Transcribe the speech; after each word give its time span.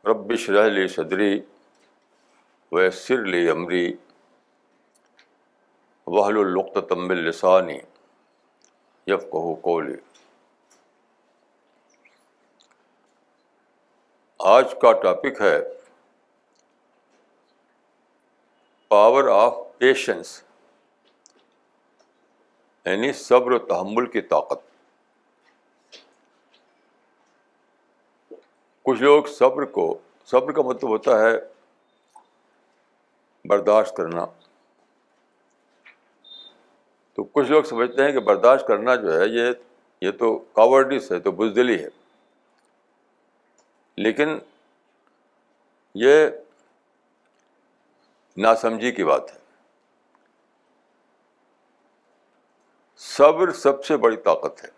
ربش 0.10 0.50
رحل 0.50 0.88
صدری 0.96 1.40
ویسر 2.72 3.26
لی 3.34 3.48
عمری 3.50 3.86
وحل 6.18 6.38
القطم 6.48 7.10
السانی 7.10 7.78
یفقہ 9.12 9.54
کولی 9.70 9.96
آج 14.54 14.74
کا 14.82 14.92
ٹاپک 15.04 15.40
ہے 15.42 15.56
پاور 18.90 19.28
آف 19.36 19.54
پیشنس 19.78 20.28
یعنی 22.86 23.12
صبر 23.22 23.52
و 23.52 23.58
تحمل 23.72 24.06
کی 24.12 24.22
طاقت 24.36 24.62
کچھ 28.86 29.02
لوگ 29.02 29.32
صبر 29.38 29.66
کو 29.80 29.88
صبر 30.32 30.52
کا 30.60 30.68
مطلب 30.70 30.90
ہوتا 30.90 31.18
ہے 31.24 31.34
برداشت 33.50 33.96
کرنا 33.98 34.26
تو 37.16 37.24
کچھ 37.34 37.52
لوگ 37.52 37.64
سمجھتے 37.74 38.04
ہیں 38.06 38.12
کہ 38.12 38.28
برداشت 38.32 38.68
کرنا 38.68 38.96
جو 39.06 39.20
ہے 39.20 39.28
یہ 39.40 39.52
یہ 40.02 40.12
تو 40.20 40.38
کاورڈس 40.62 41.12
ہے 41.12 41.20
تو 41.28 41.32
بزدلی 41.42 41.84
ہے 41.84 41.90
لیکن 44.04 44.38
یہ 46.04 46.26
ناسمجھی 48.44 48.92
کی 48.92 49.04
بات 49.06 49.32
ہے 49.34 49.38
صبر 53.04 53.52
سب 53.60 53.84
سے 53.86 53.98
بڑی 54.06 54.16
طاقت 54.26 54.64
ہے 54.64 54.70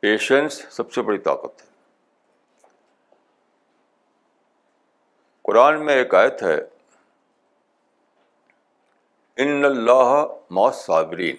پیشنس 0.00 0.60
سب 0.76 0.92
سے 0.92 1.02
بڑی 1.08 1.18
طاقت 1.26 1.62
ہے 1.62 1.68
قرآن 5.48 5.84
میں 5.86 5.94
ایک 5.96 6.14
آیت 6.14 6.42
ہے 6.42 6.56
ان 9.44 9.64
اللہ 9.64 10.52
صابرین 10.84 11.36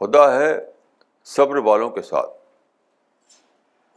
خدا 0.00 0.30
ہے 0.38 0.52
صبر 1.32 1.56
والوں 1.66 1.90
کے 1.90 2.02
ساتھ 2.02 2.32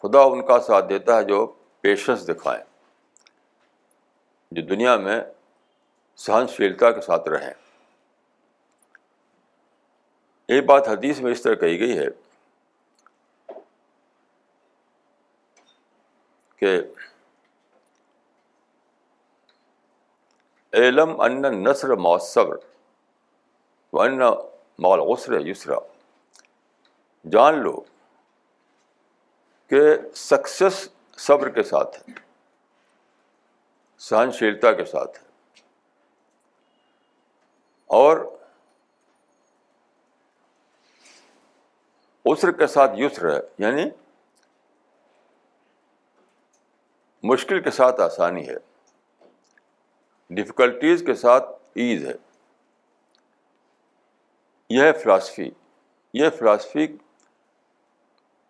خدا 0.04 0.22
ان 0.32 0.46
کا 0.48 0.60
ساتھ 0.68 0.86
دیتا 0.90 1.18
ہے 1.18 1.24
جو 1.30 1.46
پیشنس 1.82 2.28
دکھائیں 2.28 2.64
جو 4.56 4.62
دنیا 4.76 4.96
میں 4.98 5.20
سہنشیلتا 6.26 6.92
کے 6.92 7.02
ساتھ 7.06 7.28
رہیں 7.30 7.54
یہ 10.50 10.62
بات 10.70 10.88
حدیث 10.88 11.20
میں 11.22 11.32
اس 11.32 11.42
طرح 11.42 11.56
کہی 11.66 11.80
گئی 11.80 11.98
ہے 11.98 12.06
کہ 16.60 16.74
علم 20.78 21.20
ان 21.22 21.42
نثر 21.64 21.94
صبر 22.26 22.58
و 23.94 24.02
ان 24.02 24.18
مال 24.86 25.00
غسر 25.12 25.40
یسرا 25.48 25.76
جان 27.34 27.56
لو 27.64 27.76
کہ 29.70 29.82
سکسیس 30.24 30.88
صبر 31.26 31.50
کے 31.58 31.64
ساتھ 31.74 31.98
ہے 32.08 32.14
سہنشیلتا 34.10 34.72
کے 34.80 34.86
ساتھ 34.92 35.18
ہے 35.22 35.26
اور 38.02 38.18
اسر 42.34 42.52
کے 42.62 42.68
ساتھ 42.76 42.98
یسر 43.00 43.30
ہے 43.34 43.40
یعنی 43.64 43.86
مشکل 47.32 47.62
کے 47.68 47.72
ساتھ 47.80 48.02
آسانی 48.02 48.48
ہے 48.48 48.56
ڈفیکلٹیز 50.40 51.04
کے 51.06 51.14
ساتھ 51.26 51.50
ایز 51.86 52.06
ہے 52.08 52.16
یہ 54.76 54.84
ہے 54.84 54.92
فلاسفی 55.04 55.50
یہ 56.22 56.30
فلاسفی 56.40 56.86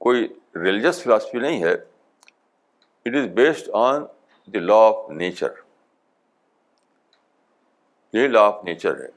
کوئی 0.05 0.27
ریلیجس 0.63 1.01
فلاسفی 1.03 1.39
نہیں 1.39 1.63
ہے 1.63 1.71
it 1.73 3.15
is 3.15 3.27
based 3.35 3.69
on 3.81 4.03
the 4.53 4.59
law 4.59 4.75
of 4.87 5.09
nature 5.19 5.51
یہ 8.13 8.27
لا 8.27 8.41
آف 8.47 8.63
نیچر 8.63 8.99
ہے 9.03 9.07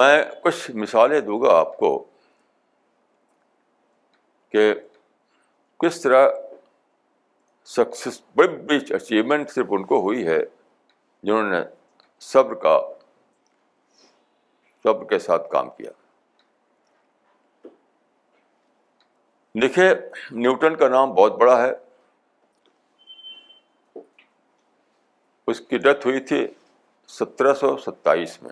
میں 0.00 0.22
کچھ 0.42 0.70
مثالیں 0.84 1.20
دوں 1.28 1.40
گا 1.42 1.54
آپ 1.58 1.76
کو 1.76 1.90
کہ 4.52 4.72
کس 5.82 6.00
طرح 6.00 6.28
سکسیس 7.76 8.20
بڑی 8.36 8.48
بڑی 8.56 8.94
اچیومنٹ 8.94 9.50
صرف 9.50 9.66
ان 9.78 9.84
کو 9.86 10.00
ہوئی 10.02 10.26
ہے 10.26 10.38
جنہوں 11.22 11.42
نے 11.50 11.60
صبر 12.32 12.54
کا 12.66 12.78
صبر 14.84 15.04
کے 15.08 15.18
ساتھ 15.28 15.50
کام 15.50 15.70
کیا 15.76 15.90
دیکھیے 19.62 19.88
نیوٹن 20.42 20.74
کا 20.76 20.88
نام 20.88 21.12
بہت 21.14 21.36
بڑا 21.38 21.60
ہے 21.62 21.70
اس 25.50 25.60
کی 25.68 25.78
ڈیتھ 25.86 26.06
ہوئی 26.06 26.20
تھی 26.30 26.46
سترہ 27.18 27.54
سو 27.60 27.76
ستائیس 27.84 28.40
میں 28.42 28.50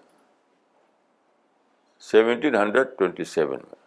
سیونٹین 2.11 2.55
ہنڈریڈ 2.55 2.97
ٹوینٹی 2.99 3.25
سیون 3.34 3.59
میں 3.71 3.84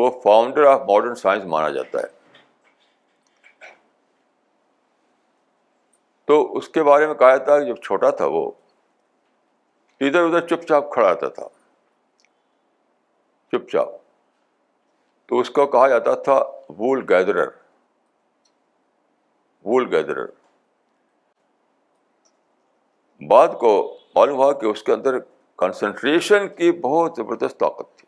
وہ 0.00 0.10
فاؤنڈر 0.24 0.66
آف 0.72 0.80
ماڈرن 0.88 1.14
سائنس 1.22 1.44
مانا 1.54 1.68
جاتا 1.76 2.00
ہے 2.02 2.18
تو 6.30 6.36
اس 6.56 6.68
کے 6.74 6.82
بارے 6.90 7.06
میں 7.06 7.14
کہا 7.22 7.36
تھا 7.46 7.58
جب 7.68 7.76
چھوٹا 7.84 8.10
تھا 8.20 8.26
وہ 8.36 8.50
ادھر 10.08 10.24
ادھر 10.26 10.46
چپ 10.48 10.68
چاپ 10.68 10.92
کھڑا 10.92 11.12
تھا 11.24 11.28
چپ 13.52 13.70
چاپ 13.72 13.98
تو 15.30 15.38
اس 15.40 15.50
کو 15.56 15.66
کہا 15.72 15.86
جاتا 15.88 16.14
تھا 16.26 16.34
وول 16.78 17.04
گیدرر 17.08 17.48
وول 19.64 19.86
گیدرر 19.94 20.26
بعد 23.30 23.54
کو 23.60 23.70
معلوم 24.14 24.36
ہوا 24.36 24.52
کہ 24.60 24.66
اس 24.66 24.82
کے 24.82 24.92
اندر 24.92 25.18
کنسنٹریشن 25.64 26.48
کی 26.56 26.72
بہت 26.88 27.16
زبردست 27.22 27.58
طاقت 27.60 27.96
تھی 27.98 28.06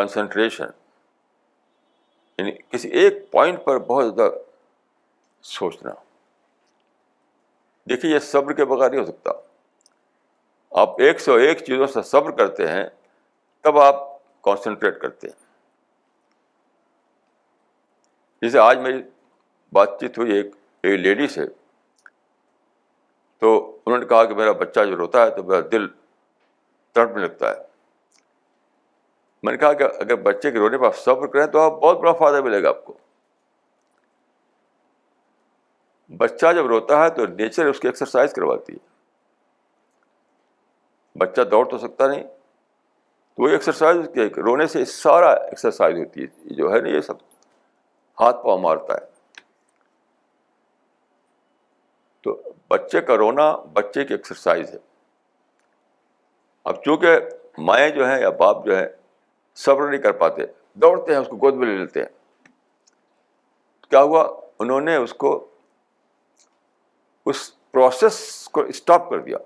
کنسنٹریشن 0.00 0.74
یعنی 2.38 2.52
کسی 2.72 2.88
ایک 3.02 3.24
پوائنٹ 3.32 3.64
پر 3.64 3.78
بہت 3.94 4.14
زیادہ 4.14 4.30
سوچنا 5.54 5.92
دیکھیے 7.90 8.14
یہ 8.14 8.18
صبر 8.34 8.52
کے 8.60 8.64
بغیر 8.74 8.90
نہیں 8.90 9.00
ہو 9.00 9.06
سکتا 9.06 9.30
آپ 10.80 11.00
ایک 11.02 11.20
سو 11.20 11.34
ایک 11.48 11.64
چیزوں 11.66 11.86
سے 11.94 12.02
صبر 12.14 12.30
کرتے 12.42 12.66
ہیں 12.72 12.84
تب 13.62 13.78
آپ 13.80 14.08
کانسنٹریٹ 14.44 15.00
کرتے 15.00 15.28
ہیں 15.28 15.38
جیسے 18.42 18.58
آج 18.58 18.78
میری 18.86 19.02
بات 19.78 19.98
چیت 20.00 20.18
ہوئی 20.18 20.32
ایک 20.36 20.54
ایک 20.82 20.98
لیڈی 21.00 21.26
سے 21.34 21.46
تو 23.40 23.52
انہوں 23.86 23.98
نے 23.98 24.06
کہا 24.06 24.24
کہ 24.30 24.34
میرا 24.34 24.52
بچہ 24.62 24.84
جو 24.90 24.96
روتا 24.96 25.24
ہے 25.24 25.30
تو 25.36 25.42
میرا 25.50 25.60
دل 25.72 25.86
تڑپنے 26.94 27.22
لگتا 27.24 27.50
ہے 27.50 27.68
میں 29.42 29.52
نے 29.52 29.58
کہا 29.58 29.72
کہ 29.72 29.84
اگر 30.00 30.16
بچے 30.22 30.50
کے 30.52 30.58
رونے 30.58 30.78
پر 30.78 30.86
آپ 30.86 30.96
سفر 30.98 31.26
کریں 31.34 31.46
تو 31.52 31.60
آپ 31.60 31.80
بہت 31.82 31.98
بڑا 32.00 32.12
فائدہ 32.22 32.40
ملے 32.44 32.62
گا 32.62 32.68
آپ 32.68 32.84
کو 32.84 32.96
بچہ 36.18 36.52
جب 36.56 36.66
روتا 36.66 37.02
ہے 37.04 37.10
تو 37.16 37.26
نیچر 37.26 37.66
اس 37.66 37.80
کی 37.80 37.88
ایکسرسائز 37.88 38.32
کرواتی 38.34 38.72
ہے 38.72 38.88
بچہ 41.18 41.42
دوڑ 41.50 41.64
تو 41.68 41.78
سکتا 41.78 42.06
نہیں 42.08 42.22
ایکسرسائز 43.48 43.98
کیا 44.14 44.24
رونے 44.46 44.66
سے 44.66 44.84
سارا 44.84 45.30
ایکسرسائز 45.32 45.96
ہوتی 45.98 46.22
ہے 46.24 46.54
جو 46.54 46.72
ہے 46.72 46.80
نا 46.80 46.88
یہ 46.88 47.00
سب 47.06 47.14
ہاتھ 48.20 48.42
پاؤں 48.44 48.58
مارتا 48.62 48.94
ہے 48.94 49.08
تو 52.24 52.40
بچے 52.70 53.00
کا 53.00 53.16
رونا 53.16 53.50
بچے 53.72 54.04
کی 54.04 54.14
ایکسرسائز 54.14 54.70
ہے 54.72 54.78
اب 56.72 56.82
چونکہ 56.84 57.18
مائیں 57.70 57.88
جو 57.94 58.08
ہیں 58.08 58.20
یا 58.20 58.30
باپ 58.40 58.64
جو 58.66 58.76
ہیں 58.78 58.86
صبر 59.64 59.88
نہیں 59.90 60.00
کر 60.02 60.12
پاتے 60.18 60.42
دوڑتے 60.82 61.12
ہیں 61.12 61.20
اس 61.20 61.28
کو 61.28 61.36
گود 61.44 61.54
میں 61.62 61.66
لے 61.66 61.76
لیتے 61.76 62.00
ہیں 62.02 62.48
کیا 63.90 64.02
ہوا 64.02 64.26
انہوں 64.64 64.80
نے 64.80 64.96
اس 64.96 65.14
کو 65.24 65.32
اس 67.30 67.50
پروسیس 67.72 68.18
کو 68.52 68.60
اسٹاپ 68.74 69.08
کر 69.10 69.20
دیا 69.28 69.36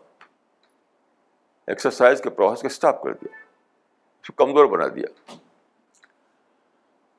ایکسرسائز 1.73 2.21
کے 2.23 2.31
پروسیس 2.31 2.63
کو 2.63 2.67
اسٹاپ 2.67 3.03
کر 3.03 3.13
دیا 3.23 3.43
کمزور 4.37 4.67
بنا 4.77 4.87
دیا 4.95 5.07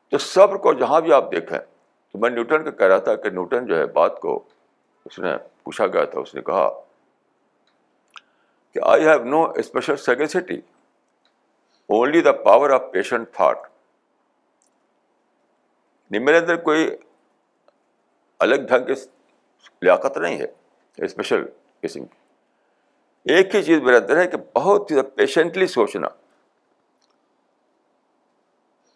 تو 0.10 0.18
صبر 0.26 0.56
کو 0.66 0.74
جہاں 0.80 1.00
بھی 1.02 1.14
آپ 1.14 1.32
دیکھیں 1.32 1.58
تو 1.60 2.20
میں 2.20 2.30
نیوٹن 2.30 2.64
کا 2.64 2.72
کہہ 2.72 2.88
رہا 2.88 2.98
تھا 3.08 3.16
کہ 3.24 3.30
نیوٹن 3.30 3.66
جو 3.68 3.78
ہے 3.78 3.86
بات 3.96 4.20
کو 4.20 4.40
اس 5.06 5.20
نے 5.20 5.36
پوچھا 5.64 5.88
گیا 5.94 6.04
تھا 6.12 6.20
اس 6.20 6.34
نے 6.36 6.42
کہا 6.42 6.68
کہ 8.74 8.80
I 8.92 9.08
have 9.08 9.24
no 9.30 9.44
special 9.64 9.98
sagacity 10.06 10.56
only 11.98 12.22
the 12.22 12.32
power 12.46 12.70
of 12.74 12.92
patient 12.92 13.32
thought 13.34 13.68
نہیں 16.12 16.22
میرے 16.26 16.38
اندر 16.38 16.56
کوئی 16.64 16.88
الگ 18.46 18.66
ڈھنگ 18.70 18.86
کی 18.86 18.94
لیاقت 19.82 20.18
نہیں 20.18 20.40
ہے 20.40 20.46
اسپیشل 21.06 21.44
قسم 21.82 22.06
کی 22.06 23.34
ایک 23.34 23.56
ہی 23.56 23.62
چیز 23.64 23.82
میرے 23.82 23.96
اندر 23.98 24.18
ہے 24.18 24.26
کہ 24.28 24.38
بہت 24.56 24.92
ہی 24.92 25.02
پیشنٹلی 25.16 25.68
سوچنا 25.68 26.08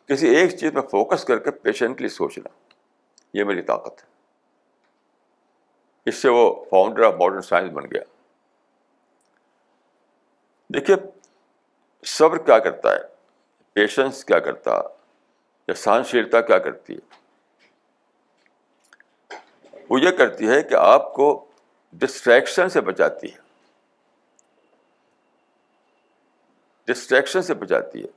کسی 0.09 0.27
ایک 0.35 0.51
چیز 0.59 0.71
پہ 0.73 0.81
فوکس 0.91 1.23
کر 1.25 1.39
کے 1.39 1.51
پیشنٹلی 1.65 2.09
سوچنا 2.09 2.49
یہ 3.37 3.43
میری 3.49 3.61
طاقت 3.61 4.03
ہے 4.03 4.07
اس 6.09 6.15
سے 6.21 6.29
وہ 6.35 6.43
فاؤنڈر 6.69 7.03
آف 7.07 7.13
ماڈرن 7.19 7.41
سائنس 7.49 7.69
بن 7.73 7.85
گیا 7.91 8.03
دیکھیے 10.73 10.95
صبر 12.17 12.37
کیا 12.45 12.57
کرتا 12.67 12.87
ہے 12.95 13.01
پیشنس 13.73 14.15
کیا 14.25 14.39
کرتا 14.49 14.71
یا 15.67 15.73
سہنشیلتا 15.83 16.39
کیا 16.49 16.57
کرتی 16.67 16.91
ہے 16.95 17.03
وہ 19.89 19.95
یہ 20.01 20.11
کرتی 20.17 20.45
ہے 20.49 20.59
کہ 20.71 20.75
آپ 20.79 21.13
کو 21.13 21.25
ڈسٹریکشن 22.01 22.65
سے 22.75 22.79
بچاتی 22.89 23.27
ہے 23.33 23.39
ڈسٹریکشن 26.91 27.41
سے 27.41 27.53
بچاتی 27.63 27.97
ہے 28.03 28.09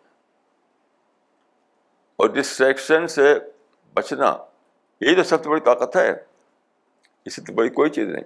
اور 2.22 2.28
ڈسٹریکشن 2.30 3.06
سے 3.08 3.22
بچنا 3.94 4.26
یہی 5.00 5.14
تو 5.16 5.22
سب 5.28 5.42
سے 5.44 5.48
بڑی 5.50 5.60
طاقت 5.68 5.96
ہے 5.96 6.10
اس 7.24 7.36
سے 7.36 7.42
تو 7.46 7.52
بڑی 7.52 7.68
کوئی 7.78 7.90
چیز 7.96 8.08
نہیں 8.08 8.24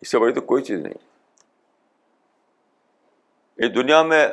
اس 0.00 0.10
سے 0.10 0.18
بڑی 0.18 0.32
تو 0.34 0.40
کوئی 0.52 0.62
چیز 0.70 0.80
نہیں 0.86 0.94
دنیا 3.74 4.02
میں 4.02 4.26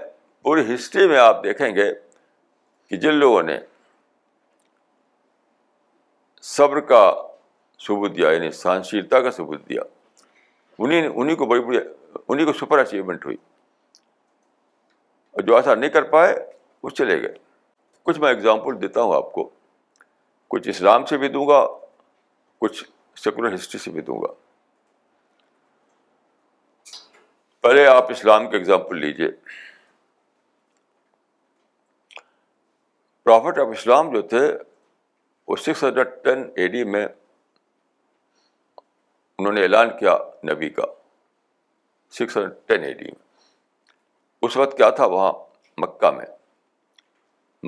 پوری 0.43 0.61
ہسٹری 0.73 1.07
میں 1.07 1.17
آپ 1.19 1.43
دیکھیں 1.43 1.67
گے 1.75 1.85
کہ 2.89 2.97
جن 3.03 3.13
لوگوں 3.15 3.43
نے 3.49 3.57
صبر 6.55 6.79
کا 6.93 7.03
ثبوت 7.87 8.15
دیا 8.15 8.31
یعنی 8.31 8.49
سہنشیلتا 8.61 9.19
کا 9.27 9.31
ثبوت 9.35 9.67
دیا 9.69 9.81
انہیں 10.79 11.07
انہیں 11.13 11.35
کو 11.35 11.45
بڑی 11.53 11.61
بڑی 11.67 11.77
انہیں 12.27 12.45
کو 12.45 12.53
سپر 12.65 12.79
اچیومنٹ 12.85 13.25
ہوئی 13.25 13.37
اور 15.33 15.43
جو 15.51 15.55
ایسا 15.55 15.75
نہیں 15.75 15.89
کر 15.99 16.09
پائے 16.15 16.33
وہ 16.83 16.89
چلے 16.89 17.21
گئے 17.21 17.33
کچھ 18.03 18.19
میں 18.19 18.29
اگزامپل 18.29 18.81
دیتا 18.81 19.01
ہوں 19.01 19.15
آپ 19.15 19.31
کو 19.33 19.49
کچھ 20.53 20.67
اسلام 20.69 21.05
سے 21.11 21.17
بھی 21.17 21.27
دوں 21.35 21.47
گا 21.47 21.65
کچھ 22.61 22.83
سیکولر 23.23 23.53
ہسٹری 23.55 23.79
سے 23.79 23.91
بھی 23.91 24.01
دوں 24.07 24.21
گا 24.21 24.27
پہلے 27.61 27.85
آپ 27.87 28.11
اسلام 28.11 28.49
کے 28.49 28.57
اگزامپل 28.57 28.99
لیجیے 28.99 29.27
پرافٹ 33.25 33.59
آف 33.59 33.67
اسلام 33.77 34.11
جو 34.13 34.21
تھے 34.33 34.39
وہ 35.47 35.55
six 35.65 35.83
hundred 35.83 36.23
ten 36.23 36.43
A 36.55 36.67
D 36.75 36.83
میں 36.95 37.05
انہوں 39.39 39.53
نے 39.53 39.61
اعلان 39.63 39.97
کیا 39.99 40.17
نبی 40.51 40.69
کا 40.79 40.85
six 42.19 42.37
hundred 42.37 42.67
ten 42.67 42.83
A 42.83 42.93
D 43.01 43.11
میں 43.11 43.47
اس 44.47 44.57
وقت 44.57 44.77
کیا 44.77 44.89
تھا 44.99 45.05
وہاں 45.15 45.31
مکہ 45.81 46.11
میں 46.17 46.25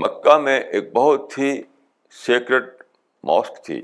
مکہ 0.02 0.38
میں 0.44 0.60
ایک 0.60 0.92
بہت 0.94 1.38
ہی 1.38 1.52
سیکرٹ 2.26 2.82
ماسک 3.28 3.64
تھی 3.66 3.82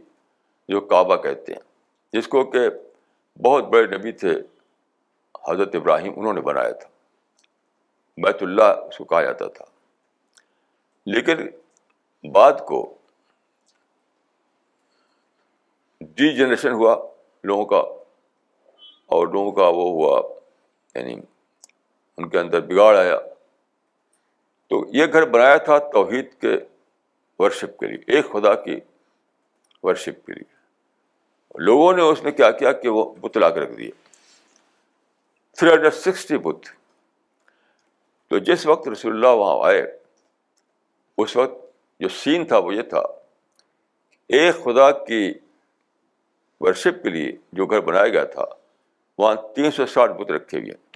جو 0.73 0.79
کعبہ 0.94 1.15
کہتے 1.21 1.53
ہیں 1.53 1.59
جس 2.13 2.27
کو 2.27 2.44
کہ 2.51 2.59
بہت 3.45 3.67
بڑے 3.73 3.85
نبی 3.97 4.11
تھے 4.23 4.29
حضرت 5.50 5.75
ابراہیم 5.75 6.13
انہوں 6.19 6.33
نے 6.33 6.41
بنایا 6.50 6.71
تھا 6.79 6.88
بیت 8.25 8.41
اللہ 8.44 8.63
اس 8.88 8.97
کو 8.97 9.03
کہا 9.11 9.21
جاتا 9.23 9.47
تھا 9.57 9.65
لیکن 11.13 11.45
بعد 12.33 12.65
کو 12.67 12.81
ڈی 16.15 16.35
جنریشن 16.35 16.71
ہوا 16.81 16.95
لوگوں 17.51 17.65
کا 17.65 17.77
اور 19.15 19.27
لوگوں 19.27 19.51
کا 19.51 19.67
وہ 19.75 19.89
ہوا 19.89 20.19
یعنی 20.95 21.13
ان 21.21 22.29
کے 22.29 22.39
اندر 22.39 22.61
بگاڑ 22.71 22.95
آیا 22.97 23.17
تو 24.69 24.83
یہ 24.94 25.06
گھر 25.13 25.25
بنایا 25.30 25.56
تھا 25.68 25.77
توحید 25.94 26.33
کے 26.42 26.56
ورشپ 27.39 27.77
کے 27.80 27.88
لیے 27.88 28.16
ایک 28.16 28.31
خدا 28.31 28.54
کی 28.63 28.80
ورشپ 29.83 30.25
کے 30.25 30.33
لیے 30.33 31.63
لوگوں 31.68 31.92
نے 31.98 32.01
اس 32.10 32.21
میں 32.24 32.31
کیا 32.39 32.50
کیا 32.60 32.71
کہ 32.81 32.89
وہ 32.98 33.04
بت 33.21 33.38
لا 33.38 33.50
کے 33.56 33.60
رکھ 33.60 33.71
دیے 33.77 33.89
تھری 35.57 35.69
ہنڈریڈ 35.71 35.94
سکسٹی 35.94 36.38
بت 36.48 36.68
تو 38.30 38.38
جس 38.50 38.66
وقت 38.66 38.88
رسول 38.88 39.13
اللہ 39.13 39.33
وہاں 39.42 39.66
آئے 39.68 39.81
اس 41.24 41.36
وقت 41.36 41.57
جو 42.04 42.10
سین 42.24 42.45
تھا 42.48 42.57
وہ 42.68 42.74
یہ 42.75 42.81
تھا 42.94 43.01
ایک 44.38 44.63
خدا 44.63 44.89
کی 45.06 45.24
ورشپ 46.62 47.01
کے 47.04 47.10
لیے 47.10 47.31
جو 47.60 47.66
گھر 47.66 47.80
بنایا 47.89 48.07
گیا 48.18 48.24
تھا 48.38 48.45
وہاں 49.18 49.36
تین 49.56 49.71
سو 49.80 49.86
ساٹھ 49.95 50.12
بت 50.21 50.31
رکھے 50.31 50.57
ہوئے 50.57 50.71
ہیں 50.71 50.88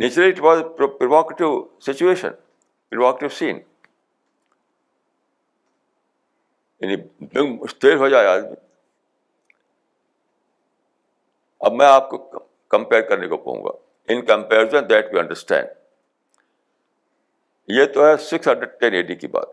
naturally 0.00 0.28
it 0.30 0.38
was 0.40 0.60
provocative 0.76 1.46
situation 1.86 2.28
provocative 2.90 3.28
scene 3.38 3.58
یعنی 6.80 6.96
جنگ 7.34 7.58
مشتر 7.62 7.96
ہو 8.02 8.08
جائے 8.14 8.26
آدمی 8.26 8.54
اب 11.68 11.72
میں 11.80 11.86
آپ 11.86 12.08
کو 12.10 12.18
کمپیئر 12.76 13.02
کرنے 13.08 13.28
کو 13.32 13.36
کہوں 13.42 13.64
گا 13.64 13.72
in 14.12 14.24
comparison 14.26 14.88
that 14.90 15.12
we 15.14 15.20
understand 15.20 15.78
یہ 17.78 17.92
تو 17.94 18.06
ہے 18.06 18.16
سکس 18.28 18.48
ہنڈریڈ 18.48 18.80
ٹین 18.80 18.94
ایٹی 19.00 19.14
کی 19.14 19.26
بات 19.38 19.52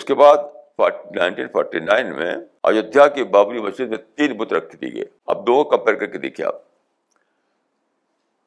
اس 0.00 0.04
کے 0.04 0.14
بعد 0.22 0.80
نائنٹین 1.18 1.48
فورٹی 1.52 1.80
نائن 1.92 2.14
میں 2.16 2.34
ایودھیا 2.34 3.06
کی 3.18 3.24
بابری 3.38 3.60
مسجد 3.68 3.88
میں 3.94 3.98
تین 4.16 4.36
بت 4.42 4.52
رکھ 4.52 4.76
دی 4.80 4.94
گئے 4.96 5.04
اب 5.36 5.46
دو 5.46 5.62
کمپیئر 5.76 5.96
کر 5.98 6.06
کے 6.10 6.18
دیکھیے 6.26 6.46
آپ 6.46 6.66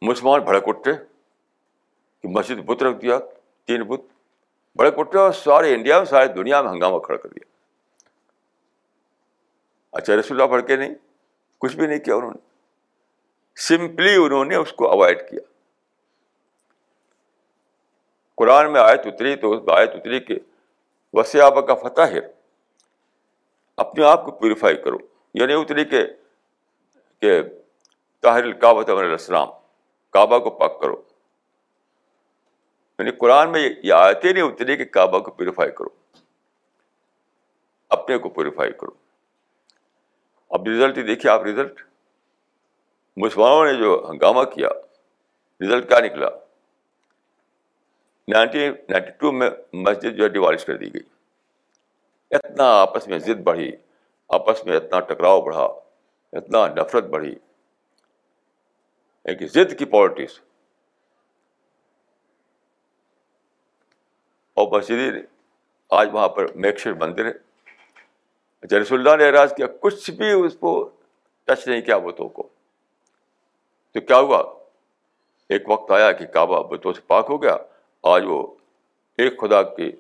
مسلمان 0.10 0.40
بھڑک 0.44 0.64
اٹھے 0.68 0.94
کہ 2.22 2.28
مسجد 2.38 2.64
بت 2.66 2.84
رکھ 2.84 2.98
دیا 3.02 3.18
تین 3.68 3.84
بت 3.88 4.02
بھڑک 4.78 5.00
اٹھے 5.00 5.20
اور 5.20 5.32
سارے 5.44 5.74
انڈیا 5.74 5.98
میں 6.00 6.06
سارے 6.10 6.28
دنیا 6.34 6.62
میں 6.62 6.72
ہنگامہ 6.72 7.00
کھڑا 7.04 7.18
کر 7.18 7.30
دیا 7.30 7.50
اچھا 9.98 10.16
رسول 10.20 10.38
اللہ 10.40 10.50
بھڑکے 10.52 10.76
نہیں 10.76 10.94
کچھ 11.62 11.76
بھی 11.76 11.88
نہیں 11.88 12.00
کیا 12.04 12.16
انہوں 12.16 12.32
نے 12.34 12.40
سمپلی 13.68 14.16
انہوں 14.24 14.46
نے 14.46 14.56
اس 14.56 14.72
کو 14.74 14.90
اوائڈ 14.92 15.22
کیا 15.30 15.40
قرآن 18.38 18.72
میں 18.74 18.82
آیت 18.82 19.06
اتری 19.08 19.36
تو 19.46 19.54
آیت 19.72 19.96
اتری 19.96 20.20
کہ 20.30 20.40
وسیع 21.14 21.44
آپ 21.46 21.66
کا 21.68 21.74
فتح 21.88 22.14
ہے 22.16 22.20
اپنے 23.86 24.04
آپ 24.06 24.26
کو 24.26 24.32
پیوریفائی 24.40 24.76
کرو 24.84 24.98
یعنی 25.40 25.54
اتری 25.62 25.86
کہ 25.94 26.06
کہ 27.22 27.40
طاہر 28.22 28.44
القاوت 28.44 28.90
عمر 28.90 29.04
السلام 29.04 29.50
کعبہ 30.14 30.38
کو 30.44 30.50
پاک 30.60 30.80
کرو 30.82 30.96
یعنی 33.00 33.12
قرآن 33.20 33.52
میں 33.52 33.62
یہ 33.84 33.94
آیتیں 33.94 34.32
نہیں 34.32 34.44
اتری 34.44 34.76
کہ 34.78 34.86
کعبہ 34.98 35.20
کو 35.28 35.32
پیوریفائی 35.38 35.72
کرو 35.78 35.90
اپنے 37.98 38.18
کو 38.26 38.30
پیوریفائی 38.36 38.72
کرو 38.80 38.94
اب 40.58 40.68
رزلٹ 40.68 40.98
ہی 40.98 41.04
دیکھیے 41.12 41.32
آپ 41.32 41.44
رزلٹ 41.46 41.82
مسلمانوں 43.24 43.66
نے 43.72 43.74
جو 43.80 43.90
ہنگامہ 44.10 44.44
کیا 44.56 44.70
رزلٹ 45.64 45.88
کیا 45.90 46.00
نکلا 46.06 46.30
نائنٹین 48.34 48.74
نائنٹی 48.90 49.12
ٹو 49.20 49.32
میں 49.40 49.50
مسجد 49.88 50.18
جو 50.18 50.24
ہے 50.24 50.30
ڈیوالش 50.36 50.66
کر 50.66 50.78
دی 50.84 50.94
گئی 50.94 51.04
اتنا 52.38 52.68
آپس 52.82 53.08
میں 53.08 53.20
ضد 53.20 53.40
بڑھی 53.48 53.72
آپس 54.40 54.66
میں 54.66 54.76
اتنا 54.78 55.00
ٹکراؤ 55.08 55.42
بڑھا 55.48 55.64
اتنا 56.42 56.66
نفرت 56.76 57.06
بڑھی 57.16 57.34
ایک 59.30 59.42
ضد 59.54 59.78
کی 59.80 59.86
پالٹکس 59.86 60.40
اور 64.62 64.68
بشری 64.72 65.10
آج 65.98 66.10
وہاں 66.14 66.28
پر 66.38 66.46
میکشر 66.66 66.94
مندر 67.02 67.26
ہے 67.26 68.68
جرس 68.70 68.92
اللہ 68.92 69.16
نے 69.20 69.26
اعراض 69.28 69.54
کیا 69.58 69.66
کچھ 69.82 70.10
بھی 70.18 70.32
اس 70.46 70.56
کو 70.60 70.74
ٹچ 71.48 71.68
نہیں 71.68 71.82
کیا 71.82 71.98
بتوں 72.08 72.30
کو 72.40 72.48
تو 73.94 74.02
کیا 74.02 74.18
ہوا 74.20 74.42
ایک 75.56 75.70
وقت 75.70 75.92
آیا 75.92 76.12
کہ 76.20 76.26
کعبہ 76.34 76.62
بتوں 76.76 76.94
سے 76.94 77.02
پاک 77.08 77.26
ہو 77.30 77.42
گیا 77.44 77.56
آج 78.14 78.24
وہ 78.28 78.46
ایک 79.24 79.40
خدا 79.42 79.62
کی 79.76 79.92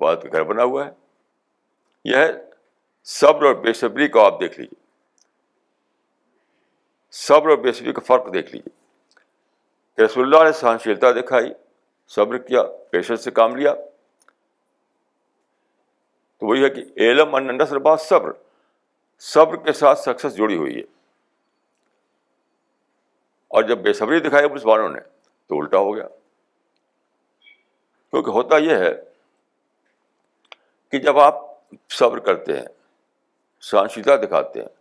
بات 0.00 0.22
کا 0.22 0.28
گھر 0.32 0.42
بنا 0.44 0.62
ہوا 0.62 0.86
ہے 0.86 0.90
یہ 2.10 2.16
ہے 2.16 2.30
صبر 3.18 3.44
اور 3.46 3.54
بے 3.62 3.72
صبری 3.82 4.08
کو 4.16 4.24
آپ 4.24 4.40
دیکھ 4.40 4.58
لیجیے 4.60 4.84
صبر 7.24 7.48
اور 7.50 7.58
بے 7.58 7.72
صبری 7.72 7.92
کا 7.92 8.00
فرق 8.06 8.32
دیکھ 8.32 8.54
لیجیے 8.54 8.70
کہ 9.96 10.02
رسول 10.02 10.24
اللہ 10.24 10.44
نے 10.46 10.52
سہنشیلتا 10.58 11.10
دکھائی 11.20 11.48
صبر 12.14 12.38
کیا 12.48 12.62
پیشنس 12.90 13.24
سے 13.24 13.30
کام 13.38 13.54
لیا 13.56 13.72
تو 16.38 16.46
وہی 16.46 16.64
ہے 16.64 16.68
کہ 16.70 16.82
ایلمس 17.06 17.72
ربا 17.72 17.96
صبر 18.08 18.32
صبر 19.32 19.56
کے 19.68 19.72
ساتھ 19.78 19.98
سکسیس 20.00 20.34
جڑی 20.36 20.56
ہوئی 20.56 20.76
ہے 20.76 20.82
اور 23.56 23.62
جب 23.70 23.78
بے 23.82 23.92
صبری 24.02 24.20
دکھائی 24.28 24.48
مسلمانوں 24.54 24.88
نے 24.88 25.00
تو 25.48 25.58
الٹا 25.60 25.78
ہو 25.88 25.94
گیا 25.96 26.06
کیونکہ 28.10 28.30
ہوتا 28.38 28.56
یہ 28.64 28.76
ہے 28.86 28.92
کہ 30.90 30.98
جب 31.08 31.18
آپ 31.18 31.38
صبر 31.98 32.18
کرتے 32.28 32.58
ہیں 32.58 32.66
سہنشیلتا 33.70 34.16
دکھاتے 34.26 34.60
ہیں 34.60 34.74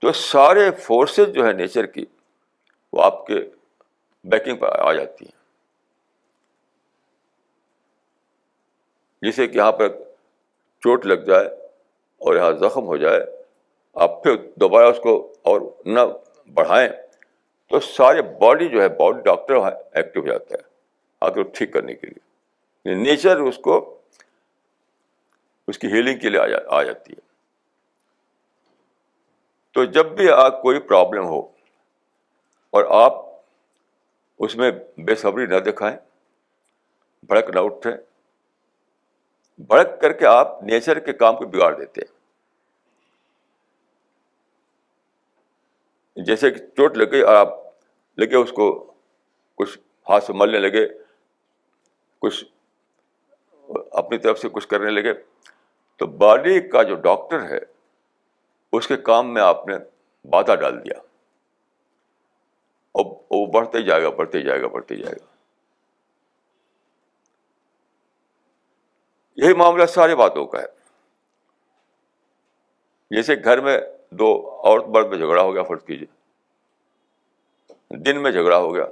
تو 0.00 0.12
سارے 0.18 0.70
فورسز 0.82 1.32
جو 1.34 1.46
ہے 1.46 1.52
نیچر 1.52 1.86
کی 1.96 2.04
وہ 2.92 3.02
آپ 3.04 3.26
کے 3.26 3.40
بیکنگ 4.34 4.56
پر 4.58 4.78
آ 4.86 4.92
جاتی 4.92 5.24
ہیں 5.24 5.38
جیسے 9.24 9.46
کہ 9.48 9.56
یہاں 9.56 9.72
پر 9.80 9.88
چوٹ 10.84 11.04
لگ 11.06 11.24
جائے 11.26 11.46
اور 12.26 12.36
یہاں 12.36 12.50
زخم 12.60 12.86
ہو 12.86 12.96
جائے 12.96 13.20
آپ 14.06 14.22
پھر 14.22 14.36
دوبارہ 14.60 14.86
اس 14.92 14.98
کو 15.02 15.14
اور 15.50 15.60
نہ 15.96 16.00
بڑھائیں 16.54 16.88
تو 17.70 17.80
سارے 17.94 18.22
باڈی 18.40 18.68
جو 18.68 18.82
ہے 18.82 18.88
باڈی 19.00 19.20
ڈاکٹر 19.24 19.56
ایکٹیو 19.66 20.22
ہو 20.22 20.26
جاتا 20.28 20.54
ہے 20.54 20.68
آ 21.20 21.28
کر 21.34 21.42
ٹھیک 21.58 21.72
کرنے 21.72 21.94
کے 21.94 22.06
لیے 22.06 22.94
نیچر 23.02 23.36
یعنی 23.36 23.48
اس 23.48 23.58
کو 23.68 23.78
اس 25.70 25.78
کی 25.78 25.92
ہیلنگ 25.92 26.18
کے 26.18 26.28
لیے 26.28 26.40
آ 26.78 26.82
جاتی 26.82 27.12
ہے 27.12 27.28
تو 29.72 29.84
جب 29.96 30.14
بھی 30.16 30.30
آپ 30.44 30.60
کوئی 30.62 30.80
پرابلم 30.88 31.24
ہو 31.28 31.40
اور 32.78 32.84
آپ 33.04 33.18
اس 34.46 34.54
میں 34.56 34.70
بے 35.06 35.14
صبری 35.22 35.46
نہ 35.46 35.56
دکھائیں 35.70 35.96
بھڑک 37.28 37.50
نہ 37.54 37.60
اٹھیں 37.68 37.92
بھڑک 39.72 40.00
کر 40.00 40.12
کے 40.22 40.26
آپ 40.26 40.62
نیچر 40.70 40.98
کے 41.08 41.12
کام 41.22 41.36
کو 41.36 41.46
بگاڑ 41.56 41.72
دیتے 41.78 42.00
ہیں 42.04 42.18
جیسے 46.26 46.50
کہ 46.50 46.60
چوٹ 46.76 46.96
لگ 46.98 47.12
گئی 47.12 47.20
اور 47.30 47.34
آپ 47.36 47.52
لگے 48.20 48.36
اس 48.36 48.50
کو 48.52 48.68
کچھ 49.58 49.78
ہاتھ 50.08 50.24
سے 50.24 50.32
ملنے 50.40 50.58
لگے 50.58 50.86
کچھ 52.22 52.44
اپنی 54.02 54.18
طرف 54.18 54.38
سے 54.38 54.48
کچھ 54.52 54.66
کرنے 54.68 54.90
لگے 54.90 55.12
تو 55.98 56.06
باڈی 56.24 56.60
کا 56.68 56.82
جو 56.90 56.94
ڈاکٹر 57.06 57.48
ہے 57.50 57.58
اس 58.78 58.86
کے 58.88 58.96
کام 59.10 59.30
میں 59.34 59.42
آپ 59.42 59.60
نے 59.68 59.76
بادہ 60.32 60.54
ڈال 60.60 60.74
دیا 60.84 60.96
اور 63.38 63.44
بڑھتے 63.54 63.80
جائے 63.82 64.00
گا 64.02 64.08
بڑھتے 64.18 64.40
جائے 64.42 64.60
گا 64.62 64.66
بڑھتے 64.76 64.96
جائے 64.96 65.14
گا 65.20 65.24
یہی 69.44 69.54
معاملہ 69.62 69.86
ساری 69.94 70.14
باتوں 70.16 70.44
کا 70.54 70.58
ہے 70.62 70.66
جیسے 73.16 73.34
گھر 73.44 73.60
میں 73.68 73.76
دو 74.18 74.26
عورت 74.50 74.84
برد 74.94 75.06
میں 75.10 75.18
جھگڑا 75.18 75.42
ہو 75.42 75.52
گیا 75.54 75.62
فرد 75.68 75.82
کیجیے 75.86 76.08
دن 78.06 78.16
میں 78.22 78.30
جھگڑا 78.32 78.58
ہو 78.58 78.70
گیا 78.74 78.84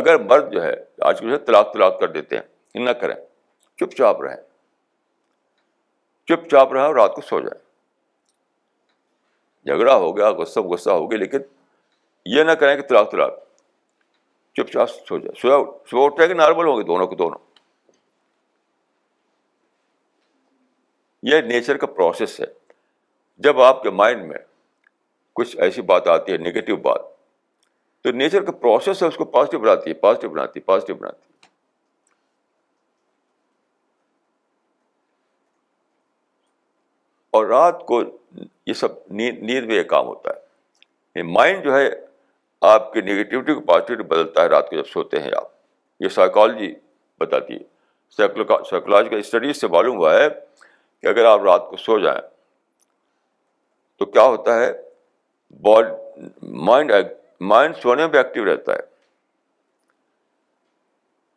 اگر 0.00 0.14
مرد 0.24 0.44
جو 0.52 0.60
ہے 0.64 0.72
آج 1.08 1.16
کل 1.20 1.28
سے 1.36 1.40
طلاق 1.44 1.66
طلاق 1.74 1.94
کر 2.00 2.08
دیتے 2.12 2.36
ہیں 2.36 2.44
نہ 2.84 2.90
کریں 3.00 3.14
چپ 3.80 3.90
چاپ 3.96 4.16
رہیں 4.22 4.40
چپ 6.28 6.40
چاپ 6.50 6.68
رہے 6.72 6.84
اور 6.86 6.94
رات 6.94 7.12
کو 7.14 7.20
سو 7.30 7.40
جائیں 7.40 7.66
جھگڑا 9.66 9.94
ہو 10.04 10.16
گیا 10.16 10.30
غصہ 10.40 10.60
غصہ 10.72 10.90
ہو 10.90 11.10
گیا 11.10 11.18
لیکن 11.18 11.38
یہ 12.36 12.42
نہ 12.44 12.52
کریں 12.60 12.74
کہ 12.76 12.82
تلاک 12.88 13.10
تلاک 13.10 13.34
چپ 14.56 14.70
چاپ 14.72 14.90
سو 15.08 15.18
جائے 15.18 15.40
سویا 15.40 16.04
اٹھے 16.04 16.26
کہ 16.28 16.34
نارمل 16.34 16.66
ہوں 16.66 16.76
گے 16.76 16.82
دونوں 16.86 17.06
کے 17.06 17.16
دونوں 17.16 17.38
یہ 21.30 21.40
نیچر 21.52 21.76
کا 21.76 21.86
پروسیس 21.86 22.40
ہے 22.40 22.44
جب 23.44 23.60
آپ 23.60 23.82
کے 23.82 23.90
مائنڈ 24.00 24.24
میں 24.26 24.38
کچھ 25.36 25.56
ایسی 25.66 25.82
بات 25.92 26.08
آتی 26.08 26.32
ہے 26.32 26.36
نگیٹو 26.38 26.76
بات 26.84 27.02
تو 28.04 28.10
نیچر 28.16 28.44
کا 28.44 28.52
پروسیس 28.60 29.02
ہے 29.02 29.08
اس 29.08 29.16
کو 29.16 29.24
پازیٹیو 29.36 29.60
بناتی 29.60 29.90
ہے 29.90 29.94
پازیٹیو 30.04 30.30
بناتی 30.30 30.60
ہے 30.60 30.64
پازیٹیو 30.64 30.96
بناتی 30.96 31.20
ہے 31.22 31.27
اور 37.38 37.46
رات 37.46 37.84
کو 37.86 38.00
یہ 38.66 38.72
سب 38.78 38.94
نیند 39.18 39.42
نیند 39.48 39.66
میں 39.66 39.76
یہ 39.76 39.82
کام 39.90 40.06
ہوتا 40.06 40.30
ہے 40.34 41.22
مائنڈ 41.34 41.64
جو 41.64 41.74
ہے 41.76 41.84
آپ 42.70 42.92
کی 42.92 43.00
نگیٹیوٹی 43.08 43.54
کو 43.54 43.60
پازیٹیوٹی 43.70 44.02
بدلتا 44.12 44.42
ہے 44.42 44.48
رات 44.54 44.70
کو 44.70 44.76
جب 44.76 44.86
سوتے 44.94 45.20
ہیں 45.26 45.30
آپ 45.40 45.46
یہ 46.04 46.14
سائیکالوجی 46.14 46.72
بتاتی 47.24 47.54
ہے 47.58 47.64
سائیکولوجیکل 48.16 49.18
اسٹڈیز 49.18 49.60
سے 49.60 49.68
معلوم 49.76 49.96
ہوا 50.02 50.14
ہے 50.18 50.26
کہ 50.32 51.06
اگر 51.12 51.24
آپ 51.34 51.42
رات 51.50 51.68
کو 51.70 51.76
سو 51.84 51.98
جائیں 52.06 52.20
تو 54.02 54.06
کیا 54.18 54.24
ہوتا 54.34 54.58
ہے 54.64 54.70
مائنڈ 56.70 56.92
مائنڈ 57.54 57.76
سونے 57.82 58.06
میں 58.12 58.18
ایکٹیو 58.22 58.44
رہتا 58.52 58.72
ہے 58.80 58.86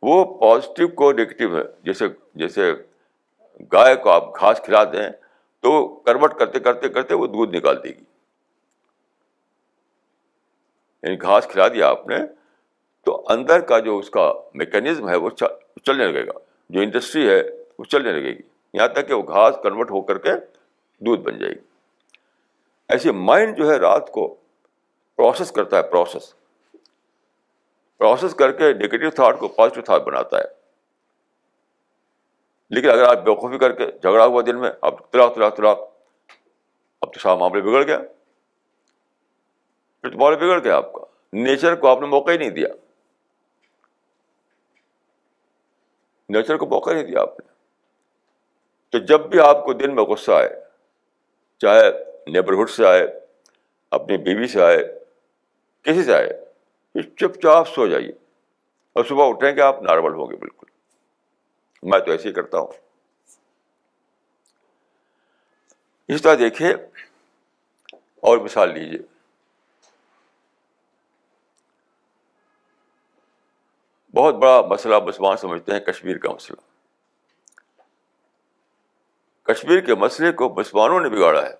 وہ 0.09 0.23
پازیٹیو 0.45 0.87
کو 1.03 1.11
نگیٹیو 1.23 1.55
ہے 1.57 1.63
جیسے 1.89 2.07
جیسے 2.45 2.73
گائے 3.73 3.95
کو 4.05 4.09
آپ 4.19 4.35
گھاس 4.41 4.61
کھلا 4.65 4.83
دیں 4.93 5.07
تو 5.63 5.71
کروٹ 6.05 6.37
کرتے 6.37 6.59
کرتے 6.67 6.89
کرتے 6.93 7.13
وہ 7.15 7.27
دودھ 7.33 7.55
نکال 7.55 7.83
دے 7.83 7.89
گی 7.89 8.03
یعنی 11.03 11.19
گھاس 11.21 11.47
کھلا 11.51 11.67
دیا 11.73 11.87
آپ 11.89 12.07
نے 12.07 12.15
تو 13.05 13.21
اندر 13.33 13.59
کا 13.69 13.79
جو 13.87 13.97
اس 13.97 14.09
کا 14.17 14.31
میکینزم 14.61 15.09
ہے 15.09 15.15
وہ 15.25 15.29
چلنے 15.41 16.05
لگے 16.07 16.25
گا 16.27 16.37
جو 16.75 16.81
انڈسٹری 16.81 17.27
ہے 17.29 17.41
وہ 17.79 17.83
چلنے 17.91 18.11
لگے 18.11 18.31
گی 18.35 18.41
یہاں 18.73 18.87
تک 18.95 19.07
کہ 19.07 19.13
وہ 19.13 19.23
گھاس 19.27 19.55
کنورٹ 19.63 19.91
ہو 19.91 20.01
کر 20.09 20.17
کے 20.25 20.31
دودھ 21.05 21.21
بن 21.29 21.37
جائے 21.39 21.53
گی 21.53 21.59
ایسے 22.95 23.11
مائنڈ 23.31 23.57
جو 23.57 23.69
ہے 23.71 23.77
رات 23.87 24.09
کو 24.11 24.27
پروسیس 25.17 25.51
کرتا 25.51 25.77
ہے 25.77 25.83
پروسیس 25.91 26.33
پروسیس 27.97 28.33
کر 28.35 28.51
کے 28.61 28.71
نگیٹو 28.83 29.09
تھاٹ 29.21 29.39
کو 29.39 29.47
پازیٹیو 29.57 29.83
تھاٹ 29.89 30.01
بناتا 30.03 30.37
ہے 30.37 30.43
لیکن 32.75 32.89
اگر 32.89 33.03
آپ 33.03 33.23
بیوقوفی 33.23 33.57
کر 33.59 33.71
کے 33.77 33.85
جھگڑا 33.85 34.25
ہوا 34.25 34.41
دن 34.45 34.59
میں 34.59 34.69
اب 34.89 34.99
طلاق 35.11 35.33
طلاق 35.35 35.55
طلاق 35.55 35.79
اب 37.05 37.13
تو 37.13 37.19
سارا 37.19 37.35
معاملہ 37.39 37.61
بگڑ 37.63 37.81
گیا 37.87 37.97
پھر 40.01 40.11
تو 40.11 40.17
معاملے 40.17 40.37
بگڑ 40.45 40.63
گیا 40.63 40.75
آپ 40.75 40.93
کا 40.93 41.03
نیچر 41.47 41.75
کو 41.81 41.87
آپ 41.87 42.01
نے 42.01 42.07
موقع 42.13 42.31
ہی 42.31 42.37
نہیں 42.37 42.49
دیا 42.59 42.67
نیچر 46.37 46.57
کو 46.57 46.65
موقع 46.75 46.91
نہیں 46.93 47.03
دیا 47.09 47.21
آپ 47.21 47.39
نے 47.39 47.47
تو 48.91 48.99
جب 49.11 49.27
بھی 49.31 49.39
آپ 49.47 49.63
کو 49.65 49.73
دن 49.83 49.95
میں 49.95 50.03
غصہ 50.13 50.31
آئے 50.39 50.49
چاہے 51.61 51.89
نیبرہڈ 52.33 52.69
سے 52.69 52.85
آئے 52.87 53.05
اپنی 53.99 54.17
بیوی 54.29 54.47
سے 54.55 54.61
آئے 54.71 54.81
کسی 55.83 56.03
سے 56.03 56.13
آئے 56.15 56.31
چپ 57.17 57.39
چاپ 57.41 57.67
سو 57.75 57.87
جائیے 57.87 58.11
اور 58.99 59.03
صبح 59.09 59.29
اٹھیں 59.29 59.55
گے 59.55 59.61
آپ 59.69 59.81
نارمل 59.83 60.13
ہوں 60.19 60.31
گے 60.31 60.35
بالکل 60.37 60.67
میں 61.89 61.99
تو 62.05 62.11
ایسے 62.11 62.27
ہی 62.27 62.33
کرتا 62.33 62.59
ہوں 62.59 62.79
اس 66.13 66.21
طرح 66.21 66.35
دیکھیے 66.39 66.73
اور 68.29 68.37
مثال 68.43 68.73
لیجیے 68.73 68.99
بہت 74.15 74.35
بڑا 74.35 74.61
مسئلہ 74.69 74.95
مسلمان 75.07 75.37
سمجھتے 75.41 75.71
ہیں 75.73 75.79
کشمیر 75.91 76.17
کا 76.25 76.31
مسئلہ 76.33 76.61
کشمیر 79.51 79.79
کے 79.85 79.95
مسئلے 80.01 80.31
کو 80.41 80.49
مسلمانوں 80.57 80.99
نے 81.01 81.09
بگاڑا 81.09 81.41
ہے 81.45 81.53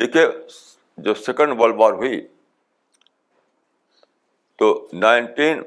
دیکھیے 0.00 0.26
جو 1.04 1.14
سیکنڈ 1.26 1.60
ورلڈ 1.60 1.74
وار 1.80 1.92
ہوئی 2.02 2.20
تو 4.58 4.68
نائنٹین 4.92 5.62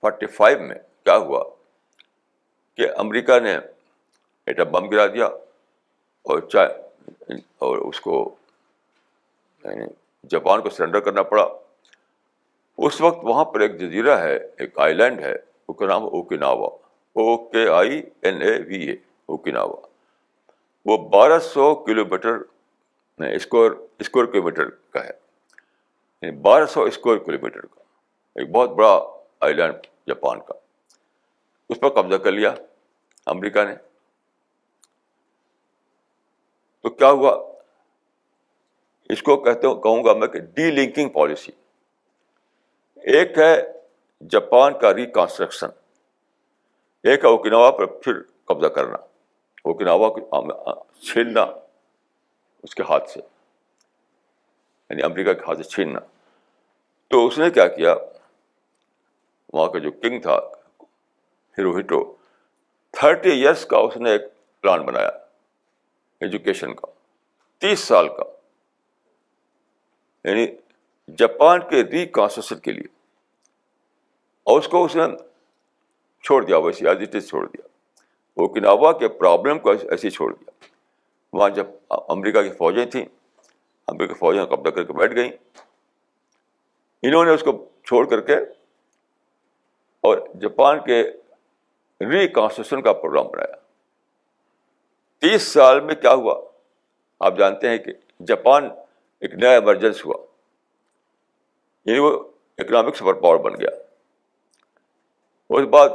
فورٹی 0.00 0.26
فائیو 0.36 0.58
میں 0.66 0.76
کیا 1.04 1.16
ہوا 1.16 1.42
کہ 2.76 2.86
امریکہ 3.00 3.38
نے 3.42 3.56
ایٹا 4.46 4.64
بم 4.74 4.88
گرا 4.90 5.06
دیا 5.14 5.26
اور 6.32 6.40
چائے 6.52 7.36
اور 7.66 7.78
اس 7.88 8.00
کو 8.00 8.14
یعنی 9.64 9.84
جاپان 10.30 10.60
کو 10.62 10.70
سرنڈر 10.70 11.00
کرنا 11.08 11.22
پڑا 11.32 11.46
اس 12.88 13.00
وقت 13.00 13.24
وہاں 13.24 13.44
پر 13.52 13.60
ایک 13.60 13.78
جزیرہ 13.80 14.16
ہے 14.20 14.36
ایک 14.36 14.78
آئی 14.84 14.94
لینڈ 14.94 15.20
ہے 15.24 15.32
اس 15.32 15.76
کا 15.78 15.86
نام 15.86 16.04
اوکیناوا 16.04 16.68
او 17.22 17.36
کے 17.50 17.66
آئی 17.74 18.02
این 18.28 18.40
اے 18.42 18.58
وی 18.68 18.80
اے 18.88 18.92
اوکیناوا 19.34 19.80
وہ 20.90 20.96
بارہ 21.10 21.38
سو 21.52 21.74
کلو 21.84 22.04
میٹر 22.10 22.38
اسکور 23.34 23.70
اسکور 24.00 24.24
کلو 24.32 24.42
میٹر 24.42 24.70
کا 24.92 25.04
ہے 25.04 25.10
یعنی 25.12 26.36
بارہ 26.48 26.66
سو 26.72 26.82
اسکوائر 26.92 27.18
کلو 27.26 27.38
میٹر 27.42 27.66
کا 27.66 27.80
ایک 28.40 28.50
بہت 28.54 28.70
بڑا 28.76 28.96
آئی 29.46 29.52
لینڈ 29.54 29.86
جاپان 30.08 30.40
کا 30.48 30.54
اس 31.72 31.78
پر 31.80 31.88
قبضہ 32.00 32.16
کر 32.24 32.32
لیا 32.40 32.52
امریکہ 33.32 33.64
نے 33.64 33.74
تو 36.82 36.90
کیا 37.02 37.10
ہوا 37.18 37.32
اس 39.14 39.22
کو 39.28 39.36
کہتے 39.44 39.66
ہوں 39.66 39.80
کہوں 39.82 40.04
گا 40.04 40.12
میں 40.22 40.28
کہ 40.34 40.38
ڈی 40.56 40.70
لنکنگ 40.70 41.08
پالیسی 41.18 41.52
ایک 43.14 43.38
ہے 43.38 43.52
جاپان 44.34 44.78
کا 44.80 44.92
ریکنسٹرکشن 44.94 45.74
ایک 47.10 47.24
ہے 47.24 47.28
اوکناوا 47.34 47.70
پر 47.78 47.86
پھر 48.02 48.20
قبضہ 48.50 48.66
کرنا 48.78 48.98
کو 49.64 50.20
چھیننا 51.08 51.42
اس 52.66 52.74
کے 52.80 52.82
ہاتھ 52.88 53.10
سے 53.10 53.20
یعنی 53.20 55.02
امریکہ 55.10 55.32
کے 55.40 55.44
ہاتھ 55.48 55.58
سے 55.58 55.68
چھیننا 55.74 56.00
تو 57.12 57.26
اس 57.26 57.38
نے 57.38 57.50
کیا 57.58 57.66
کیا 57.76 57.94
وہاں 59.54 59.68
کا 59.72 59.78
جو 59.86 59.90
کنگ 60.02 60.20
تھا 60.26 60.36
ہیرو 61.58 61.74
ہیٹو 61.76 62.02
تھرٹی 62.98 63.30
ایئرس 63.30 63.64
کا 63.66 63.78
اس 63.88 63.96
نے 63.96 64.10
ایک 64.12 64.22
پلان 64.62 64.82
بنایا 64.84 65.08
ایجوکیشن 66.26 66.74
کا 66.74 66.86
تیس 67.60 67.78
سال 67.88 68.08
کا 68.16 68.24
یعنی 70.28 70.46
جاپان 71.18 71.60
کے 71.70 71.82
ریکانسٹ 71.92 72.52
کے 72.64 72.72
لیے 72.72 72.88
اور 74.52 74.58
اس 74.60 74.68
کو 74.68 74.84
اس 74.84 74.96
نے 74.96 75.02
چھوڑ 76.24 76.44
دیا 76.46 76.58
ویسی 76.66 76.88
از 76.88 77.02
چھوڑ 77.28 77.46
دیا 77.48 77.66
وہ 78.36 78.92
کے 78.98 79.08
پرابلم 79.18 79.58
کو 79.66 79.70
ایسے 79.70 79.96
ہی 80.06 80.10
چھوڑ 80.10 80.32
دیا 80.34 80.50
وہاں 81.32 81.48
جب 81.56 81.66
امریکہ 82.14 82.42
کی 82.42 82.50
فوجیں 82.58 82.84
تھیں 82.90 83.04
امریکہ 83.92 84.14
فوجیں 84.14 84.44
قبضہ 84.46 84.70
کر 84.74 84.84
کے 84.84 84.92
بیٹھ 84.98 85.14
گئیں 85.14 85.30
انہوں 87.08 87.24
نے 87.24 87.30
اس 87.34 87.42
کو 87.46 87.52
چھوڑ 87.88 88.06
کر 88.10 88.20
کے 88.26 88.36
اور 90.10 90.18
جاپان 90.40 90.78
کے 90.86 91.02
ریکانسٹیوشن 92.10 92.82
کا 92.82 92.92
پروگرام 92.92 93.26
بنایا 93.32 93.56
تیس 95.20 95.42
سال 95.52 95.80
میں 95.86 95.94
کیا 95.94 96.14
ہوا 96.22 96.34
آپ 97.26 97.36
جانتے 97.38 97.68
ہیں 97.68 97.78
کہ 97.78 97.92
جاپان 98.28 98.68
ایک 99.20 99.34
نیا 99.42 99.50
ایمرجنس 99.52 100.04
ہوا 100.06 100.14
یعنی 101.86 101.98
وہ 101.98 102.10
اکنامک 102.64 102.96
سپر 102.96 103.14
پاور 103.20 103.38
بن 103.50 103.60
گیا 103.60 103.68
اس 105.58 105.64
بعد 105.70 105.88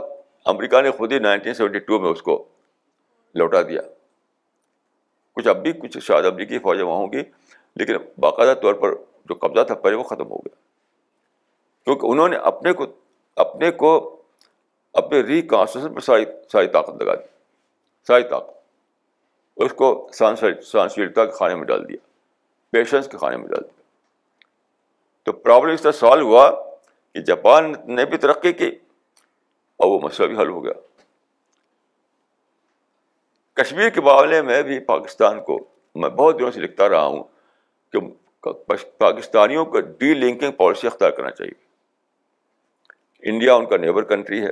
امریکہ 0.54 0.82
نے 0.82 0.92
خود 0.98 1.12
ہی 1.12 1.20
نائنٹین 1.20 1.54
سیونٹی 1.54 1.80
ٹو 1.88 2.00
میں 2.00 2.10
اس 2.10 2.22
کو 2.22 2.44
لوٹا 3.40 3.62
دیا 3.70 3.82
کچھ 5.36 5.48
اب 5.48 5.62
بھی 5.64 5.72
کچھ 5.82 5.98
شاید 6.04 6.26
امریکی 6.26 6.60
فوجیں 6.60 6.84
وہاں 6.84 6.98
ہوں 6.98 7.12
گی 7.14 7.22
لیکن 7.80 7.98
باقاعدہ 8.20 8.54
طور 8.62 8.74
پر 8.84 8.94
جو 9.30 9.36
قبضہ 9.42 9.64
تھا 9.72 9.76
پہلے 9.82 9.96
وہ 9.96 10.04
ختم 10.12 10.30
ہو 10.30 10.38
گیا 10.46 10.56
کیونکہ 11.86 12.06
انہوں 12.12 12.28
نے 12.30 12.36
اپنے 12.52 12.74
کو 12.80 12.86
اپنے 13.44 13.72
کو 13.82 13.96
اپنے 15.02 15.20
ریکانسٹیوشن 15.22 15.94
پر 15.94 16.00
ساری 16.02 16.26
ساری 16.52 16.68
طاقت 16.76 17.02
لگا 17.02 17.14
دی 17.16 17.28
ساری 18.08 18.24
طاقت 18.30 18.56
اس 19.64 19.74
کو 19.82 19.90
سہنشیلتا 20.20 21.26
کے 21.26 21.32
کھانے 21.38 21.56
میں 21.56 21.66
ڈال 21.72 21.88
دیا 21.90 21.98
پیشنس 22.76 23.08
کے 23.12 23.18
کھانے 23.18 23.38
میں 23.38 23.48
ڈال 23.48 23.64
دیا 23.64 24.46
تو 25.26 25.32
پرابلم 25.46 25.74
اس 25.74 25.82
طرح 25.82 25.92
سالو 26.00 26.26
ہوا 26.28 26.50
کہ 27.14 27.22
جاپان 27.30 27.72
نے 27.96 28.06
بھی 28.14 28.18
ترقی 28.26 28.54
کی 28.64 28.70
اور 29.78 29.90
وہ 29.92 30.00
مسئلہ 30.04 30.28
بھی 30.34 30.38
حل 30.42 30.50
ہو 30.58 30.64
گیا 30.66 30.78
کشمیر 33.62 33.90
کے 33.94 34.02
معاملے 34.12 34.42
میں 34.52 34.62
بھی 34.64 34.80
پاکستان 34.92 35.42
کو 35.46 35.60
میں 36.04 36.10
بہت 36.22 36.40
دنوں 36.40 36.52
سے 36.56 36.60
لکھتا 36.68 36.90
رہا 36.96 37.06
ہوں 37.06 37.24
کہ 37.92 38.50
پاکستانیوں 39.06 39.66
کو 39.76 39.80
ڈی 40.04 40.14
لنکنگ 40.28 40.52
پالیسی 40.58 40.88
اختیار 40.88 41.12
کرنا 41.18 41.32
چاہیے 41.42 43.32
انڈیا 43.32 43.54
ان 43.62 43.66
کا 43.70 43.78
نیبر 43.86 44.04
کنٹری 44.14 44.42
ہے 44.46 44.52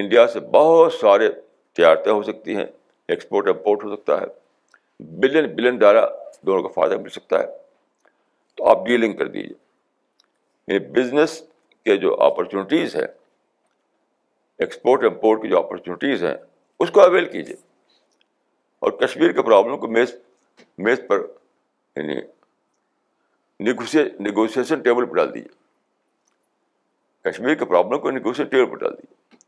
انڈیا 0.00 0.26
سے 0.32 0.40
بہت 0.52 0.92
سارے 0.92 1.28
تجارتیں 1.74 2.12
ہو 2.12 2.22
سکتی 2.22 2.56
ہیں 2.56 2.64
ایکسپورٹ 3.14 3.48
امپورٹ 3.48 3.84
ہو 3.84 3.94
سکتا 3.94 4.20
ہے 4.20 4.26
بلین 5.20 5.54
بلین 5.56 5.76
ڈالا 5.78 6.04
دونوں 6.46 6.62
کا 6.62 6.68
فائدہ 6.74 6.96
مل 7.00 7.08
سکتا 7.16 7.38
ہے 7.40 7.46
تو 8.56 8.68
آپ 8.68 8.86
ڈیلنگ 8.86 9.16
کر 9.16 9.28
دیجیے 9.34 9.54
یعنی 10.74 10.86
بزنس 10.92 11.40
کے 11.84 11.96
جو 12.04 12.14
اپرچونیٹیز 12.22 12.94
ہیں 12.96 13.06
ایکسپورٹ 14.64 15.04
امپورٹ 15.04 15.42
کی 15.42 15.48
جو 15.48 15.58
اپرچونیٹیز 15.58 16.24
ہیں 16.24 16.34
اس 16.84 16.90
کو 16.94 17.00
اویل 17.02 17.26
کیجیے 17.32 17.56
اور 18.86 18.90
کشمیر 19.06 19.32
کے 19.32 19.42
پرابلم 19.42 19.78
کو 19.80 19.88
میز 19.88 20.14
میز 20.86 21.00
پر 21.08 21.26
یعنی 21.96 22.20
نیگوسیشن 24.24 24.80
ٹیبل 24.82 25.06
پر 25.06 25.14
ڈال 25.16 25.34
دیجیے 25.34 25.60
کشمیر 27.30 27.54
کے 27.54 27.64
پرابلم 27.64 28.00
کو 28.22 28.30
ٹیبل 28.30 28.66
پر 28.66 28.76
ڈال 28.76 28.92
دیجیے 28.92 29.40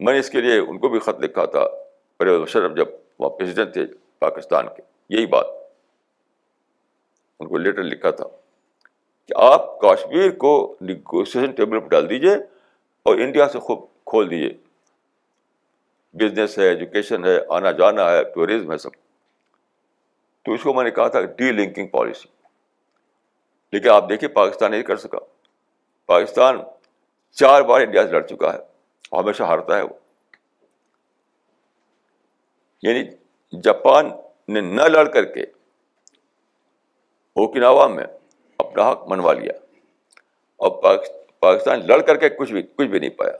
میں 0.00 0.12
نے 0.12 0.18
اس 0.18 0.30
کے 0.30 0.40
لیے 0.40 0.58
ان 0.60 0.78
کو 0.78 0.88
بھی 0.88 0.98
خط 1.00 1.20
لکھا 1.24 1.44
تھا 1.56 1.64
پرویز 2.18 2.40
مشرف 2.40 2.76
جب 2.76 2.86
وہاں 3.18 3.30
پریزیڈنٹ 3.36 3.72
تھے 3.72 3.84
پاکستان 4.18 4.66
کے 4.76 4.82
یہی 5.14 5.26
بات 5.34 5.46
ان 7.40 7.48
کو 7.48 7.58
لیٹر 7.58 7.82
لکھا 7.82 8.10
تھا 8.20 8.24
کہ 9.26 9.34
آپ 9.44 9.78
کاشمیر 9.80 10.30
کو 10.44 10.52
نیگوشیشن 10.80 11.50
ٹیبل 11.60 11.80
پہ 11.80 11.88
ڈال 11.88 12.08
دیجیے 12.10 12.34
اور 13.10 13.18
انڈیا 13.26 13.48
سے 13.52 13.58
خوب 13.68 13.84
کھول 14.10 14.30
دیجیے 14.30 14.52
بزنس 16.20 16.58
ہے 16.58 16.68
ایجوکیشن 16.68 17.24
ہے 17.24 17.38
آنا 17.54 17.70
جانا 17.78 18.10
ہے 18.10 18.22
ٹوریزم 18.34 18.72
ہے 18.72 18.78
سب 18.78 18.90
تو 20.44 20.52
اس 20.52 20.62
کو 20.62 20.74
میں 20.74 20.84
نے 20.84 20.90
کہا 20.98 21.08
تھا 21.08 21.20
ڈی 21.38 21.50
لنکنگ 21.52 21.86
پالیسی 21.92 22.28
لیکن 23.72 23.90
آپ 23.90 24.08
دیکھیے 24.08 24.28
پاکستان 24.32 24.70
نہیں 24.70 24.82
کر 24.90 24.96
سکا 25.04 25.18
پاکستان 26.06 26.58
چار 27.40 27.62
بار 27.68 27.80
انڈیا 27.80 28.06
سے 28.06 28.12
لڑ 28.12 28.20
چکا 28.26 28.52
ہے 28.52 28.58
ہمیشہ 29.20 29.42
ہارتا 29.52 29.76
ہے 29.76 29.82
وہ 29.82 29.96
یعنی 32.82 33.04
جاپان 33.62 34.10
نے 34.54 34.60
نہ 34.60 34.82
لڑ 34.94 35.06
کر 35.12 35.24
کے 35.34 35.42
اوکناوا 37.42 37.86
میں 37.94 38.04
اپنا 38.64 38.90
حق 38.90 39.06
منوا 39.08 39.32
لیا 39.42 39.52
اور 40.66 40.80
پاکستان 41.42 41.86
لڑ 41.86 42.00
کر 42.10 42.16
کے 42.24 42.28
کچھ 42.38 42.52
بھی 42.52 42.62
کچھ 42.62 42.86
بھی 42.88 42.98
نہیں 42.98 43.16
پایا 43.20 43.36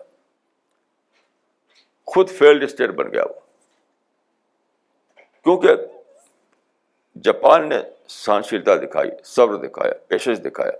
خود 2.12 2.30
فیلڈ 2.38 2.62
اسٹیٹ 2.64 2.90
بن 3.00 3.12
گیا 3.12 3.22
وہ 3.30 3.38
کیونکہ 5.44 5.86
جاپان 7.24 7.68
نے 7.68 7.78
سہنشیلتا 8.14 8.74
دکھائی 8.86 9.10
صبر 9.34 9.56
دکھایا 9.68 9.92
پیشنس 10.08 10.42
دکھایا 10.44 10.72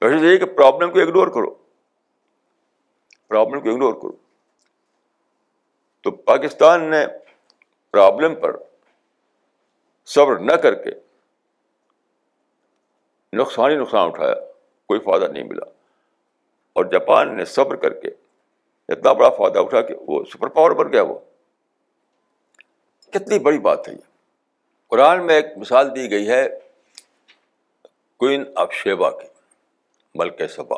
پیشنس 0.00 0.22
یہی 0.22 0.38
کہ 0.38 0.44
پرابلم 0.56 0.90
کو 0.92 1.00
اگنور 1.00 1.28
کرو 1.34 1.50
پرابلم 3.32 3.60
کو 3.60 3.68
اگنور 3.70 3.92
کرو 4.00 4.12
تو 6.04 6.10
پاکستان 6.30 6.82
نے 6.90 7.04
پرابلم 7.92 8.34
پر 8.40 8.56
صبر 10.14 10.38
نہ 10.50 10.56
کر 10.66 10.74
کے 10.82 10.90
نقصانی 13.40 13.76
نقصان 13.76 14.08
اٹھایا 14.08 14.34
کوئی 14.92 15.00
فائدہ 15.04 15.30
نہیں 15.32 15.44
ملا 15.52 15.66
اور 16.80 16.84
جاپان 16.96 17.34
نے 17.36 17.44
صبر 17.54 17.76
کر 17.86 17.92
کے 18.02 18.08
اتنا 18.92 19.12
بڑا 19.22 19.28
فائدہ 19.38 19.58
اٹھا 19.64 19.80
کہ 19.90 19.94
وہ 20.06 20.22
سپر 20.32 20.48
پاور 20.58 20.70
بن 20.82 20.92
گیا 20.92 21.02
وہ 21.12 21.18
کتنی 23.12 23.38
بڑی 23.48 23.58
بات 23.70 23.88
ہے 23.88 23.92
یہ 23.92 24.06
قرآن 24.94 25.26
میں 25.26 25.34
ایک 25.40 25.56
مثال 25.64 25.94
دی 25.96 26.10
گئی 26.10 26.28
ہے 26.28 26.42
کوئن 28.24 28.44
آف 28.64 28.72
شیبا 28.82 29.10
کی 29.20 29.26
ملک 30.20 30.42
سبا 30.56 30.76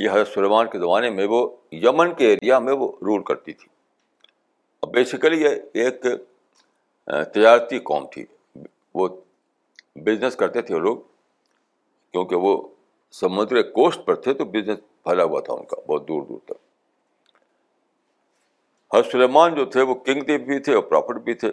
یہ 0.00 0.10
حضرت 0.10 0.28
سلیمان 0.28 0.66
کے 0.70 0.78
زمانے 0.78 1.10
میں 1.10 1.26
وہ 1.28 1.46
یمن 1.84 2.12
کے 2.14 2.28
ایریا 2.30 2.58
میں 2.64 2.72
وہ 2.80 2.90
رول 3.06 3.22
کرتی 3.28 3.52
تھی 3.52 3.68
اور 4.82 4.90
بیسیکلی 4.94 5.42
یہ 5.42 5.84
ایک 5.84 6.00
تجارتی 7.34 7.78
قوم 7.90 8.06
تھی 8.12 8.24
وہ 9.00 9.08
بزنس 10.06 10.36
کرتے 10.36 10.62
تھے 10.62 10.74
وہ 10.74 10.80
لوگ 10.80 10.96
کیونکہ 12.12 12.46
وہ 12.46 12.60
سمندر 13.20 13.62
کوسٹ 13.78 14.04
پر 14.06 14.14
تھے 14.24 14.34
تو 14.40 14.44
بزنس 14.56 14.78
پھیلا 15.04 15.24
ہوا 15.24 15.40
تھا 15.48 15.52
ان 15.54 15.64
کا 15.70 15.76
بہت 15.86 16.08
دور 16.08 16.22
دور 16.28 16.38
تک 16.48 16.64
حضرت 18.94 19.10
سلیمان 19.12 19.54
جو 19.54 19.64
تھے 19.76 19.82
وہ 19.90 19.94
کنگ 20.08 20.20
دیپ 20.28 20.40
بھی 20.46 20.58
تھے 20.66 20.74
اور 20.74 20.82
پراپر 20.90 21.18
بھی 21.28 21.34
تھے 21.44 21.48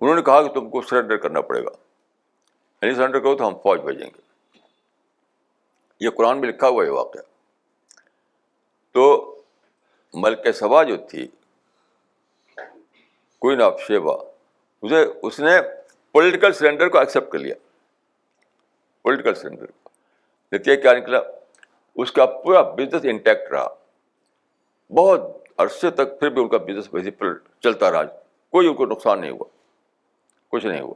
انہوں 0.00 0.14
نے 0.16 0.22
کہا 0.22 0.42
کہ 0.42 0.52
تم 0.54 0.68
کو 0.70 0.82
سرنڈر 0.90 1.16
کرنا 1.24 1.40
پڑے 1.48 1.62
گا 1.64 1.70
یعنی 2.82 2.94
سرنڈر 2.94 3.18
کرو 3.20 3.34
تو 3.36 3.46
ہم 3.48 3.54
فوج 3.62 3.80
بھیجیں 3.84 4.06
گے 4.06 4.20
یہ 6.00 6.10
قرآن 6.16 6.40
میں 6.40 6.48
لکھا 6.48 6.68
ہوا 6.68 6.84
یہ 6.84 6.90
واقعہ 6.90 7.20
تو 8.94 9.06
ملک 10.22 10.48
سبا 10.58 10.82
جو 10.90 10.96
تھی 11.10 11.26
کوئن 13.44 13.62
آف 13.62 13.80
شیبا 13.88 14.14
اسے 14.82 15.02
اس 15.28 15.38
نے 15.40 15.56
پولیٹیکل 16.12 16.52
سلینڈر 16.60 16.88
کو 16.94 16.98
ایکسیپٹ 16.98 17.30
کر 17.32 17.38
لیا 17.38 17.54
پولیٹیکل 19.02 19.34
سلینڈر 19.40 19.66
کو 19.66 19.90
نتیجہ 20.56 20.80
کیا 20.82 20.92
نکلا 20.98 21.18
اس 22.02 22.12
کا 22.12 22.26
پورا 22.42 22.60
بزنس 22.78 23.04
انٹیکٹ 23.12 23.52
رہا 23.52 23.68
بہت 24.96 25.28
عرصے 25.64 25.90
تک 26.00 26.18
پھر 26.20 26.30
بھی 26.36 26.42
ان 26.42 26.48
کا 26.48 26.56
بزنس 26.68 26.88
ویسے 26.94 27.10
چلتا 27.62 27.90
رہا 27.92 28.02
کوئی 28.56 28.68
ان 28.68 28.74
کو 28.74 28.86
نقصان 28.92 29.20
نہیں 29.20 29.30
ہوا 29.30 29.44
کچھ 30.52 30.66
نہیں 30.66 30.80
ہوا 30.80 30.94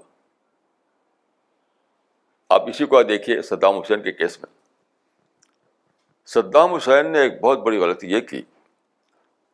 آپ 2.54 2.68
اسی 2.68 2.86
کو 2.94 3.02
دیکھیے 3.14 3.40
صدام 3.50 3.78
حسین 3.78 4.02
کے 4.02 4.12
کیس 4.22 4.38
میں 4.42 4.52
صدام 6.32 6.74
حسین 6.74 7.10
نے 7.12 7.20
ایک 7.22 7.40
بہت 7.40 7.58
بڑی 7.62 7.78
غلطی 7.78 8.10
یہ 8.12 8.20
کی 8.28 8.40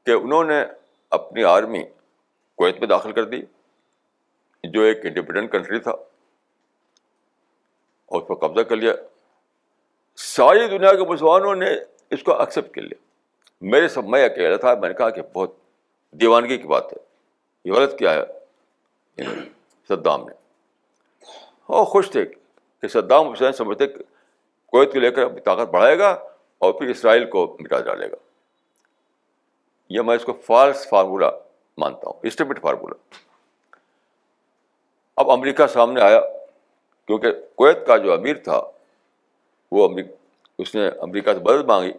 کہ 0.06 0.10
انہوں 0.24 0.44
نے 0.44 0.60
اپنی 1.18 1.44
آرمی 1.44 1.82
کویت 2.58 2.78
میں 2.80 2.88
داخل 2.88 3.12
کر 3.12 3.24
دی 3.32 3.40
جو 4.72 4.82
ایک 4.84 5.04
انڈیپینڈنٹ 5.06 5.52
کنٹری 5.52 5.78
تھا 5.80 5.90
اور 8.06 8.20
اس 8.22 8.28
پر 8.28 8.34
قبضہ 8.46 8.60
کر 8.68 8.76
لیا 8.76 8.92
ساری 10.34 10.66
دنیا 10.68 10.92
کے 10.94 11.10
مسلمانوں 11.10 11.54
نے 11.56 11.70
اس 12.16 12.22
کو 12.22 12.38
ایکسیپٹ 12.40 12.74
کر 12.74 12.82
لیا 12.82 13.00
میرے 13.72 13.88
سب 13.94 14.04
میں 14.08 14.24
اکیلا 14.24 14.56
تھا 14.56 14.74
میں 14.80 14.88
نے 14.88 14.94
کہا 14.94 15.10
کہ 15.18 15.22
بہت 15.34 15.54
دیوانگی 16.20 16.56
کی 16.58 16.66
بات 16.68 16.92
ہے 16.92 16.98
یہ 17.68 17.72
غلط 17.76 17.98
کیا 17.98 18.14
ہے 18.14 19.24
صدام 19.88 20.24
نے 20.28 20.34
اور 21.78 21.84
خوش 21.86 22.10
تھے 22.10 22.24
کہ 22.26 22.88
صدام 22.88 23.28
حسین 23.32 23.52
سمجھتے 23.52 23.86
کویت 23.92 24.92
کو 24.92 24.98
لے 25.00 25.10
کر 25.10 25.22
اپنی 25.22 25.40
طاقت 25.44 25.70
بڑھائے 25.70 25.98
گا 25.98 26.16
اور 26.64 26.72
پھر 26.78 26.88
اسرائیل 26.90 27.24
کو 27.30 27.44
مٹا 27.58 27.78
ڈالے 27.84 28.06
گا 28.10 28.16
یہ 29.96 30.02
میں 30.08 30.16
اس 30.16 30.24
کو 30.24 30.32
فالس 30.46 30.88
فارمولہ 30.88 31.26
مانتا 31.78 32.08
ہوں 32.08 32.26
اسٹپٹ 32.26 32.60
فارمولہ 32.62 32.94
اب 35.22 35.30
امریکہ 35.30 35.66
سامنے 35.72 36.00
آیا 36.08 36.20
کیونکہ 37.06 37.32
کویت 37.58 37.86
کا 37.86 37.96
جو 38.04 38.12
امیر 38.12 38.36
تھا 38.48 38.60
وہ 39.76 39.84
امریک 39.88 40.10
اس 40.64 40.74
نے 40.74 40.86
امریکہ 41.08 41.34
سے 41.34 41.40
مدد 41.46 41.64
مانگی 41.68 41.92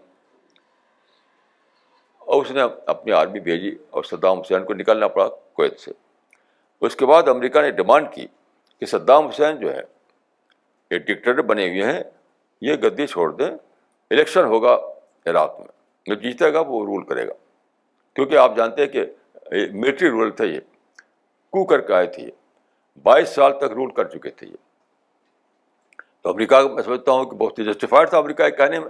اور 2.34 2.46
اس 2.46 2.52
نے 2.52 2.62
اپنی 2.96 3.12
آرمی 3.22 3.40
بھیجی 3.50 3.76
اور 3.98 4.04
صدام 4.12 4.40
حسین 4.40 4.66
کو 4.66 4.74
نکلنا 4.84 5.08
پڑا 5.18 5.28
کویت 5.60 5.80
سے 5.80 5.92
اس 6.86 6.96
کے 7.02 7.06
بعد 7.14 7.28
امریکہ 7.36 7.62
نے 7.62 7.72
ڈیمانڈ 7.82 8.14
کی 8.14 8.28
کہ 8.80 8.86
صدام 8.94 9.28
حسین 9.28 9.60
جو 9.60 9.74
ہے 9.76 9.82
یہ 10.92 10.98
ڈکٹیٹر 10.98 11.42
بنے 11.54 11.68
ہوئے 11.70 11.92
ہیں 11.92 12.00
یہ 12.70 12.76
گدی 12.86 13.08
چھوڑ 13.18 13.32
دیں 13.36 13.50
الیکشن 14.12 14.46
ہوگا 14.52 14.74
عراق 15.32 15.60
میں 15.60 15.68
جو 16.08 16.16
جیتے 16.22 16.52
گا 16.54 16.60
وہ 16.68 16.86
رول 16.86 17.04
کرے 17.08 17.28
گا 17.28 17.34
کیونکہ 18.16 18.38
آپ 18.38 18.56
جانتے 18.56 18.86
ہیں 18.86 18.90
کہ 18.96 19.04
ملٹری 19.84 20.10
رول 20.16 20.32
تھے 20.40 20.46
یہ 20.48 20.60
کو 21.58 21.64
کر 21.72 21.82
کے 21.90 21.94
آئے 21.94 22.08
تھے 22.16 22.24
یہ 22.24 22.32
بائیس 23.04 23.30
سال 23.36 23.58
تک 23.60 23.76
رول 23.80 23.92
کر 24.00 24.08
چکے 24.18 24.30
تھے 24.42 24.48
یہ 24.48 24.56
تو 26.24 26.30
امریکہ 26.30 26.56
میں 26.76 26.84
سمجھتا 26.90 27.12
ہوں 27.12 27.26
کہ 27.30 27.38
بہت 27.38 27.60
ہی 27.60 27.64
جسٹیفائڈ 27.66 28.10
تھا 28.10 28.18
امریکہ 28.18 28.50
کے 28.50 28.56
کہنے 28.58 28.80
میں 28.80 28.90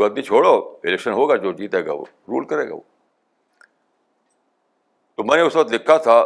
گندی 0.00 0.22
چھوڑو 0.32 0.54
الیکشن 0.56 1.12
ہوگا 1.22 1.36
جو 1.46 1.52
جیتے 1.62 1.84
گا 1.86 1.92
وہ 2.00 2.04
رول 2.28 2.44
کرے 2.52 2.68
گا 2.68 2.74
وہ 2.74 2.80
تو 5.16 5.24
میں 5.24 5.36
نے 5.36 5.42
اس 5.42 5.56
وقت 5.56 5.72
لکھا 5.72 5.96
تھا 6.08 6.18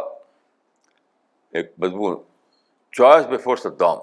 ایک 1.59 1.73
مضمون 1.83 2.15
چوائس 2.97 3.25
بفور 3.31 3.57
صدام 3.69 3.97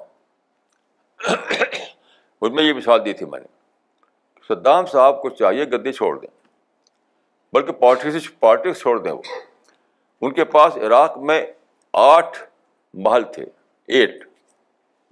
اس 2.40 2.50
میں 2.52 2.64
یہ 2.64 2.72
مثال 2.82 3.04
دی 3.04 3.12
تھی 3.20 3.26
میں 3.30 3.40
نے 3.40 3.56
صدام 4.48 4.86
صاحب 4.92 5.20
کو 5.22 5.28
چاہیے 5.38 5.64
گدی 5.72 5.92
چھوڑ 5.92 6.18
دیں 6.18 6.28
بلکہ 7.52 8.10
سے 8.18 8.18
پارٹی 8.40 8.72
چھوڑ 8.74 8.98
دیں 9.02 9.12
وہ 9.12 9.36
ان 10.26 10.32
کے 10.34 10.44
پاس 10.54 10.76
عراق 10.86 11.16
میں 11.30 11.40
آٹھ 12.04 12.38
محل 13.06 13.24
تھے 13.34 13.44
ایٹ 13.98 14.24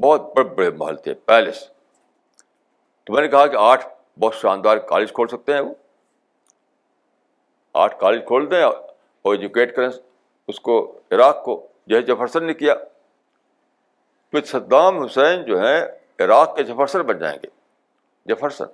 بہت 0.02 0.32
بڑے 0.36 0.48
بڑے 0.54 0.70
محل 0.78 0.96
تھے 1.04 1.14
پیلس 1.32 1.58
تو 3.06 3.12
میں 3.12 3.22
نے 3.22 3.28
کہا 3.34 3.46
کہ 3.52 3.56
آٹھ 3.60 3.86
بہت 4.20 4.34
شاندار 4.40 4.78
کالج 4.92 5.12
کھول 5.18 5.28
سکتے 5.34 5.52
ہیں 5.54 5.60
وہ 5.68 5.74
آٹھ 7.84 7.98
کالج 8.00 8.24
کھول 8.26 8.50
دیں 8.50 8.62
اور 8.62 9.34
ایجوکیٹ 9.34 9.74
کریں 9.76 9.88
اس 10.48 10.60
کو 10.68 10.76
عراق 11.12 11.42
کو 11.44 11.60
ہے 11.92 12.00
جفرسن 12.02 12.44
نے 12.44 12.54
کیا 12.62 12.74
پھر 14.34 14.44
صدام 14.50 14.98
حسین 15.02 15.42
جو 15.44 15.58
ہیں 15.66 15.80
عراق 16.24 16.56
کے 16.56 16.62
جفرسن 16.70 17.02
بن 17.10 17.18
جائیں 17.18 17.36
گے 17.42 17.48
جفرسن 18.32 18.64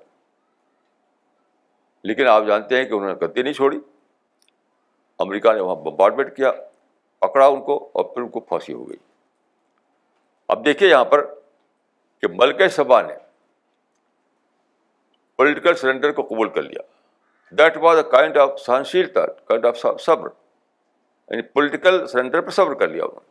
لیکن 2.10 2.26
آپ 2.28 2.44
جانتے 2.46 2.76
ہیں 2.76 2.84
کہ 2.84 2.92
انہوں 2.94 3.08
نے 3.08 3.14
غلطی 3.20 3.42
نہیں 3.42 3.52
چھوڑی 3.54 3.78
امریکہ 5.24 5.52
نے 5.54 5.60
وہاں 5.60 5.74
بمبارڈمنٹ 5.82 6.34
کیا 6.36 6.50
پکڑا 7.20 7.46
ان 7.46 7.60
کو 7.64 7.76
اور 7.98 8.04
پھر 8.14 8.22
ان 8.22 8.28
کو 8.28 8.40
پھانسی 8.50 8.72
ہو 8.72 8.88
گئی 8.88 8.96
اب 10.54 10.64
دیکھیے 10.64 10.88
یہاں 10.88 11.04
پر 11.12 11.24
کہ 12.20 12.28
ملک 12.32 12.62
سبا 12.76 13.00
نے 13.06 13.14
پولیٹیکل 15.38 15.74
سرنڈر 15.82 16.12
کو 16.18 16.22
قبول 16.30 16.48
کر 16.54 16.62
لیا 16.62 16.82
that 17.58 17.76
was 17.82 17.96
a 17.98 18.02
kind 18.10 18.36
of 18.38 18.58
سہنشیلتا 18.66 19.24
kind 19.50 19.66
of 19.66 19.78
صبر 20.04 20.28
یعنی 21.30 21.42
پولیٹیکل 21.54 22.06
سرنڈر 22.06 22.40
پر 22.40 22.50
صبر 22.60 22.74
کر 22.82 22.88
لیا 22.88 23.04
انہوں 23.04 23.20
نے 23.20 23.30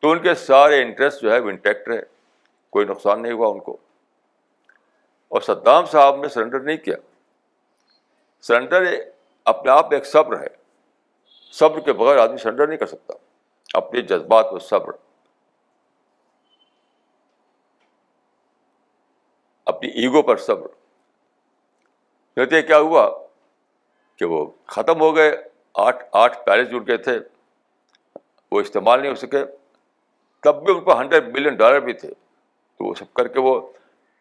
تو 0.00 0.10
ان 0.12 0.18
کے 0.22 0.34
سارے 0.44 0.80
انٹرسٹ 0.82 1.22
جو 1.22 1.32
ہے 1.32 1.38
وہ 1.40 1.50
انٹیکٹ 1.50 1.88
رہے 1.88 2.00
کوئی 2.76 2.86
نقصان 2.86 3.22
نہیں 3.22 3.32
ہوا 3.32 3.48
ان 3.50 3.60
کو 3.68 3.76
اور 5.32 5.40
صدام 5.46 5.84
صاحب 5.92 6.16
نے 6.22 6.28
سرنڈر 6.34 6.60
نہیں 6.68 6.76
کیا 6.84 6.96
سرنڈر 8.48 8.84
اپنے 9.52 9.70
آپ 9.70 9.92
ایک 9.94 10.06
صبر 10.06 10.40
ہے 10.40 10.46
صبر 11.58 11.80
کے 11.88 11.92
بغیر 12.02 12.18
آدمی 12.22 12.36
سرنڈر 12.42 12.66
نہیں 12.66 12.78
کر 12.78 12.86
سکتا 12.86 13.14
اپنے 13.78 14.00
جذبات 14.12 14.50
پر 14.52 14.58
صبر 14.68 14.92
اپنی 19.74 19.88
ایگو 20.02 20.22
پر 20.22 20.36
صبر 20.46 20.68
نہیں 22.36 22.62
کیا 22.66 22.78
ہوا 22.78 23.08
کہ 24.18 24.24
وہ 24.30 24.44
ختم 24.74 25.00
ہو 25.00 25.14
گئے 25.16 25.30
آٹھ 25.84 26.02
آٹھ 26.22 26.36
پیرس 26.46 26.70
جڑ 26.70 26.80
گئے 26.86 26.96
تھے 27.06 27.18
وہ 28.52 28.60
استعمال 28.60 29.00
نہیں 29.00 29.10
ہو 29.10 29.14
سکے 29.22 29.44
تب 30.44 30.62
بھی 30.64 30.72
ان 30.72 30.80
کو 30.84 30.98
ہنڈریڈ 31.00 31.28
ملین 31.34 31.54
ڈالر 31.62 31.80
بھی 31.84 31.92
تھے 32.02 32.08
تو 32.10 32.84
وہ 32.84 32.94
سب 32.98 33.12
کر 33.14 33.28
کے 33.36 33.40
وہ 33.48 33.60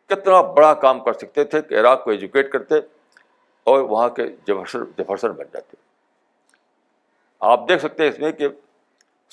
کتنا 0.09 0.41
بڑا 0.57 0.73
کام 0.81 0.99
کر 1.03 1.13
سکتے 1.21 1.43
تھے 1.51 1.61
کہ 1.69 1.79
عراق 1.79 2.03
کو 2.03 2.11
ایجوکیٹ 2.11 2.51
کرتے 2.51 2.75
اور 3.73 3.79
وہاں 3.89 4.09
کے 4.17 4.25
کےفرسر 4.47 5.31
بن 5.31 5.45
جاتے 5.53 5.77
آپ 7.53 7.67
دیکھ 7.69 7.81
سکتے 7.81 8.03
ہیں 8.03 8.11
اس 8.11 8.19
میں 8.19 8.31
کہ 8.31 8.47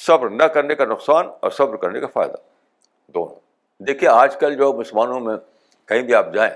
صبر 0.07 0.31
نہ 0.31 0.43
کرنے 0.55 0.75
کا 0.75 0.85
نقصان 0.85 1.27
اور 1.41 1.51
صبر 1.59 1.77
کرنے 1.83 2.01
کا 2.01 2.07
فائدہ 2.13 2.37
دونوں 3.15 3.35
دیکھیے 3.87 4.09
آج 4.09 4.37
کل 4.41 4.55
جو 4.57 4.73
مسلمانوں 4.79 5.21
میں 5.21 5.37
کہیں 5.89 6.03
بھی 6.11 6.15
آپ 6.15 6.33
جائیں 6.35 6.53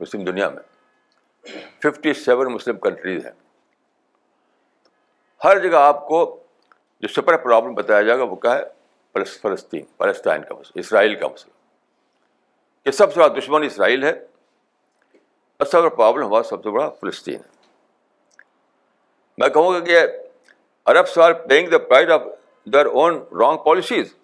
مسلم 0.00 0.24
دنیا 0.24 0.48
میں 0.50 1.52
ففٹی 1.82 2.12
سیون 2.24 2.52
مسلم 2.52 2.78
کنٹریز 2.80 3.24
ہیں 3.26 3.32
ہر 5.44 5.58
جگہ 5.68 5.76
آپ 5.88 6.06
کو 6.08 6.20
جو 7.00 7.08
سپر 7.08 7.36
پرابلم 7.44 7.74
بتایا 7.74 8.02
جائے 8.02 8.18
گا 8.18 8.24
وہ 8.32 8.36
کیا 8.46 8.54
ہے 8.58 9.22
فلسطین 9.42 9.84
فلسطین 9.98 10.42
کا 10.48 10.54
مسئلہ 10.54 10.80
اسرائیل 10.80 11.14
کا 11.20 11.28
مسئلہ 11.28 11.51
کہ 12.84 12.90
سب 12.90 13.12
سے 13.14 13.20
بڑا 13.20 13.26
دشمن 13.38 13.62
اسرائیل 13.62 14.02
ہے 14.04 14.10
اور 14.10 15.66
سب 15.66 15.82
سے 15.82 15.88
پرابلم 15.96 16.24
ہمارا 16.26 16.42
سب 16.42 16.62
سے 16.62 16.70
بڑا 16.70 16.88
فلسطین 17.00 17.36
ہے 17.36 17.50
میں 19.38 19.48
کہوں 19.48 19.72
گا 19.72 19.80
کہ 19.84 19.98
Arab 20.92 21.20
are 21.24 21.32
paying 21.48 21.68
the 21.70 21.78
price 21.88 22.10
of 22.10 22.22
their 22.72 22.86
own 22.86 23.22
wrong 23.40 23.58
policies 23.64 24.14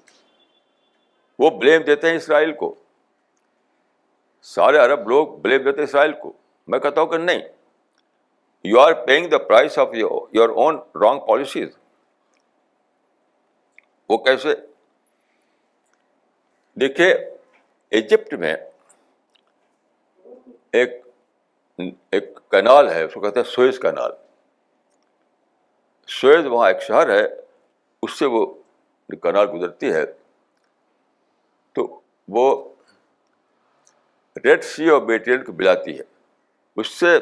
وہ 1.38 1.50
بلیم 1.58 1.82
دیتے 1.86 2.10
ہیں 2.10 2.16
اسرائیل 2.16 2.52
کو 2.62 2.74
سارے 4.54 4.78
عرب 4.78 5.08
لوگ 5.08 5.36
بلیم 5.42 5.62
دیتے 5.64 5.78
ہیں 5.80 5.88
اسرائیل 5.88 6.12
کو 6.22 6.32
میں 6.72 6.78
کہتا 6.78 7.00
ہوں 7.00 7.08
کہ 7.08 7.18
نہیں 7.18 7.40
you 8.64 8.80
are 8.80 8.92
paying 9.06 9.28
the 9.30 9.38
price 9.48 9.78
of 9.78 9.94
your 10.34 10.48
own 10.62 10.78
wrong 11.02 11.20
policies 11.28 11.68
وہ 14.08 14.18
کیسے 14.24 14.54
دیکھیے 16.80 17.14
ایجپٹ 17.96 18.34
میں 18.40 18.54
ایک 20.80 21.00
ایک 22.12 22.34
کنال 22.50 22.88
ہے 22.90 23.02
اس 23.04 23.12
کو 23.14 23.20
کہتے 23.20 23.40
ہیں 23.40 23.46
سویز 23.54 23.78
کنال 23.82 24.10
سویز 26.20 26.46
وہاں 26.46 26.66
ایک 26.68 26.82
شہر 26.86 27.10
ہے 27.14 27.22
اس 28.02 28.18
سے 28.18 28.26
وہ 28.34 28.44
کنال 29.22 29.46
گزرتی 29.52 29.92
ہے 29.92 30.04
تو 31.74 31.86
وہ 32.38 32.48
ریڈ 34.44 34.64
سی 34.64 34.88
اور 34.90 35.00
بیٹرین 35.06 35.44
کو 35.44 35.52
بلاتی 35.60 35.96
ہے 35.98 36.02
اس 36.80 36.88
سے 36.98 37.18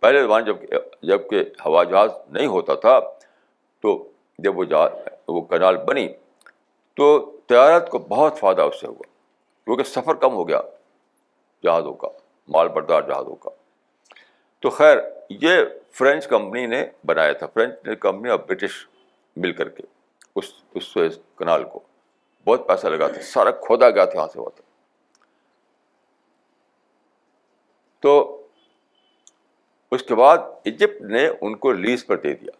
پہلے 0.00 0.22
زمانے 0.22 0.52
جب 0.52 0.82
جب 1.10 1.28
کہ 1.30 1.42
ہوا 1.66 1.82
جہاز 1.90 2.10
نہیں 2.36 2.46
ہوتا 2.56 2.74
تھا 2.86 2.98
تو 3.82 3.96
جب 4.42 4.58
وہ 4.58 4.64
جہاز 4.72 4.90
وہ 5.28 5.40
کنال 5.52 5.76
بنی 5.86 6.08
تو 6.96 7.08
تجارت 7.46 7.88
کو 7.90 7.98
بہت 8.08 8.38
فائدہ 8.38 8.62
اس 8.72 8.80
سے 8.80 8.86
ہوا 8.86 9.16
کیونکہ 9.68 9.82
سفر 9.84 10.14
کم 10.20 10.34
ہو 10.34 10.46
گیا 10.48 10.60
جہازوں 11.64 11.92
کا 12.02 12.08
مال 12.54 12.68
بردار 12.74 13.02
جہازوں 13.08 13.34
کا 13.42 13.50
تو 14.62 14.70
خیر 14.76 14.98
یہ 15.42 15.56
فرینچ 15.98 16.26
کمپنی 16.28 16.64
نے 16.66 16.82
بنایا 17.06 17.32
تھا 17.40 17.46
فرینچ 17.54 17.98
کمپنی 18.00 18.30
اور 18.32 18.38
برٹش 18.48 18.76
مل 19.44 19.52
کر 19.58 19.68
کے 19.78 19.82
اس 20.42 20.50
اس 20.80 20.94
کنال 21.38 21.64
کو 21.72 21.80
بہت 22.46 22.66
پیسہ 22.68 22.86
لگا 22.94 23.08
تھا 23.16 23.22
سارا 23.32 23.50
کھودا 23.66 23.90
گیا 23.90 24.04
تھا 24.04 24.18
یہاں 24.18 24.26
سے 24.32 24.40
وہاں 24.40 24.56
تو 28.06 28.16
اس 29.96 30.02
کے 30.08 30.14
بعد 30.22 30.48
ایجپٹ 30.72 31.02
نے 31.10 31.28
ان 31.40 31.56
کو 31.66 31.72
لیز 31.84 32.06
پر 32.06 32.16
دے 32.24 32.34
دیا 32.34 32.56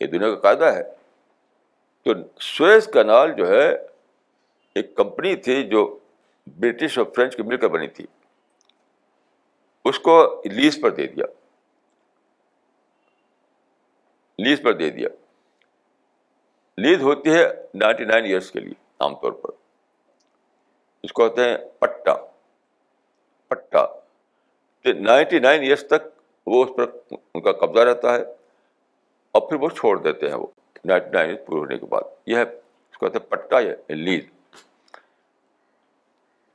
یہ 0.00 0.06
دنیا 0.16 0.34
کا 0.34 0.40
قاعدہ 0.48 0.72
ہے 0.78 0.82
تو 2.04 2.14
سویز 2.56 2.88
کنال 2.92 3.32
جو 3.36 3.48
ہے 3.50 3.70
ایک 4.76 4.94
کمپنی 4.96 5.34
تھی 5.46 5.62
جو 5.68 5.84
برٹش 6.60 6.98
اور 6.98 7.06
فرینچ 7.14 7.36
کی 7.36 7.42
مل 7.42 7.56
کر 7.60 7.68
بنی 7.68 7.86
تھی 7.96 8.06
اس 9.90 9.98
کو 10.08 10.14
لیز 10.52 10.78
پر 10.82 10.90
دے 10.94 11.06
دیا 11.14 11.24
لیز 14.44 14.62
پر 14.64 14.72
دے 14.78 14.90
دیا 14.90 15.08
لیز 16.82 17.02
ہوتی 17.02 17.30
ہے 17.34 17.44
نائنٹی 17.80 18.04
نائن 18.04 18.24
ایئرس 18.24 18.50
کے 18.50 18.60
لیے 18.60 18.74
عام 19.04 19.14
طور 19.22 19.32
پر 19.42 19.50
اس 21.08 21.12
کو 21.12 21.28
کہتے 21.28 21.48
ہیں 21.48 21.56
پٹا 21.80 22.14
پٹا 23.48 23.84
نائنٹی 25.08 25.38
نائن 25.38 25.62
ایئرس 25.62 25.84
تک 25.88 26.06
وہ 26.52 26.64
اس 26.64 26.70
پر 26.76 26.90
ان 27.16 27.42
کا 27.42 27.52
قبضہ 27.66 27.80
رہتا 27.88 28.14
ہے 28.14 28.22
اور 29.38 29.48
پھر 29.48 29.56
وہ 29.62 29.68
چھوڑ 29.80 29.96
دیتے 30.02 30.28
ہیں 30.28 30.34
وہ 30.36 30.46
نائنٹی 30.84 31.10
نائن 31.16 31.28
ایئرس 31.28 31.44
پورے 31.46 31.60
ہونے 31.60 31.78
کے 31.78 31.86
بعد 31.94 32.08
یہ 32.28 32.36
ہے 32.36 32.42
اس 32.42 32.98
کو 32.98 33.06
کہتے 33.06 33.18
ہیں 33.18 33.30
پٹا 33.30 33.60
یا 33.60 33.74
لیز 33.94 34.24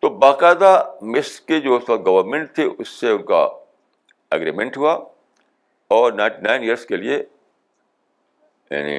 تو 0.02 0.10
باقاعدہ 0.20 0.72
مصر 1.14 1.46
کے 1.48 1.60
جو 1.62 1.76
اس 1.76 1.90
وقت 1.90 2.06
گورنمنٹ 2.06 2.54
تھے 2.56 2.64
اس 2.84 2.90
سے 3.00 3.10
ان 3.12 3.24
کا 3.26 3.48
اگریمنٹ 4.36 4.78
ہوا 4.78 4.94
اور 5.98 6.12
نائنٹی 6.14 6.42
نائن 6.48 6.62
ایئرس 6.64 6.86
کے 6.86 6.96
لیے 6.98 7.18
یعنی 8.72 8.98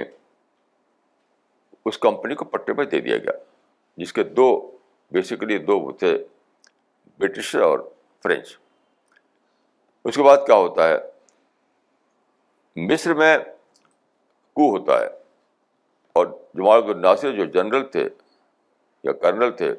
اس 1.90 1.98
کمپنی 2.06 2.34
کو 2.34 2.44
پٹے 2.52 2.72
پہ 2.74 2.84
دے 2.92 3.00
دیا 3.00 3.16
گیا 3.24 3.32
جس 4.02 4.12
کے 4.12 4.22
دو 4.40 4.48
بیسیکلی 5.12 5.58
دو 5.66 5.78
وہ 5.80 5.90
تھے 5.98 6.16
برٹش 7.18 7.54
اور 7.66 7.78
فرینچ 8.22 8.56
اس 10.08 10.16
کے 10.16 10.22
بعد 10.22 10.46
کیا 10.46 10.54
ہوتا 10.56 10.88
ہے 10.88 10.96
مصر 12.90 13.14
میں 13.14 13.36
کو 14.58 14.68
ہوتا 14.76 14.98
ہے 15.00 15.06
اور 16.18 16.26
جمال 16.54 16.90
الناصر 16.94 17.32
جو 17.36 17.44
جنرل 17.54 17.84
تھے 17.92 18.08
یا 19.04 19.12
کرنل 19.22 19.50
تھے 19.56 19.72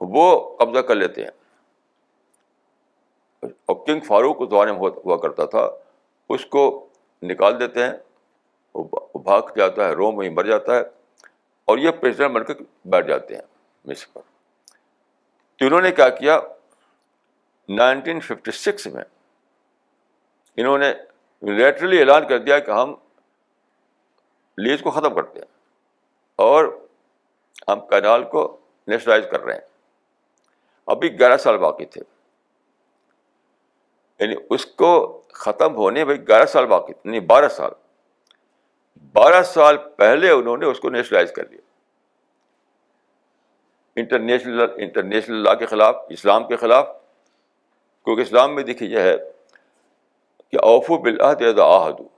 وہ 0.00 0.56
قبضہ 0.58 0.78
کر 0.88 0.94
لیتے 0.96 1.24
ہیں 1.24 1.30
اور 3.66 3.84
کنگ 3.86 4.00
فاروق 4.06 4.40
اس 4.42 4.48
زمانے 4.50 4.72
میں 4.72 4.78
ہوا 4.80 4.90
ہوا 5.04 5.16
کرتا 5.22 5.44
تھا 5.54 5.68
اس 6.34 6.44
کو 6.54 6.62
نکال 7.30 7.58
دیتے 7.60 7.84
ہیں 7.84 7.92
وہ 8.74 9.18
بھاگ 9.24 9.50
جاتا 9.56 9.86
ہے 9.88 9.92
روم 9.94 10.16
وہیں 10.16 10.30
مر 10.34 10.44
جاتا 10.46 10.74
ہے 10.76 10.80
اور 11.72 11.78
یہ 11.78 11.90
پریزیڈنٹ 12.00 12.34
بن 12.34 12.44
کے 12.52 12.64
بیٹھ 12.94 13.06
جاتے 13.08 13.34
ہیں 13.34 13.42
مصر 13.90 14.06
پر 14.14 14.20
تو 15.58 15.66
انہوں 15.66 15.80
نے 15.80 15.90
کیا 16.00 16.08
کیا 16.18 16.38
نائنٹین 17.76 18.20
ففٹی 18.20 18.50
سکس 18.52 18.86
میں 18.94 19.04
انہوں 20.62 20.78
نے 20.78 20.92
لیٹرلی 21.58 21.98
اعلان 21.98 22.26
کر 22.28 22.38
دیا 22.42 22.58
کہ 22.66 22.70
ہم 22.70 22.94
لیز 24.66 24.82
کو 24.82 24.90
ختم 24.98 25.14
کرتے 25.14 25.38
ہیں 25.40 25.48
اور 26.48 26.64
ہم 27.68 27.86
کینال 27.90 28.24
کو 28.32 28.46
نیشنلائز 28.88 29.24
کر 29.30 29.40
رہے 29.44 29.54
ہیں 29.54 29.72
ابھی 30.92 31.18
گیارہ 31.18 31.36
سال 31.42 31.58
باقی 31.58 31.84
تھے 31.92 32.00
یعنی 34.20 34.34
اس 34.54 34.66
کو 34.82 34.88
ختم 35.42 35.74
ہونے 35.76 36.04
بھائی 36.04 36.20
گیارہ 36.28 36.44
سال 36.52 36.66
باقی 36.66 36.92
نہیں 37.04 37.20
بارہ 37.30 37.48
سال 37.56 37.70
بارہ 39.12 39.42
سال 39.52 39.76
پہلے 39.96 40.30
انہوں 40.30 40.56
نے 40.56 40.66
اس 40.66 40.80
کو 40.80 40.90
نیشنلائز 40.90 41.32
کر 41.36 41.48
لیا 41.50 41.60
انٹرنیشنل 44.00 44.60
انٹرنیشنل 44.84 45.42
لا 45.42 45.54
کے 45.54 45.66
خلاف 45.66 45.96
اسلام 46.10 46.46
کے 46.48 46.56
خلاف 46.56 46.86
کیونکہ 48.04 48.22
اسلام 48.22 48.54
میں 48.54 48.62
دیکھی 48.70 48.86
یہ 48.92 49.00
ہے 49.08 49.16
کہ 50.52 50.56
اوفو 50.70 50.98
بلاحد 51.02 51.42
عدا 51.50 51.64
احدو 51.74 52.08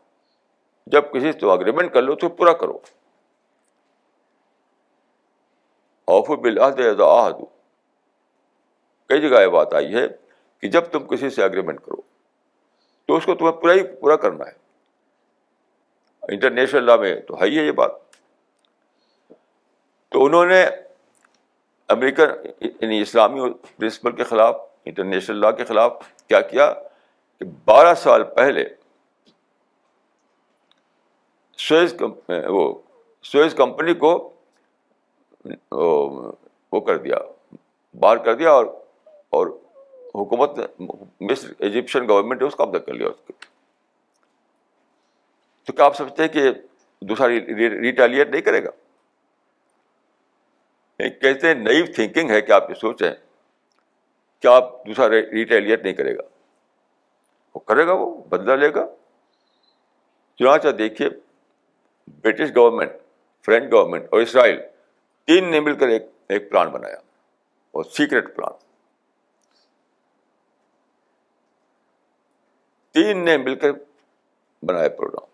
جب 0.95 1.11
کسی 1.13 1.33
سے 1.33 1.39
تو 1.39 1.51
اگریمنٹ 1.51 1.93
کر 1.95 2.03
لو 2.03 2.15
تو 2.23 2.29
پورا 2.41 2.53
کرو 2.63 2.79
عف 6.17 6.31
بلاحد 6.43 7.01
آہدوں 7.09 7.47
کئی 9.09 9.21
جگہ 9.29 9.41
یہ 9.43 9.49
بات 9.57 9.75
آئی 9.75 9.95
ہے 9.95 10.07
کہ 10.61 10.69
جب 10.77 10.85
تم 10.93 11.07
کسی 11.07 11.31
سے 11.31 11.43
اگریمنٹ 11.45 11.81
کرو 11.85 12.01
تو 13.09 13.17
اس 13.17 13.25
کو 13.27 13.35
تمہیں 13.35 13.53
پورا 13.61 13.73
ہی 13.75 13.83
پورا 14.01 14.17
کرنا 14.25 14.47
ہے 14.47 14.65
انٹرنیشنل 16.35 16.85
لا 16.85 16.97
میں 17.01 17.15
تو 17.29 17.41
ہے 17.41 17.47
ہی 17.49 17.59
ہے 17.59 17.65
یہ 17.65 17.73
بات 17.83 17.93
تو 20.15 20.25
انہوں 20.25 20.47
نے 20.55 20.63
امریکن 21.95 22.49
یعنی 22.65 23.01
اسلامی 23.01 23.51
پرنسپل 23.77 24.13
کے 24.17 24.25
خلاف 24.31 24.57
انٹرنیشنل 24.91 25.41
لا 25.41 25.51
کے 25.61 25.65
خلاف 25.65 25.93
کیا 26.29 26.41
کیا 26.51 26.73
کہ 27.39 27.45
بارہ 27.65 27.95
سال 28.03 28.25
پہلے 28.37 28.65
وہ 32.55 32.73
کمپنی 33.57 33.95
کو 34.05 34.11
وہ 36.73 36.81
کر 36.89 36.97
دیا 37.07 37.17
باہر 38.01 38.17
کر 38.25 38.35
دیا 38.43 38.51
اور 38.51 38.67
اور 39.35 39.47
حکومت 40.15 40.59
نے 40.59 40.65
مصر 41.31 41.53
ایجپشن 41.59 42.09
گورنمنٹ 42.09 42.41
نے 42.43 42.47
اس 42.47 42.57
قبضہ 42.57 42.79
کر 42.85 42.95
لیا 42.95 43.09
اس 43.09 43.21
کو 43.27 43.33
تو 45.67 45.73
کیا 45.73 45.85
آپ 45.85 45.97
سمجھتے 45.97 46.23
ہیں 46.23 46.29
کہ 46.33 46.51
دوسرا 47.09 47.29
ریٹیلیٹ 47.29 48.29
نہیں 48.29 48.43
کرے 48.43 48.65
گا 48.65 48.71
کہتے 51.23 51.47
ہیں 51.47 51.55
نئی 51.55 51.83
تھنکنگ 51.95 52.31
ہے 52.31 52.41
کہ 52.43 52.53
آپ 52.53 52.69
یہ 52.71 52.75
سوچیں 52.81 53.11
کہ 54.43 54.49
آپ 54.49 54.73
دوسرا 54.87 55.09
ریٹیلیٹ 55.11 55.83
نہیں 55.83 55.93
کرے 55.95 56.17
گا 56.17 56.23
وہ 57.55 57.61
کرے 57.69 57.87
گا 57.87 57.93
وہ 58.03 58.07
بدلا 58.29 58.55
لے 58.55 58.69
گا 58.75 58.87
چنانچہ 60.39 60.69
دیکھیے 60.79 61.09
برٹش 62.25 62.55
گورنمنٹ 62.57 62.93
فرینچ 63.47 63.73
گورنمنٹ 63.73 64.07
اور 64.13 64.21
اسرائیل 64.21 64.59
تین 65.27 65.51
نے 65.51 65.61
مل 65.61 65.75
کر 65.79 65.89
ایک 65.89 66.07
ایک 66.37 66.51
پلان 66.51 66.69
بنایا 66.73 66.97
اور 67.77 67.85
سیکرٹ 67.97 68.35
پلان 68.37 68.66
تین 72.97 73.25
نے 73.25 73.37
مل 73.39 73.55
کر 73.63 73.73
بنایا 74.67 74.89
پروگرام 74.99 75.25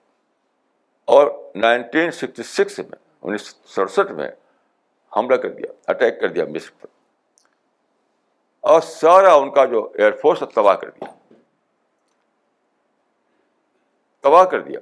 اور 1.17 1.27
نائنٹین 1.61 2.11
سکسٹی 2.21 2.43
سکس 2.49 2.79
میں 2.79 2.99
انیس 3.23 3.43
سو 3.55 3.73
سڑسٹھ 3.75 4.11
میں 4.21 4.27
حملہ 5.17 5.37
کر 5.45 5.53
دیا 5.59 5.71
اٹیک 5.93 6.21
کر 6.21 6.33
دیا 6.39 6.45
مصر 6.55 6.71
پر 6.81 6.89
اور 8.73 8.81
سارا 8.89 9.33
ان 9.43 9.51
کا 9.55 9.65
جو 9.75 9.85
ایئر 9.99 10.17
فورس 10.23 10.43
تباہ 10.55 10.75
کر 10.83 10.91
دیا 11.01 11.11
تباہ 14.29 14.45
کر 14.55 14.63
دیا 14.63 14.79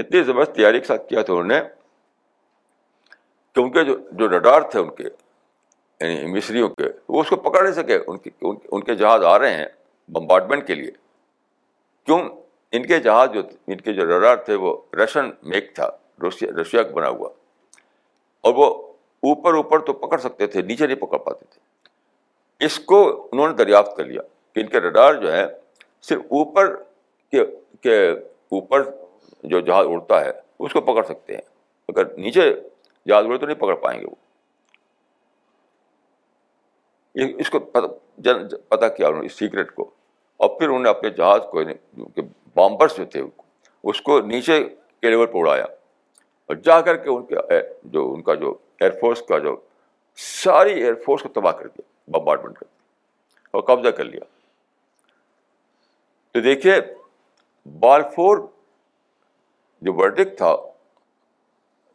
اتنی 0.00 0.22
زبردست 0.22 0.54
تیاری 0.56 0.80
کے 0.80 0.86
ساتھ 0.86 1.08
کیا 1.08 1.22
تھا 1.28 1.32
انہوں 1.32 1.48
نے 1.56 1.60
کہ 3.54 3.60
ان 3.60 3.70
کے 3.72 3.84
جو 3.90 3.98
جو 4.22 4.28
رڈار 4.38 4.68
تھے 4.72 4.78
ان 4.80 4.94
کے 4.94 5.04
یعنی 5.08 6.32
مصریوں 6.34 6.68
کے 6.80 6.90
وہ 7.14 7.20
اس 7.20 7.28
کو 7.28 7.36
پکڑ 7.48 7.62
نہیں 7.62 7.82
سکے 7.82 7.98
ان 8.12 8.18
کے 8.26 8.30
ان 8.76 8.84
کے 8.90 8.94
جہاز 9.04 9.24
آ 9.34 9.38
رہے 9.38 9.54
ہیں 9.54 9.66
بمبارٹمنٹ 10.16 10.66
کے 10.66 10.74
لیے 10.74 10.90
کیوں 12.06 12.18
ان 12.76 12.86
کے 12.86 12.98
جہاز 13.06 13.32
جو 13.34 13.42
ان 13.72 13.80
کے 13.80 13.92
جو 13.98 14.04
رڈار 14.06 14.36
تھے 14.48 14.54
وہ 14.64 14.76
رشن 15.02 15.30
میک 15.52 15.74
تھا 15.74 15.88
روسیا 16.22 16.50
رشیا 16.60 16.82
کا 16.82 16.94
بنا 16.94 17.08
ہوا 17.08 17.28
اور 18.48 18.54
وہ 18.54 18.66
اوپر 19.28 19.54
اوپر 19.54 19.84
تو 19.86 19.92
پکڑ 20.06 20.18
سکتے 20.24 20.46
تھے 20.54 20.62
نیچے 20.62 20.86
نہیں 20.86 20.98
پکڑ 21.06 21.18
پاتے 21.28 21.44
تھے 21.52 22.66
اس 22.66 22.78
کو 22.90 23.00
انہوں 23.32 23.48
نے 23.48 23.54
دریافت 23.62 23.96
کر 23.96 24.04
لیا 24.04 24.22
کہ 24.54 24.60
ان 24.60 24.66
کے 24.68 24.80
رڈار 24.80 25.14
جو 25.24 25.32
ہے 25.32 25.44
صرف 26.08 26.20
اوپر 26.38 26.74
کے 27.32 27.44
کے 27.86 27.96
اوپر 28.58 28.82
جو 29.54 29.60
جہاز 29.60 29.86
اڑتا 29.88 30.20
ہے 30.24 30.30
اس 30.66 30.72
کو 30.72 30.80
پکڑ 30.92 31.04
سکتے 31.08 31.34
ہیں 31.34 31.42
اگر 31.88 32.14
نیچے 32.24 32.52
جہاز 33.08 33.26
اڑے 33.26 33.38
تو 33.38 33.46
نہیں 33.46 33.58
پکڑ 33.64 33.74
پائیں 33.84 34.00
گے 34.00 34.06
وہ 34.10 34.16
اس 37.44 37.50
کو 37.50 37.58
پتہ 37.76 38.86
کیا 38.96 39.06
انہوں 39.06 39.20
نے 39.20 39.26
اس 39.26 39.38
سیکرٹ 39.38 39.74
کو 39.74 39.90
اور 40.40 40.48
پھر 40.58 40.68
انہوں 40.68 40.80
نے 40.82 40.88
اپنے 40.88 41.10
جہاز 41.10 41.40
کو 41.50 41.60
یعنی 41.60 42.22
بامبرس 42.56 42.96
جو 42.96 43.04
تھے 43.12 43.22
اس 43.90 44.00
کو 44.08 44.18
نیچے 44.32 44.58
کے 45.02 45.10
لیول 45.10 45.26
پہ 45.32 45.38
اڑایا 45.38 45.64
اور 46.50 46.56
جا 46.66 46.80
کر 46.88 46.96
کے 47.04 47.10
ان 47.10 47.24
کے 47.26 47.60
جو 47.96 48.12
ان 48.14 48.22
کا 48.28 48.34
جو 48.42 48.54
ایئر 48.80 48.90
فورس 49.00 49.22
کا 49.28 49.38
جو 49.46 49.56
ساری 50.26 50.74
ایئر 50.82 50.94
فورس 51.06 51.22
کو 51.22 51.28
تباہ 51.40 51.52
کر 51.60 51.66
دیا 51.66 52.18
بمبارٹمنٹ 52.18 52.58
کر 52.58 52.66
دیا 52.70 53.56
اور 53.56 53.62
قبضہ 53.72 53.88
کر 53.96 54.04
لیا 54.04 54.24
تو 56.32 56.40
دیکھیے 56.40 56.80
بالفور 57.80 58.38
جو 59.86 59.92
ورڈک 59.94 60.36
تھا 60.38 60.54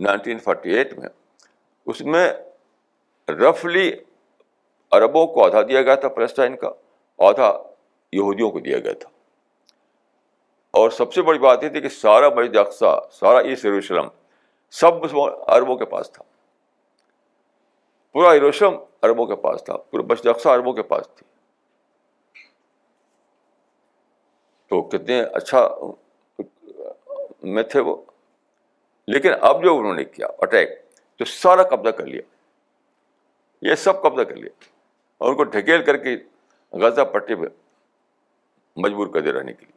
نائنٹین 0.05 0.37
فورٹی 0.43 0.71
ایٹ 0.77 0.93
میں 0.99 1.09
اس 1.93 2.01
میں 2.13 2.27
رفلی 3.41 3.91
عربوں 4.97 5.25
کو 5.33 5.45
آدھا 5.45 5.61
دیا 5.69 5.81
گیا 5.81 5.95
تھا 6.01 6.07
فلسطین 6.15 6.55
کا 6.61 6.69
آدھا 7.27 7.51
یہودیوں 8.15 8.49
کو 8.51 8.59
دیا 8.69 8.79
گیا 8.87 8.93
تھا 9.01 9.09
اور 10.79 10.89
سب 10.99 11.13
سے 11.13 11.21
بڑی 11.29 11.39
بات 11.39 11.63
یہ 11.63 11.69
تھی 11.75 11.81
کہ 11.81 11.89
سارا 11.95 12.29
مسجد 12.35 12.55
اقسا 12.61 12.93
سارا 13.19 13.39
ایسٹ 13.49 13.65
یروشلم 13.65 14.07
سب 14.81 15.05
عربوں 15.55 15.77
کے 15.77 15.85
پاس 15.95 16.11
تھا 16.11 16.23
پورا 18.17 18.33
یروشلم 18.35 18.77
عربوں 19.07 19.25
کے 19.27 19.35
پاس 19.45 19.63
تھا 19.69 19.77
پورا 19.91 20.03
مسجد 20.09 20.27
اقسا 20.35 20.53
عربوں 20.55 20.73
کے 20.79 20.83
پاس 20.93 21.07
تھی 21.15 21.27
تو 24.73 24.81
کتنے 24.93 25.21
اچھا 25.41 25.67
میں 27.55 27.63
تھے 27.71 27.79
وہ 27.89 27.95
لیکن 29.13 29.31
اب 29.49 29.63
جو 29.63 29.77
انہوں 29.77 29.93
نے 29.95 30.03
کیا 30.17 30.27
اٹیک 30.45 30.69
تو 31.21 31.25
سارا 31.37 31.63
قبضہ 31.73 31.89
کر 31.97 32.05
لیا 32.13 32.21
یہ 33.69 33.75
سب 33.87 34.01
قبضہ 34.03 34.21
کر 34.29 34.35
لیا 34.35 34.49
اور 35.17 35.29
ان 35.29 35.35
کو 35.37 35.43
ڈھکیل 35.55 35.81
کر 35.89 35.97
کے 36.05 36.15
غزہ 36.85 37.01
پٹی 37.15 37.35
میں 37.41 37.49
مجبور 38.81 39.07
کر 39.13 39.21
دے 39.21 39.31
رہنے 39.31 39.53
کے 39.53 39.65
لیے 39.65 39.71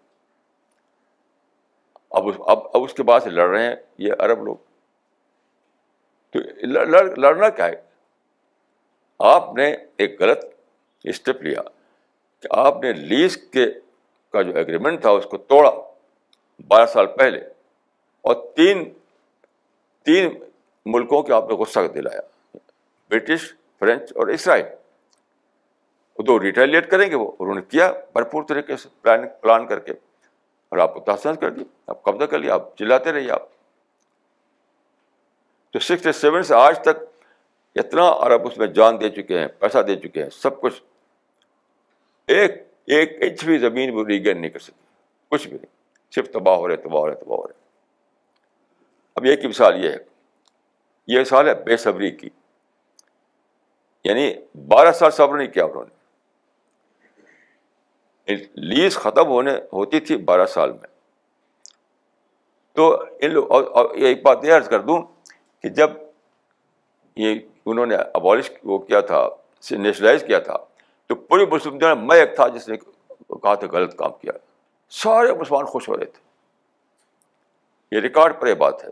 اب 2.18 2.28
اس 2.28 2.34
اب 2.48 2.58
اب 2.74 2.82
اس 2.82 2.94
کے 2.94 3.02
بعد 3.10 3.20
سے 3.20 3.30
لڑ 3.30 3.48
رہے 3.48 3.66
ہیں 3.66 3.74
یہ 4.04 4.12
عرب 4.26 4.42
لوگ 4.44 4.56
تو 6.32 6.38
لڑ 6.66 7.02
لڑنا 7.16 7.48
کیا 7.48 7.66
ہے 7.66 7.80
آپ 9.32 9.52
نے 9.56 9.66
ایک 10.04 10.20
غلط 10.20 10.44
اسٹیپ 11.12 11.42
لیا 11.42 11.62
کہ 12.42 12.48
آپ 12.64 12.82
نے 12.82 12.92
لیز 12.92 13.36
کے 13.52 13.66
کا 14.32 14.42
جو 14.42 14.54
ایگریمنٹ 14.58 15.00
تھا 15.02 15.10
اس 15.18 15.24
کو 15.30 15.36
توڑا 15.52 15.70
بارہ 16.68 16.86
سال 16.92 17.06
پہلے 17.18 17.38
اور 18.28 18.34
تین 18.56 18.84
تین 20.04 20.28
ملکوں 20.94 21.22
کے 21.22 21.32
آپ 21.32 21.48
نے 21.50 21.54
غصہ 21.62 21.80
دلایا 21.94 22.20
برٹش 23.10 23.52
فرینچ 23.80 24.12
اور 24.16 24.26
اسرائیل 24.34 24.64
دو 26.24 26.38
ریٹیلیٹ 26.40 26.90
کریں 26.90 27.08
گے 27.10 27.14
وہ 27.16 27.30
انہوں 27.38 27.54
نے 27.54 27.60
کیا 27.68 27.90
بھرپور 28.14 28.42
طریقے 28.48 28.76
سے 28.76 28.88
پلان 29.02 29.24
پلان 29.40 29.66
کر 29.66 29.78
کے 29.78 29.90
اور 29.92 30.78
آپ 30.84 30.94
کو 30.94 31.00
تحسن 31.06 31.36
کر 31.40 31.50
دی 31.50 31.64
آپ 31.86 32.02
قبضہ 32.02 32.24
کر 32.30 32.38
لیا 32.38 32.54
آپ 32.54 32.76
چلاتے 32.78 33.12
رہیے 33.12 33.30
آپ 33.30 33.48
تو 35.72 35.78
سکس 35.88 36.24
عرب 37.94 38.46
اس 38.46 38.56
میں 38.58 38.66
جان 38.76 39.00
دے 39.00 39.08
چکے 39.10 39.38
ہیں 39.38 39.46
پیسہ 39.58 39.78
دے 39.86 39.94
چکے 40.00 40.22
ہیں 40.22 40.28
سب 40.40 40.60
کچھ 40.60 40.80
ایک 42.36 42.52
ایک 42.94 43.16
انچ 43.22 43.44
بھی 43.44 43.58
زمین 43.58 43.90
وہ 43.94 44.04
ریگین 44.08 44.40
نہیں 44.40 44.50
کر 44.50 44.58
سکتی 44.58 44.84
کچھ 45.30 45.46
بھی 45.48 45.56
نہیں 45.56 45.70
صرف 46.14 46.30
تباہ 46.32 46.56
ہو 46.58 46.68
رہے 46.68 46.76
تباہ 46.76 47.00
ہو 47.00 47.06
رہے 47.08 47.14
تباہ 47.16 47.38
ہو 47.38 47.46
رہے 47.46 47.54
اب 49.16 49.24
ایک 49.30 49.44
ہی 49.44 49.48
مثال 49.48 49.84
یہ 49.84 49.90
ہے 49.90 49.96
یہ 51.14 51.20
مثال 51.20 51.48
ہے 51.48 51.54
بے 51.66 51.76
صبری 51.84 52.10
کی 52.16 52.28
یعنی 54.04 54.30
بارہ 54.68 54.92
سال 54.98 55.10
صبر 55.16 55.36
نہیں 55.38 55.50
کیا 55.52 55.64
انہوں 55.64 55.84
نے 55.84 55.94
لیز 58.34 58.96
ختم 58.98 59.26
ہونے 59.30 59.52
ہوتی 59.72 60.00
تھی 60.08 60.16
بارہ 60.28 60.46
سال 60.54 60.70
میں 60.72 60.86
تو 62.76 62.90
ان 63.20 63.30
لوگ 63.32 63.52
ایک 64.04 64.22
بات 64.24 64.44
یہ 64.44 64.52
عرض 64.54 64.68
کر 64.68 64.80
دوں 64.88 65.00
کہ 65.62 65.68
جب 65.80 65.90
یہ 67.16 67.34
انہوں 67.66 67.86
نے 67.86 67.96
ابالش 68.14 68.50
وہ 68.72 68.78
کیا 68.78 69.00
تھا 69.10 69.26
نیشنلائز 69.78 70.22
کیا 70.26 70.38
تھا 70.38 70.56
تو 71.08 71.14
پوری 71.14 71.46
مسلم 71.52 72.06
میں 72.06 72.16
ایک 72.16 72.34
تھا 72.36 72.46
جس 72.56 72.68
نے 72.68 72.76
کہا 72.76 73.54
تھا 73.62 73.66
غلط 73.72 73.96
کام 73.98 74.12
کیا 74.20 74.32
سارے 75.02 75.32
مسلمان 75.34 75.64
خوش 75.66 75.88
ہو 75.88 75.96
رہے 75.96 76.04
تھے 76.04 76.24
یہ 77.96 78.00
ریکارڈ 78.02 78.40
پر 78.40 78.46
یہ 78.46 78.54
بات 78.60 78.84
ہے 78.84 78.88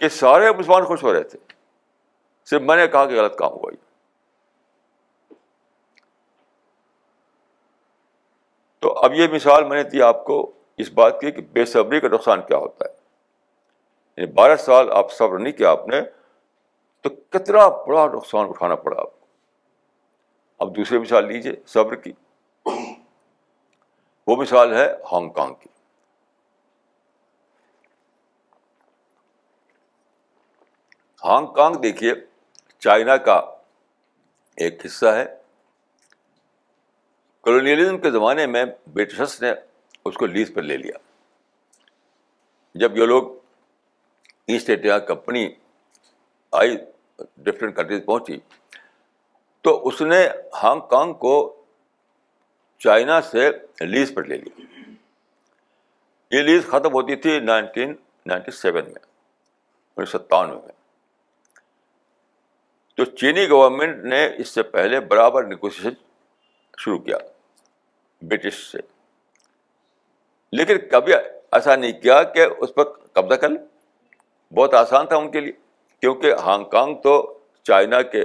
کہ 0.00 0.08
سارے 0.20 0.50
مسلمان 0.58 0.84
خوش 0.84 1.02
ہو 1.02 1.12
رہے 1.12 1.22
تھے 1.32 1.38
صرف 2.50 2.62
میں 2.62 2.76
نے 2.76 2.86
کہا 2.92 3.04
کہ 3.06 3.18
غلط 3.20 3.36
کام 3.38 3.52
ہوا 3.52 3.72
یہ 3.72 3.78
تو 8.84 8.92
اب 9.04 9.14
یہ 9.14 9.26
مثال 9.32 9.64
میں 9.68 9.76
نے 9.76 9.82
دی 9.90 10.00
آپ 10.02 10.24
کو 10.24 10.34
اس 10.82 10.90
بات 10.94 11.20
کی 11.20 11.30
کہ 11.36 11.42
بے 11.52 11.64
صبری 11.66 11.98
کا 12.00 12.08
نقصان 12.14 12.40
کیا 12.48 12.56
ہوتا 12.64 12.84
ہے 12.88 12.92
یعنی 14.20 14.32
بارہ 14.40 14.56
سال 14.64 14.88
آپ 14.96 15.12
صبر 15.18 15.38
نہیں 15.38 15.52
کیا 15.60 15.70
آپ 15.70 15.86
نے 15.88 16.00
تو 17.02 17.10
کتنا 17.36 17.66
بڑا 17.86 18.04
نقصان 18.14 18.48
اٹھانا 18.48 18.74
پڑا 18.82 18.98
آپ 19.00 19.12
کو 19.20 19.26
اب 20.66 20.74
دوسری 20.76 20.98
مثال 20.98 21.26
لیجیے 21.28 21.52
صبر 21.74 21.94
کی 22.04 22.12
وہ 24.26 24.36
مثال 24.42 24.74
ہے 24.76 24.86
ہانگ 25.12 25.30
کانگ 25.38 25.54
کی 25.60 25.68
ہانگ 31.24 31.46
کانگ 31.60 31.80
دیکھیے 31.82 32.14
چائنا 32.78 33.16
کا 33.30 33.40
ایک 34.66 34.86
حصہ 34.86 35.14
ہے 35.20 35.24
کلونیلزم 37.44 37.98
کے 38.00 38.10
زمانے 38.10 38.46
میں 38.46 38.64
برٹشرس 38.92 39.40
نے 39.40 39.50
اس 40.08 40.14
کو 40.16 40.26
لیز 40.26 40.50
پر 40.54 40.62
لے 40.62 40.76
لیا 40.76 40.96
جب 42.82 42.96
یہ 42.96 43.06
لوگ 43.06 43.28
ایسٹ 44.54 44.70
انڈیا 44.70 44.98
کمپنی 45.10 45.46
آئی 46.60 46.76
ڈفرینٹ 47.48 47.76
کنٹریز 47.76 48.04
پہنچی 48.06 48.38
تو 49.64 49.76
اس 49.88 50.00
نے 50.02 50.26
ہانگ 50.62 50.80
کانگ 50.90 51.14
کو 51.26 51.34
چائنا 52.84 53.20
سے 53.30 53.50
لیز 53.86 54.12
پر 54.14 54.24
لے 54.32 54.36
لی 54.38 54.64
یہ 56.36 56.42
لیز 56.42 56.66
ختم 56.68 56.92
ہوتی 56.92 57.16
تھی 57.26 57.38
نائنٹین 57.40 57.94
نائنٹی 58.26 58.50
سیون 58.60 58.84
میں 58.84 58.92
انیس 59.96 60.08
سو 60.10 60.18
ستانوے 60.18 60.56
میں 60.64 60.72
تو 62.96 63.04
چینی 63.20 63.48
گورنمنٹ 63.50 64.04
نے 64.14 64.24
اس 64.42 64.48
سے 64.54 64.62
پہلے 64.76 65.00
برابر 65.12 65.44
نیگوسیشن 65.54 66.02
شروع 66.82 66.98
کیا 66.98 67.16
برٹش 68.28 68.58
سے 68.70 68.78
لیکن 70.60 70.78
کبھی 70.90 71.12
ایسا 71.14 71.76
نہیں 71.76 72.00
کیا 72.00 72.22
کہ 72.34 72.46
اس 72.64 72.74
پر 72.74 72.84
قبضہ 73.18 73.34
کر 73.44 73.48
لیں 73.48 73.64
بہت 74.56 74.74
آسان 74.82 75.06
تھا 75.06 75.16
ان 75.16 75.30
کے 75.30 75.40
لیے 75.40 75.52
کیونکہ 76.00 76.34
ہانگ 76.46 76.64
کانگ 76.74 76.94
تو 77.02 77.14
چائنا 77.68 78.00
کے 78.14 78.24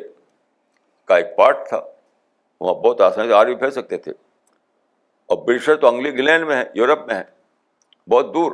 کا 1.07 1.17
ایک 1.17 1.35
پارٹ 1.38 1.67
تھا 1.69 1.77
وہاں 1.79 2.73
بہت 2.81 3.01
آسانی 3.01 3.27
سے 3.27 3.33
آرمی 3.33 3.55
پھیل 3.63 3.71
سکتے 3.71 3.97
تھے 4.07 4.12
اور 5.33 5.38
برٹشر 5.45 5.75
تو 5.83 5.88
انگلی 5.88 6.09
انگلینڈ 6.09 6.47
میں 6.47 6.55
ہے 6.55 6.63
یورپ 6.79 7.05
میں 7.07 7.15
ہے 7.15 7.23
بہت 8.12 8.33
دور 8.33 8.51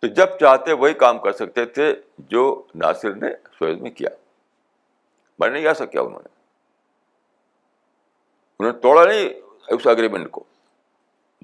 تو 0.00 0.06
جب 0.20 0.38
چاہتے 0.40 0.72
وہی 0.84 0.92
کام 1.02 1.18
کر 1.26 1.32
سکتے 1.42 1.64
تھے 1.78 1.92
جو 2.34 2.42
ناصر 2.84 3.14
نے 3.24 3.28
شویز 3.58 3.78
میں 3.82 3.90
کیا 4.00 4.10
میں 5.38 5.60
جا 5.60 5.72
سکیا 5.78 6.00
انہوں 6.00 6.20
نے 6.24 6.34
انہوں 8.58 8.72
نے 8.72 8.78
توڑا 8.80 9.04
نہیں 9.04 9.28
اس 9.74 9.86
اگریمنٹ 9.86 10.30
کو 10.30 10.42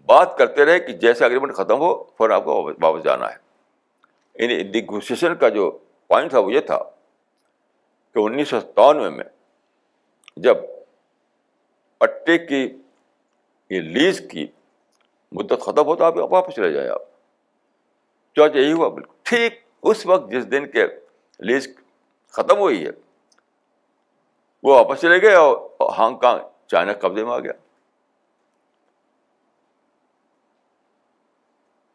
بات 0.08 0.36
کرتے 0.38 0.64
رہے 0.64 0.78
کہ 0.80 0.92
جیسے 1.02 1.24
اگریمنٹ 1.24 1.54
ختم 1.56 1.78
ہو 1.80 1.92
فوراً 2.18 2.36
آپ 2.36 2.44
کو 2.44 2.62
واپس 2.82 3.04
جانا 3.04 3.28
ہے 3.30 4.44
یعنی 4.44 4.62
نگوشیشن 4.80 5.34
کا 5.40 5.48
جو 5.56 5.70
پوائنٹ 6.08 6.30
تھا 6.30 6.38
وہ 6.38 6.52
یہ 6.52 6.60
تھا 6.70 6.78
کہ 8.14 8.18
انیس 8.22 8.48
سو 8.48 8.60
ستانوے 8.60 9.10
میں 9.10 9.24
جب 10.46 10.58
پٹے 12.00 12.38
کی 12.46 12.68
لیز 13.94 14.20
کی 14.30 14.46
مدت 15.36 15.60
ختم 15.64 15.86
ہو 15.86 15.94
تو 15.96 16.04
آپ 16.04 16.16
واپس 16.32 16.54
چلے 16.54 16.72
جائیں 16.72 16.88
آپ 16.90 17.02
چوچا 18.36 18.58
یہی 18.58 18.72
ہوا 18.72 18.88
بالکل 18.88 19.12
ٹھیک 19.30 19.60
اس 19.90 20.04
وقت 20.06 20.30
جس 20.32 20.50
دن 20.50 20.66
کے 20.70 20.84
لیز 21.50 21.68
ختم 22.36 22.58
ہوئی 22.58 22.84
ہے 22.84 22.90
وہ 24.62 24.74
واپس 24.74 25.00
چلے 25.00 25.20
گئے 25.22 25.34
اور 25.34 25.56
ہانگ 25.98 26.16
کانگ 26.24 26.50
چائنا 26.72 26.92
قبضے 27.00 27.22
میں 27.24 27.32
آ 27.32 27.38
گیا 27.46 27.52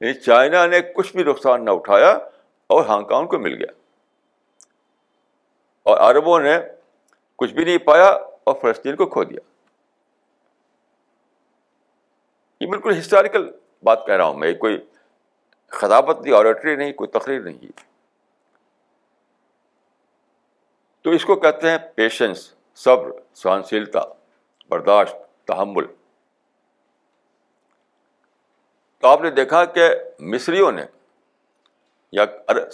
یعنی 0.01 0.13
چائنا 0.19 0.65
نے 0.73 0.81
کچھ 0.95 1.15
بھی 1.15 1.23
نقصان 1.29 1.63
نہ 1.65 1.69
اٹھایا 1.79 2.09
اور 2.75 2.85
ہانگ 2.85 3.05
کانگ 3.13 3.27
کو 3.27 3.37
مل 3.45 3.55
گیا 3.61 3.71
اور 5.91 5.97
عربوں 6.09 6.39
نے 6.39 6.57
کچھ 7.41 7.53
بھی 7.53 7.63
نہیں 7.65 7.77
پایا 7.87 8.09
اور 8.09 8.55
فلسطین 8.61 8.95
کو 9.01 9.05
کھو 9.15 9.23
دیا 9.31 9.39
یہ 12.63 12.67
بالکل 12.73 12.97
ہسٹوریکل 12.99 13.49
بات 13.89 14.05
کہہ 14.05 14.19
رہا 14.21 14.25
ہوں 14.25 14.37
میں 14.43 14.53
کوئی 14.65 14.77
نہیں 15.91 16.33
آڈیٹری 16.35 16.75
نہیں 16.75 16.91
کوئی 17.01 17.09
تقریر 17.15 17.41
نہیں 17.47 17.75
تو 21.07 21.11
اس 21.17 21.25
کو 21.31 21.35
کہتے 21.45 21.69
ہیں 21.71 21.77
پیشنس 21.95 22.45
صبر 22.85 23.11
سہنشیلتا 23.43 24.01
برداشت 24.69 25.15
تحمل 25.47 25.85
تو 28.99 29.07
آپ 29.07 29.21
نے 29.21 29.29
دیکھا 29.39 29.63
کہ 29.75 29.89
مصریوں 30.33 30.71
نے 30.71 30.85
یا 32.19 32.25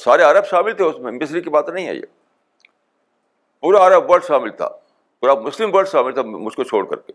سارے 0.04 0.24
عرب 0.24 0.46
شامل 0.50 0.74
تھے 0.78 0.84
اس 0.86 0.98
میں 1.04 1.12
مصری 1.12 1.42
کی 1.42 1.50
بات 1.50 1.70
نہیں 1.70 1.88
ہے 1.88 1.96
یہ 1.96 2.02
پورا 3.62 3.86
عرب 3.88 4.10
ورلڈ 4.10 4.24
شامل 4.28 4.50
تھا 4.58 4.68
پورا 5.22 5.34
مسلم 5.42 5.74
ورلڈ 5.76 5.88
شامل 5.92 6.14
تھا 6.14 6.22
مجھ 6.26 6.56
کو 6.56 6.64
چھوڑ 6.64 6.84
کر 6.90 6.96
کے 7.00 7.14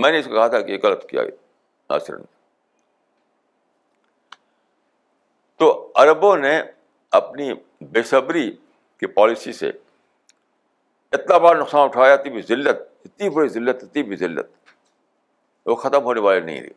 میں 0.00 0.10
نے 0.10 0.18
اس 0.18 0.24
کو 0.26 0.34
کہا 0.34 0.46
تھا 0.54 0.60
کہ 0.60 0.72
یہ 0.72 0.78
غلط 0.82 1.04
کیا 1.08 1.22
ناصر 1.90 2.16
نے 2.16 2.24
تو 5.58 5.68
عربوں 6.02 6.36
نے 6.36 6.58
اپنی 7.18 7.52
بے 7.92 8.02
صبری 8.10 8.50
کی 9.00 9.06
پالیسی 9.18 9.52
سے 9.52 9.68
اتنا 11.12 11.38
بڑا 11.38 11.58
نقصان 11.60 11.88
اٹھایا 11.88 12.16
تھی 12.24 12.40
ذلت 12.48 12.80
اتنی 13.04 13.28
بڑی 13.36 13.48
ذلت 13.48 13.82
اتنی 13.84 14.02
بھی 14.10 14.16
ذلت 14.16 14.70
وہ 15.66 15.74
ختم 15.84 16.04
ہونے 16.04 16.20
والی 16.20 16.40
نہیں 16.40 16.60
رہی 16.60 16.70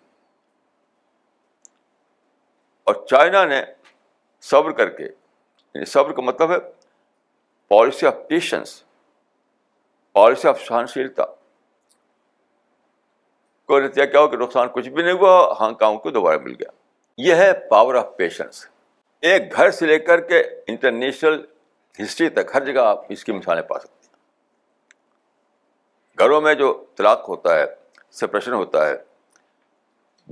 اور 2.89 2.95
چائنا 3.09 3.43
نے 3.45 3.61
صبر 4.49 4.71
کر 4.79 4.89
کے 4.97 5.03
یعنی 5.03 5.85
صبر 5.93 6.11
کا 6.15 6.21
مطلب 6.21 6.51
ہے 6.51 6.57
policy 7.69 8.07
of 8.07 8.15
patience 8.29 8.81
policy 10.13 10.47
of 10.47 10.59
سہنشیلتا 10.67 11.25
کو 13.71 13.79
کیا 13.87 14.19
ہو 14.19 14.27
کہ 14.27 14.37
نقصان 14.37 14.67
کچھ 14.73 14.89
بھی 14.89 15.03
نہیں 15.03 15.13
ہوا 15.19 15.53
ہانگ 15.59 15.75
کانگ 15.75 15.97
کو 15.99 16.11
دوبارہ 16.17 16.37
مل 16.43 16.53
گیا 16.59 16.69
یہ 17.27 17.35
ہے 17.43 17.51
پاور 17.69 17.95
آف 17.95 18.15
پیشنس 18.17 18.65
ایک 19.29 19.53
گھر 19.55 19.71
سے 19.71 19.85
لے 19.85 19.97
کر 20.09 20.19
کے 20.29 20.39
انٹرنیشنل 20.71 21.41
ہسٹری 22.01 22.29
تک 22.37 22.55
ہر 22.55 22.65
جگہ 22.65 22.79
آپ 22.85 23.05
اس 23.15 23.23
کی 23.25 23.31
مثالیں 23.31 23.61
پا 23.69 23.79
سکتے 23.79 23.89
ہیں 23.89 24.04
گھروں 26.19 26.39
میں 26.41 26.53
جو 26.55 26.67
طلاق 26.97 27.27
ہوتا 27.29 27.55
ہے 27.59 27.65
سپریشن 28.19 28.53
ہوتا 28.53 28.87
ہے 28.89 28.95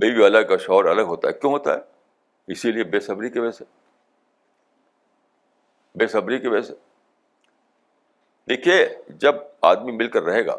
بیوی 0.00 0.24
الگ 0.24 0.50
اور 0.50 0.58
شوہر 0.58 0.84
الگ 0.90 1.10
ہوتا 1.14 1.28
ہے 1.28 1.32
کیوں 1.40 1.52
ہوتا 1.52 1.74
ہے 1.74 1.78
اسی 2.52 2.72
لیے 2.72 2.84
بے 2.94 3.00
صبری 3.00 3.30
کی 3.30 3.38
وجہ 3.40 3.50
سے 3.58 3.64
بے 5.98 6.06
صبری 6.14 6.38
کی 6.38 6.48
وجہ 6.48 6.60
سے 6.66 6.74
دیکھیے 8.48 8.74
جب 9.24 9.34
آدمی 9.72 9.92
مل 9.96 10.08
کر 10.14 10.22
رہے 10.22 10.44
گا 10.46 10.56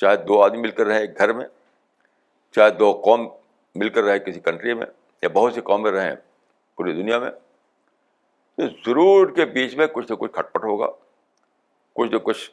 چاہے 0.00 0.16
دو 0.28 0.42
آدمی 0.42 0.60
مل 0.60 0.70
کر 0.78 0.86
رہے 0.86 1.06
گھر 1.18 1.32
میں 1.40 1.46
چاہے 2.56 2.70
دو 2.82 2.92
قوم 3.04 3.26
مل 3.78 3.88
کر 3.96 4.02
رہے 4.04 4.18
کسی 4.30 4.40
کنٹری 4.40 4.74
میں 4.82 4.86
یا 5.22 5.28
بہت 5.32 5.54
سی 5.54 5.60
قوم 5.70 5.82
میں 5.82 5.92
رہیں 5.92 6.14
پوری 6.76 6.92
دنیا 7.02 7.18
میں 7.18 7.30
تو 8.56 8.68
ضرور 8.86 9.30
کے 9.36 9.44
بیچ 9.58 9.74
میں 9.76 9.86
کچھ 9.92 10.10
نہ 10.10 10.16
کچھ 10.16 10.32
کھٹ 10.32 10.52
پٹ 10.54 10.64
ہوگا 10.64 10.86
کچھ 11.96 12.12
نہ 12.12 12.18
کچھ 12.24 12.50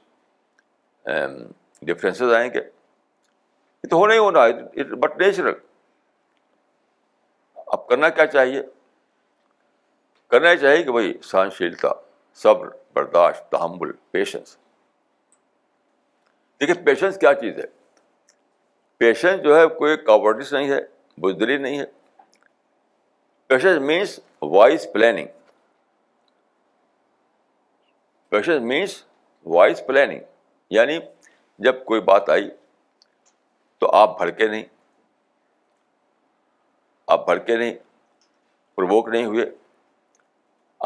ڈفرینس 1.88 2.22
آئیں 2.36 2.50
گے 2.54 2.60
یہ 2.60 3.88
تو 3.90 3.98
ہونا 3.98 4.14
ہی 4.14 4.18
ہونا 4.20 4.40
بٹ 5.02 5.14
نیچرل 5.22 5.54
اب 7.74 7.84
کرنا 7.88 8.10
کیا 8.18 8.26
چاہیے 8.28 8.62
کرنا 10.32 10.56
چاہیے 10.56 10.84
کہ 10.84 10.92
بھائی 10.92 11.14
سہنشیلتا 11.32 11.92
صبر 12.42 12.68
برداشت 12.96 13.42
تحمل 13.52 13.92
پیشنس 14.12 14.50
دیکھیے 16.62 16.84
پیشنس 16.86 17.16
کیا 17.20 17.34
چیز 17.42 17.56
ہے 17.60 17.66
پیشنس 18.98 19.42
جو 19.44 19.58
ہے 19.58 19.64
کوئی 19.78 19.98
کاورڈس 20.06 20.54
نہیں 20.54 20.70
ہے 20.72 20.80
بزدلی 21.22 21.58
نہیں 21.58 21.78
ہے 21.80 21.86
patience 23.48 23.80
patience 23.84 24.20
means 24.20 24.20
means 29.46 29.80
planning 29.86 29.86
planning 29.88 30.20
یعنی 30.76 30.98
جب 31.64 31.84
کوئی 31.86 32.02
بات 32.02 32.30
آئی 32.30 32.50
تو 33.80 33.90
آپ 33.96 34.18
بھڑکے 34.20 34.46
نہیں 34.48 34.64
آپ 37.16 37.26
بھڑکے 37.26 37.58
نہیں 37.58 37.74
پروک 38.76 39.10
نہیں 39.16 39.26
ہوئے 39.26 39.46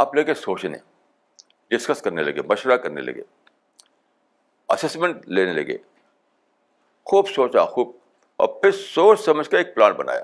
آپ 0.04 0.16
لے 0.16 0.24
کے 0.30 0.34
سوچنے 0.42 0.78
ڈسکس 1.76 2.02
کرنے 2.08 2.24
لگے 2.24 2.42
مشورہ 2.52 2.78
کرنے 2.88 3.02
لگے 3.02 3.22
اسسمنٹ 4.74 5.28
لینے 5.38 5.54
لگے 5.62 5.78
خوب 7.12 7.30
سوچا 7.36 7.66
خوب 7.76 7.92
اور 8.44 8.48
پھر 8.62 8.72
سوچ 8.84 9.20
سمجھ 9.26 9.50
کے 9.50 9.58
ایک 9.58 9.74
پلان 9.76 9.92
بنایا 10.04 10.22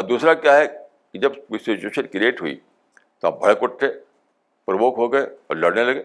اور 0.00 0.08
دوسرا 0.08 0.34
کیا 0.44 0.56
ہے 0.56 0.66
کہ 0.76 1.18
جب 1.26 1.36
کوئی 1.46 1.58
سچویشن 1.68 2.06
کریٹ 2.18 2.40
ہوئی 2.42 2.58
تو 3.20 3.26
آپ 3.28 3.38
بھڑک 3.44 3.62
اٹھے 3.62 3.92
پرووک 4.70 4.98
ہو 4.98 5.12
گئے 5.12 5.22
اور 5.22 5.56
لڑنے 5.56 5.84
لگے 5.92 6.02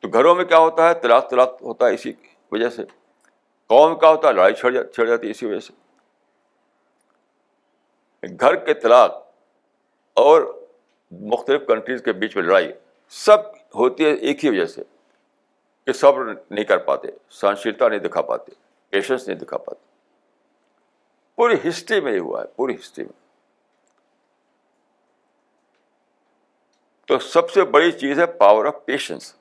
تو 0.00 0.08
گھروں 0.08 0.34
میں 0.34 0.44
کیا 0.44 0.58
ہوتا 0.58 0.88
ہے 0.88 0.94
طلاق 1.02 1.30
طلاق 1.30 1.62
ہوتا 1.62 1.86
ہے 1.86 1.94
اسی 1.94 2.12
وجہ 2.52 2.68
سے 2.76 2.82
قوم 3.72 3.92
کا 3.94 3.98
کیا 4.00 4.10
ہوتا 4.10 4.28
ہے 4.28 4.32
لڑائی 4.32 4.54
چھڑ 4.54 4.82
چھڑ 4.94 5.06
جاتی 5.06 5.26
ہے 5.26 5.30
اسی 5.30 5.46
وجہ 5.46 5.60
سے 5.60 5.72
گھر 8.40 8.54
کے 8.66 8.74
طلاق 8.84 9.16
اور 10.24 10.42
مختلف 11.32 11.66
کنٹریز 11.66 12.02
کے 12.04 12.12
بیچ 12.22 12.36
میں 12.36 12.44
لڑائی 12.44 12.70
سب 13.24 13.40
ہوتی 13.78 14.04
ہے 14.04 14.12
ایک 14.30 14.44
ہی 14.44 14.50
وجہ 14.50 14.64
سے 14.72 14.82
کہ 15.86 15.92
سب 15.98 16.18
نہیں 16.28 16.64
کر 16.70 16.78
پاتے 16.88 17.08
سہنشیلتا 17.40 17.88
نہیں 17.88 17.98
دکھا 18.08 18.22
پاتے 18.30 18.52
پیشنس 18.90 19.26
نہیں 19.28 19.38
دکھا 19.38 19.56
پاتے 19.66 19.86
پوری 21.36 21.54
ہسٹری 21.68 22.00
میں 22.00 22.12
یہ 22.12 22.18
ہوا 22.20 22.40
ہے 22.42 22.46
پوری 22.56 22.74
ہسٹری 22.74 23.04
میں 23.04 23.16
تو 27.08 27.18
سب 27.26 27.50
سے 27.50 27.64
بڑی 27.74 27.92
چیز 28.00 28.18
ہے 28.20 28.26
پاور 28.40 28.64
آف 28.66 28.84
پیشنس 28.86 29.34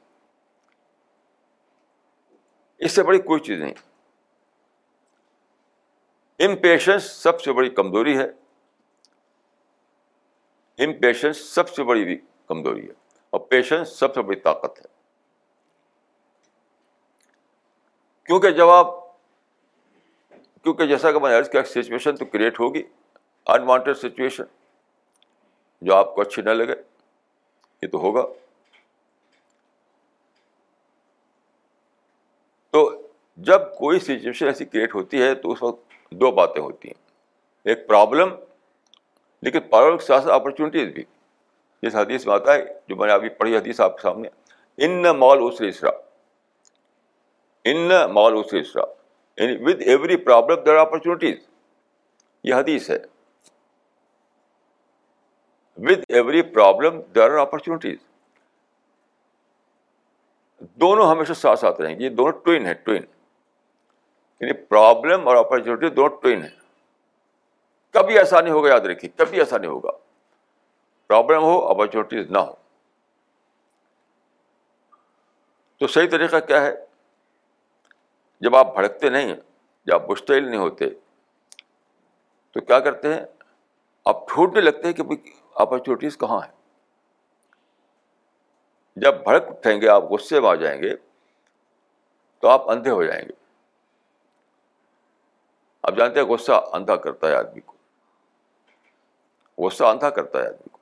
اس 2.85 2.91
سے 2.95 3.03
بڑی 3.03 3.19
کوئی 3.29 3.39
چیز 3.41 3.61
نہیں 3.61 3.73
امپیشنس 6.47 7.03
سب 7.21 7.41
سے 7.41 7.53
بڑی 7.59 7.69
کمزوری 7.79 8.17
ہے 8.17 8.23
امپیشنس 10.85 11.37
سب 11.55 11.69
سے 11.75 11.83
بڑی 11.83 12.15
کمزوری 12.49 12.85
ہے 12.87 12.93
اور 13.31 13.39
پیشنس 13.49 13.97
سب 13.99 14.13
سے 14.15 14.21
بڑی 14.27 14.39
طاقت 14.39 14.79
ہے 14.79 14.85
کیونکہ 18.25 18.51
جب 18.59 18.69
آپ 18.69 18.93
کیونکہ 20.63 20.85
جیسا 20.85 21.11
کہ 21.11 21.19
میں 21.19 21.29
نے 21.31 21.63
سچویشن 21.71 22.15
تو 22.15 22.25
کریٹ 22.25 22.59
ہوگی 22.59 22.83
انوانٹیڈ 23.55 23.97
سچویشن 23.97 24.43
جو 25.87 25.95
آپ 25.95 26.13
کو 26.15 26.21
اچھی 26.21 26.41
نہ 26.43 26.49
لگے 26.59 26.75
یہ 27.81 27.87
تو 27.91 27.99
ہوگا 28.01 28.21
جب 33.45 33.73
کوئی 33.77 33.99
سچویشن 33.99 34.45
ایسی 34.47 34.65
کریٹ 34.65 34.93
ہوتی 34.95 35.21
ہے 35.21 35.33
تو 35.41 35.51
اس 35.51 35.61
وقت 35.63 35.95
دو 36.21 36.31
باتیں 36.35 36.61
ہوتی 36.61 36.87
ہیں 36.89 37.69
ایک 37.71 37.87
پرابلم 37.87 38.29
لیکن 39.43 39.59
پرابلم 39.69 39.97
کے 39.97 40.05
ساتھ 40.05 40.27
اپرچونیٹیز 40.33 40.91
بھی 40.93 41.03
جس 41.81 41.95
حدیث 41.95 42.25
میں 42.27 42.33
آتا 42.35 42.53
ہے 42.53 42.63
جو 42.87 42.95
میں 42.95 43.07
نے 43.07 43.13
ابھی 43.13 43.29
پڑھی 43.39 43.55
حدیث 43.57 43.79
آپ 43.81 43.95
کے 43.97 44.01
سامنے 44.01 44.29
ان 44.85 45.01
نہ 45.01 45.11
مال 45.17 45.39
اسرا 45.67 45.89
ان 47.71 47.79
نہ 47.89 48.05
مال 48.11 48.35
اسرا 48.39 48.83
with 49.65 49.81
every 49.85 50.15
problem 50.25 50.63
there 50.65 50.77
are 50.77 51.25
یہ 52.43 52.53
حدیث 52.53 52.89
ہے 52.89 52.97
with 55.89 56.03
every 56.07 56.41
problem 56.53 56.99
there 57.15 57.23
are 57.29 57.37
opportunities 57.39 57.97
دونوں 60.81 61.09
ہمیشہ 61.09 61.33
ساتھ 61.41 61.59
ساتھ 61.59 61.81
رہیں 61.81 61.99
گے 61.99 62.03
یہ 62.03 62.09
دونوں 62.09 62.31
ٹوئن 62.43 62.65
ہے 62.65 62.73
ٹوئن 62.73 63.01
یعنی 64.41 64.53
پرابلم 64.53 65.27
اور 65.27 65.35
اپرچونیٹی 65.35 65.89
دونوں 65.95 66.09
ٹوئن 66.21 66.41
ہے 66.43 66.49
کبھی 67.93 68.17
ایسا 68.19 68.39
نہیں 68.41 68.53
ہوگا 68.53 68.69
یاد 68.69 68.85
رکھیے 68.89 69.09
کبھی 69.17 69.39
ایسا 69.39 69.57
نہیں 69.57 69.71
ہوگا 69.71 69.91
پرابلم 71.07 71.43
ہو 71.43 71.53
اپرچونیٹیز 71.67 72.29
نہ 72.31 72.37
ہو 72.37 72.53
تو 75.79 75.87
صحیح 75.95 76.07
طریقہ 76.11 76.37
کیا 76.47 76.61
ہے 76.61 76.71
جب 78.43 78.55
آپ 78.55 78.73
بھڑکتے 78.75 79.09
نہیں 79.09 79.33
یا 79.91 79.97
مشتعل 80.07 80.47
نہیں 80.49 80.59
ہوتے 80.59 80.89
تو 82.53 82.61
کیا 82.61 82.79
کرتے 82.87 83.13
ہیں 83.13 83.19
آپ 84.09 84.27
ٹھوٹنے 84.29 84.61
لگتے 84.61 84.87
ہیں 84.87 84.93
کہ 84.95 85.03
اپرچونیٹیز 85.63 86.17
کہاں 86.17 86.39
ہیں 86.45 86.55
جب 89.05 89.23
بھڑک 89.23 89.47
اٹھیں 89.49 89.81
گے 89.81 89.87
آپ 89.89 90.03
غصے 90.11 90.39
میں 90.41 90.49
آ 90.49 90.53
جائیں 90.61 90.81
گے 90.81 90.95
تو 92.41 92.47
آپ 92.49 92.69
اندھے 92.71 92.91
ہو 92.91 93.03
جائیں 93.03 93.21
گے 93.27 93.33
جانتے 95.95 96.19
ہیں 96.19 96.25
غصہ 96.27 96.51
اندھا 96.73 96.95
کرتا 97.03 97.27
ہے 97.29 97.35
آدمی 97.35 97.61
کو 97.61 97.75
غصہ 99.65 99.83
اندھا 99.83 100.09
کرتا 100.15 100.39
ہے 100.39 100.45
آدمی 100.47 100.67
کو 100.71 100.75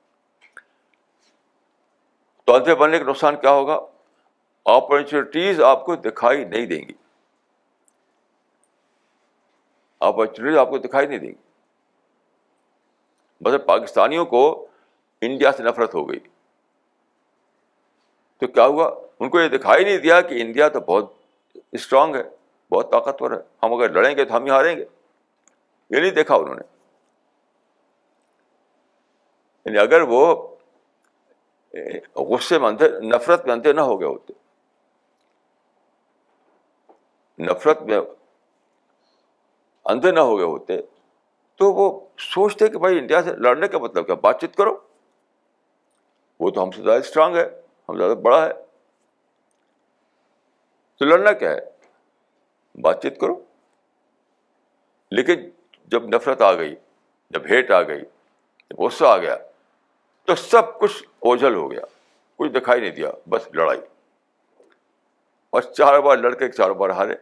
تو 2.46 2.54
اندھے 2.54 2.74
بننے 2.82 2.98
کا 2.98 3.04
نقصان 3.10 3.34
کیا 3.40 3.50
ہوگا 3.52 3.78
اپرچونیٹیز 4.74 5.60
آپ 5.64 5.84
کو 5.84 5.96
دکھائی 6.08 6.44
نہیں 6.44 6.66
دیں 6.66 6.80
گی 6.88 6.94
اپرچونیٹیز 10.08 10.56
آپ 10.58 10.70
کو 10.70 10.76
دکھائی 10.78 11.06
نہیں 11.06 11.18
دیں 11.18 11.28
گی 11.28 11.42
مطلب 13.44 13.66
پاکستانیوں 13.66 14.24
کو 14.26 14.42
انڈیا 15.28 15.50
سے 15.56 15.62
نفرت 15.62 15.94
ہو 15.94 16.08
گئی 16.08 16.18
تو 18.40 18.46
کیا 18.46 18.66
ہوا 18.66 18.90
ان 19.20 19.28
کو 19.30 19.40
یہ 19.40 19.48
دکھائی 19.48 19.84
نہیں 19.84 19.98
دیا 19.98 20.20
کہ 20.28 20.34
انڈیا 20.42 20.68
تو 20.76 20.80
بہت 20.86 21.12
اسٹرانگ 21.80 22.14
ہے 22.14 22.22
بہت 22.70 22.90
طاقتور 22.90 23.30
ہے 23.30 23.36
ہم 23.62 23.72
اگر 23.74 23.88
لڑیں 24.00 24.14
گے 24.16 24.24
تو 24.24 24.34
ہم 24.36 24.44
ہی 24.44 24.50
ہاریں 24.50 24.74
گے 24.76 24.84
یہ 25.90 26.00
نہیں 26.00 26.10
دیکھا 26.14 26.34
انہوں 26.34 26.54
نے 26.54 26.62
یعنی 29.66 29.78
اگر 29.78 30.00
وہ 30.08 30.24
غصے 32.30 32.58
میں 32.58 32.68
اندھے 32.68 32.88
نفرت 33.14 33.44
میں 33.46 33.52
اندھے 33.54 33.72
نہ 33.72 33.80
ہو 33.90 33.98
گئے 34.00 34.08
ہوتے 34.08 34.32
نفرت 37.50 37.82
میں 37.90 37.98
اندھے 39.94 40.10
نہ 40.12 40.20
ہو 40.30 40.36
گئے 40.38 40.44
ہوتے 40.46 40.80
تو 41.58 41.72
وہ 41.72 41.88
سوچتے 42.34 42.68
کہ 42.68 42.78
بھائی 42.78 42.98
انڈیا 42.98 43.22
سے 43.22 43.34
لڑنے 43.46 43.68
کا 43.68 43.78
مطلب 43.78 44.06
کیا 44.06 44.14
بات 44.22 44.40
چیت 44.40 44.54
کرو 44.56 44.76
وہ 46.40 46.50
تو 46.54 46.62
ہم 46.62 46.70
سے 46.70 46.82
زیادہ 46.82 46.98
اسٹرانگ 47.00 47.36
ہے 47.36 47.44
ہم 47.88 47.96
زیادہ 47.98 48.14
بڑا 48.24 48.44
ہے 48.44 48.52
تو 50.98 51.04
لڑنا 51.04 51.32
کیا 51.42 51.50
ہے 51.50 52.80
بات 52.82 53.02
چیت 53.02 53.20
کرو 53.20 53.38
لیکن 55.16 55.48
جب 55.92 56.06
نفرت 56.14 56.42
آ 56.42 56.52
گئی 56.58 56.74
جب 57.34 57.42
ہیٹ 57.50 57.70
آ 57.70 57.80
گئی 57.88 58.00
جب 58.70 58.78
غصہ 58.82 59.04
آ 59.06 59.16
گیا 59.18 59.36
تو 60.26 60.34
سب 60.34 60.78
کچھ 60.78 61.02
اوجھل 61.30 61.54
ہو 61.54 61.70
گیا 61.70 61.82
کچھ 62.38 62.50
دکھائی 62.52 62.80
نہیں 62.80 62.90
دیا 62.96 63.10
بس 63.30 63.48
لڑائی 63.54 63.80
اور 65.56 65.62
چار 65.76 65.98
بار 66.06 66.16
لڑکے 66.18 66.48
چار 66.52 66.70
بار 66.80 66.90
ہارے 67.00 67.14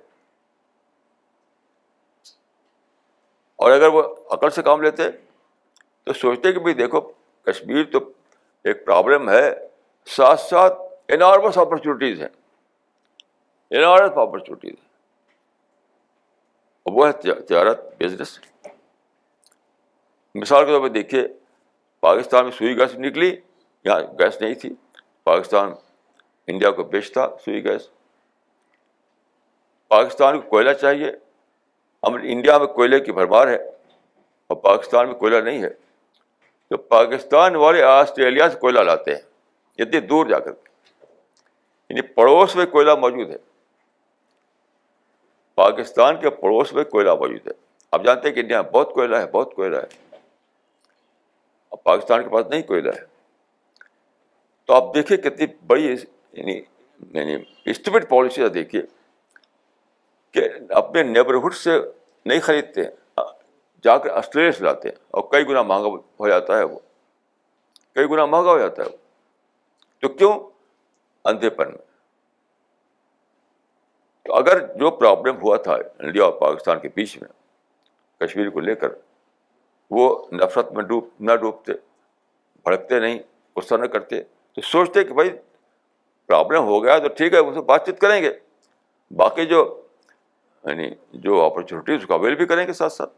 اور 3.64 3.72
اگر 3.72 3.88
وہ 3.96 4.02
عقل 4.34 4.50
سے 4.50 4.62
کام 4.62 4.82
لیتے 4.82 5.02
تو 6.04 6.12
سوچتے 6.12 6.52
کہ 6.52 6.58
بھائی 6.60 6.74
دیکھو 6.74 7.00
کشمیر 7.50 7.84
تو 7.92 7.98
ایک 8.70 8.84
پرابلم 8.86 9.28
ہے 9.30 9.48
ساتھ 10.16 10.40
ساتھ 10.40 10.78
انارمس 11.14 11.58
اپرچونیٹیز 11.58 12.20
ہیں 12.22 12.28
انارمس 13.80 14.18
اپرچونیٹیز 14.26 14.74
اور 16.86 16.92
وہ 16.98 17.06
ہے 17.06 17.12
تجارت 17.32 17.80
بزنس 18.00 18.38
مثال 20.42 20.64
کے 20.64 20.70
طور 20.72 20.80
پہ 20.82 20.88
دیکھیے 20.92 21.22
پاکستان 22.06 22.44
میں 22.44 22.52
سوئی 22.52 22.76
گیس 22.78 22.94
نکلی 23.04 23.28
یہاں 23.28 24.00
گیس 24.18 24.40
نہیں 24.40 24.54
تھی 24.64 24.70
پاکستان 25.30 25.72
انڈیا 26.52 26.70
کو 26.78 26.84
بیچتا 26.94 27.26
سوئی 27.44 27.62
گیس 27.64 27.88
پاکستان 29.94 30.40
کو 30.40 30.48
کوئلہ 30.50 30.72
چاہیے 30.80 31.10
ہم 32.06 32.14
انڈیا 32.22 32.58
میں 32.58 32.66
کوئلے 32.78 33.00
کی 33.04 33.12
بھرمار 33.18 33.48
ہے 33.48 33.54
اور 34.46 34.56
پاکستان 34.62 35.06
میں 35.08 35.14
کوئلہ 35.18 35.36
نہیں 35.48 35.62
ہے 35.62 35.68
تو 36.70 36.76
پاکستان 36.96 37.56
والے 37.64 37.82
آسٹریلیا 37.92 38.48
سے 38.50 38.58
کوئلہ 38.60 38.80
لاتے 38.90 39.14
ہیں 39.14 39.82
اتنی 39.84 40.00
دور 40.12 40.26
جا 40.26 40.38
کر 40.48 40.52
یعنی 41.90 42.02
پڑوس 42.18 42.56
میں 42.56 42.66
کوئلہ 42.76 42.94
موجود 43.06 43.30
ہے 43.30 43.36
پاکستان 45.56 46.16
کے 46.20 46.30
پڑوس 46.40 46.72
میں 46.72 46.84
کوئلہ 46.84 47.14
موجود 47.20 47.46
ہے 47.46 47.52
آپ 47.92 48.04
جانتے 48.04 48.28
ہیں 48.28 48.34
کہ 48.34 48.40
انڈیا 48.40 48.60
بہت 48.72 48.92
کوئلہ 48.94 49.16
ہے 49.16 49.26
بہت 49.32 49.54
کوئلہ 49.54 49.76
ہے 49.76 50.16
اب 51.72 51.82
پاکستان 51.82 52.22
کے 52.22 52.28
پاس 52.30 52.46
نہیں 52.50 52.62
کوئلہ 52.70 52.92
ہے 53.00 53.04
تو 54.66 54.74
آپ 54.74 54.94
دیکھیے 54.94 55.18
کتنی 55.28 55.46
بڑی 55.66 55.84
یعنی 55.86 56.60
یعنی 57.18 57.36
اسٹیمیٹ 57.70 58.08
پالیسی 58.08 58.48
دیکھیے 58.54 58.82
کہ 60.32 60.48
اپنے 60.82 61.02
نیبرہڈ 61.08 61.54
سے 61.54 61.78
نہیں 62.26 62.40
خریدتے 62.48 62.82
ہیں 62.84 63.20
جا 63.84 63.96
کر 64.04 64.10
آسٹریلیا 64.18 64.52
سے 64.52 64.64
لاتے 64.64 64.88
ہیں 64.88 64.96
اور 65.16 65.22
کئی 65.32 65.46
گنا 65.48 65.62
مہنگا 65.70 65.88
ہو 66.20 66.28
جاتا 66.28 66.58
ہے 66.58 66.62
وہ 66.64 66.78
کئی 67.94 68.06
گنا 68.10 68.24
مہنگا 68.34 68.50
ہو 68.52 68.58
جاتا 68.58 68.82
ہے 68.82 68.88
وہ 68.88 68.96
تو 70.00 70.08
کیوں 70.16 70.32
اندھے 71.30 71.50
پن 71.58 71.68
میں 71.70 71.92
تو 74.24 74.34
اگر 74.36 74.60
جو 74.80 74.90
پرابلم 74.98 75.36
ہوا 75.42 75.56
تھا 75.64 75.72
انڈیا 75.98 76.24
اور 76.24 76.32
پاکستان 76.40 76.78
کے 76.80 76.88
بیچ 76.94 77.16
میں 77.22 77.28
کشمیر 78.20 78.48
کو 78.50 78.60
لے 78.60 78.74
کر 78.84 78.92
وہ 79.96 80.04
نفرت 80.42 80.72
میں 80.72 80.82
ڈوب 80.92 81.08
نہ 81.30 81.34
ڈوبتے 81.40 81.72
بھڑکتے 82.64 83.00
نہیں 83.00 83.18
غصہ 83.56 83.74
نہ 83.82 83.86
کرتے 83.96 84.22
تو 84.54 84.60
سوچتے 84.70 85.04
کہ 85.04 85.14
بھائی 85.14 85.30
پرابلم 86.26 86.64
ہو 86.66 86.82
گیا 86.84 86.98
تو 86.98 87.08
ٹھیک 87.16 87.32
ہے 87.34 87.38
اس 87.38 87.54
سے 87.54 87.60
بات 87.72 87.86
چیت 87.86 88.00
کریں 88.00 88.20
گے 88.22 88.30
باقی 89.16 89.46
جو 89.46 89.58
یعنی 90.66 90.88
جو 91.24 91.40
اپرچونیٹیز 91.44 92.00
اس 92.00 92.06
کو 92.06 92.14
اویل 92.14 92.34
بھی 92.34 92.46
کریں 92.52 92.66
گے 92.66 92.72
ساتھ 92.72 92.92
ساتھ 92.92 93.12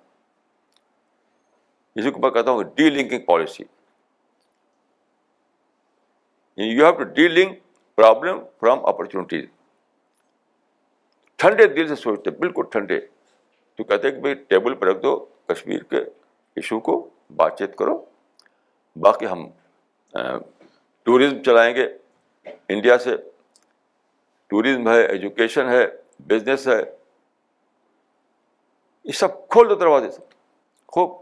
اسی 1.99 2.11
کو 2.11 2.21
میں 2.21 2.31
کہتا 2.31 2.51
ہوں 2.51 2.63
کہ 2.63 2.69
delinking 2.97 3.25
policy 3.27 3.65
you 6.65 6.85
have 6.85 6.93
to 6.99 7.05
delink 7.29 7.59
problem 7.97 8.41
from 8.61 8.85
opportunities 8.89 9.45
ٹھنڈے 11.43 11.67
دل 11.75 11.89
سے 11.89 11.95
سوچتے 12.03 12.31
بالکل 12.41 12.65
ٹھنڈے 12.73 12.99
تو 13.77 13.85
کہتے 13.85 14.09
ہیں 14.09 14.15
کہ 14.15 14.21
بھائی 14.21 14.35
ٹیبل 14.49 14.75
پہ 14.75 14.87
رکھ 14.87 15.03
دو 15.03 15.15
کشمیر 15.49 15.83
کے 15.91 15.99
ایشو 16.57 16.79
کو 16.89 16.95
بات 17.37 17.59
چیت 17.59 17.77
کرو 17.77 17.99
باقی 19.07 19.27
ہم 19.31 19.47
ٹوریزم 21.09 21.43
چلائیں 21.47 21.75
گے 21.77 21.87
انڈیا 22.75 22.99
سے 22.99 23.17
ٹوریزم 24.51 24.89
ہے 24.89 25.01
ایجوکیشن 25.05 25.69
ہے 25.69 25.85
بزنس 26.27 26.67
ہے 26.69 26.79
یہ 29.05 29.13
سب 29.19 29.47
کھول 29.49 29.69
دو 29.69 29.75
دروازے 29.81 30.11
سے 30.11 30.21
خوب 30.93 31.15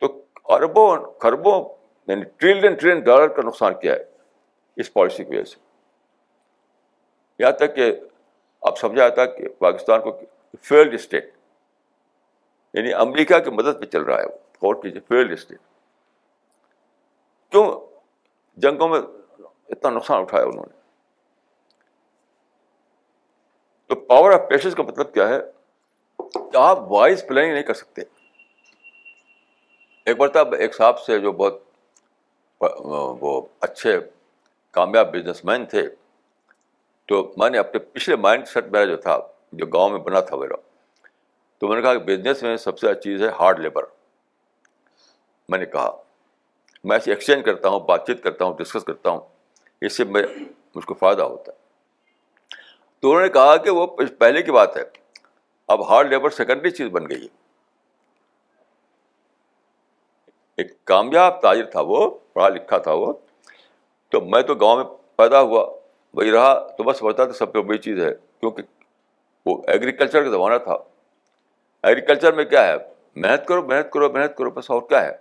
تو 0.00 0.12
اربوں 0.54 0.88
خربوں 1.22 1.58
یعنی 2.08 2.24
ٹریلین 2.38 2.74
ٹریلین 2.80 3.00
ڈالر 3.04 3.28
کا 3.36 3.42
نقصان 3.46 3.74
کیا 3.82 3.92
ہے 3.92 4.02
اس 4.82 4.92
پالیسی 4.92 5.24
کی 5.24 5.36
وجہ 5.36 5.44
سے 5.50 5.56
یہاں 7.42 7.52
تک 7.60 7.74
کہ 7.74 7.90
اب 8.68 8.76
سمجھا 8.78 8.96
جاتا 9.08 9.24
کہ 9.36 9.48
پاکستان 9.58 10.00
کو 10.02 10.12
فیلڈ 10.68 10.94
اسٹیٹ 10.94 11.30
یعنی 12.78 12.92
امریکہ 13.04 13.38
کی 13.44 13.50
مدد 13.50 13.80
پہ 13.80 13.86
چل 13.92 14.02
رہا 14.02 14.16
ہے 14.18 14.26
وہ 14.26 14.36
غور 14.62 14.74
کیجیے 14.82 15.00
فیلڈ 15.08 15.32
اسٹیٹ 15.32 15.58
کیوں 17.52 17.64
جنگوں 18.62 18.88
میں 18.88 19.00
اتنا 19.00 19.90
نقصان 19.90 20.20
اٹھایا 20.22 20.44
انہوں 20.44 20.66
نے 20.68 20.78
تو 23.88 23.94
پاور 24.06 24.32
آف 24.32 24.48
پیشنس 24.48 24.74
کا 24.74 24.82
مطلب 24.88 25.12
کیا 25.14 25.28
ہے 25.28 25.38
کہ 26.34 26.56
آپ 26.62 26.90
وائز 26.92 27.24
پلاننگ 27.28 27.52
نہیں 27.52 27.62
کر 27.70 27.74
سکتے 27.74 28.02
ایک 30.10 30.22
تب 30.34 30.54
ایک 30.58 30.74
صاحب 30.74 30.98
سے 31.00 31.18
جو 31.20 31.32
بہت 31.40 31.58
وہ 32.90 33.40
اچھے 33.66 33.98
کامیاب 34.78 35.10
بزنس 35.12 35.44
مین 35.44 35.64
تھے 35.66 35.82
تو 37.10 37.20
میں 37.38 37.48
نے 37.50 37.58
اپنے 37.58 37.78
پچھلے 37.92 38.16
مائنڈ 38.24 38.46
سیٹ 38.48 38.64
میرا 38.72 38.84
جو 38.90 38.96
تھا 39.04 39.16
جو 39.60 39.66
گاؤں 39.72 39.88
میں 39.90 39.98
بنا 40.08 40.20
تھا 40.26 40.36
میرا 40.38 40.54
تو 41.60 41.68
میں 41.68 41.76
نے 41.76 41.82
کہا 41.82 41.94
کہ 41.94 42.02
بزنس 42.10 42.42
میں 42.42 42.56
سب 42.64 42.78
سے 42.78 42.88
اچھی 42.90 43.00
چیز 43.02 43.22
ہے 43.22 43.28
ہارڈ 43.38 43.60
لیبر 43.60 43.84
میں 45.52 45.58
نے 45.58 45.66
کہا 45.72 45.90
میں 46.88 46.96
اسے 46.96 47.10
ایکسچینج 47.12 47.44
کرتا 47.44 47.68
ہوں 47.68 47.80
بات 47.88 48.06
چیت 48.06 48.22
کرتا 48.24 48.44
ہوں 48.44 48.54
ڈسکس 48.58 48.84
کرتا 48.90 49.10
ہوں 49.10 49.18
اس 49.88 49.96
سے 49.96 50.04
میں 50.16 50.22
مجھ 50.74 50.84
کو 50.86 50.94
فائدہ 51.00 51.22
ہوتا 51.32 51.52
ہے 51.52 52.54
تو 53.00 53.08
انہوں 53.10 53.22
نے 53.22 53.28
کہا 53.38 53.56
کہ 53.64 53.70
وہ 53.80 53.86
پہلے 54.18 54.42
کی 54.42 54.52
بات 54.58 54.76
ہے 54.76 54.82
اب 55.74 55.82
ہارڈ 55.90 56.08
لیبر 56.12 56.30
سیکنڈری 56.38 56.70
چیز 56.78 56.88
بن 56.98 57.08
گئی 57.10 57.22
ہے 57.22 57.34
ایک 60.62 60.72
کامیاب 60.92 61.40
تاجر 61.42 61.70
تھا 61.74 61.80
وہ 61.92 62.08
پڑھا 62.34 62.48
لکھا 62.60 62.78
تھا 62.88 62.92
وہ 63.02 63.12
تو 64.12 64.20
میں 64.34 64.42
تو 64.42 64.54
گاؤں 64.64 64.76
میں 64.84 64.96
پیدا 65.18 65.40
ہوا 65.50 65.66
وہی 66.16 66.30
رہا 66.32 66.54
تو 66.78 66.84
بس 66.84 67.02
بتا 67.02 67.24
تھا 67.24 67.32
سب 67.44 67.52
سے 67.56 67.62
بڑی 67.66 67.78
چیز 67.78 67.98
ہے 68.04 68.10
کیونکہ 68.40 68.62
وہ 69.46 69.56
ایگریکلچر 69.72 70.24
کا 70.24 70.30
زمانہ 70.30 70.56
تھا 70.64 70.72
ایگریکلچر 71.88 72.32
میں 72.36 72.44
کیا 72.44 72.66
ہے 72.66 72.74
محنت 73.16 73.46
کرو 73.46 73.66
محنت 73.68 73.90
کرو 73.92 74.10
محنت 74.12 74.36
کرو 74.36 74.50
بس 74.56 74.70
اور 74.70 74.80
کیا 74.88 75.02
ہے 75.04 75.12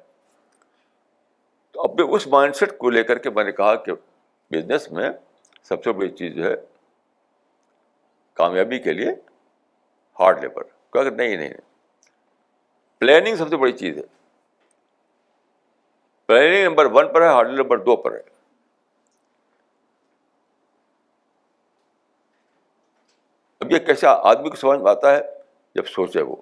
تو 1.73 1.87
بھی 1.95 2.03
اس 2.15 2.27
مائنڈ 2.27 2.55
سیٹ 2.55 2.77
کو 2.77 2.89
لے 2.89 3.03
کر 3.03 3.17
کے 3.25 3.29
میں 3.35 3.43
نے 3.43 3.51
کہا 3.61 3.75
کہ 3.85 3.93
بزنس 4.51 4.91
میں 4.91 5.09
سب 5.69 5.83
سے 5.83 5.91
بڑی 5.91 6.09
چیز 6.19 6.39
ہے 6.45 6.53
کامیابی 8.41 8.79
کے 8.79 8.93
لیے 8.93 9.11
ہارڈ 10.19 10.41
لیبر 10.41 10.63
کہا 10.93 11.03
کہ 11.03 11.09
نہیں 11.15 11.35
نہیں 11.37 11.53
پلاننگ 12.99 13.35
سب 13.35 13.49
سے 13.49 13.57
بڑی 13.57 13.71
چیز 13.81 13.97
ہے 13.97 14.03
پلاننگ 16.27 16.65
نمبر 16.67 16.85
ون 16.95 17.13
پر 17.13 17.21
ہے 17.21 17.27
ہارڈ 17.35 17.51
لیبر 17.57 17.77
دو 17.83 17.95
پر 18.01 18.13
ہے 18.15 18.21
یہ 23.69 23.79
کیسے 23.85 24.07
آدمی 24.07 24.49
کو 24.49 24.55
سمجھ 24.57 24.79
میں 24.81 24.89
آتا 24.91 25.11
ہے 25.15 25.19
جب 25.75 25.87
سوچے 25.95 26.21
وہ 26.29 26.35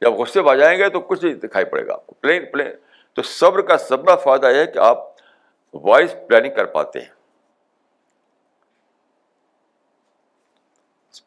جب 0.00 0.14
غصے 0.20 0.42
میں 0.42 0.50
آ 0.50 0.54
جائیں 0.56 0.78
گے 0.78 0.88
تو 0.94 1.00
کچھ 1.10 1.24
نہیں 1.24 1.34
دکھائی 1.46 1.64
پڑے 1.74 1.86
گا 1.86 1.96
پلین 2.20 2.44
پلین 2.52 2.68
تو 3.14 3.22
صبر 3.32 3.62
کا 3.68 3.76
صبر 3.88 4.16
فائدہ 4.24 4.50
یہ 4.54 4.58
ہے 4.60 4.66
کہ 4.72 4.78
آپ 4.88 5.06
وائز 5.88 6.14
پلاننگ 6.28 6.54
کر 6.56 6.66
پاتے 6.74 7.00
ہیں 7.00 7.16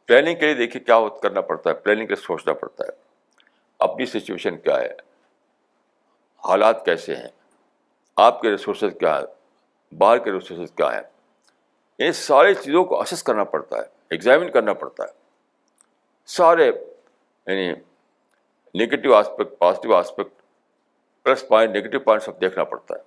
پلاننگ 0.07 0.39
کے 0.39 0.45
لیے 0.45 0.53
دیکھیے 0.63 0.83
کیا 0.83 0.95
کرنا 1.21 1.41
پڑتا 1.51 1.69
ہے 1.69 1.75
پلاننگ 1.85 2.07
کے 2.07 2.13
لیے 2.15 2.23
سوچنا 2.25 2.53
پڑتا 2.63 2.85
ہے 2.87 2.91
اپنی 3.87 4.05
سچویشن 4.13 4.57
کیا 4.67 4.79
ہے 4.81 4.91
حالات 6.47 6.83
کیسے 6.85 7.15
ہیں 7.15 7.29
آپ 8.27 8.41
کے 8.41 8.51
ریسورسز 8.51 8.93
کیا 8.99 9.17
ہیں 9.17 9.95
باہر 10.03 10.17
کے 10.27 10.31
ریسورسز 10.31 10.71
کیا 10.77 10.93
ہیں 10.95 12.05
ان 12.07 12.13
ساری 12.23 12.53
چیزوں 12.63 12.83
کو 12.91 13.01
اسس 13.01 13.23
کرنا 13.23 13.43
پڑتا 13.55 13.77
ہے 13.77 13.85
ایگزامن 14.15 14.49
کرنا 14.51 14.73
پڑتا 14.79 15.03
ہے 15.03 15.11
سارے 16.37 16.65
یعنی 16.67 17.67
negative 18.83 19.13
aspect 19.15 19.57
positive 19.59 19.93
aspect 19.95 20.41
plus 21.25 21.47
point 21.47 21.75
negative 21.75 21.99
point 22.03 22.23
سب 22.23 22.39
دیکھنا 22.41 22.63
پڑتا 22.73 22.95
ہے 22.95 23.01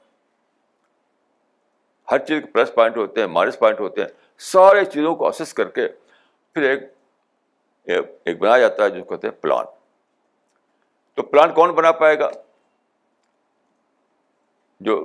ہر 2.12 2.18
چیز 2.26 2.40
کے 2.44 2.50
پلس 2.52 2.74
پوائنٹ 2.74 2.96
ہوتے 2.96 3.20
ہیں 3.20 3.26
مائنس 3.28 3.58
پوائنٹ 3.58 3.80
ہوتے 3.80 4.00
ہیں 4.00 4.08
سارے 4.52 4.84
چیزوں 4.94 5.14
کو 5.16 5.28
اسس 5.28 5.52
کر 5.60 5.68
کے 5.78 5.86
پھر 6.54 6.68
ایک 6.70 6.82
ایک 8.24 8.38
بنایا 8.38 8.58
جاتا 8.68 8.84
ہے 8.84 8.90
جس 8.98 9.04
کو 9.08 9.16
پلان 9.40 9.64
تو 11.14 11.22
پلان 11.22 11.52
کون 11.54 11.70
بنا 11.74 11.92
پائے 12.02 12.18
گا 12.18 12.30
جو 14.88 14.96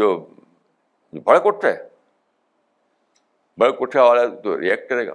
جو 0.00 0.14
بڑا 1.24 1.38
اٹھتا 1.38 1.68
ہے 1.68 1.88
بڑک 3.60 3.78
کوٹھے 3.78 4.00
والا 4.00 4.26
تو 4.42 4.58
ریئیکٹ 4.60 4.88
کرے 4.88 5.06
گا 5.06 5.12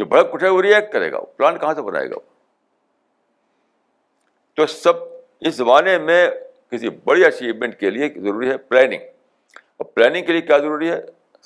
جو 0.00 0.04
بڑک 0.12 0.30
کوٹھے 0.30 0.48
وہ 0.56 0.60
ریئیکٹ 0.62 0.92
کرے 0.92 1.10
گا 1.12 1.20
پلان 1.36 1.58
کہاں 1.64 1.74
سے 1.74 1.82
بنائے 1.88 2.10
گا 2.10 2.20
تو 4.58 4.66
سب 4.74 5.02
اس 5.48 5.54
زمانے 5.54 5.98
میں 6.10 6.20
کسی 6.70 6.88
بڑی 7.10 7.24
اچیومنٹ 7.24 7.78
کے 7.80 7.90
لیے 7.90 8.08
ضروری 8.28 8.50
ہے 8.50 8.56
پلاننگ 8.70 9.12
اور 9.76 9.84
پلاننگ 9.94 10.26
کے 10.26 10.32
لیے 10.32 10.40
کیا 10.50 10.58
ضروری 10.66 10.90
ہے 10.90 11.00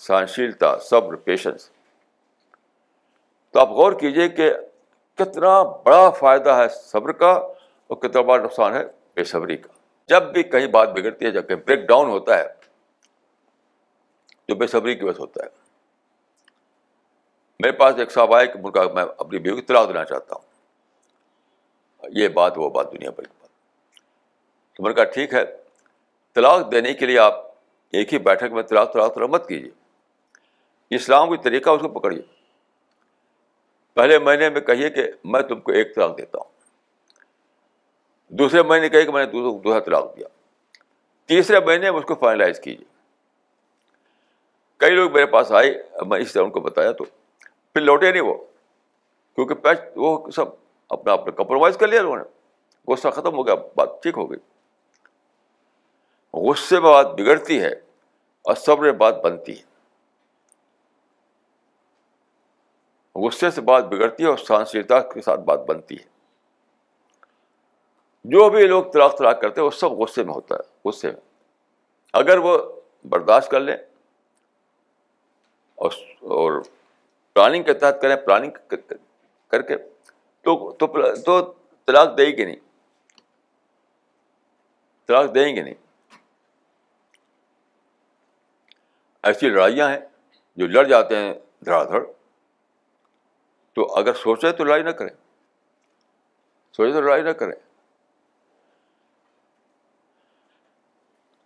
سہنشیلتا 0.06 0.72
صبر 0.90 1.16
پیشنس 1.30 1.68
تو 3.52 3.60
آپ 3.60 3.70
غور 3.80 3.92
کیجیے 4.04 4.28
کہ 4.40 4.50
کتنا 5.22 5.60
بڑا 5.86 6.08
فائدہ 6.22 6.54
ہے 6.62 6.68
صبر 6.92 7.12
کا 7.24 7.30
اور 7.30 7.96
کتنا 8.06 8.22
بڑا 8.30 8.42
نقصان 8.44 8.74
ہے 8.74 8.84
بے 9.16 9.24
صبری 9.34 9.56
کا 9.66 9.68
جب 10.14 10.32
بھی 10.32 10.42
کہیں 10.54 10.66
بات 10.78 10.92
بگڑتی 10.98 11.26
ہے 11.26 11.30
جب 11.38 11.48
کہیں 11.48 11.60
بریک 11.66 11.86
ڈاؤن 11.88 12.08
ہوتا 12.16 12.38
ہے 12.38 12.48
جو 14.52 14.58
بے 14.60 14.66
صبری 14.70 14.94
کی 14.94 15.04
وجہ 15.04 15.18
ہوتا 15.20 15.44
ہے 15.44 15.50
میرے 17.62 17.72
پاس 17.80 17.98
ایک 18.02 18.10
صاحب 18.12 18.34
آئے 18.34 18.46
کا 18.74 18.82
میں 18.94 19.02
اپنی 19.02 19.38
بیوی 19.38 19.54
کو 19.60 19.66
طلاق 19.66 19.88
دینا 19.88 20.04
چاہتا 20.10 20.34
ہوں 20.36 22.10
یہ 22.20 22.28
بات 22.40 22.58
وہ 22.58 22.68
بات 22.76 22.92
دنیا 22.92 23.10
بھر 23.18 23.24
کی 23.24 23.34
بات 23.40 24.76
تو 24.76 24.82
میں 24.82 24.90
نے 24.90 24.94
کہا 24.98 25.10
ٹھیک 25.16 25.32
ہے 25.34 25.44
طلاق 26.38 26.70
دینے 26.72 26.92
کے 27.02 27.06
لیے 27.12 27.18
آپ 27.24 27.38
ایک 28.00 28.12
ہی 28.14 28.18
بیٹھک 28.28 28.52
میں 28.58 28.62
طلاق 28.74 28.92
طلاق 28.92 29.14
طلاق 29.14 29.30
مت 29.36 29.48
کیجیے 29.48 30.96
اسلام 31.00 31.30
کا 31.30 31.40
طریقہ 31.48 31.70
اس 31.78 31.80
کو 31.82 31.88
پکڑیے 31.98 32.22
پہلے 34.00 34.18
مہینے 34.28 34.48
میں 34.56 34.60
کہیے 34.70 34.90
کہ 35.00 35.04
میں 35.32 35.42
تم 35.52 35.60
کو 35.68 35.72
ایک 35.78 35.94
طلاق 35.94 36.16
دیتا 36.18 36.38
ہوں 36.38 38.36
دوسرے 38.42 38.62
مہینے 38.72 38.88
کہیے 38.94 39.06
کہ 39.10 39.18
میں 39.18 39.24
نے 39.26 39.32
دوسرا 39.34 39.80
طلاق 39.90 40.16
دیا 40.16 40.26
تیسرے 41.32 41.60
مہینے 41.68 41.90
میں 41.90 41.98
اس 42.00 42.04
کو 42.08 42.14
فائنلائز 42.24 42.60
کیجیے 42.66 42.90
کئی 44.82 44.94
لوگ 44.94 45.12
میرے 45.12 45.26
پاس 45.32 45.50
آئے 45.56 45.66
میں 46.08 46.18
اس 46.20 46.32
طرح 46.32 46.42
ان 46.44 46.50
کو 46.50 46.60
بتایا 46.60 46.92
تو 47.00 47.04
پھر 47.04 47.80
لوٹے 47.80 48.10
نہیں 48.10 48.22
وہ 48.28 48.34
کیونکہ 49.36 49.54
پیچ 49.66 49.78
وہ 50.04 50.08
سب 50.36 50.46
اپنا 50.96 51.12
آپ 51.12 51.26
نے 51.26 51.32
کمپرومائز 51.36 51.76
کر 51.82 51.88
لیا 51.88 52.00
لوگوں 52.02 52.16
نے 52.16 52.22
غصہ 52.92 53.08
ختم 53.18 53.32
ہو 53.38 53.42
گیا 53.46 53.54
بات 53.76 53.90
ٹھیک 54.02 54.16
ہو 54.18 54.24
گئی 54.30 54.40
غصے 56.48 56.76
میں 56.80 56.90
بات 56.92 57.08
بگڑتی 57.20 57.56
ہے 57.62 57.70
اور 58.42 58.54
صبر 58.64 58.82
میں 58.84 58.92
بات 59.04 59.14
بنتی 59.24 59.52
ہے 59.58 59.64
غصے 63.26 63.48
سے 63.54 63.60
بات 63.70 63.82
بگڑتی 63.92 64.20
ہے 64.22 64.28
اور 64.28 64.38
سہنشیلتا 64.46 64.98
کے 65.12 65.20
ساتھ 65.28 65.40
بات 65.52 65.62
بنتی 65.68 65.94
ہے 65.98 66.06
جو 68.34 68.42
بھی 68.56 68.66
لوگ 68.74 68.82
طلاق 68.92 69.12
طلاق 69.18 69.36
کرتے 69.40 69.56
ہیں 69.60 69.66
وہ 69.66 69.70
سب 69.84 69.90
غصے 70.02 70.20
میں 70.30 70.34
ہوتا 70.34 70.52
ہے 70.54 70.62
غصے 70.88 71.08
میں 71.10 71.20
اگر 72.24 72.38
وہ 72.48 72.54
برداشت 73.16 73.48
کر 73.50 73.60
لیں 73.70 73.76
اور 75.84 76.60
پلاننگ 77.34 77.62
کے 77.64 77.74
تحت 77.74 78.00
کریں 78.02 78.16
پلاننگ 78.26 78.76
کر 79.50 79.62
کے 79.62 79.76
تو 80.44 80.54
تو, 80.78 80.86
تو 81.26 81.40
طلاق 81.86 82.16
دے 82.18 82.26
گی 82.36 82.44
نہیں 82.44 82.56
طلاق 85.06 85.34
دیں 85.34 85.54
گے 85.56 85.62
نہیں 85.62 85.74
ایسی 89.30 89.48
لڑائیاں 89.48 89.88
ہیں 89.90 89.98
جو 90.60 90.66
لڑ 90.66 90.84
جاتے 90.88 91.16
ہیں 91.16 91.32
دھڑا 91.64 91.82
دھڑ 91.90 92.02
تو 93.74 93.92
اگر 93.98 94.14
سوچے 94.22 94.50
تو 94.56 94.64
لڑائی 94.64 94.82
نہ 94.82 94.90
کریں 95.00 95.14
سوچے 96.76 96.92
تو 96.92 97.00
لڑائی 97.00 97.22
نہ 97.22 97.30
کریں 97.42 97.52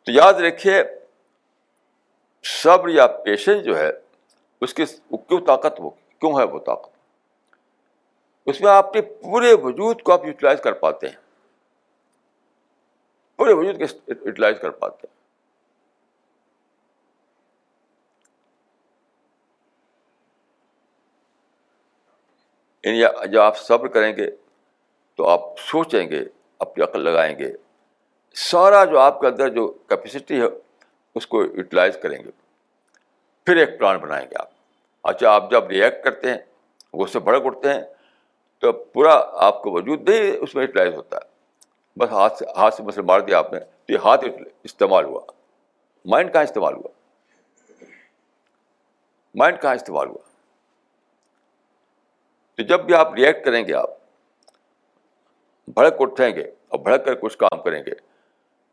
تو 0.07 0.12
یاد 0.12 0.41
رکھیے 0.47 0.82
صبر 2.62 2.89
یا 2.89 3.07
پیشنس 3.24 3.64
جو 3.64 3.78
ہے 3.78 3.89
اس 4.62 4.74
کی 4.74 4.84
کیوں 5.11 5.40
طاقت 5.46 5.80
وہ 5.80 5.90
کیوں 6.20 6.32
ہے 6.38 6.44
وہ 6.52 6.59
طاقت 6.66 6.94
اس 8.52 8.61
میں 8.61 8.70
آپ 8.70 8.92
کے 8.92 9.00
پورے 9.22 9.52
وجود 9.62 10.02
کو 10.09 10.12
آپ 10.12 10.24
یوٹیلائز 10.26 10.61
کر 10.64 10.72
پاتے 10.82 11.09
ہیں 11.09 11.16
پورے 13.38 13.52
وجود 13.52 13.78
کے 13.78 13.84
یوٹیلائز 14.14 14.59
کر 14.61 14.70
پاتے 14.82 15.07
ہیں 15.07 15.14
یعنی 22.88 23.32
جب 23.32 23.40
آپ 23.40 23.59
صبر 23.59 23.88
کریں 23.94 24.12
گے 24.16 24.30
تو 25.16 25.28
آپ 25.28 25.40
سوچیں 25.70 26.09
گے 26.11 26.22
اپنی 26.64 26.82
عقل 26.84 27.00
لگائیں 27.04 27.38
گے 27.38 27.52
سارا 28.50 28.84
جو 28.90 28.98
آپ 29.00 29.20
کے 29.20 29.26
اندر 29.26 29.48
جو 29.54 29.66
کیپیسٹی 29.88 30.40
ہے 30.40 30.46
اس 31.18 31.26
کو 31.26 31.42
یوٹیلائز 31.42 31.96
کریں 32.02 32.18
گے 32.24 32.30
پھر 33.47 33.57
ایک 33.57 33.78
پلان 33.78 33.97
بنائیں 34.03 34.24
گے 34.30 34.34
آپ 34.40 35.09
اچھا 35.09 35.30
آپ 35.30 35.51
جب 35.51 35.68
ریئیکٹ 35.70 36.03
کرتے 36.05 36.30
ہیں 36.30 36.38
وہ 37.01 37.07
سے 37.12 37.18
بھڑک 37.26 37.42
اٹھتے 37.47 37.72
ہیں 37.74 37.82
تو 38.61 38.72
پورا 38.72 39.12
آپ 39.47 39.62
کو 39.62 39.70
وجود 39.72 40.09
نہیں 40.09 40.30
اس 40.42 40.55
میں 40.55 40.62
یوٹیلائز 40.64 40.94
ہوتا 40.94 41.16
ہے 41.16 41.99
بس 42.01 42.11
ہاتھ 42.12 42.38
سے 42.38 42.44
ہاتھ 42.57 42.74
سے 42.74 42.82
مسئلہ 42.82 43.05
مار 43.07 43.20
دیا 43.28 43.38
آپ 43.38 43.53
نے 43.53 43.59
تو 43.86 43.92
یہ 43.92 43.99
ہاتھ 44.05 44.24
استعمال 44.68 45.05
ہوا 45.05 45.20
مائنڈ 46.14 46.32
کہاں 46.32 46.42
استعمال 46.44 46.74
ہوا 46.76 46.88
مائنڈ 49.42 49.61
کہاں 49.62 49.74
استعمال 49.74 50.09
ہوا 50.09 50.24
تو 52.57 52.62
جب 52.72 52.84
بھی 52.86 52.94
آپ 52.94 53.14
ریئیکٹ 53.14 53.44
کریں 53.44 53.62
گے 53.68 53.74
آپ 53.74 53.90
بھڑک 55.74 56.01
اٹھیں 56.01 56.28
گے 56.36 56.42
اور 56.68 56.78
بھڑک 56.88 57.05
کر 57.05 57.14
کچھ 57.20 57.38
کام 57.38 57.61
کریں 57.62 57.82
گے 57.86 57.94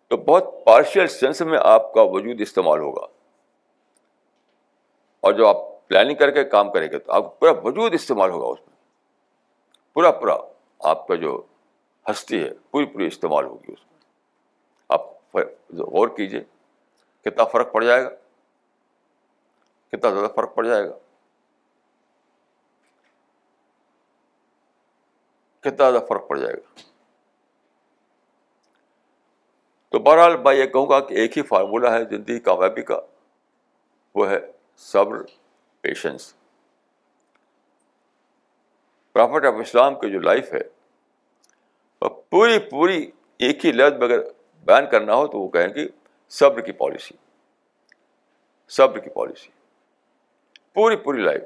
تو 0.10 0.18
بہت 0.32 0.54
پارشل 0.66 1.08
سینس 1.22 1.42
میں 1.52 1.60
آپ 1.78 1.94
کا 1.94 2.02
وجود 2.16 2.42
استعمال 2.42 2.80
ہوگا 2.80 3.06
اور 5.28 5.34
جو 5.34 5.48
آپ 5.48 5.58
پلاننگ 5.90 6.16
کر 6.20 6.32
کے 6.38 6.44
کام 6.54 6.72
کریں 6.72 6.88
گے 6.92 7.00
تو 7.00 7.12
آپ 7.14 7.40
پورا 7.40 7.52
وجود 7.64 7.94
استعمال 7.94 8.30
ہوگا 8.30 8.48
اس 8.54 8.60
میں 8.68 8.74
پورا 9.94 10.12
پورا 10.22 10.36
آپ 10.90 11.08
کا 11.08 11.16
جو 11.22 11.36
ہستی 12.10 12.42
ہے 12.44 12.50
پوری 12.72 12.86
پوری 12.96 13.06
استعمال 13.08 13.46
ہوگی 13.46 13.72
اس 13.74 13.86
میں 13.86 14.96
آپ 14.96 15.06
غور 15.94 16.08
کیجیے 16.18 16.42
کتنا 17.30 17.44
فرق 17.52 17.72
پڑ 17.74 17.84
جائے 17.86 18.04
گا 18.04 18.10
کتنا 19.92 20.12
زیادہ 20.14 20.32
فرق 20.38 20.56
پڑ 20.56 20.66
جائے 20.68 20.84
گا 20.88 20.92
کتنا 25.70 25.90
زیادہ 25.92 26.04
فرق 26.10 26.28
پڑ 26.30 26.40
جائے 26.40 26.54
گا 26.54 26.82
تو 29.94 30.00
بہرحال 30.10 30.36
میں 30.46 30.54
یہ 30.56 30.66
کہوں 30.76 30.90
گا 30.90 31.00
کہ 31.10 31.14
ایک 31.24 31.38
ہی 31.38 31.44
فارمولہ 31.54 31.88
ہے 31.98 32.04
زندگی 32.10 32.40
کامیابی 32.50 32.82
کا 32.92 33.00
وہ 34.20 34.30
ہے 34.30 34.40
صبر 34.82 35.22
پیشنس 35.82 36.34
پرافٹ 39.14 39.46
آف 39.46 39.56
اسلام 39.62 40.00
کی 40.00 40.10
جو 40.12 40.20
لائف 40.20 40.54
ہے 40.54 40.60
وہ 42.02 42.10
پوری 42.32 42.60
پوری 42.70 43.06
ایک 43.48 43.66
ہی 43.66 43.72
لفظ 43.72 43.98
میں 44.00 44.08
اگر 44.08 44.22
بیان 44.68 44.90
کرنا 44.92 45.16
ہو 45.16 45.28
تو 45.28 45.40
وہ 45.40 45.48
کہیں 45.50 45.68
کہ 45.74 45.88
صبر 46.40 46.62
کی 46.66 46.72
پالیسی 46.82 47.16
صبر 48.78 49.00
کی 49.00 49.10
پالیسی 49.16 49.50
پوری 50.76 50.96
پوری 51.06 51.22
لائف 51.24 51.42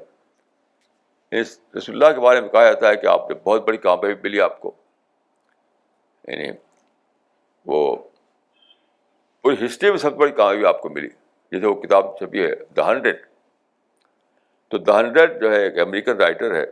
اس 1.40 1.58
رسول 1.76 1.94
اللہ 2.02 2.14
کے 2.14 2.20
بارے 2.24 2.40
میں 2.40 2.48
کہا 2.48 2.62
جاتا 2.72 2.88
ہے 2.88 2.96
کہ 2.96 3.06
آپ 3.12 3.28
نے 3.30 3.34
بہت 3.44 3.66
بڑی 3.66 3.76
کامیابی 3.78 4.20
ملی 4.28 4.40
آپ 4.40 4.60
کو 4.60 4.70
یعنی 6.28 6.50
وہ 7.72 7.94
پوری 9.42 9.64
ہسٹری 9.64 9.90
میں 9.90 9.98
سب 9.98 10.10
سے 10.10 10.16
بڑی 10.18 10.32
کامیابی 10.36 10.66
آپ 10.66 10.80
کو 10.80 10.88
ملی 10.94 11.08
جیسے 11.52 11.66
وہ 11.66 11.74
کتاب 11.82 12.16
چھپی 12.18 12.42
ہے 12.44 12.54
دا 12.76 12.88
ہنڈریڈ 12.90 13.20
تو 14.70 14.78
دا 14.88 14.98
ہنڈریڈ 14.98 15.40
جو 15.40 15.52
ہے 15.52 15.62
ایک 15.62 15.78
امریکن 15.86 16.16
رائٹر 16.20 16.54
ہے 16.54 16.64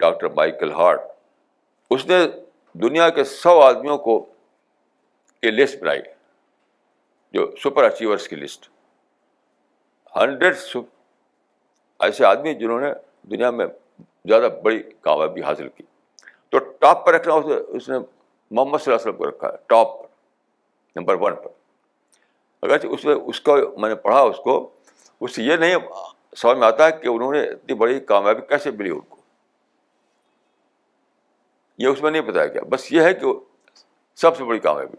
ڈاکٹر 0.00 0.28
مائیکل 0.36 0.72
ہارٹ 0.78 1.02
اس 1.96 2.06
نے 2.06 2.18
دنیا 2.82 3.08
کے 3.18 3.24
سو 3.24 3.58
آدمیوں 3.60 3.96
کو 4.08 4.24
یہ 5.42 5.50
لسٹ 5.50 5.80
بنائی 5.82 6.00
جو 7.32 7.50
سپر 7.64 7.84
اچیورس 7.84 8.28
کی 8.28 8.36
لسٹ 8.36 8.68
ہنڈریڈ 10.16 10.56
ایسے 12.06 12.24
آدمی 12.24 12.54
جنہوں 12.54 12.80
نے 12.80 12.90
دنیا 13.30 13.50
میں 13.50 13.66
زیادہ 14.28 14.48
بڑی 14.64 14.82
کامیابی 15.06 15.42
حاصل 15.42 15.68
کی 15.68 15.82
تو 16.50 16.58
ٹاپ 16.80 17.04
پر 17.06 17.14
رکھنا 17.14 17.34
اس 17.44 17.88
نے 17.88 17.96
محمد 17.98 18.78
صلی 18.78 18.92
اللہ 18.92 19.00
علیہ 19.00 19.08
وسلم 19.08 19.16
کو 19.16 19.28
رکھا 19.28 19.48
ہے 19.48 19.56
ٹاپ 19.72 20.00
پر 20.02 20.06
نمبر 21.00 21.16
ون 21.20 21.34
پر 21.44 21.56
اگرچہ 22.62 22.86
اس 22.86 23.04
میں 23.04 23.14
اس 23.14 23.40
کا 23.40 23.54
میں 23.80 23.88
نے 23.88 23.94
پڑھا 24.04 24.20
اس 24.30 24.36
کو 24.44 24.58
اس 25.24 25.34
سے 25.34 25.42
یہ 25.42 25.56
نہیں 25.56 25.76
سمجھ 26.36 26.58
میں 26.58 26.66
آتا 26.66 26.86
ہے 26.86 26.92
کہ 27.02 27.08
انہوں 27.08 27.32
نے 27.32 27.42
اتنی 27.46 27.74
بڑی 27.78 27.98
کامیابی 28.10 28.40
کیسے 28.48 28.70
ملی 28.70 28.90
ان 28.90 29.00
کو 29.08 29.16
یہ 31.82 31.88
اس 31.88 32.02
میں 32.02 32.10
نہیں 32.10 32.22
بتایا 32.30 32.46
گیا 32.46 32.62
بس 32.70 32.90
یہ 32.92 33.02
ہے 33.02 33.14
کہ 33.14 33.32
سب 34.22 34.36
سے 34.36 34.44
بڑی 34.44 34.58
کامیابی 34.58 34.96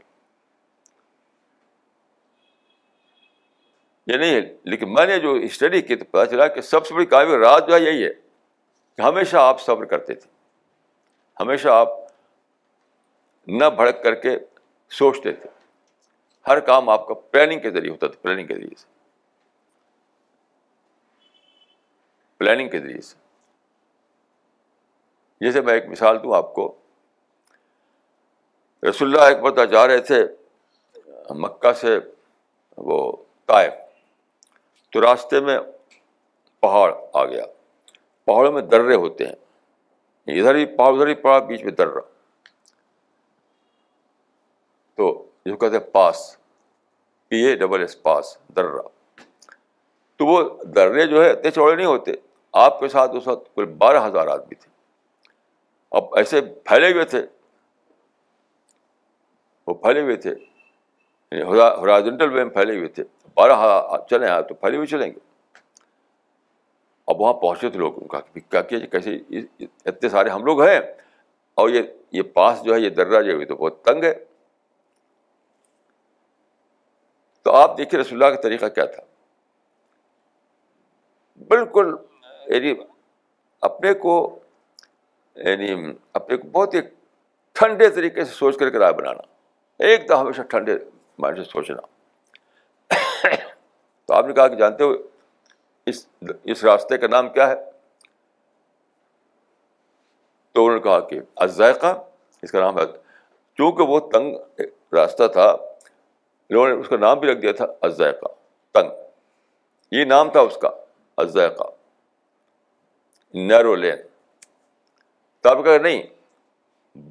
یہ 4.11 4.17
نہیں 4.17 4.33
ہے 4.35 4.39
لیکن 4.71 4.93
میں 4.93 5.05
نے 5.05 5.19
جو 5.23 5.33
اسٹڈی 5.47 5.81
کی 5.89 5.95
تو 5.95 6.05
پتا 6.11 6.25
چلا 6.27 6.47
کہ 6.53 6.61
سب 6.61 6.87
سے 6.87 6.93
بڑی 6.93 7.05
کامیابی 7.05 7.41
رات 7.43 7.67
جو 7.67 7.73
ہے 7.75 7.79
یہی 7.81 8.03
ہے 8.05 8.09
کہ 8.13 9.01
ہمیشہ 9.01 9.37
آپ 9.37 9.61
صبر 9.61 9.85
کرتے 9.91 10.13
تھے 10.13 10.29
ہمیشہ 11.43 11.67
آپ 11.69 11.89
نہ 13.59 13.65
بھڑک 13.75 14.03
کر 14.03 14.15
کے 14.23 14.37
سوچتے 14.97 15.31
تھے 15.33 15.49
ہر 16.47 16.59
کام 16.69 16.89
آپ 16.89 17.07
کا 17.07 17.13
پلاننگ 17.31 17.59
کے 17.61 17.69
ذریعے 17.71 17.91
ہوتا 17.91 18.07
تھا 18.07 18.19
پلاننگ 18.21 18.47
کے 18.47 18.53
ذریعے 18.55 18.75
سے 18.79 18.85
پلاننگ 22.37 22.69
کے 22.69 22.79
ذریعے 22.79 23.01
سے 23.01 23.15
جیسے 25.45 25.61
میں 25.61 25.73
ایک 25.73 25.87
مثال 25.89 26.21
دوں 26.23 26.35
آپ 26.35 26.53
کو 26.53 26.71
رسول 28.89 29.13
اللہ 29.15 29.27
ایک 29.33 29.43
مرتبہ 29.43 29.65
جا 29.71 29.87
رہے 29.87 29.99
تھے 30.11 30.23
مکہ 31.45 31.71
سے 31.81 31.97
وہ 32.91 32.99
طائف 33.47 33.73
تو 34.93 35.01
راستے 35.01 35.39
میں 35.49 35.57
پہاڑ 36.61 36.91
آ 37.21 37.25
گیا 37.25 37.43
پہاڑوں 38.25 38.51
میں 38.51 38.61
درے 38.71 38.95
ہوتے 38.95 39.25
ہیں 39.25 40.35
ادھر 40.39 40.55
ہی 40.55 40.65
پہاڑ 40.77 40.93
ادھر 40.93 41.07
ہی 41.07 41.13
پہاڑ 41.21 41.41
بیچ 41.45 41.63
میں 41.63 41.71
درا 41.77 41.99
تو 44.97 45.11
جس 45.45 45.51
کو 45.51 45.55
کہتے 45.57 45.77
ہیں 45.77 45.91
pass 45.93 46.17
P 47.29 47.37
A 47.45 47.55
double 47.55 47.81
S 47.81 48.01
pass 48.03 48.37
درا 48.55 48.81
تو 50.19 50.25
وہ 50.25 50.41
درے 50.75 51.05
جو 51.07 51.23
ہے 51.23 51.29
اتنے 51.31 51.51
چوڑے 51.51 51.75
نہیں 51.75 51.85
ہوتے 51.85 52.11
آپ 52.63 52.79
کے 52.79 52.87
ساتھ 52.89 53.15
اس 53.15 53.27
وقت 53.27 53.55
کل 53.55 53.65
بارہ 53.83 54.05
ہزار 54.07 54.27
آدمی 54.27 54.55
تھے 54.55 54.69
اب 55.97 56.15
ایسے 56.17 56.41
پھیلے 56.69 56.91
ہوئے 56.91 57.05
تھے 57.13 57.21
وہ 59.67 59.73
پھیلے 59.83 60.01
ہوئے 60.01 60.15
تھے 60.25 60.33
یعنی 61.31 62.23
وے 62.23 62.43
میں 62.43 62.53
پھیلے 62.53 62.77
ہوئے 62.77 62.87
تھے 62.97 63.03
بارہ 63.37 63.53
ہزار 63.63 63.79
آپ 63.79 64.13
آئے 64.31 64.41
تو 64.49 64.53
پھیلے 64.53 64.77
ہوئے 64.77 64.87
چلیں 64.87 65.07
گے 65.07 65.27
اب 67.11 67.21
وہاں 67.21 67.33
پہنچے 67.33 67.69
تھے 67.69 67.79
لوگ 67.79 67.93
ان 68.01 68.07
کا 68.07 68.19
کیا 68.31 68.61
کیا 68.71 68.79
کیسے 68.91 69.17
اتنے 69.91 70.09
سارے 70.09 70.29
ہم 70.29 70.45
لوگ 70.45 70.61
ہیں 70.61 70.79
اور 71.61 71.69
یہ 71.69 71.81
یہ 72.17 72.21
پاس 72.33 72.63
جو 72.63 72.73
ہے 72.75 72.79
یہ 72.79 72.89
درا 72.99 73.21
جو 73.21 73.39
ہے 73.39 73.45
تو 73.45 73.55
بہت 73.55 73.81
تنگ 73.85 74.03
ہے 74.03 74.13
تو 77.43 77.51
آپ 77.55 77.77
دیکھیے 77.77 77.99
رسول 78.01 78.23
اللہ 78.23 78.35
کا 78.35 78.41
طریقہ 78.41 78.65
کیا 78.75 78.85
تھا 78.95 79.03
بالکل 81.49 81.93
یعنی 82.47 82.73
اپنے 83.67 83.93
کو 84.05 84.13
یعنی 85.45 85.71
اپنے 86.19 86.37
کو 86.37 86.47
بہت 86.59 86.73
ہی 86.73 86.79
ٹھنڈے 87.59 87.89
طریقے 87.95 88.23
سے 88.25 88.33
سوچ 88.33 88.57
کر 88.57 88.69
کے 88.69 88.79
رائے 88.79 88.93
بنانا 88.93 89.85
ایک 89.89 90.07
دم 90.09 90.19
ہمیشہ 90.19 90.41
ٹھنڈے 90.49 90.75
مائنڈ 91.23 91.37
سے 91.37 91.43
سوچنا 91.51 92.95
تو 94.05 94.13
آپ 94.13 94.25
نے 94.27 94.33
کہا 94.33 94.47
کہ 94.47 94.55
جانتے 94.55 94.83
ہو 94.83 94.91
اس 95.89 96.05
اس 96.53 96.63
راستے 96.63 96.97
کا 96.97 97.07
نام 97.11 97.29
کیا 97.33 97.47
ہے 97.49 97.55
تو 100.53 100.63
انہوں 100.65 100.77
نے 100.77 100.81
کہا 100.83 100.99
کہ 101.09 101.19
ازائقہ 101.45 101.93
اس 102.43 102.51
کا 102.51 102.59
نام 102.59 102.77
ہے 102.79 102.85
چونکہ 103.57 103.91
وہ 103.93 103.99
تنگ 104.11 104.61
راستہ 104.93 105.27
تھا 105.33 105.49
لوگوں 106.53 106.67
نے 106.67 106.73
اس 106.75 106.87
کا 106.89 106.97
نام 106.97 107.19
بھی 107.19 107.27
رکھ 107.31 107.39
دیا 107.41 107.51
تھا 107.57 107.65
ازائقہ 107.87 108.27
تنگ 108.73 108.89
یہ 109.97 110.05
نام 110.05 110.29
تھا 110.31 110.39
اس 110.47 110.57
کا 110.61 110.69
ازائقہ 111.23 111.69
نیرو 113.49 113.75
لین 113.75 113.97
تب 115.43 115.61
نہیں 115.75 116.01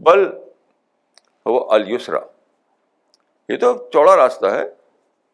بل 0.06 0.28
وہ 1.52 1.60
السرا 1.74 2.18
یہ 3.52 3.56
تو 3.60 3.72
چوڑا 3.92 4.16
راستہ 4.16 4.46
ہے 4.54 4.64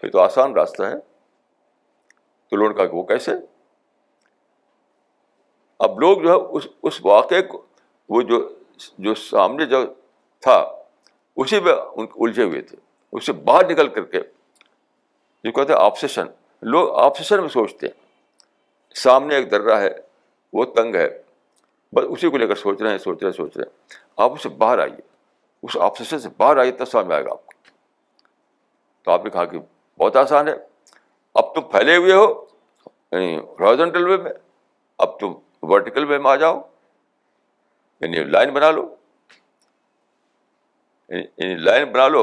یہ 0.03 0.11
تو 0.11 0.21
آسان 0.21 0.53
راستہ 0.57 0.83
ہے 0.83 0.99
تو 0.99 2.57
لوگوں 2.57 2.69
نے 2.73 2.77
کہا 2.77 2.87
کہ 2.87 2.97
وہ 2.97 3.03
کیسے 3.13 3.33
اب 5.87 5.99
لوگ 6.01 6.21
جو 6.23 6.31
ہے 6.35 6.57
اس 6.59 6.67
اس 6.91 7.01
واقعے 7.05 7.43
کو 7.53 7.65
وہ 8.15 8.23
جو 8.29 9.15
سامنے 9.29 9.67
جو 9.67 9.85
تھا 10.47 10.59
اسی 11.45 11.61
پہ 11.65 11.73
ان 11.97 12.07
الجھے 12.19 12.43
ہوئے 12.43 12.61
تھے 12.71 12.77
اس 13.17 13.27
سے 13.27 13.33
باہر 13.49 13.69
نکل 13.71 13.89
کر 13.97 14.05
کے 14.15 14.21
جو 15.45 15.53
کہتے 15.53 15.73
ہیں 15.73 15.81
آپسیشن 15.81 16.27
لوگ 16.75 16.89
آپسیشن 17.03 17.41
میں 17.41 17.49
سوچتے 17.49 17.87
ہیں 17.87 18.95
سامنے 19.03 19.35
ایک 19.35 19.51
درا 19.51 19.81
ہے 19.81 19.91
وہ 20.59 20.65
تنگ 20.77 20.95
ہے 20.95 21.09
بس 21.97 22.05
اسی 22.09 22.31
کو 22.31 22.37
لے 22.39 22.47
کر 22.49 22.55
سوچ 22.65 22.83
رہے 22.83 22.91
ہیں 22.91 22.99
سوچ 22.99 23.23
رہے 23.23 23.29
ہیں 23.29 23.37
سوچ 23.37 23.57
رہے 23.57 23.65
ہیں 23.69 23.99
آپ 24.25 24.33
اس 24.35 24.43
سے 24.43 24.49
باہر 24.65 24.79
آئیے 24.83 24.97
اس 25.67 25.77
آپسیشن 25.89 26.19
سے 26.21 26.29
باہر 26.39 26.57
آئیے 26.65 26.73
تب 26.81 26.89
سامنے 26.89 27.15
آئے 27.15 27.25
گا 27.25 27.31
آپ 27.33 27.43
کو 27.47 27.53
تو 29.05 29.11
آپ 29.13 29.25
نے 29.25 29.31
کہا 29.31 29.45
کہ 29.45 29.59
بہت 29.99 30.17
آسان 30.17 30.49
ہے 30.49 30.55
اب 31.41 31.55
تم 31.55 31.69
پھیلے 31.71 31.97
ہوئے 31.97 32.13
ہو 32.13 32.25
یعنی 33.13 33.35
ہارزنٹل 33.61 34.07
وے 34.09 34.17
میں 34.23 34.33
اب 35.07 35.19
تم 35.21 35.33
ورٹیکل 35.73 36.05
وے 36.11 36.19
میں 36.27 36.31
آ 36.31 36.35
جاؤ 36.45 36.61
یعنی 38.01 38.25
لائن 38.37 38.51
بنا 38.55 38.71
لو 38.71 38.89
یعنی 41.09 41.55
لائن 41.67 41.85
بنا 41.93 42.09
لو 42.09 42.23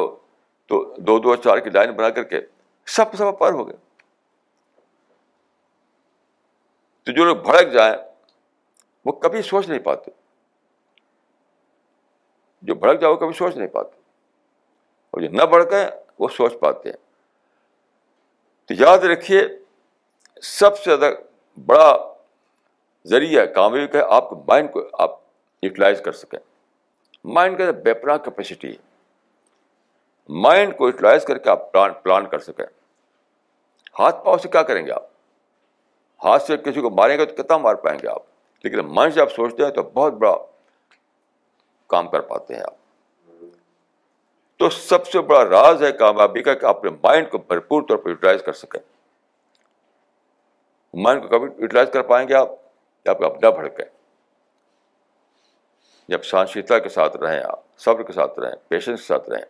تو 0.72 0.78
دو 1.08 1.18
دو 1.20 1.36
چار 1.44 1.58
کی 1.64 1.70
لائن 1.76 1.92
بنا 1.96 2.10
کر 2.18 2.24
کے 2.34 2.40
سب 2.96 3.14
سب 3.18 3.38
پار 3.40 3.54
ہو 3.54 3.68
گئے 3.68 3.76
تو 7.06 7.12
جو 7.18 7.24
لوگ 7.26 7.36
بھڑک 7.48 7.72
جائیں 7.74 7.96
وہ 9.06 9.12
کبھی 9.26 9.42
سوچ 9.48 9.68
نہیں 9.68 9.80
پاتے 9.88 10.12
جو 12.70 12.76
بھڑک 12.84 13.00
جائے 13.02 13.12
وہ 13.14 13.18
کبھی 13.26 13.34
سوچ 13.38 13.56
نہیں 13.56 13.68
پاتے 13.74 14.00
اور 15.14 15.22
جو 15.22 15.30
نہ 15.42 15.46
بھڑکیں 15.56 15.84
وہ 16.20 16.28
سوچ 16.36 16.54
پاتے 16.60 16.90
ہیں 16.90 16.98
تو 18.68 18.74
یاد 18.84 19.04
رکھیے 19.12 19.42
سب 20.52 20.78
سے 20.78 20.84
زیادہ 20.96 21.14
بڑا 21.72 21.92
ذریعہ 23.16 23.46
کامیابی 23.56 23.88
کا 23.92 24.00
ہے 24.00 24.04
آپ 24.16 24.32
مائنڈ 24.48 24.72
کو 24.74 24.88
آپ 25.08 25.20
یوٹیلائز 25.68 26.02
کر 26.06 26.12
سکیں 26.22 26.40
مائنڈ 27.40 27.58
کا 27.58 27.70
بیپرا 27.90 28.18
کیپیسٹی 28.30 28.68
ہے 28.72 28.91
مائنڈ 30.44 30.76
کو 30.78 30.88
یوٹیلائز 30.88 31.24
کر 31.26 31.38
کے 31.46 31.50
آپ 31.50 31.72
پلان 31.72 31.94
پلان 32.04 32.28
کر 32.30 32.40
سکیں 32.40 32.66
ہاتھ 34.00 34.24
پاؤں 34.26 34.38
سے 34.44 34.50
کیا 34.50 34.62
کریں 34.70 34.86
گے 34.86 34.92
آپ 34.92 35.08
ہاتھ 36.26 36.44
سے 36.48 36.58
کسی 36.66 36.82
کو 36.82 36.90
ماریں 37.00 37.18
گے 37.18 37.26
تو 37.26 37.42
کتنا 37.44 37.58
مار 37.58 37.76
پائیں 37.86 37.98
گے 38.04 38.08
آپ 38.08 38.22
لیکن 38.64 38.94
مائنڈ 38.96 39.14
سے 39.14 39.22
آپ 39.22 39.32
سوچتے 39.36 39.64
ہیں 39.64 39.72
تو 39.80 39.84
بہت 39.94 40.14
بڑا 40.24 40.36
کام 41.96 42.08
کر 42.08 42.22
پاتے 42.32 42.54
ہیں 42.56 42.62
آپ 42.68 42.80
تو 44.60 44.70
سب 44.70 45.08
سے 45.12 45.22
بڑا 45.30 45.44
راز 45.50 45.84
ہے 45.84 45.92
کامیابی 46.00 46.44
کا 46.44 46.54
کہ 46.54 46.66
اپنے 46.66 46.90
مائنڈ 47.04 47.30
کو 47.30 47.38
بھرپور 47.48 47.82
طور 47.88 47.98
پر 47.98 48.10
یوٹیلائز 48.10 48.42
کر 48.46 48.54
سکیں 48.64 48.82
مائنڈ 51.04 51.22
کو 51.22 51.28
کبھی 51.38 51.48
یوٹیلائز 51.62 51.90
کر 51.94 52.02
پائیں 52.14 52.28
گے 52.28 52.34
آپ 52.36 52.50
یا 53.06 53.14
پھر 53.14 53.26
آپ 53.26 53.42
نہ 53.44 53.50
بھڑکیں 53.56 53.86
جب 56.10 56.24
شانشیتا 56.24 56.78
کے 56.86 56.90
ساتھ 56.90 57.18
رہیں 57.18 57.42
آپ 57.44 57.60
صبر 57.86 58.04
کے 58.04 58.14
ساتھ 58.14 58.40
رہیں 58.40 58.56
پیشنس 58.70 59.00
کے 59.02 59.06
ساتھ 59.06 59.30
رہیں 59.30 59.44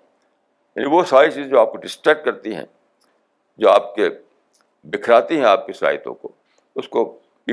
یعنی 0.75 0.87
وہ 0.95 1.03
ساری 1.09 1.31
چیزیں 1.31 1.49
جو 1.51 1.59
آپ 1.59 1.71
کو 1.71 1.77
ڈسٹریکٹ 1.83 2.25
کرتی 2.25 2.55
ہیں 2.55 2.65
جو 3.63 3.69
آپ 3.71 3.93
کے 3.95 4.09
بکھراتی 4.91 5.37
ہیں 5.37 5.45
آپ 5.45 5.65
کی 5.65 5.73
صلاحیتوں 5.79 6.13
کو 6.13 6.29
اس 6.81 6.87
کو 6.89 7.03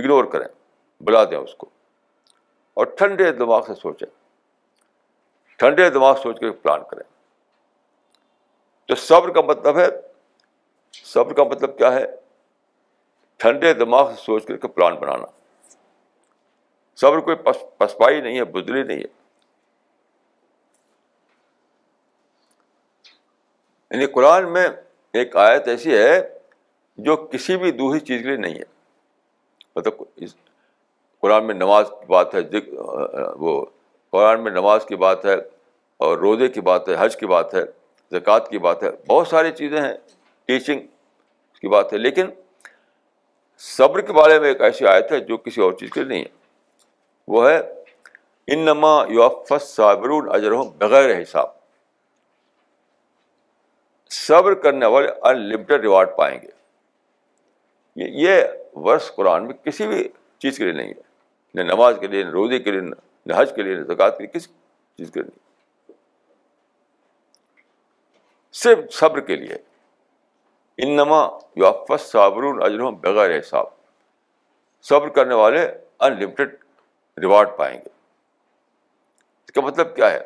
اگنور 0.00 0.24
کریں 0.34 0.46
بلا 1.06 1.24
دیں 1.30 1.38
اس 1.38 1.54
کو 1.62 1.66
اور 2.80 2.86
ٹھنڈے 2.98 3.30
دماغ 3.40 3.62
سے 3.66 3.74
سوچیں 3.80 4.06
ٹھنڈے 5.58 5.88
دماغ 5.90 6.14
سوچ 6.22 6.38
کے 6.40 6.50
پلان 6.62 6.80
کریں 6.90 7.02
تو 8.88 8.94
صبر 9.08 9.32
کا 9.34 9.40
مطلب 9.48 9.78
ہے 9.78 9.86
صبر 11.04 11.32
کا 11.40 11.44
مطلب 11.50 11.76
کیا 11.78 11.92
ہے 11.94 12.04
ٹھنڈے 13.42 13.72
دماغ 13.80 14.10
سے 14.14 14.20
سوچ 14.24 14.46
کر 14.46 14.56
کے 14.64 14.68
پلان 14.76 14.94
بنانا 15.00 15.26
صبر 17.00 17.18
کوئی 17.26 17.36
پسپائی 17.78 18.20
نہیں 18.20 18.38
ہے 18.38 18.44
بدلی 18.54 18.82
نہیں 18.82 18.98
ہے 19.02 19.17
یعنی 23.90 24.06
قرآن 24.14 24.52
میں 24.52 24.66
ایک 25.18 25.36
آیت 25.46 25.68
ایسی 25.68 25.96
ہے 25.96 26.20
جو 27.06 27.16
کسی 27.32 27.56
بھی 27.56 27.70
دوسری 27.72 28.00
چیز 28.06 28.20
کے 28.22 28.28
لیے 28.28 28.36
نہیں 28.36 28.54
ہے 28.58 28.64
مطلب 29.76 30.02
قرآن 31.22 31.46
میں 31.46 31.54
نماز 31.54 31.86
کی 32.00 32.06
بات 32.12 32.34
ہے 32.34 32.40
وہ 33.44 33.64
قرآن 34.12 34.42
میں 34.44 34.50
نماز 34.50 34.84
کی 34.88 34.96
بات 35.06 35.24
ہے 35.26 35.34
اور 36.04 36.18
روزے 36.18 36.48
کی 36.48 36.60
بات 36.70 36.88
ہے 36.88 36.94
حج 36.98 37.16
کی 37.16 37.26
بات 37.26 37.54
ہے 37.54 37.62
زکوٰۃ 38.18 38.48
کی 38.50 38.58
بات 38.66 38.82
ہے 38.82 38.90
بہت 39.08 39.26
ساری 39.28 39.50
چیزیں 39.58 39.80
ہیں 39.80 39.92
ٹیچنگ 40.46 40.80
کی 41.60 41.68
بات 41.68 41.92
ہے 41.92 41.98
لیکن 41.98 42.30
صبر 43.76 44.00
کے 44.06 44.12
بارے 44.12 44.38
میں 44.40 44.48
ایک 44.48 44.60
ایسی 44.68 44.86
آیت 44.86 45.12
ہے 45.12 45.18
جو 45.30 45.36
کسی 45.46 45.60
اور 45.62 45.72
چیز 45.80 45.90
کے 45.90 46.00
لیے 46.00 46.08
نہیں 46.16 46.24
ہے 46.24 46.36
وہ 47.34 47.48
ہے 47.48 47.58
انما 48.56 48.92
یو 49.14 49.22
افس 49.22 49.74
صابر 49.76 50.10
اجروں 50.34 50.64
بغیر 50.78 51.20
حساب 51.20 51.48
صبر 54.16 54.54
کرنے 54.62 54.86
والے 54.86 55.08
ان 55.28 55.40
لمٹڈ 55.48 55.80
ریوارڈ 55.82 56.16
پائیں 56.16 56.36
گے 56.42 58.06
یہ 58.22 58.42
ورس 58.84 59.10
قرآن 59.14 59.46
میں 59.46 59.54
کسی 59.64 59.86
بھی 59.86 60.08
چیز 60.42 60.58
کے 60.58 60.64
لیے 60.64 60.72
نہیں 60.72 60.88
ہے 60.88 61.06
نہ 61.54 61.70
نماز 61.72 61.96
کے 62.00 62.06
لیے 62.06 62.22
نہ 62.24 62.30
روزے 62.30 62.58
کے 62.62 62.70
لیے 62.70 62.80
نہ 62.80 63.32
حج 63.36 63.52
کے 63.56 63.62
لیے 63.62 63.74
نہ 63.74 63.84
زکوٰۃ 63.92 64.16
کے 64.18 64.22
لیے 64.24 64.30
کسی 64.38 64.48
چیز 64.96 65.10
کے 65.10 65.20
لیے 65.20 65.28
نہیں 65.28 65.46
صرف 68.62 68.92
صبر 68.98 69.20
کے 69.30 69.36
لیے 69.36 69.56
انما 70.86 71.22
یافت 71.62 72.00
صابر 72.06 72.44
اجرم 72.66 72.94
بغیر 73.00 73.38
حساب 73.38 73.66
صبر 74.88 75.08
کرنے 75.18 75.34
والے 75.34 75.64
ان 75.66 76.18
لمٹیڈ 76.20 76.54
ریوارڈ 77.22 77.48
پائیں 77.58 77.74
گے 77.78 77.88
اس 79.46 79.52
کا 79.54 79.60
مطلب 79.60 79.94
کیا 79.96 80.10
ہے 80.12 80.18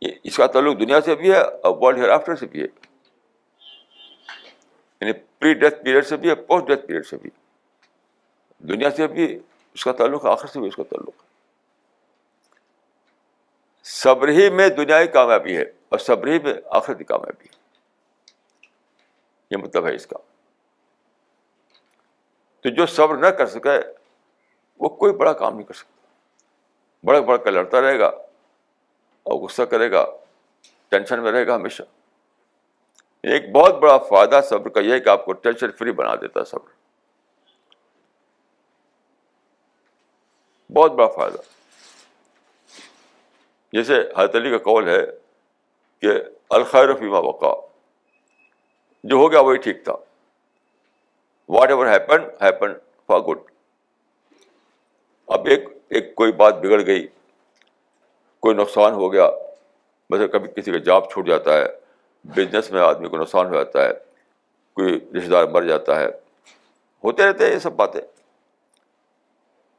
اس 0.00 0.36
کا 0.36 0.46
تعلق 0.56 0.78
دنیا 0.80 1.00
سے 1.04 1.14
بھی 1.22 1.32
ہے 1.32 1.38
اور 1.40 1.76
ورلڈ 1.80 1.98
ہیئر 1.98 2.10
آفٹر 2.10 2.36
سے 2.36 2.46
بھی 2.46 2.60
ہے 2.60 2.66
یعنی 5.00 5.12
پری 5.38 5.54
ڈیتھ 5.62 5.82
پیریڈ 5.84 6.06
سے 6.06 6.16
بھی 6.24 6.28
ہے 6.30 6.34
پوسٹ 6.50 6.66
ڈیتھ 6.68 6.86
پیریڈ 6.86 7.06
سے 7.06 7.16
بھی 7.22 7.30
دنیا 8.68 8.90
سے 8.96 9.06
بھی 9.14 9.26
اس 9.74 9.84
کا 9.84 9.92
تعلق 10.02 10.26
آخر 10.32 10.48
سے 10.48 10.60
بھی 10.60 10.68
اس 10.68 10.76
کا 10.76 10.82
تعلق 10.90 11.22
ہے 11.22 11.30
صبر 13.94 14.28
ہی 14.38 14.48
میں 14.56 14.68
دنیا 14.76 15.04
کی 15.04 15.10
کامیابی 15.12 15.56
ہے 15.56 15.62
اور 15.94 15.98
صبر 15.98 16.26
ہی 16.32 16.38
میں 16.42 16.52
آخر 16.80 16.94
کی 16.94 17.04
کامیابی 17.04 17.44
ہے 17.48 17.60
یہ 19.50 19.62
مطلب 19.62 19.86
ہے 19.86 19.94
اس 19.94 20.06
کا 20.06 20.16
تو 22.62 22.68
جو 22.74 22.86
صبر 22.86 23.16
نہ 23.16 23.26
کر 23.38 23.46
سکے 23.54 23.78
وہ 24.82 24.88
کوئی 25.02 25.12
بڑا 25.22 25.32
کام 25.40 25.54
نہیں 25.56 25.66
کر 25.66 25.74
سکتا 25.74 25.90
بڑک 27.06 27.24
بڑک 27.26 27.44
کر 27.44 27.52
لڑتا 27.52 27.80
رہے 27.80 27.98
گا 27.98 28.10
اور 29.30 29.38
غصہ 29.42 29.62
کرے 29.72 29.90
گا 29.90 30.04
ٹینشن 30.90 31.22
میں 31.22 31.32
رہے 31.32 31.46
گا 31.46 31.54
ہمیشہ 31.54 31.82
ایک 33.32 33.50
بہت 33.54 33.74
بڑا 33.80 33.96
فائدہ 34.08 34.40
صبر 34.48 34.68
کا 34.76 34.80
یہ 34.80 34.92
ہے 34.92 35.00
کہ 35.00 35.08
آپ 35.08 35.24
کو 35.24 35.32
ٹینشن 35.46 35.70
فری 35.78 35.92
بنا 36.00 36.14
دیتا 36.20 36.40
ہے 36.40 36.44
صبر 36.50 36.70
بہت 40.76 40.92
بڑا 40.98 41.06
فائدہ 41.16 41.38
جیسے 43.76 44.00
حضرت 44.16 44.34
علی 44.36 44.50
کا 44.50 44.58
قول 44.64 44.88
ہے 44.88 45.00
کہ 46.00 46.12
الخیر 46.56 46.88
وقع 47.10 47.52
جو 49.10 49.16
ہو 49.16 49.30
گیا 49.32 49.40
وہی 49.40 49.56
ٹھیک 49.68 49.84
تھا 49.84 49.92
whatever 51.70 51.86
happen 51.92 52.24
happen 52.42 52.72
for 53.08 53.20
good 53.28 53.50
اب 55.36 55.46
ایک 55.54 55.68
ایک 55.98 56.14
کوئی 56.14 56.32
بات 56.42 56.58
بگڑ 56.60 56.84
گئی 56.86 57.06
کوئی 58.42 58.54
نقصان 58.56 58.92
ہو 59.00 59.12
گیا 59.12 59.28
مثلا 60.10 60.26
کبھی 60.32 60.48
کسی 60.56 60.72
کا 60.72 60.78
جاب 60.86 61.10
چھوٹ 61.10 61.26
جاتا 61.26 61.56
ہے 61.58 61.64
بزنس 62.36 62.70
میں 62.70 62.80
آدمی 62.80 63.08
کو 63.08 63.16
نقصان 63.16 63.46
ہو 63.46 63.54
جاتا 63.54 63.84
ہے 63.84 63.92
کوئی 64.80 64.94
رشتے 65.16 65.28
دار 65.30 65.44
مر 65.52 65.66
جاتا 65.66 65.98
ہے 66.00 66.06
ہوتے 67.04 67.26
رہتے 67.26 67.46
ہیں 67.46 67.52
یہ 67.52 67.58
سب 67.64 67.72
باتیں 67.76 68.00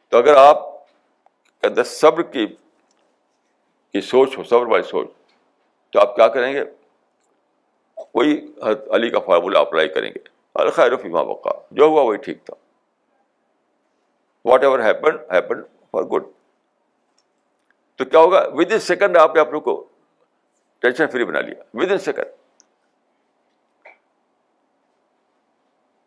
تو 0.10 0.18
اگر 0.18 0.36
آپ 0.48 0.62
کے 0.80 1.68
اندر 1.68 1.84
صبر 1.92 2.22
کی 2.36 2.46
کی 2.48 4.02
سوچ 4.12 4.38
ہو 4.38 4.44
صبر 4.44 4.66
والی 4.72 4.84
سوچ 4.92 5.08
تو 5.94 6.00
آپ 6.02 6.16
کیا 6.16 6.28
کریں 6.36 6.52
گے 6.54 6.64
حضرت 8.66 8.88
علی 8.96 9.10
کا 9.10 9.20
فارمولہ 9.26 9.58
اپلائی 9.68 9.88
کریں 9.98 10.10
گے 10.14 10.20
الخیر 10.64 10.96
فیما 11.02 11.22
وقع 11.34 11.58
جو 11.80 11.86
ہوا 11.86 12.02
وہی 12.04 12.18
ٹھیک 12.28 12.46
تھا 12.46 12.54
whatever 14.64 14.80
happen 14.86 15.18
happen 15.34 15.62
for 15.92 16.04
good 16.16 16.33
تو 17.98 18.06
کیا 18.06 18.20
ہوگا 18.20 18.44
ود 18.58 18.72
ان 18.74 18.80
سیکنڈ 18.88 19.18
آپ 19.18 19.36
نے 19.36 19.42
اپنے 19.42 19.60
کو 19.68 19.76
ٹینشن 20.82 21.08
فری 21.12 21.26
بنا 21.26 21.40
لیا 21.42 21.62
ود 21.82 21.92
ان 21.92 21.98
سیکنڈ 22.08 22.42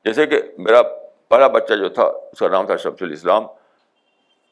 جیسے 0.06 0.26
کہ 0.32 0.40
میرا 0.66 0.82
پہلا 1.28 1.46
بچہ 1.54 1.74
جو 1.78 1.88
تھا 1.94 2.02
اس 2.32 2.38
کا 2.38 2.48
نام 2.48 2.66
تھا 2.66 2.76
شمس 2.82 3.02
الاسلام 3.02 3.44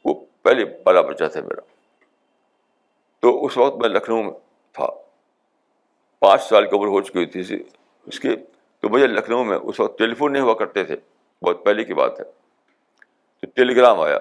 وہ 0.05 0.15
پہلے 0.43 0.65
پہلا 0.87 1.01
بچہ 1.11 1.25
تھا 1.33 1.41
میرا 1.41 1.61
تو 3.23 3.45
اس 3.47 3.57
وقت 3.57 3.77
میں 3.83 3.89
لکھنؤ 3.89 4.23
میں 4.23 4.33
تھا 4.79 4.87
پانچ 6.21 6.43
سال 6.43 6.67
کی 6.71 6.77
عمر 6.77 6.87
ہو 6.95 7.01
چکی 7.03 7.25
تھی 7.35 7.41
اسی 7.41 7.63
اس 8.13 8.19
کی 8.21 8.35
تو 8.81 8.89
مجھے 8.95 9.07
لکھنؤ 9.07 9.45
میں 9.51 9.57
اس 9.57 9.81
وقت 9.81 9.99
ٹیلی 9.99 10.15
فون 10.15 10.33
نہیں 10.33 10.43
ہوا 10.43 10.55
کرتے 10.59 10.85
تھے 10.85 10.97
بہت 11.47 11.65
پہلے 11.65 11.85
کی 11.85 11.95
بات 11.95 12.19
ہے 12.21 12.25
تو 13.41 13.47
ٹیلی 13.55 13.77
گرام 13.77 14.01
آیا 14.01 14.19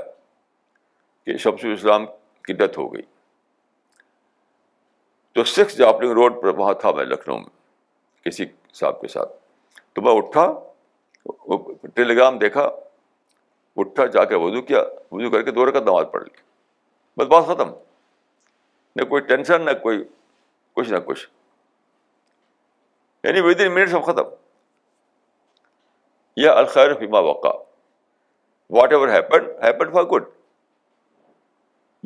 کہ 1.26 1.38
شمس 1.46 1.66
الاسلام 1.66 2.06
کی 2.46 2.54
ڈیتھ 2.62 2.80
ہو 2.80 2.88
گئی 2.94 3.02
تو 5.38 5.44
سکس 5.52 5.78
جاپلنگ 5.78 6.12
روڈ 6.22 6.42
پر 6.42 6.56
وہاں 6.58 6.74
تھا 6.82 6.92
میں 6.98 7.06
لکھنؤ 7.06 7.38
میں 7.38 8.26
کسی 8.30 8.46
صاحب 8.80 9.02
کے 9.02 9.08
ساتھ 9.18 9.32
تو 9.96 10.02
میں 10.02 10.12
اٹھا 10.18 10.48
ٹیلی 11.96 12.16
گرام 12.16 12.38
دیکھا 12.40 12.68
اٹھا 13.84 14.06
جا 14.16 14.24
کے 14.32 14.36
وضو 14.44 14.62
کیا 14.72 14.82
وضو 15.12 15.30
کر 15.32 15.42
کے 15.44 15.52
دو 15.52 15.66
رکعت 15.70 15.84
نماز 15.84 16.06
پڑھ 16.14 16.24
لی 16.24 16.42
بس 17.18 17.28
بات 17.34 17.46
ختم 17.48 17.72
نہ 19.00 19.04
کوئی 19.10 19.22
ٹینشن 19.30 19.66
نہ 19.66 19.72
کوئی 19.84 20.04
کچھ 20.76 20.90
نہ 20.92 20.98
کچھ 21.06 21.28
یعنی 23.24 23.42
ود 23.48 23.62
ان 23.66 23.74
منٹ 23.76 23.90
سب 23.92 24.06
ختم 24.06 24.34
یا 26.44 26.54
الخیر 26.62 26.94
فیما 27.00 27.20
وقع 27.30 27.52
whatever 28.94 29.08
happen 29.14 29.46
happen 29.64 29.92
for 29.94 30.04
good 30.14 30.28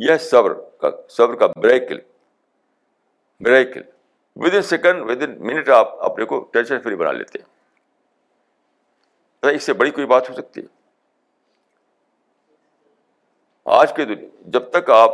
یہ 0.05 0.17
صبر 0.29 0.53
کا 0.81 0.89
صبر 1.09 1.35
کا 1.39 1.47
بریکل 1.61 1.99
بریکل 3.43 3.81
with 4.43 4.53
in 4.55 4.61
second 4.61 5.01
with 5.09 5.21
in 5.23 5.31
minute 5.47 5.67
آپ 5.75 5.87
اپنے 6.05 6.23
کو 6.33 6.37
ٹینشن 6.53 6.77
فری 6.83 6.95
بنا 6.95 7.11
لیتے 7.11 7.39
ہیں 7.39 7.47
اس 9.55 9.63
سے 9.63 9.73
بڑی 9.79 9.91
کوئی 9.91 10.07
بات 10.07 10.29
ہو 10.29 10.33
سکتی 10.35 10.61
ہے 10.61 10.67
آج 13.79 13.89
کے 13.95 14.05
دنیا 14.05 14.27
جب 14.55 14.63
تک 14.69 14.89
آپ 14.95 15.11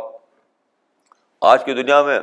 آج 1.50 1.64
کی 1.64 1.72
دنیا 1.82 2.00
میں 2.02 2.18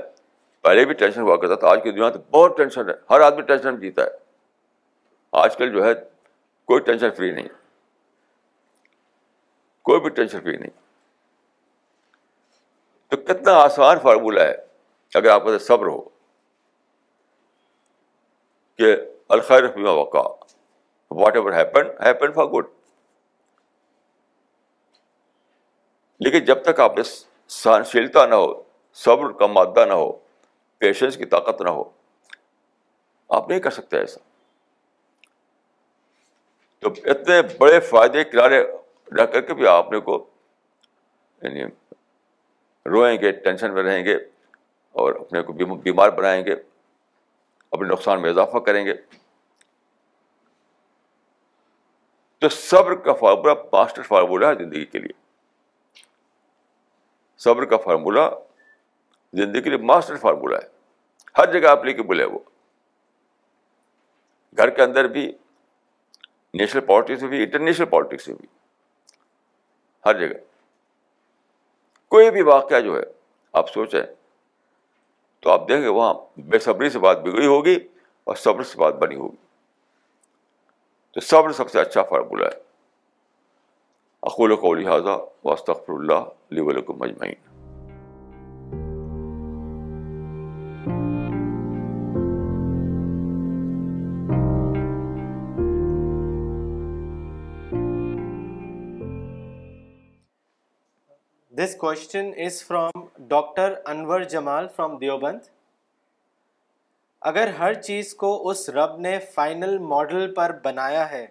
پہلے 0.64 0.86
بھی 0.86 0.94
ٹینشن 1.02 1.22
ہوا 1.22 1.36
کرتا 1.42 1.56
تھا 1.64 1.68
آج 1.70 1.80
کی 1.84 1.92
دنیا 1.92 2.08
میں 2.10 2.18
بہت 2.32 2.58
ٹینشن 2.58 2.84
ہے 2.90 2.94
ہر 3.10 3.20
آدمی 3.30 3.42
ٹینشن 3.52 3.80
جیتا 3.80 4.02
ہے 4.04 4.10
آج 5.44 5.52
کل 5.58 5.68
جو 5.74 5.80
ہے 5.86 5.94
کوئی 6.72 6.82
ٹینشن 6.90 7.10
فری 7.18 7.30
نہیں 7.32 7.48
کوئی 9.90 10.00
بھی 10.02 10.10
ٹینشن 10.20 10.40
فری 10.44 10.58
نہیں 10.58 10.81
تو 13.12 13.18
کتنا 13.28 13.54
آسان 13.62 14.00
فارمولا 14.04 14.44
ہے 14.48 14.54
اگر 15.16 15.30
آپ 15.30 15.48
صبر 15.62 15.86
ہو 15.88 16.00
کہ 18.78 18.94
الخیر 19.38 19.64
وقع 19.86 20.22
whatever 21.36 21.54
happen 21.54 21.88
happen 22.06 22.32
for 22.34 22.46
good 22.54 22.70
لیکن 26.26 26.46
جب 26.46 26.62
تک 26.64 26.80
آپ 26.80 26.98
نے 26.98 27.04
سہنشیلتا 27.58 28.26
نہ 28.26 28.36
ہو 28.44 28.52
صبر 29.04 29.32
کا 29.42 29.48
مادہ 29.58 29.86
نہ 29.90 29.94
ہو 30.04 30.12
پیشنس 30.80 31.18
کی 31.18 31.26
طاقت 31.36 31.62
نہ 31.68 31.70
ہو 31.80 31.84
آپ 33.40 33.50
نہیں 33.50 33.60
کر 33.68 33.72
سکتے 33.80 33.98
ایسا 33.98 34.20
تو 36.80 36.90
اتنے 37.16 37.42
بڑے 37.60 37.80
فائدے 37.92 38.24
کنارے 38.32 38.64
رکھ 39.22 39.34
کر 39.34 39.42
کے 39.48 39.54
بھی 39.62 39.68
آپ 39.78 39.92
نے 39.92 40.00
کو 40.10 40.18
یعنی 41.42 41.64
روئیں 42.90 43.18
گے 43.22 43.32
ٹینشن 43.44 43.74
میں 43.74 43.84
رہیں 43.84 44.04
گے 44.06 44.16
اور 45.02 45.14
اپنے 45.20 45.42
کو 45.44 45.54
بیمار 45.76 46.10
بنائیں 46.18 46.44
گے 46.46 46.54
اپنے 47.72 47.88
نقصان 47.88 48.22
میں 48.22 48.30
اضافہ 48.30 48.58
کریں 48.66 48.86
گے 48.86 48.94
تو 52.42 52.50
صبر 52.50 52.96
کا 53.04 53.14
فارمولہ 53.14 53.52
ماسٹر 53.72 54.02
فارمولہ 54.08 54.46
ہے 54.46 54.56
زندگی 54.64 54.86
کے 54.86 55.00
لیے 55.00 55.20
صبر 57.44 57.66
کا 57.66 57.78
فارمولہ 57.84 58.30
زندگی 59.38 59.62
کے 59.62 59.70
لیے 59.70 59.80
ماسٹر 59.92 60.16
فارمولہ 60.22 60.58
ہے 60.64 60.70
ہر 61.38 61.52
جگہ 61.52 61.68
آپ 61.68 61.86
لے 61.86 61.94
کے 61.94 62.04
بولے 62.04 62.24
وہ 62.26 62.40
گھر 64.58 64.70
کے 64.76 64.82
اندر 64.82 65.08
بھی 65.18 65.32
نیشنل 66.60 66.86
پالیٹکس 66.86 67.22
میں 67.22 67.30
بھی 67.30 67.44
انٹرنیشنل 67.44 67.86
پالیٹکس 67.90 68.28
میں 68.28 68.36
بھی 68.40 68.48
ہر 70.06 70.20
جگہ 70.20 70.38
کوئی 72.12 72.30
بھی 72.36 72.42
واقعہ 72.44 72.80
جو 72.86 72.96
ہے 72.98 73.02
آپ 73.60 73.70
سوچیں 73.74 74.02
تو 75.44 75.50
آپ 75.50 75.68
دیکھیں 75.68 75.88
وہاں 75.88 76.14
بے 76.54 76.60
صبری 76.66 76.90
سے 76.96 77.00
بات 77.06 77.22
بگڑی 77.22 77.46
ہوگی 77.48 77.76
اور 78.30 78.36
صبر 78.44 78.64
سے 78.72 78.80
بات 78.80 78.96
بنی 79.04 79.16
ہوگی 79.16 79.38
تو 81.14 81.20
صبر 81.30 81.52
سب 81.62 81.70
سے 81.72 81.80
اچھا 81.80 82.04
فارمولہ 82.10 82.46
ہے 82.54 82.60
اقول 84.32 84.56
کو 84.66 84.74
لہٰذا 84.74 85.16
واسطر 85.44 85.94
اللہ 85.96 86.14
علیہ 86.52 86.62
و 86.88 86.94
مجمعین 87.00 87.51
question 101.82 102.30
doctor 103.28 103.74
Anwar 103.92 104.22
Jamal 104.32 104.68
from 104.76 104.98
Deoband 104.98 105.44
اگر 107.30 107.48
ہر 107.60 107.74
چیز 107.88 108.14
کو 108.16 108.30
اس 108.50 108.70
رب 108.76 109.00
نے 109.06 109.18
فائنل 109.36 109.78
ماڈل 109.94 110.34
پر 110.34 110.52
بنایا 110.64 111.10
ہے 111.12 111.26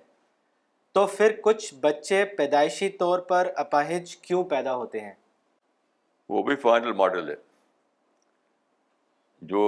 تو 0.95 1.07
پھر 1.13 1.37
کچھ 1.43 1.73
بچے 1.85 2.25
پیدائشی 2.39 2.89
طور 3.05 3.19
پر 3.31 3.51
اپاہج 3.65 4.17
کیوں 4.27 4.43
پیدا 4.55 4.75
ہوتے 4.77 5.01
ہیں 5.01 5.13
وہ 6.35 6.43
بھی 6.49 6.57
فائنل 6.67 6.93
ماڈل 7.05 7.29
ہے 7.31 7.37
جو 9.55 9.63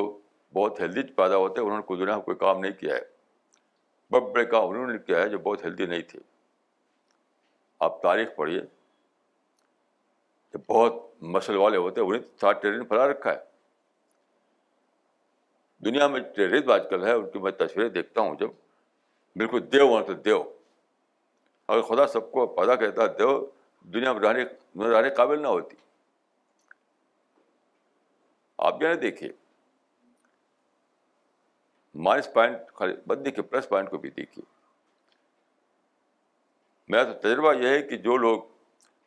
بہت 0.55 0.81
ہیلدی 0.81 1.03
پیدا 1.23 1.37
ہوتے 1.45 1.61
ہیں 1.61 1.67
انہوں 1.69 2.15
نے 2.17 2.21
کوئی 2.25 2.37
کام 2.45 2.59
نہیں 2.61 2.79
کیا 2.81 2.95
ہے 2.95 3.07
بڑے 4.19 4.27
میں 4.35 4.45
کام 4.57 4.69
انہوں 4.71 4.87
نے 4.93 4.99
کیا 5.07 5.23
ہے 5.23 5.29
جو 5.29 5.39
بہت 5.49 5.65
ہیلدی 5.65 5.87
نہیں 5.97 6.09
تھے 6.15 6.21
آپ 7.91 8.03
تاریخ 8.03 8.37
پڑھیے 8.37 8.61
بہت 10.59 10.95
مسل 11.35 11.57
والے 11.57 11.77
ہوتے 11.77 12.01
ہیں 12.01 12.07
انہیں 12.09 12.23
ساتھ 12.41 12.63
ٹرین 12.63 12.85
پھیلا 12.87 13.07
رکھا 13.11 13.31
ہے 13.33 13.37
دنیا 15.85 16.07
میں 16.07 16.21
ٹیرز 16.35 16.69
آج 16.71 16.83
کل 16.91 17.05
ہے 17.07 17.13
ان 17.13 17.29
کی 17.31 17.39
میں 17.43 17.51
تصویریں 17.63 17.91
دیکھتا 17.93 18.21
ہوں 18.21 18.35
جب 18.41 18.49
بالکل 19.39 19.61
دیو 19.73 19.87
ہونا 19.89 20.05
تو 20.07 20.13
دیو 20.13 20.43
اگر 21.69 21.83
خدا 21.89 22.07
سب 22.13 22.31
کو 22.33 22.47
پیدا 22.57 22.75
کہتا 22.77 23.07
دیو 23.19 23.31
دنیا 23.93 24.13
میں 24.13 24.21
رہنے 24.29 24.43
رہنے 24.95 25.11
قابل 25.17 25.43
نہ 25.43 25.47
ہوتی 25.49 25.77
آپ 28.67 28.79
کیا 28.81 28.93
نہ 28.95 28.99
دیکھیے 29.01 29.31
مائنس 32.05 32.33
پوائنٹ 32.33 32.73
خالی 32.75 32.93
بد 33.07 33.25
دیکھیے 33.25 33.43
پلس 33.47 33.69
پوائنٹ 33.69 33.91
کو 33.91 33.99
بھی 34.05 34.11
دیکھیے 34.11 34.45
میرا 36.93 37.03
تو 37.11 37.13
تجربہ 37.27 37.53
یہ 37.63 37.69
ہے 37.69 37.81
کہ 37.89 37.97
جو 38.07 38.17
لوگ 38.17 38.41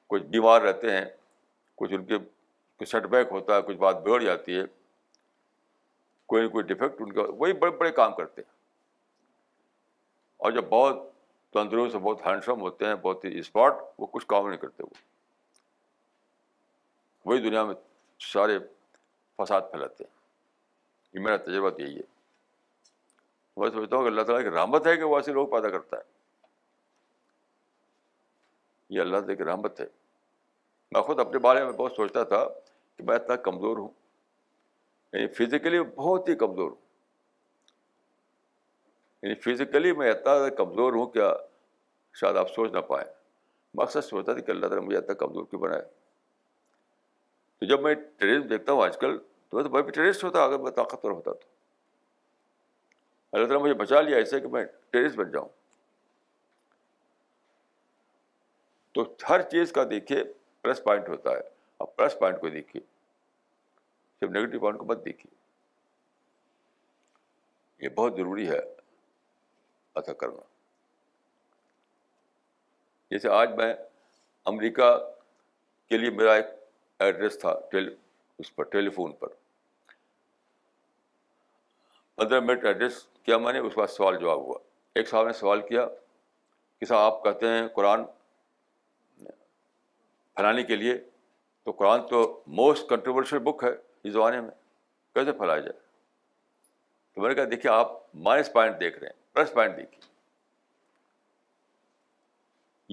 کچھ 0.09 0.23
بیمار 0.33 0.61
رہتے 0.61 0.91
ہیں 0.97 1.05
کچھ 1.79 1.93
ان 1.93 2.03
کے 2.77 2.85
سیٹ 2.85 3.05
بیک 3.09 3.27
ہوتا 3.31 3.55
ہے 3.55 3.61
کچھ 3.67 3.77
بات 3.77 4.01
بگڑ 4.03 4.21
جاتی 4.23 4.57
ہے 4.57 4.63
کوئی 6.33 6.43
نہ 6.43 6.47
کوئی 6.51 6.63
ڈیفیکٹ 6.67 7.01
ان 7.01 7.11
کا 7.13 7.21
وہی 7.37 7.53
بڑے 7.63 7.71
بڑے 7.77 7.91
کام 8.01 8.13
کرتے 8.15 8.41
ہیں 8.41 8.53
اور 10.43 10.51
جب 10.51 10.67
بہت 10.69 11.01
تندرست 11.53 11.95
بہت 11.95 12.25
ہینڈسم 12.25 12.61
ہوتے 12.61 12.85
ہیں 12.85 12.95
بہت 13.01 13.25
ہی 13.25 13.37
اسپاٹ 13.39 13.77
وہ 13.99 14.07
کچھ 14.13 14.25
کام 14.27 14.47
نہیں 14.47 14.59
کرتے 14.59 14.83
وہی 17.25 17.39
دنیا 17.49 17.63
میں 17.65 17.75
سارے 18.33 18.57
فساد 19.37 19.61
پھیلاتے 19.71 20.03
ہیں 20.03 20.13
یہ 21.13 21.25
میرا 21.25 21.37
تجربہ 21.45 21.69
تو 21.69 21.81
یہی 21.81 21.95
ہے 21.97 22.13
میں 23.57 23.69
سمجھتا 23.69 23.95
ہوں 23.95 24.03
کہ 24.03 24.09
اللہ 24.09 24.21
تعالیٰ 24.29 24.43
کی 24.43 24.55
رحمت 24.57 24.87
ہے 24.87 24.95
کہ 24.97 25.03
وہ 25.11 25.15
ایسے 25.17 25.33
لوگ 25.33 25.47
پیدا 25.51 25.69
کرتا 25.77 25.97
ہے 25.97 26.13
یہ 28.95 29.01
اللہ 29.01 29.17
تعالیٰ 29.17 29.37
کی 29.37 29.43
رحمت 29.49 29.79
ہے 29.81 29.85
میں 30.91 31.01
خود 31.01 31.19
اپنے 31.19 31.39
بارے 31.45 31.63
میں 31.63 31.71
بہت 31.77 31.91
سوچتا 31.95 32.23
تھا 32.33 32.45
کہ 32.97 33.03
میں 33.03 33.15
اتنا 33.15 33.35
کمزور 33.49 33.77
ہوں 33.77 33.87
یعنی 35.13 35.27
فزیکلی 35.33 35.81
بہت 35.95 36.29
ہی 36.29 36.35
کمزور 36.35 36.69
ہوں 36.69 36.83
یعنی 39.21 39.35
فزیکلی 39.45 39.91
میں 40.01 40.11
اتنا 40.11 40.49
کمزور 40.63 40.93
ہوں 40.93 41.05
کیا 41.17 41.31
شاید 42.21 42.37
آپ 42.37 42.51
سوچ 42.55 42.71
نہ 42.73 42.79
پائیں 42.89 43.05
میں 43.75 43.85
اکثر 43.85 44.01
سوچتا 44.01 44.33
تھا 44.33 44.41
کہ 44.41 44.51
اللہ 44.51 44.65
تعالیٰ 44.67 44.85
مجھے 44.85 44.97
اتنا 44.97 45.13
کمزور 45.25 45.45
کیوں 45.49 45.61
بنائے 45.61 45.81
تو 47.59 47.65
جب 47.65 47.81
میں 47.81 47.93
ٹیرس 48.19 48.49
دیکھتا 48.49 48.71
ہوں 48.73 48.81
آج 48.83 48.97
کل 49.01 49.17
تو 49.49 49.69
میں 49.69 49.81
بھی 49.81 49.91
ٹیرسٹ 49.91 50.23
ہوتا 50.23 50.43
اگر 50.43 50.57
میں 50.59 50.71
طاقتور 50.71 51.11
ہوتا 51.11 51.31
تو 51.31 51.47
اللہ 53.31 53.45
تعالیٰ 53.47 53.61
مجھے 53.63 53.73
بچا 53.83 54.01
لیا 54.01 54.17
ایسے 54.17 54.39
کہ 54.41 54.47
میں 54.51 54.63
ٹیرس 54.91 55.15
بن 55.17 55.31
جاؤں 55.31 55.47
تو 58.95 59.03
ہر 59.29 59.41
چیز 59.51 59.71
کا 59.73 59.83
دیکھیے 59.89 60.23
پلس 60.65 60.81
پوائنٹ 60.83 61.09
ہوتا 61.09 61.31
ہے 61.31 61.41
آپ 61.79 61.95
پلس 61.95 62.17
پوائنٹ 62.19 62.39
کو 62.41 62.49
دیکھیے 62.49 62.81
صرف 64.19 64.29
نگیٹو 64.37 64.59
پوائنٹ 64.59 64.79
کو 64.79 64.85
مت 64.91 65.03
دیکھیے 65.05 65.33
یہ 67.85 67.89
بہت 67.95 68.15
ضروری 68.17 68.47
ہے 68.49 68.57
ایسا 69.95 70.13
کرنا 70.21 70.41
جیسے 73.11 73.29
آج 73.41 73.53
میں 73.57 73.73
امریکہ 74.53 74.89
کے 75.89 75.97
لیے 75.97 76.09
میرا 76.21 76.33
ایک 76.39 76.45
ایڈریس 77.07 77.39
تھا 77.39 77.49
اس 77.59 77.69
پر 78.55 78.63
پر 78.63 78.69
ٹیلی 78.71 78.89
فون 78.97 79.11
پندرہ 82.15 82.39
منٹ 82.45 82.65
ایڈریس 82.65 83.03
کیا 83.25 83.37
میں 83.45 83.53
نے 83.53 83.59
اس 83.67 83.73
کے 83.75 83.79
بعد 83.81 83.95
سوال 83.97 84.17
جواب 84.21 84.39
ہوا 84.47 84.57
ایک 84.99 85.09
صاحب 85.09 85.27
نے 85.27 85.33
سوال 85.43 85.61
کیا 85.67 85.85
کہ 86.79 86.85
صاحب 86.85 87.11
آپ 87.13 87.23
کہتے 87.23 87.57
ہیں 87.57 87.67
قرآن 87.75 88.03
پھیلانے 90.35 90.63
کے 90.63 90.75
لیے 90.75 90.97
تو 91.65 91.71
قرآن 91.71 92.05
تو 92.07 92.19
موسٹ 92.59 92.87
کنٹروورشل 92.89 93.39
بک 93.43 93.63
ہے 93.63 93.69
اس 94.03 94.13
زمانے 94.13 94.41
میں 94.41 94.49
کیسے 95.15 95.31
پھیلایا 95.37 95.59
جائے 95.59 95.77
تو 97.15 97.21
میں 97.21 97.29
نے 97.29 97.35
کہا 97.35 97.43
دیکھیے 97.51 97.71
آپ 97.71 97.91
مائنس 98.27 98.51
پوائنٹ 98.53 98.79
دیکھ 98.79 98.99
رہے 98.99 99.07
ہیں 99.07 99.19
پلس 99.35 99.53
پوائنٹ 99.53 99.77
دیکھیے 99.77 100.13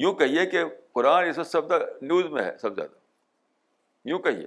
یوں 0.03 0.13
کہیے 0.21 0.45
کہ 0.51 0.63
قرآن 0.95 1.29
اس 1.29 1.39
وقت 1.39 1.49
سب 1.51 1.69
زیادہ 1.69 1.87
نیوز 2.03 2.27
میں 2.33 2.45
ہے 2.45 2.57
سب 2.61 2.75
زیادہ 2.75 4.09
یوں 4.09 4.19
کہیے 4.29 4.47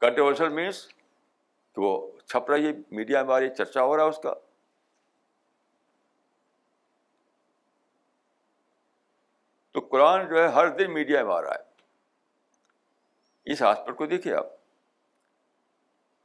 کنٹروورشل 0.00 0.48
مینس 0.60 0.86
کہ 0.88 1.80
وہ 1.80 1.94
چھپ 2.26 2.50
رہی 2.50 2.66
ہے 2.66 2.72
میڈیا 2.96 3.22
میں 3.24 3.34
آ 3.34 3.40
رہی 3.40 3.48
ہے 3.48 3.54
چرچا 3.54 3.82
ہو 3.84 3.96
رہا 3.96 4.04
ہے 4.04 4.08
اس 4.08 4.18
کا 4.22 4.32
قرآن 9.96 10.26
جو 10.28 10.36
ہے 10.42 10.46
ہر 10.54 10.68
دن 10.78 10.88
میڈیا 10.94 11.18
میں 11.24 11.30
آ 11.32 11.36
رہا 11.42 11.52
ہے 11.58 13.52
اس 13.52 13.60
آس 13.68 13.78
کو 13.98 14.06
دیکھیے 14.06 14.32
آپ 14.34 14.46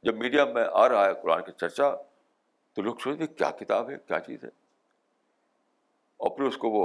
جب 0.08 0.16
میڈیا 0.22 0.44
میں 0.56 0.64
آ 0.80 0.82
رہا 0.88 1.04
ہے 1.04 1.12
قرآن 1.22 1.40
کی 1.44 1.52
چرچا 1.60 1.86
تو 2.74 2.78
لوگ 2.88 2.94
سوچتے 3.04 3.26
کیا 3.26 3.50
کتاب 3.60 3.82
ہے 3.90 3.96
کیا 4.08 4.18
چیز 4.26 4.40
ہے 4.44 4.48
اور 6.24 6.30
پھر 6.36 6.44
اس 6.46 6.56
کو 6.64 6.68
وہ 6.76 6.84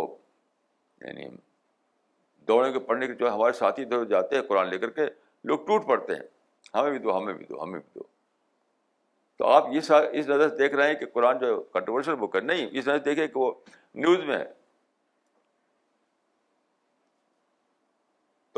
یعنی 1.07 1.25
دوڑنے 2.47 2.69
کے 2.73 2.79
پڑھنے 2.91 3.05
کے 3.07 3.13
جو 3.23 3.27
ہمارے 3.35 3.53
ساتھی 3.57 3.83
دور 3.95 4.05
جاتے 4.13 4.31
ہیں 4.35 4.43
قرآن 4.51 4.65
لے 4.73 4.77
کر 4.85 4.89
کے 4.99 5.03
لوگ 5.51 5.65
ٹوٹ 5.65 5.81
پڑتے 5.87 6.13
ہیں 6.19 6.27
ہمیں 6.73 6.89
بھی 6.91 6.99
دو 6.99 7.09
ہمیں 7.17 7.33
بھی 7.33 7.45
دو 7.49 7.57
ہمیں 7.63 7.77
بھی 7.79 7.87
دو 7.95 8.03
تو 9.37 9.41
آپ 9.57 9.63
اس 9.81 9.91
نظر 10.29 10.45
سے 10.49 10.55
دیکھ 10.63 10.73
رہے 10.75 10.87
ہیں 10.91 10.95
کہ 11.03 11.07
قرآن 11.17 11.35
جو 11.39 11.47
کنٹروورشل 11.73 12.15
بک 12.25 12.33
ہے 12.35 12.41
نہیں 12.51 12.63
اس 12.71 12.83
نظر 12.87 12.99
دیکھیں 13.11 13.25
کہ 13.27 13.37
وہ 13.39 13.49
نیوز 14.05 14.21
میں 14.31 14.37
ہے 14.39 14.47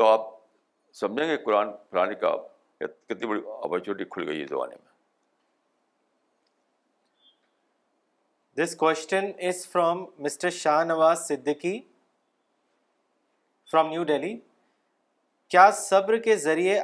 تو 0.00 0.06
آپ 0.06 0.28
سمجھیں 0.98 1.24
گے 1.28 1.36
قرآن 1.44 1.70
کا 2.20 2.28
کتنی 2.84 3.26
بڑی 3.28 3.40
اپرچونیٹی 3.62 4.04
کھل 4.10 4.22
گئی 4.28 4.44
زمانے 4.50 4.76
میں 4.84 4.92
this 8.62 8.74
question 8.84 9.26
is 9.48 9.64
from 9.72 9.98
mister 10.26 10.50
Shah 10.60 10.80
Nawaz 10.84 11.26
Siddiqui 11.26 11.74
from 13.70 13.86
New 13.90 14.04
Delhi 14.12 14.32
کیا 15.54 15.66
صبر 15.82 16.14
کے 16.28 16.36
ذریعے 16.48 16.74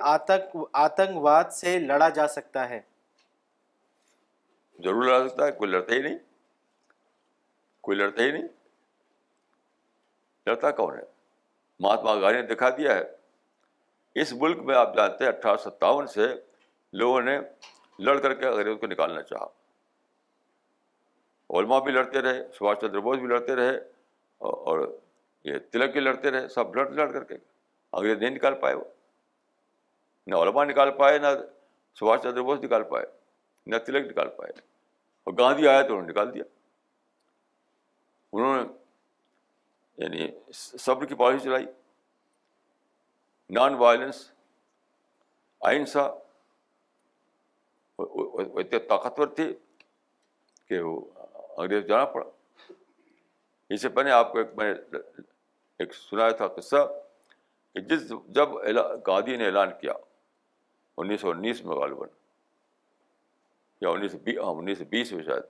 واد 1.28 1.48
سے 1.60 1.70
لڑا 1.88 2.08
جا 2.20 2.26
سکتا 2.36 2.60
ہے 2.68 2.80
ضرور 4.84 5.00
لڑا 5.04 5.20
سکتا 5.28 5.42
ہے 5.46 5.52
کوئی 5.62 5.68
لڑتا 5.70 5.90
ہی 5.94 6.00
نہیں 6.08 6.18
کوئی 7.88 7.94
لڑتا 7.98 8.20
ہی 8.22 8.30
نہیں 8.32 8.48
لڑتا 10.46 10.68
کون 10.84 10.94
ہے 10.98 11.06
مہاتما 11.82 12.14
گاندھی 12.20 12.40
نے 12.40 12.46
دکھا 12.54 12.68
دیا 12.76 12.94
ہے 12.96 14.20
اس 14.22 14.32
ملک 14.42 14.58
میں 14.66 14.74
آپ 14.76 14.94
جانتے 14.96 15.24
ہیں 15.24 15.30
اٹھارہ 15.32 15.56
ستاون 15.64 16.06
سے 16.14 16.26
لوگوں 17.00 17.20
نے 17.22 17.38
لڑ 18.04 18.18
کر 18.20 18.34
کے 18.34 18.46
انگریز 18.46 18.76
کو 18.80 18.86
نکالنا 18.86 19.22
چاہا 19.22 19.46
علما 21.58 21.78
بھی 21.84 21.92
لڑتے 21.92 22.22
رہے 22.22 22.42
سبھاش 22.58 22.78
چندر 22.80 23.00
بوس 23.08 23.18
بھی 23.18 23.28
لڑتے 23.28 23.56
رہے 23.56 23.76
اور 24.48 24.86
یہ 25.44 25.58
تلک 25.72 25.92
بھی 25.92 26.00
لڑتے 26.00 26.30
رہے 26.30 26.48
سب 26.54 26.74
لڑ 26.76 26.88
لڑ 26.90 27.10
کر 27.12 27.24
کے 27.24 27.34
انگریز 27.34 28.18
نہیں 28.18 28.30
نکال 28.34 28.54
پائے 28.60 28.74
وہ 28.74 28.84
نہ 30.30 30.34
علما 30.46 30.64
نکال 30.64 30.90
پائے 30.98 31.18
نہ 31.18 31.26
سبھاش 31.98 32.22
چندر 32.22 32.42
بوس 32.50 32.62
نکال 32.62 32.82
پائے 32.92 33.04
نہ 33.70 33.76
تلک 33.86 34.10
نکال 34.10 34.28
پائے 34.38 34.52
اور 35.24 35.34
گاندھی 35.38 35.68
آیا 35.68 35.82
تو 35.82 35.86
انہوں 35.92 36.02
نے 36.06 36.10
نکال 36.12 36.34
دیا 36.34 36.44
انہوں 38.32 38.56
نے 38.56 38.62
یعنی 39.98 40.28
صبر 40.52 41.04
کی 41.06 41.14
پالیسی 41.20 41.44
چلائی 41.44 41.64
نان 43.58 43.74
وائلنس 43.82 44.26
اہنسا 45.66 46.02
اتنے 47.98 48.78
طاقتور 48.88 49.26
تھی 49.36 49.44
کہ 50.68 50.80
وہ 50.80 51.00
انگریز 51.56 51.86
جانا 51.88 52.04
پڑا 52.14 52.24
اس 53.74 53.82
سے 53.82 53.88
پہلے 53.98 54.10
آپ 54.12 54.32
کو 54.32 54.38
ایک 54.38 54.50
میں 54.56 54.72
ایک 55.78 55.94
سنایا 55.94 56.30
تھا 56.40 56.46
قصہ 56.56 56.86
کہ 57.72 57.80
جس 57.88 58.08
جب 58.38 58.52
گاندھی 59.06 59.36
نے 59.36 59.46
اعلان 59.46 59.70
کیا 59.80 59.92
انیس 61.02 61.20
سو 61.20 61.30
انیس 61.30 61.64
میں 61.64 61.76
غالباً 61.76 62.08
یا 63.80 63.88
انیس 63.88 64.12
سو 64.12 64.42
ہاں، 64.44 64.50
انیس 64.60 64.78
سو 64.78 64.84
بیس 64.90 65.12
میں 65.12 65.22
شاید 65.24 65.42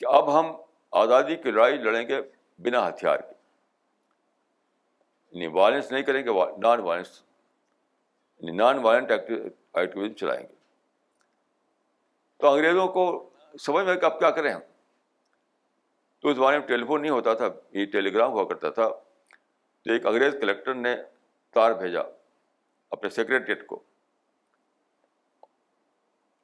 کہ 0.00 0.06
اب 0.14 0.38
ہم 0.38 0.52
آزادی 1.04 1.36
کی 1.42 1.50
لڑائی 1.50 1.76
لڑیں 1.82 2.06
گے 2.08 2.20
بنا 2.64 2.86
ہتھیار 2.88 3.18
کے 3.30 3.34
یعنی 5.32 5.46
وائلنس 5.54 5.90
نہیں 5.92 6.02
کریں 6.02 6.22
گے 6.24 6.30
نان 6.62 6.80
وائلنس 6.82 7.20
یعنی 8.40 8.56
نان 8.56 8.78
وائلنٹ 8.84 9.10
ایکٹیویزم 9.10 10.14
چلائیں 10.14 10.42
گے 10.42 10.54
تو 12.40 12.52
انگریزوں 12.52 12.86
کو 12.94 13.04
سمجھ 13.64 13.84
میں 13.86 13.94
کہ 14.00 14.04
آپ 14.04 14.18
کیا 14.18 14.30
کریں 14.38 14.52
ہم 14.52 14.60
تو 16.22 16.28
اس 16.28 16.36
بارے 16.38 16.58
میں 16.58 16.66
ٹیلیفون 16.66 17.00
نہیں 17.02 17.12
ہوتا 17.12 17.34
تھا 17.40 17.46
یہ 17.78 17.86
ٹیلی 17.92 18.12
گرام 18.14 18.30
ہوا 18.32 18.44
کرتا 18.48 18.70
تھا 18.78 18.88
تو 18.88 19.92
ایک 19.92 20.06
انگریز 20.06 20.34
کلیکٹر 20.40 20.74
نے 20.74 20.94
تار 21.54 21.72
بھیجا 21.80 22.00
اپنے 22.96 23.10
سیکریٹریٹ 23.10 23.66
کو 23.66 23.82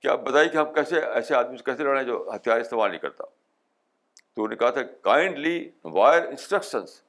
کیا 0.02 0.14
بتائیے 0.28 0.48
کہ 0.48 0.56
ہم 0.56 0.72
کیسے 0.74 1.00
ایسے 1.06 1.34
آدمی 1.34 1.56
سے 1.56 1.62
کیسے 1.64 1.82
لڑیں 1.84 2.02
جو 2.04 2.24
ہتھیار 2.34 2.60
استعمال 2.60 2.90
نہیں 2.90 3.00
کرتا 3.00 3.24
تو 3.26 4.42
انہوں 4.42 4.48
نے 4.50 4.56
کہا 4.56 4.70
تھا 4.78 4.82
kindly 5.04 5.54
wire 5.92 6.22
instructions 6.28 7.00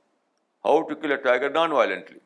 how 0.66 0.82
to 0.90 0.96
kill 1.02 1.12
a 1.12 1.16
tiger 1.24 1.50
naan 1.52 1.72
violently 1.72 2.20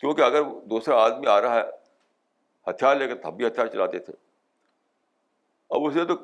کیونکہ 0.00 0.22
اگر 0.22 0.42
دوسرا 0.70 0.96
آدمی 1.04 1.26
آ 1.30 1.40
رہا 1.40 1.56
ہے 1.60 1.70
ہتھیار 2.70 2.96
لے 2.96 3.08
کر 3.08 3.16
تب 3.22 3.36
بھی 3.36 3.46
ہتھیار 3.46 3.66
چلاتے 3.72 3.98
تھے 4.08 4.12
اس 5.84 5.94
نے 5.96 6.04
تو 6.06 6.14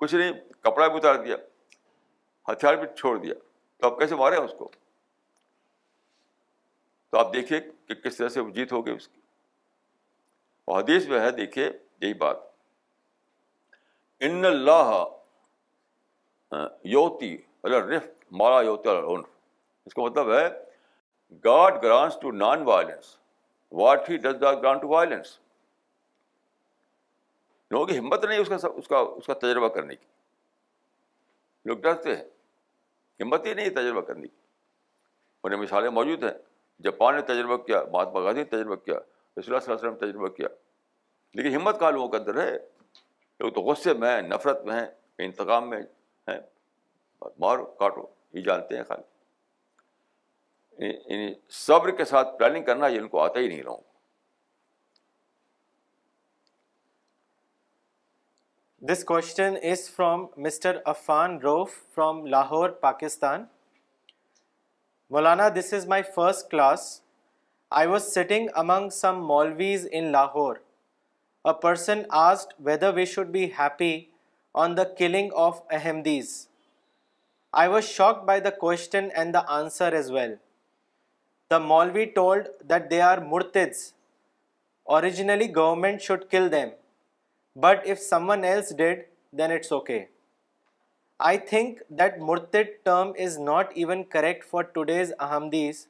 کچھ 0.00 0.14
نہیں 0.14 0.32
کپڑا 0.62 0.86
بھی 0.86 0.96
اتار 0.98 1.14
دیا 1.24 1.36
ہتھیار 2.48 2.74
بھی 2.76 2.86
چھوڑ 2.96 3.16
دیا 3.18 3.34
تو 3.80 3.86
آپ 3.92 3.98
کیسے 3.98 4.14
مارے 4.22 4.36
اس 4.44 4.54
کو 4.58 4.68
تو 7.10 7.18
آپ 7.18 7.32
دیکھیے 7.34 7.60
کہ 7.88 7.94
کس 8.02 8.16
طرح 8.16 8.28
سے 8.36 8.40
وہ 8.40 8.50
جیت 8.58 8.72
ہو 8.72 8.84
گئی 8.86 8.94
اس 8.94 9.08
کی 9.08 9.20
اور 10.70 10.82
حدیث 10.82 11.06
میں 11.08 11.20
ہے 11.20 11.30
دیکھیے 11.40 11.64
یہی 11.66 12.12
بات 12.24 12.36
ان 14.28 14.44
اللہ 14.44 14.92
یوتی 16.96 17.36
رف 17.76 18.04
مارا 18.42 18.60
یوتی 18.68 18.90
اس 19.90 19.94
کا 19.94 20.02
مطلب 20.02 20.32
ہے 20.32 20.46
God 21.44 21.82
grants 21.82 22.16
to 22.20 22.30
nonviolence 22.66 23.16
what 23.80 24.08
he 24.10 24.16
does 24.26 24.40
God 24.42 24.62
grant 24.62 24.80
to 24.82 24.88
violence 24.88 25.38
لوگوں 27.70 27.86
کی 27.86 27.98
ہمت 27.98 28.24
نہیں 28.24 28.38
اس 28.38 28.48
کا 28.48 28.56
اس 28.76 28.86
کا 28.92 28.96
اس 29.16 29.26
کا 29.26 29.34
تجربہ 29.46 29.68
کرنے 29.76 29.96
کی 29.96 30.06
لوگ 31.68 31.78
ڈرتے 31.86 32.16
ہیں 32.16 32.24
ہمت 33.22 33.46
ہی 33.46 33.54
نہیں 33.54 33.70
تجربہ 33.80 34.00
کرنے 34.10 34.26
کی 34.28 34.36
انہیں 35.44 35.60
مثالیں 35.60 35.90
موجود 35.98 36.22
ہیں 36.24 36.34
جاپان 36.86 37.14
نے 37.14 37.20
تجربہ 37.34 37.56
کیا 37.66 37.82
مہاتما 37.92 38.20
گاندھی 38.24 38.42
نے 38.42 38.48
تجربہ 38.56 38.74
کیا 38.84 38.94
رسول 38.98 39.54
اللہ 39.54 39.68
اللہ 39.68 39.68
صلی 39.68 39.74
علیہ 39.74 39.82
وسلم 39.84 39.94
نے 40.00 40.06
تجربہ 40.06 40.28
کیا 40.40 40.48
لیکن 41.40 41.54
ہمت 41.56 41.78
کا 41.80 41.90
لوگوں 41.98 42.08
کے 42.12 42.16
اندر 42.16 42.40
ہے 42.42 42.50
لوگ 42.54 43.52
تو 43.58 43.62
غصے 43.70 43.94
میں 44.04 44.14
ہیں 44.14 44.22
نفرت 44.30 44.64
میں 44.64 44.80
ہیں 44.80 44.86
انتقام 45.26 45.70
میں 45.70 45.82
ہیں 46.28 46.38
مارو 47.46 47.64
کاٹو 47.84 48.06
یہ 48.38 48.42
جانتے 48.50 48.76
ہیں 48.76 48.84
خالی 48.88 49.09
یعنی-, 50.80 51.00
یعنی 51.08 51.34
صبر 51.66 51.90
کے 51.96 52.04
ساتھ 52.10 52.38
پلاننگ 52.38 52.64
کرنا 52.64 52.86
یہ 52.88 52.98
ان 53.00 53.08
کو 53.08 53.20
آتا 53.22 53.40
ہی 53.40 53.48
نہیں 53.48 53.62
لوگوں 53.62 53.88
this 58.92 59.04
question 59.04 59.54
is 59.70 59.88
from 59.94 60.24
mister 60.44 60.78
Affan 60.92 61.38
Rauf 61.40 61.72
from 61.94 62.24
Lahore 62.34 62.70
Pakistan 62.86 63.44
Maulana 65.14 65.48
this 65.58 65.72
is 65.74 65.86
my 65.88 66.02
first 66.14 66.50
class 66.50 66.82
I 67.80 67.88
was 67.88 68.12
sitting 68.14 68.46
among 68.62 68.88
some 69.00 69.20
maulvis 69.26 69.86
in 69.92 70.10
Lahore 70.12 70.56
a 71.48 71.60
person 71.62 72.02
asked 72.24 72.52
whether 72.66 72.92
we 72.94 73.04
should 73.14 73.26
be 73.36 73.44
happy 73.58 73.94
on 74.64 74.76
the 74.76 74.84
killing 74.98 75.32
of 75.46 75.60
Ahmadis 75.78 76.34
I 77.60 77.68
was 77.70 77.84
shock 77.96 78.22
by 78.24 78.40
the 78.40 78.50
question 78.60 79.08
and 79.14 79.34
the 79.34 79.40
answer 79.58 79.92
as 79.98 80.10
well 80.10 80.34
the 81.50 81.58
maulvi 81.58 82.04
told 82.14 82.48
that 82.70 82.90
they 82.90 83.00
are 83.02 83.18
murtads 83.28 83.78
originally 84.96 85.46
government 85.56 86.02
should 86.02 86.24
kill 86.30 86.50
them 86.52 86.68
but 87.60 87.86
if 87.90 88.00
someone 88.28 88.44
else 88.44 88.68
did 88.76 89.02
then 89.38 89.52
it's 89.52 89.72
okay 89.72 89.98
I 91.28 91.38
think 91.48 91.80
that 91.98 92.18
murtad 92.28 92.70
term 92.84 93.10
is 93.24 93.38
not 93.38 93.72
even 93.76 94.02
correct 94.12 94.44
for 94.50 94.62
today's 94.78 95.12
Ahmadis 95.28 95.86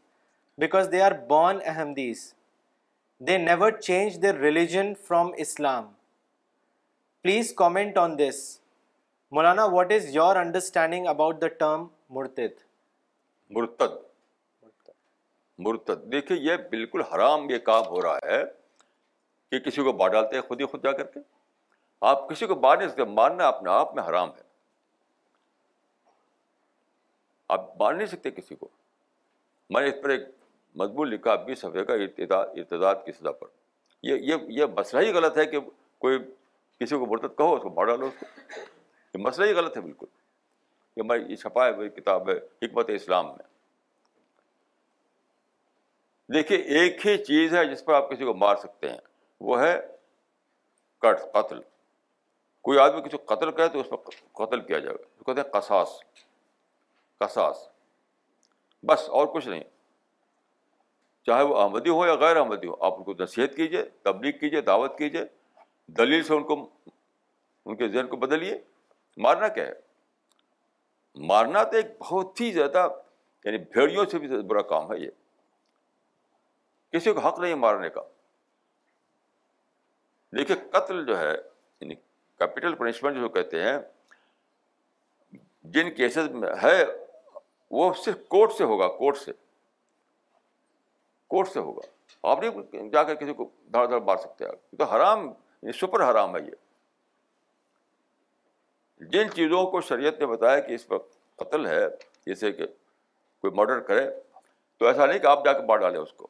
because 0.59 0.91
they 0.93 1.03
are 1.03 1.13
born 1.29 1.59
Ahmadis 1.77 2.25
they 3.27 3.39
never 3.39 3.71
change 3.83 4.21
the 4.23 4.35
religion 4.41 4.93
from 5.09 5.31
Islam 5.47 5.91
please 7.23 7.55
comment 7.57 7.99
on 8.07 8.19
this 8.19 8.43
Maulana 9.35 9.65
what 9.73 9.93
is 9.93 10.15
your 10.17 10.37
understanding 10.37 11.07
about 11.15 11.41
the 11.43 11.49
term 11.59 11.87
murtad 12.17 12.63
murtad 13.57 14.09
murtad 15.67 16.05
دیکھیے 16.13 16.39
یہ 16.41 16.57
بالکل 16.71 17.01
حرام 17.13 17.49
یہ 17.51 17.59
کام 17.65 17.87
ہو 17.89 18.03
رہا 18.03 18.19
ہے 18.31 18.43
کہ 19.51 19.59
کسی 19.71 19.83
کو 19.85 19.93
بار 20.03 20.11
ڈالتے 20.11 20.37
ہیں 20.37 20.43
خود 20.49 20.61
ہی 20.61 20.67
خود 20.75 20.83
جا 20.85 20.93
کر 21.01 21.07
کے 21.15 21.21
آپ 22.11 22.29
کسی 22.29 22.47
کو 22.51 22.55
بار 22.65 22.77
نہیں 22.79 22.89
سکتے 22.89 23.05
ماننا 23.21 23.49
اپنے 23.49 23.71
آپ 23.71 23.95
میں 23.95 24.03
حرام 24.09 24.31
ہے 24.37 24.49
آپ 27.57 27.75
بانٹ 27.79 27.97
نہیں 27.97 28.09
سکتے 28.15 28.31
کسی 28.41 28.55
کو 28.63 28.69
میں 29.75 29.83
نے 29.83 29.89
اس 29.89 30.03
پر 30.03 30.11
ایک 30.17 30.23
مضبوط 30.83 31.09
لکھا 31.13 31.35
بھی 31.49 31.55
صفحے 31.65 31.85
کا 31.85 31.95
ارتداد 32.61 33.05
کی 33.05 33.13
سزا 33.17 33.33
پر 33.41 33.47
یہ 34.11 34.27
یہ 34.31 34.49
یہ 34.61 34.73
مسئلہ 34.79 35.03
ہی 35.07 35.13
غلط 35.19 35.39
ہے 35.39 35.47
کہ 35.55 35.61
کوئی 36.05 36.19
کسی 36.81 36.99
کو 36.99 37.07
مرتد 37.13 37.37
کہو 37.39 37.55
اس 37.55 37.63
کو 37.63 37.69
بھاڑ 37.79 37.87
ڈالو 37.87 38.07
اس 38.07 38.21
کو 38.21 38.59
یہ 38.59 39.25
مسئلہ 39.27 39.47
ہی 39.49 39.53
غلط 39.61 39.77
ہے 39.77 39.83
بالکل 39.89 40.13
کہ 40.95 41.03
میں 41.09 41.19
یہ 41.29 41.37
چھپائے 41.47 41.73
وہ 41.81 41.89
کتاب 41.97 42.31
ہے 42.31 42.37
حکمت 42.65 42.91
اسلام 42.99 43.27
میں 43.37 43.50
دیکھیے 46.33 46.59
ایک 46.81 47.07
ہی 47.07 47.17
چیز 47.25 47.55
ہے 47.55 47.65
جس 47.71 47.85
پر 47.85 47.95
آپ 47.95 48.11
کسی 48.11 48.25
کو 48.25 48.33
مار 48.43 48.57
سکتے 48.57 48.89
ہیں 48.91 48.99
وہ 49.47 49.61
ہے 49.61 49.73
کٹ 51.03 51.21
قتل 51.35 51.61
کوئی 52.69 52.79
آدمی 52.79 53.01
کسی 53.07 53.17
کو 53.17 53.35
قتل 53.35 53.51
کرے 53.57 53.69
تو 53.73 53.81
اس 53.81 53.89
پر 53.91 54.13
قتل 54.45 54.61
کیا 54.67 54.79
جائے 54.79 54.95
اس 54.95 55.09
کو 55.25 55.33
کہتے 55.33 55.41
ہیں 55.41 55.51
قصاص 55.61 55.99
قصاص 57.21 57.67
بس 58.89 59.09
اور 59.21 59.27
کچھ 59.35 59.49
نہیں 59.49 59.63
چاہے 61.27 61.43
وہ 61.49 61.57
احمدی 61.63 61.91
ہو 61.91 62.07
یا 62.07 62.15
غیر 62.25 62.37
احمدی 62.37 62.67
ہو 62.69 62.75
آپ 62.87 62.99
ان 62.99 63.05
کو 63.05 63.15
نصیحت 63.23 63.57
کیجیے 63.57 63.83
تبلیغ 64.11 64.39
کیجیے 64.41 64.61
دعوت 64.73 64.97
کیجیے 64.99 65.23
دلیل 65.99 66.23
سے 66.29 66.35
ان 66.35 66.45
کو 66.53 66.57
ان 66.61 67.77
کے 67.77 67.89
ذہن 67.89 68.07
کو 68.13 68.17
بدلیے 68.27 68.59
مارنا 69.27 69.49
کیا 69.59 69.67
ہے 69.67 69.73
مارنا 71.33 71.63
تو 71.71 71.77
ایک 71.77 71.97
بہت 72.03 72.41
ہی 72.41 72.51
زیادہ 72.53 72.89
یعنی 73.45 73.59
بھیڑیوں 73.73 74.05
سے 74.11 74.19
بھی 74.19 74.39
برا 74.55 74.63
کام 74.75 74.93
ہے 74.93 74.99
یہ 75.01 75.11
کسی 76.93 77.13
کو 77.15 77.21
حق 77.27 77.39
نہیں 77.41 77.55
مارنے 77.55 77.89
کا 77.97 78.01
دیکھیے 80.37 80.57
قتل 80.73 80.97
جو 81.07 81.19
ہے 81.19 81.29
یعنی 81.31 81.95
کیپٹل 82.39 82.75
پنشمنٹ 82.77 83.17
جو 83.21 83.29
کہتے 83.37 83.63
ہیں 83.63 83.79
جن 85.75 85.91
کیسز 85.95 86.31
میں 86.43 86.51
ہے 86.63 86.77
وہ 87.79 87.93
صرف 88.05 88.19
کورٹ 88.29 88.53
سے 88.59 88.65
ہوگا 88.73 88.87
کورٹ 88.97 89.17
سے 89.19 89.33
کورٹ 91.35 91.47
سے 91.49 91.59
ہوگا 91.61 91.87
آپ 92.31 92.39
نہیں 92.43 92.89
جا 92.93 93.03
کر 93.03 93.15
کسی 93.15 93.33
کو 93.35 93.49
دھڑ 93.73 93.87
دھڑ 93.89 94.01
مار 94.07 94.17
سکتے 94.23 94.45
آپ 94.47 94.55
تو 94.79 94.85
حرام 94.95 95.19
سپر 95.81 96.01
حرام 96.11 96.31
ہے 96.37 96.41
یہ 96.45 96.55
جن 99.13 99.27
چیزوں 99.35 99.65
کو 99.71 99.81
شریعت 99.89 100.15
نے 100.21 100.27
بتایا 100.27 100.59
کہ 100.61 100.73
اس 100.75 100.85
وقت 100.91 101.17
قتل 101.39 101.67
ہے 101.67 101.85
جیسے 102.27 102.53
کہ 102.53 102.67
کوئی 103.41 103.53
مرڈر 103.59 103.81
کرے 103.91 104.05
تو 104.79 104.85
ایسا 104.87 105.07
نہیں 105.07 105.19
کہ 105.19 105.27
آپ 105.27 105.45
جا 105.45 105.53
کے 105.53 105.63
مار 105.69 105.79
ڈالیں 105.79 105.99
اس 106.01 106.13
کو 106.17 106.29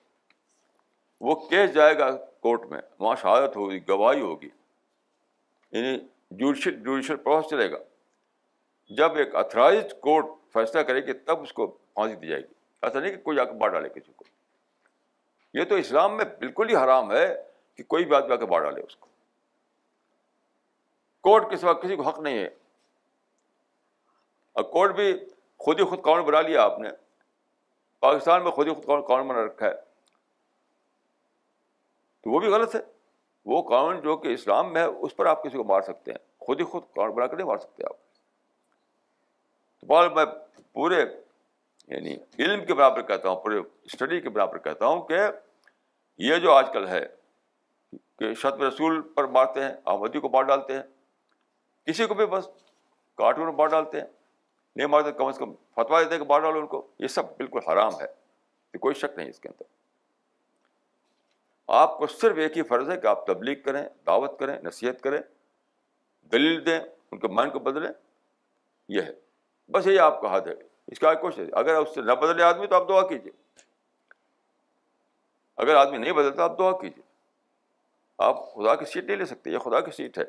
وہ 1.29 1.35
کیس 1.49 1.73
جائے 1.75 1.99
گا 1.99 2.11
کورٹ 2.43 2.65
میں 2.71 2.81
وہاں 3.01 3.15
شہادت 3.23 3.57
ہوگی 3.57 3.79
گواہی 3.89 4.21
ہوگی 4.21 4.47
یعنی 4.49 5.97
جوڈیشل 6.39 6.79
جوڈیشل 6.85 7.17
پروسیس 7.25 7.51
چلے 7.51 7.71
گا 7.71 7.79
جب 8.97 9.17
ایک 9.23 9.35
اتھرائزڈ 9.37 9.93
کورٹ 10.03 10.27
فیصلہ 10.53 10.81
کرے 10.83 11.01
گی 11.07 11.13
تب 11.27 11.43
اس 11.43 11.53
کو 11.53 11.67
پھانسی 11.67 12.15
دی 12.21 12.29
جائے 12.29 12.41
گی 12.43 12.55
ایسا 12.83 13.01
نہیں 13.01 13.11
کہ 13.17 13.21
کوئی 13.23 13.39
آ 13.41 13.45
کے 13.45 13.53
بار 13.61 13.69
ڈالے 13.71 13.89
کسی 13.89 14.13
کو 14.17 14.25
یہ 15.59 15.65
تو 15.69 15.75
اسلام 15.83 16.17
میں 16.17 16.25
بالکل 16.41 16.69
ہی 16.69 16.77
حرام 16.77 17.13
ہے 17.13 17.27
کہ 17.77 17.83
کوئی 17.95 18.05
بھی 18.05 18.15
آدمی 18.17 18.33
آ 18.35 18.37
کے 18.37 18.47
بار 18.53 18.63
ڈالے 18.63 18.81
اس 18.83 18.97
کو 18.97 19.07
کورٹ 21.29 21.51
کے 21.51 21.57
سوا 21.57 21.73
کسی 21.83 21.97
کو 21.97 22.03
حق 22.09 22.19
نہیں 22.29 22.39
ہے 22.39 22.49
اور 24.61 24.65
کورٹ 24.73 24.95
بھی 24.97 25.13
خود 25.65 25.81
ہی 25.81 25.85
خود 25.89 26.03
قانون 26.05 26.25
بنا 26.27 26.41
لیا 26.49 26.63
آپ 26.63 26.79
نے 26.81 26.89
پاکستان 28.07 28.43
میں 28.45 28.51
خود 28.59 28.69
ہی 28.69 28.75
خود 28.75 29.07
قانون 29.07 29.29
بنا 29.29 29.45
رکھا 29.47 29.67
ہے 29.67 29.75
تو 32.23 32.31
وہ 32.31 32.41
بھی 32.41 32.49
غلط 32.53 32.75
ہے 32.75 32.81
وہ 33.53 33.61
قانون 33.69 34.01
جو 34.01 34.17
کہ 34.25 34.33
اسلام 34.35 34.73
میں 34.73 34.81
ہے 34.81 34.87
اس 34.87 35.17
پر 35.17 35.27
آپ 35.27 35.43
کسی 35.45 35.57
کو 35.59 35.65
مار 35.65 35.81
سکتے 35.83 36.11
ہیں 36.13 36.19
خود 36.47 36.61
ہی 36.61 36.65
خود 36.73 36.83
قانون 36.97 37.15
بنا 37.15 37.27
کے 37.27 37.37
نہیں 37.37 37.47
مار 37.47 37.57
سکتے 37.59 37.85
آپ 37.91 37.97
تو 39.81 39.87
بال 39.87 40.09
میں 40.15 40.25
پورے 40.73 41.01
یعنی 41.87 42.15
علم 42.45 42.65
کے 42.67 42.75
برابر 42.75 43.03
کہتا 43.07 43.29
ہوں 43.29 43.37
پورے 43.43 43.59
اسٹڈی 43.59 44.21
کے 44.21 44.29
برابر 44.29 44.59
کہتا 44.69 44.87
ہوں 44.87 45.01
کہ 45.07 45.21
یہ 46.29 46.37
جو 46.45 46.53
آج 46.53 46.67
کل 46.73 46.89
ہے 46.89 47.01
کہ 48.19 48.33
شط 48.43 48.61
رسول 48.63 49.01
پر 49.15 49.27
مارتے 49.37 49.63
ہیں 49.65 49.73
آمدی 49.95 50.21
کو 50.21 50.29
مار 50.33 50.43
ڈالتے 50.53 50.73
ہیں 50.75 50.83
کسی 51.87 52.07
کو 52.07 52.15
بھی 52.15 52.27
بس 52.37 52.49
کارٹون 53.19 53.55
مار 53.57 53.69
ڈالتے 53.77 54.01
ہیں 54.01 54.07
نہیں 54.77 54.87
مارتے 54.87 55.13
کم 55.19 55.27
از 55.27 55.39
کم 55.39 55.53
فتوا 55.77 56.01
ہیں 56.01 56.19
کہ 56.19 56.25
مار 56.29 56.41
ڈالو 56.41 56.59
ان 56.59 56.67
کو 56.75 56.87
یہ 56.99 57.07
سب 57.17 57.37
بالکل 57.39 57.69
حرام 57.71 58.01
ہے 58.01 58.77
کوئی 58.81 58.95
شک 58.95 59.17
نہیں 59.17 59.29
اس 59.29 59.41
کے 59.41 59.49
اندر 59.49 59.63
آپ 61.79 61.97
کو 61.99 62.07
صرف 62.21 62.37
ایک 62.43 62.57
ہی 62.59 62.63
فرض 62.69 62.89
ہے 62.91 62.97
کہ 63.01 63.07
آپ 63.07 63.27
تبلیغ 63.27 63.55
کریں 63.65 63.83
دعوت 64.07 64.39
کریں 64.39 64.57
نصیحت 64.63 65.01
کریں 65.03 65.21
دلیل 66.33 66.65
دیں 66.67 66.79
ان 67.13 67.19
کے 67.19 67.29
مائنڈ 67.35 67.53
کو 67.53 67.59
بدلیں 67.69 67.91
یہ 68.95 69.03
ہے 69.03 69.13
بس 69.73 69.87
یہ 69.87 70.01
آپ 70.01 70.21
کا 70.23 70.35
حد 70.37 70.47
ہے 70.47 70.55
اس 70.95 70.99
کا 70.99 71.13
ہے 71.13 71.45
اگر 71.63 71.75
اس 71.77 71.95
سے 71.95 72.03
نہ 72.03 72.13
بدلے 72.23 72.43
آدمی 72.45 72.67
تو 72.67 72.75
آپ 72.77 72.89
دعا 72.89 73.07
کیجیے 73.09 73.31
اگر 75.67 75.75
آدمی 75.77 75.99
نہیں 75.99 76.13
بدلتا 76.13 76.45
آپ 76.45 76.59
دعا 76.59 76.73
کیجیے 76.81 77.03
آپ 78.29 78.45
خدا 78.55 78.75
کی 78.77 78.85
سیٹ 78.93 79.05
نہیں 79.05 79.17
لے 79.17 79.25
سکتے 79.33 79.51
یہ 79.51 79.59
خدا 79.69 79.81
کی 79.85 79.91
سیٹ 79.97 80.19
ہے 80.19 80.25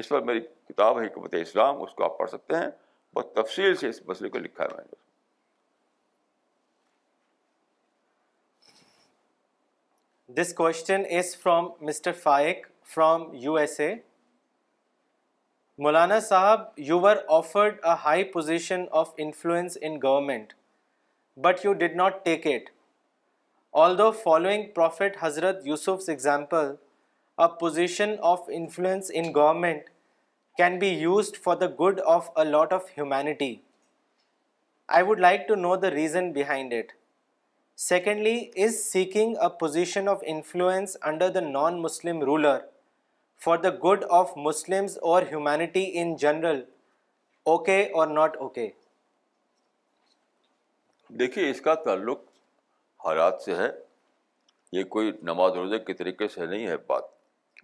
اس 0.00 0.08
پر 0.08 0.20
میری 0.30 0.40
کتاب 0.68 1.00
ہے 1.00 1.06
حکمت 1.06 1.34
اسلام 1.40 1.82
اس 1.82 1.94
کو 1.96 2.04
آپ 2.04 2.18
پڑھ 2.18 2.30
سکتے 2.30 2.56
ہیں 2.56 2.68
بہت 3.14 3.34
تفصیل 3.34 3.74
سے 3.84 3.88
اس 3.88 4.02
مسئلے 4.06 4.28
کو 4.28 4.38
لکھا 4.38 4.64
ہے 4.64 4.68
میں 4.76 4.84
نے 4.84 5.02
This 10.26 10.54
question 10.54 11.04
is 11.04 11.34
from 11.34 11.72
Mr. 11.82 12.14
Faik 12.14 12.62
from 12.82 13.34
USA. 13.34 14.00
Maulana 15.78 16.20
Sahab, 16.28 16.68
you 16.76 16.96
were 16.96 17.24
offered 17.28 17.78
a 17.84 17.94
high 17.94 18.24
position 18.24 18.88
of 18.90 19.12
influence 19.18 19.76
in 19.76 19.98
government, 19.98 20.54
but 21.36 21.62
you 21.62 21.74
did 21.74 21.94
not 21.94 22.24
take 22.24 22.46
it. 22.46 22.70
Although 23.74 24.12
following 24.12 24.70
Prophet 24.72 25.18
Hazrat 25.18 25.66
Yusuf's 25.66 26.08
example, 26.08 26.78
a 27.36 27.50
position 27.50 28.18
of 28.22 28.48
influence 28.50 29.10
in 29.10 29.30
government 29.30 29.90
can 30.56 30.78
be 30.78 30.88
used 30.88 31.36
for 31.36 31.54
the 31.54 31.68
good 31.68 32.00
of 32.00 32.30
a 32.34 32.46
lot 32.46 32.72
of 32.72 32.88
humanity. 32.88 33.62
I 34.88 35.02
would 35.02 35.20
like 35.20 35.46
to 35.48 35.54
know 35.54 35.76
the 35.76 35.90
reason 35.90 36.32
behind 36.32 36.72
it. 36.72 36.92
Secondly 37.82 38.38
is 38.64 38.74
seeking 38.82 39.36
a 39.42 39.48
position 39.60 40.08
of 40.08 40.18
influence 40.26 40.96
under 41.06 41.28
the 41.34 41.40
non 41.40 41.80
Muslim 41.82 42.20
ruler 42.24 42.58
for 43.44 43.56
the 43.62 43.70
good 43.84 44.04
of 44.18 44.32
Muslims 44.36 44.96
or 45.12 45.22
humanity 45.30 45.90
in 46.00 46.14
general 46.16 46.60
okay 47.52 47.80
or 47.94 48.06
not 48.08 48.36
okay 48.40 48.68
دیکھیے 51.18 51.48
اس 51.50 51.60
کا 51.60 51.74
تعلق 51.88 52.20
حالات 53.04 53.42
سے 53.44 53.54
ہے 53.54 53.68
یہ 54.72 54.84
کوئی 54.96 55.10
نماز 55.22 55.52
روزے 55.56 55.78
کے 55.86 55.94
طریقے 55.94 56.28
سے 56.28 56.46
نہیں 56.46 56.66
ہے 56.66 56.76
بات 56.86 57.02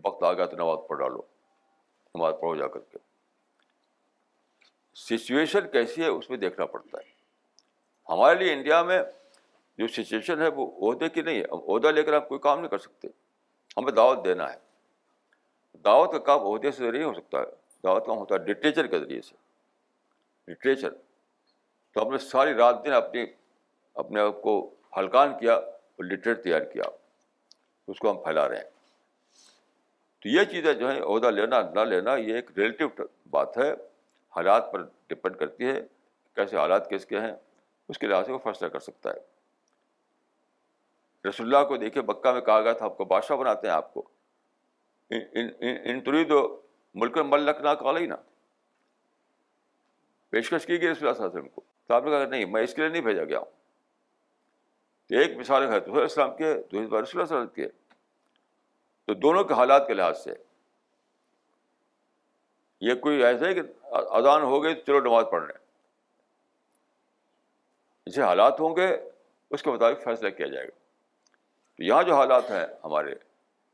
وقت 0.04 0.22
آ 0.22 0.32
گیا 0.32 0.46
تو 0.46 0.56
نماز 0.56 0.78
پڑھ 0.88 0.98
ڈالو 0.98 1.20
نماز 2.14 2.34
پڑھو 2.40 2.54
جا 2.56 2.66
کر 2.74 2.80
کے 2.90 2.98
سچویشن 5.06 5.68
کیسی 5.72 6.02
ہے 6.02 6.06
اس 6.18 6.28
میں 6.30 6.38
دیکھنا 6.38 6.66
پڑتا 6.74 6.98
ہے 6.98 7.08
ہمارے 8.12 8.38
لیے 8.44 8.52
انڈیا 8.52 8.82
میں 8.82 9.00
جو 9.80 9.86
سچویشن 9.88 10.40
ہے 10.42 10.46
وہ 10.54 10.64
عہدے 10.86 11.08
کی 11.12 11.22
نہیں 11.26 11.42
اب 11.54 11.60
عہدہ 11.72 11.90
لے 11.94 12.02
کر 12.04 12.12
آپ 12.12 12.26
کوئی 12.28 12.38
کام 12.46 12.58
نہیں 12.60 12.68
کر 12.70 12.78
سکتے 12.78 13.08
ہمیں 13.76 13.92
دعوت 13.98 14.24
دینا 14.24 14.48
ہے 14.52 15.78
دعوت 15.84 16.10
کا 16.12 16.18
کام 16.26 16.40
عہدے 16.50 16.70
سے 16.78 16.84
ذریعے 16.86 17.04
ہو 17.04 17.12
سکتا 17.18 17.38
ہے 17.40 17.44
دعوت 17.84 18.06
کام 18.06 18.16
ہوتا 18.22 18.34
ہے 18.34 18.50
لٹریچر 18.50 18.86
کے 18.94 18.98
ذریعے 19.04 19.20
سے 19.28 20.50
لٹریچر 20.52 20.90
تو 21.94 22.02
ہم 22.04 22.12
نے 22.12 22.18
ساری 22.26 22.52
رات 22.60 22.84
دن 22.84 22.92
اپنی 23.00 23.24
اپنے 24.04 24.20
آپ 24.20 24.42
کو 24.42 24.54
ہلکان 24.98 25.32
کیا 25.38 25.54
اور 25.54 26.04
لٹریچر 26.10 26.42
تیار 26.42 26.68
کیا 26.74 26.90
اس 27.94 27.98
کو 27.98 28.10
ہم 28.10 28.22
پھیلا 28.28 28.48
رہے 28.48 28.60
ہیں 28.66 29.50
تو 30.22 30.28
یہ 30.36 30.44
چیزیں 30.54 30.72
جو 30.82 30.90
ہیں 30.90 31.00
عہدہ 31.00 31.30
لینا 31.40 31.62
نہ 31.80 31.84
لینا 31.94 32.16
یہ 32.26 32.34
ایک 32.42 32.50
ریلیٹیو 32.58 32.88
بات 33.40 33.58
ہے 33.64 33.70
حالات 34.36 34.72
پر 34.72 34.84
ڈپینڈ 35.12 35.36
کرتی 35.44 35.70
ہے 35.74 35.80
کیسے 36.40 36.56
حالات 36.64 36.88
کس 36.90 37.06
کے 37.12 37.20
ہیں 37.28 37.34
اس 37.92 37.98
کے 37.98 38.06
لحاظ 38.14 38.26
سے 38.26 38.32
وہ 38.32 38.38
فیصلہ 38.48 38.68
کر 38.76 38.88
سکتا 38.90 39.10
ہے 39.14 39.28
رسول 41.28 41.46
اللہ 41.54 41.66
کو 41.68 41.76
دیکھے 41.76 42.02
بکہ 42.10 42.32
میں 42.32 42.40
کہا 42.40 42.60
گیا 42.60 42.72
تھا 42.72 42.84
آپ 42.84 42.96
کو 42.96 43.04
بادشاہ 43.04 43.36
بناتے 43.36 43.66
ہیں 43.66 43.74
آپ 43.74 43.92
کو 43.94 44.02
ان 45.10 46.00
تری 46.04 46.24
دو 46.24 46.40
ملک 47.00 47.16
میں 47.16 47.24
ملک 47.30 47.60
نا 47.64 47.74
کالا 47.82 48.00
ہی 48.00 48.06
نہ 48.06 48.14
پیشکش 50.30 50.66
کی 50.66 50.80
گئی 50.80 50.90
رسول 50.90 51.08
اللہ 51.08 51.48
کو 51.54 51.60
تو 51.86 51.94
آپ 51.94 52.04
نے 52.04 52.10
کہا 52.10 52.24
نہیں 52.24 52.44
میں 52.52 52.62
اس 52.62 52.74
کے 52.74 52.82
لیے 52.82 52.90
نہیں 52.90 53.02
بھیجا 53.02 53.24
گیا 53.24 53.38
ہوں 53.38 53.58
تو 55.08 55.18
ایک 55.18 55.36
مثال 55.36 55.68
ہے 55.72 55.80
تو 55.86 56.02
اسلام 56.02 56.36
کے 56.36 56.52
دوسرے 56.72 57.00
رسول 57.02 57.20
اللہ 57.20 57.28
سلم 57.34 57.46
کے 57.54 57.68
تو 59.06 59.14
دونوں 59.26 59.42
کے 59.44 59.54
حالات 59.54 59.86
کے 59.86 59.94
لحاظ 59.94 60.18
سے 60.24 60.34
یہ 62.88 62.94
کوئی 63.06 63.22
ایسا 63.24 63.46
ہے 63.46 63.54
کہ 63.54 63.60
اذان 64.20 64.42
ہو 64.50 64.62
گئی 64.64 64.74
تو 64.74 64.80
چلو 64.86 65.00
نماز 65.08 65.24
پڑھ 65.30 65.42
رہے 65.44 65.58
جسے 68.10 68.22
حالات 68.22 68.60
ہوں 68.60 68.76
گے 68.76 68.86
اس 69.50 69.62
کے 69.62 69.70
مطابق 69.70 70.04
فیصلہ 70.04 70.28
کیا 70.36 70.46
جائے 70.46 70.66
گا 70.66 70.78
تو 71.80 71.84
یہاں 71.84 72.02
جو 72.06 72.14
حالات 72.16 72.50
ہیں 72.50 72.64
ہمارے 72.84 73.14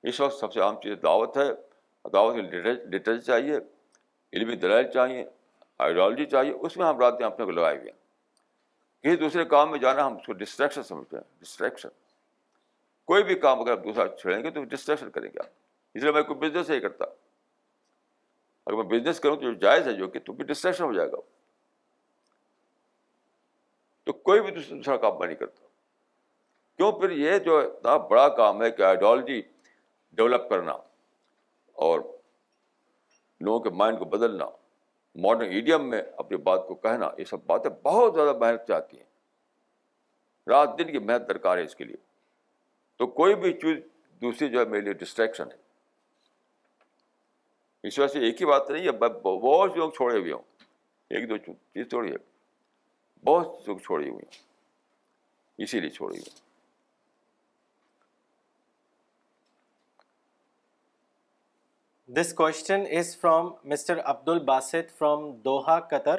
اس 0.09 0.19
وقت 0.21 0.39
سب 0.41 0.53
سے 0.53 0.61
عام 0.61 0.75
چیز 0.81 0.97
دعوت 1.03 1.37
ہے 1.37 1.47
دعوت 2.13 2.35
کی 2.35 2.41
لٹریچر 2.41 3.19
چاہیے 3.21 3.57
علمی 4.37 4.57
دلائل 4.65 4.91
چاہیے 4.91 5.25
آئیڈیالوجی 5.87 6.25
چاہیے 6.35 6.53
اس 6.67 6.77
میں 6.77 6.87
ہم 6.87 6.99
راتیں 7.01 7.25
اپنے 7.27 7.45
کو 7.45 7.51
لگائے 7.51 7.81
گئے 7.81 7.91
ہیں 7.91 7.97
کسی 9.07 9.17
دوسرے 9.25 9.45
کام 9.55 9.71
میں 9.71 9.79
جانا 9.87 10.07
ہم 10.07 10.17
اس 10.17 10.27
کو 10.27 10.33
ڈسٹریکشن 10.45 10.83
سمجھتے 10.93 11.17
ہیں 11.17 11.25
ڈسٹریکشن 11.41 11.89
کوئی 13.13 13.25
بھی 13.25 13.35
کام 13.47 13.61
اگر 13.61 13.73
آپ 13.73 13.85
دوسرا 13.85 14.07
چھیڑیں 14.23 14.43
گے 14.45 14.51
تو 14.51 14.65
ڈسٹریکشن 14.77 15.11
کریں 15.19 15.29
گے 15.33 15.39
آپ 15.45 15.51
اس 15.95 16.03
لیے 16.03 16.13
میں 16.13 16.23
کوئی 16.31 16.49
بزنس 16.49 16.71
نہیں 16.71 16.81
کرتا 16.87 17.05
اگر 18.67 18.77
میں 18.83 18.99
بزنس 18.99 19.21
کروں 19.21 19.37
تو 19.37 19.53
جو 19.53 19.55
جائز 19.69 19.87
ہے 19.89 19.93
جو 20.03 20.09
کہ 20.15 20.21
تو 20.27 20.33
بھی 20.41 20.45
ڈسٹریکشن 20.53 20.85
ہو 20.85 20.93
جائے 20.93 21.11
گا 21.13 21.21
تو 24.07 24.13
کوئی 24.31 24.43
بھی 24.49 24.61
دوسرا 24.63 24.97
کام 24.97 25.19
میں 25.19 25.27
نہیں 25.27 25.37
کرتا 25.39 25.66
کیوں 26.77 26.91
پھر 27.01 27.11
یہ 27.17 27.39
جو 27.45 27.57
اتنا 27.59 27.97
بڑا 28.11 28.29
کام 28.37 28.63
ہے 28.63 28.71
کہ 28.71 28.83
آئیڈیالوجی 28.83 29.41
ڈیولپ 30.17 30.49
کرنا 30.49 30.73
اور 31.87 32.01
لوگوں 33.45 33.59
کے 33.65 33.71
مائنڈ 33.83 33.99
کو 33.99 34.05
بدلنا 34.17 34.45
ماڈرن 35.27 35.53
ایڈیم 35.55 35.89
میں 35.91 36.01
اپنی 36.19 36.37
بات 36.49 36.67
کو 36.69 36.75
کہنا 36.87 37.11
یہ 37.19 37.25
سب 37.31 37.45
باتیں 37.47 37.71
بہت 37.83 38.15
زیادہ 38.15 38.37
محنت 38.39 38.67
چاہتی 38.69 38.97
ہیں 38.97 39.05
رات 40.51 40.79
دن 40.79 40.93
کی 40.93 40.99
محنت 40.99 41.29
درکار 41.29 41.59
ہے 41.59 41.63
اس 41.65 41.75
کے 41.77 41.85
لیے 41.85 41.97
تو 42.99 43.07
کوئی 43.21 43.35
بھی 43.45 43.53
چیز 43.63 43.77
دوسری 44.23 44.49
جو 44.51 44.61
ہے 44.61 44.65
میرے 44.65 44.81
لیے 44.83 44.93
ڈسٹریکشن 45.05 45.51
ہے 45.53 45.65
اس 47.89 47.99
وجہ 47.99 48.09
سے 48.13 48.19
ایک 48.27 48.41
ہی 48.41 48.47
بات 48.47 48.71
نہیں 48.71 48.87
ہے 48.87 48.93
میں 49.01 49.09
بہت 49.25 49.77
لوگ 49.77 49.91
چھوڑے 49.97 50.19
ہوئے 50.19 50.33
ہوں 50.33 50.43
ایک 51.17 51.29
دو 51.31 51.37
چیز 51.47 51.89
چھوڑی 51.91 52.13
ہے 52.13 52.17
بہت 53.27 53.69
لوگ 53.69 53.77
چھوڑی 53.87 54.09
ہوئی 54.09 54.25
ہوں 54.25 55.65
اسی 55.67 55.81
لیے 55.81 55.91
چھوڑی 55.91 56.17
ہوئی 56.17 56.29
ہوں 56.31 56.45
this 62.15 62.33
question 62.35 62.83
is 62.99 63.17
from 63.21 63.47
mister 63.71 63.99
Abdul 64.11 64.29
Basit 64.29 64.91
from 64.99 65.21
Doha 65.45 65.79
Qatar 65.91 66.19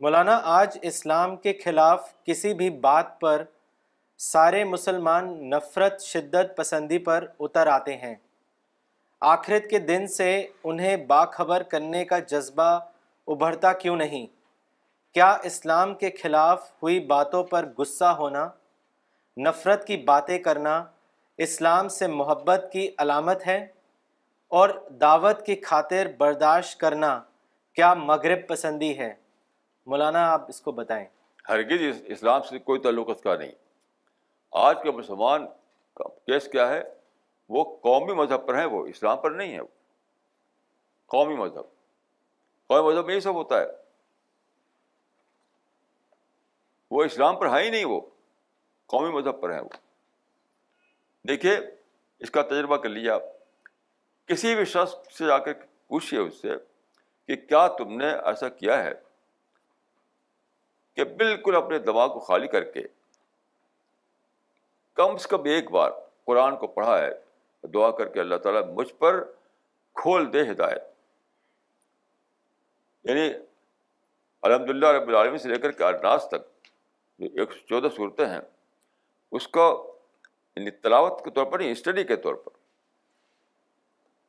مولانا 0.00 0.34
آج 0.54 0.76
اسلام 0.90 1.36
کے 1.44 1.52
خلاف 1.64 2.10
کسی 2.26 2.52
بھی 2.54 2.68
بات 2.80 3.18
پر 3.20 3.44
سارے 4.32 4.62
مسلمان 4.74 5.30
نفرت 5.50 6.02
شدت 6.04 6.56
پسندی 6.56 6.98
پر 7.08 7.26
اتر 7.46 7.66
آتے 7.74 7.96
ہیں 7.96 8.14
آخرت 9.32 9.70
کے 9.70 9.78
دن 9.88 10.06
سے 10.16 10.28
انہیں 10.64 10.96
باخبر 11.14 11.62
کرنے 11.72 12.04
کا 12.12 12.18
جذبہ 12.32 12.68
ابھرتا 13.34 13.72
کیوں 13.82 13.96
نہیں 13.96 14.26
کیا 15.14 15.30
اسلام 15.52 15.94
کے 16.04 16.10
خلاف 16.22 16.70
ہوئی 16.82 17.00
باتوں 17.14 17.42
پر 17.54 17.68
غصہ 17.78 18.14
ہونا 18.18 18.48
نفرت 19.46 19.86
کی 19.86 19.96
باتیں 20.12 20.38
کرنا 20.42 20.82
اسلام 21.44 21.86
سے 21.88 22.06
محبت 22.14 22.64
کی 22.72 22.86
علامت 23.02 23.46
ہے 23.46 23.56
اور 24.60 24.68
دعوت 25.00 25.44
کی 25.46 25.54
خاطر 25.66 26.06
برداشت 26.18 26.78
کرنا 26.80 27.12
کیا 27.76 27.92
مغرب 28.00 28.46
پسندی 28.48 28.90
ہے 28.98 29.12
مولانا 29.90 30.26
آپ 30.32 30.44
اس 30.48 30.60
کو 30.60 30.72
بتائیں 30.82 31.04
ہرگز 31.48 31.82
اسلام 32.16 32.42
سے 32.48 32.58
کوئی 32.68 32.80
تعلق 32.86 33.10
اس 33.14 33.20
کا 33.22 33.36
نہیں 33.36 33.52
آج 34.66 34.76
کے 34.82 34.90
مسلمان 34.98 35.46
کیس 36.00 36.48
کیا 36.52 36.68
ہے 36.70 36.82
وہ 37.56 37.64
قومی 37.88 38.14
مذہب 38.22 38.46
پر 38.46 38.58
ہیں 38.58 38.66
وہ 38.76 38.86
اسلام 38.94 39.18
پر 39.22 39.30
نہیں 39.42 39.54
ہے 39.54 39.60
وہ 39.60 39.72
قومی 41.16 41.36
مذہب 41.42 41.72
قومی 42.74 42.88
مذہب 42.92 43.06
میں 43.06 43.14
یہی 43.14 43.20
سب 43.30 43.34
ہوتا 43.44 43.60
ہے 43.60 43.66
وہ 46.96 47.04
اسلام 47.04 47.36
پر 47.40 47.54
ہے 47.56 47.62
ہی 47.62 47.70
نہیں 47.70 47.84
وہ 47.94 48.00
قومی 48.94 49.12
مذہب 49.20 49.40
پر 49.40 49.52
ہیں 49.54 49.60
وہ 49.60 49.78
دیکھیے 51.28 51.56
اس 51.56 52.30
کا 52.30 52.42
تجربہ 52.50 52.76
کر 52.82 52.88
لیا 52.88 53.18
کسی 54.28 54.54
بھی 54.54 54.64
شخص 54.74 54.94
سے 55.18 55.26
جا 55.26 55.38
کر 55.44 55.52
پوچھیے 55.88 56.20
اس 56.20 56.40
سے 56.42 56.54
کہ 57.26 57.36
کیا 57.46 57.66
تم 57.78 57.96
نے 57.96 58.10
ایسا 58.10 58.48
کیا 58.48 58.82
ہے 58.84 58.90
کہ 60.96 61.04
بالکل 61.18 61.56
اپنے 61.56 61.78
دماغ 61.78 62.08
کو 62.12 62.20
خالی 62.28 62.48
کر 62.48 62.64
کے 62.72 62.82
کم 65.00 65.16
سے 65.16 65.28
کم 65.30 65.44
ایک 65.48 65.70
بار 65.70 65.90
قرآن 66.26 66.56
کو 66.56 66.66
پڑھا 66.78 66.98
ہے 67.00 67.10
دعا 67.74 67.90
کر 67.98 68.08
کے 68.12 68.20
اللہ 68.20 68.36
تعالیٰ 68.44 68.62
مجھ 68.76 68.92
پر 68.98 69.22
کھول 70.00 70.32
دے 70.32 70.42
ہدایت 70.50 70.88
یعنی 73.08 73.28
الحمد 74.42 74.70
للہ 74.70 74.86
رب 74.96 75.08
العالمی 75.08 75.38
سے 75.38 75.48
لے 75.48 75.58
کر 75.60 75.72
کے 75.80 75.84
ارناس 75.84 76.26
تک 76.30 76.68
جو 77.18 77.26
ایک 77.40 77.52
سو 77.52 77.58
چودہ 77.68 77.86
صورتیں 77.96 78.26
ہیں 78.26 78.40
اس 79.38 79.48
کا 79.56 79.70
یعنی 80.60 80.70
تلاوت 80.84 81.22
کے 81.24 81.30
طور 81.38 81.46
پر 81.52 81.58
اسٹڈی 81.64 82.02
کے 82.04 82.16
طور 82.24 82.34
پر 82.44 82.50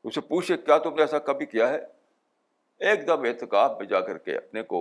اسے 0.07 0.21
پوچھے 0.27 0.57
کیا 0.65 0.77
تم 0.83 0.93
نے 0.95 1.01
ایسا 1.01 1.19
کبھی 1.31 1.45
کیا 1.45 1.67
ہے 1.69 1.79
ایک 2.89 3.05
دم 3.07 3.23
اعتکاب 3.29 3.77
میں 3.79 3.87
جا 3.87 3.99
کر 4.05 4.17
کے 4.27 4.37
اپنے 4.37 4.61
کو 4.69 4.79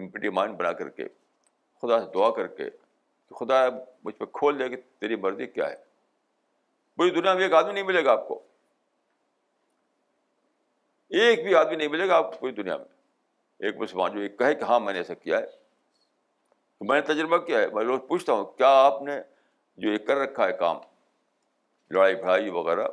امپٹی 0.00 0.28
مائنڈ 0.38 0.56
بنا 0.58 0.72
کر 0.80 0.88
کے 0.98 1.04
خدا 1.82 1.98
سے 2.00 2.06
دعا 2.14 2.30
کر 2.36 2.46
کے 2.58 2.64
کہ 2.70 3.34
خدا 3.38 3.62
مجھ 4.04 4.14
پہ 4.18 4.24
کھول 4.40 4.58
دے 4.58 4.68
کہ 4.74 4.76
تیری 5.00 5.16
مرضی 5.24 5.46
کیا 5.54 5.68
ہے 5.70 5.74
پوری 6.96 7.10
دنیا 7.20 7.34
میں 7.34 7.42
ایک 7.42 7.54
آدمی 7.60 7.72
نہیں 7.72 7.84
ملے 7.90 8.04
گا 8.04 8.12
آپ 8.12 8.28
کو 8.28 8.38
ایک 11.22 11.42
بھی 11.44 11.54
آدمی 11.62 11.76
نہیں 11.76 11.88
ملے 11.96 12.08
گا 12.08 12.16
آپ 12.24 12.30
کو 12.32 12.38
پوری 12.40 12.52
دنیا 12.62 12.76
میں 12.76 13.66
ایک 13.66 13.76
مسلمان 13.80 14.12
جو 14.20 14.28
کہے 14.44 14.54
کہ 14.54 14.64
ہاں 14.72 14.78
میں 14.80 14.92
نے 14.92 14.98
ایسا 15.04 15.14
کیا 15.24 15.38
ہے 15.38 15.56
میں 16.88 17.00
نے 17.00 17.06
تجربہ 17.14 17.36
کیا 17.46 17.58
ہے 17.60 17.66
میں 17.74 17.84
روز 17.84 18.00
پوچھتا 18.08 18.32
ہوں 18.32 18.44
کیا 18.58 18.68
آپ 18.84 19.02
نے 19.10 19.18
جو 19.82 19.90
یہ 19.92 19.98
کر 20.06 20.16
رکھا 20.18 20.46
ہے 20.46 20.52
کام 20.60 20.76
لڑائی 21.94 22.14
بھڑائی 22.22 22.48
وغیرہ 22.50 22.86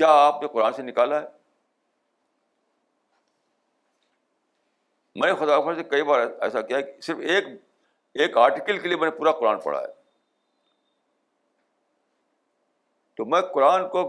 کیا 0.00 0.08
آپ 0.26 0.42
نے 0.42 0.48
قرآن 0.56 0.72
سے 0.76 0.82
نکالا 0.82 1.20
ہے 1.20 1.26
میں 5.20 5.28
نے 5.30 5.34
خدا 5.44 5.60
خود 5.64 5.76
سے 5.76 5.82
کئی 5.90 6.02
بار 6.04 6.20
ایسا 6.26 6.60
کیا 6.70 6.80
کہ 6.80 7.00
صرف 7.06 7.18
ایک 7.34 7.44
ایک 8.24 8.36
آرٹیکل 8.38 8.78
کے 8.78 8.88
لیے 8.88 8.96
میں 8.96 9.10
نے 9.10 9.16
پورا 9.18 9.32
قرآن 9.40 9.60
پڑھا 9.64 9.80
ہے 9.80 9.92
تو 13.16 13.24
میں 13.34 13.40
قرآن 13.54 13.88
کو 13.88 14.02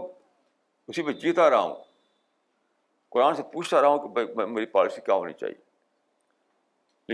اسی 0.88 1.02
میں 1.02 1.12
جیتا 1.24 1.48
رہا 1.50 1.58
ہوں 1.60 1.74
قرآن 3.14 3.34
سے 3.34 3.42
پوچھتا 3.52 3.80
رہا 3.80 3.88
ہوں 3.88 4.14
کہ 4.14 4.46
میری 4.46 4.66
پالیسی 4.78 5.00
کیا 5.06 5.14
ہونی 5.14 5.32
چاہیے 5.42 5.60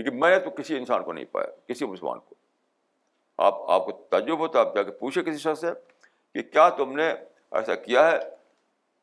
لیکن 0.01 0.19
میں 0.19 0.29
نے 0.29 0.39
تو 0.43 0.49
کسی 0.61 0.77
انسان 0.77 1.03
کو 1.03 1.13
نہیں 1.13 1.25
پایا 1.33 1.51
کسی 1.67 1.85
مسلمان 1.85 2.19
کو 2.19 2.35
آپ 3.41 3.61
آپ 3.71 3.85
کو 3.85 3.91
تعجب 4.11 4.37
ہوتا 4.39 4.59
ہے 4.59 4.63
آپ 4.67 4.75
جا 4.75 4.83
کے 4.83 4.91
پوچھے 4.99 5.23
کسی 5.23 5.37
شخص 5.37 5.59
سے 5.61 5.71
کہ 6.33 6.41
کیا 6.51 6.67
تم 6.77 6.95
نے 6.95 7.09
ایسا 7.09 7.75
کیا 7.75 8.05
ہے 8.11 8.17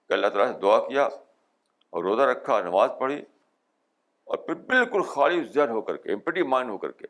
کہ 0.08 0.12
اللہ 0.12 0.26
تعالیٰ 0.26 0.52
سے 0.52 0.58
دعا 0.60 0.78
کیا 0.88 1.04
اور 1.04 2.02
روزہ 2.04 2.22
رکھا 2.30 2.60
نماز 2.62 2.90
پڑھی 3.00 3.16
اور 4.24 4.38
پھر 4.38 4.54
بالکل 4.66 5.02
خالی 5.12 5.42
ذہن 5.54 5.70
ہو 5.70 5.80
کر 5.90 5.96
کے 5.96 6.12
امپٹی 6.12 6.42
مائنڈ 6.52 6.70
ہو 6.70 6.76
کر 6.78 6.90
کے 7.00 7.06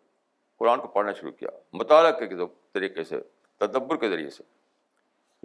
قرآن 0.58 0.80
کو 0.80 0.88
پڑھنا 0.94 1.12
شروع 1.20 1.30
کیا 1.32 1.48
مطالعہ 1.80 2.10
کے 2.20 2.26
طریقے 2.74 3.04
سے 3.04 3.20
تدبر 3.66 3.96
کے 4.04 4.08
ذریعے 4.10 4.30
سے 4.30 4.42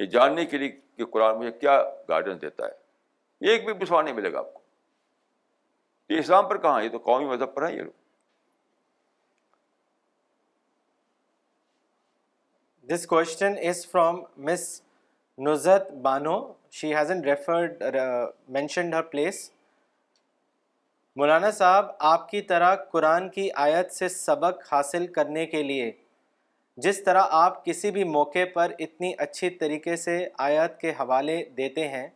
یہ 0.01 0.05
جاننے 0.13 0.45
کے 0.45 0.57
لیے 0.57 0.69
کہ 0.97 1.05
قرآن 1.11 1.37
مجھے 1.37 1.51
کیا 1.59 1.81
گائیڈنس 2.09 2.41
دیتا 2.41 2.65
ہے 2.67 3.49
ایک 3.51 3.65
بھی 3.65 3.73
مسلمان 3.73 4.05
نہیں 4.05 4.15
ملے 4.15 4.31
گا 4.33 4.39
آپ 4.39 4.53
کو 4.53 6.13
یہ 6.13 6.19
اسلام 6.19 6.47
پر 6.49 6.57
کہاں 6.65 6.81
یہ 6.83 6.89
تو 6.89 6.97
قومی 7.05 7.25
مذہب 7.25 7.53
پر 7.55 7.67
ہیں 7.67 7.75
یہ 7.75 7.81
لوگ 7.81 7.91
this 12.89 13.05
question 13.07 13.53
is 13.67 13.79
from 13.91 14.15
miss 14.47 14.63
Nuzhat 15.45 15.85
Bano 16.05 16.35
she 16.77 16.89
referred 17.25 17.83
mentioned 18.55 18.93
her 18.95 19.01
place 19.13 19.37
Maulana 21.19 21.49
صاحب 21.59 21.85
آپ 22.13 22.29
کی 22.29 22.41
طرح 22.51 22.75
قرآن 22.91 23.29
کی 23.37 23.47
آیت 23.65 23.91
سے 23.91 24.09
سبق 24.17 24.61
حاصل 24.71 25.07
کرنے 25.15 25.45
کے 25.55 25.63
لیے 25.69 25.91
جس 26.87 27.03
طرح 27.03 27.27
آپ 27.43 27.63
کسی 27.65 27.91
بھی 27.97 28.03
موقع 28.19 28.43
پر 28.53 28.71
اتنی 28.87 29.11
اچھی 29.27 29.49
طریقے 29.63 29.95
سے 30.05 30.17
آیت 30.49 30.79
کے 30.79 30.93
حوالے 30.99 31.43
دیتے 31.57 31.87
ہیں 31.95 32.07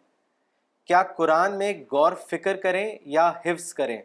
کیا 0.88 1.04
قرآن 1.18 1.58
میں 1.58 1.74
غور 1.92 2.16
فکر 2.30 2.62
کریں 2.68 2.88
یا 3.18 3.28
حفظ 3.46 3.74
کریں 3.82 4.02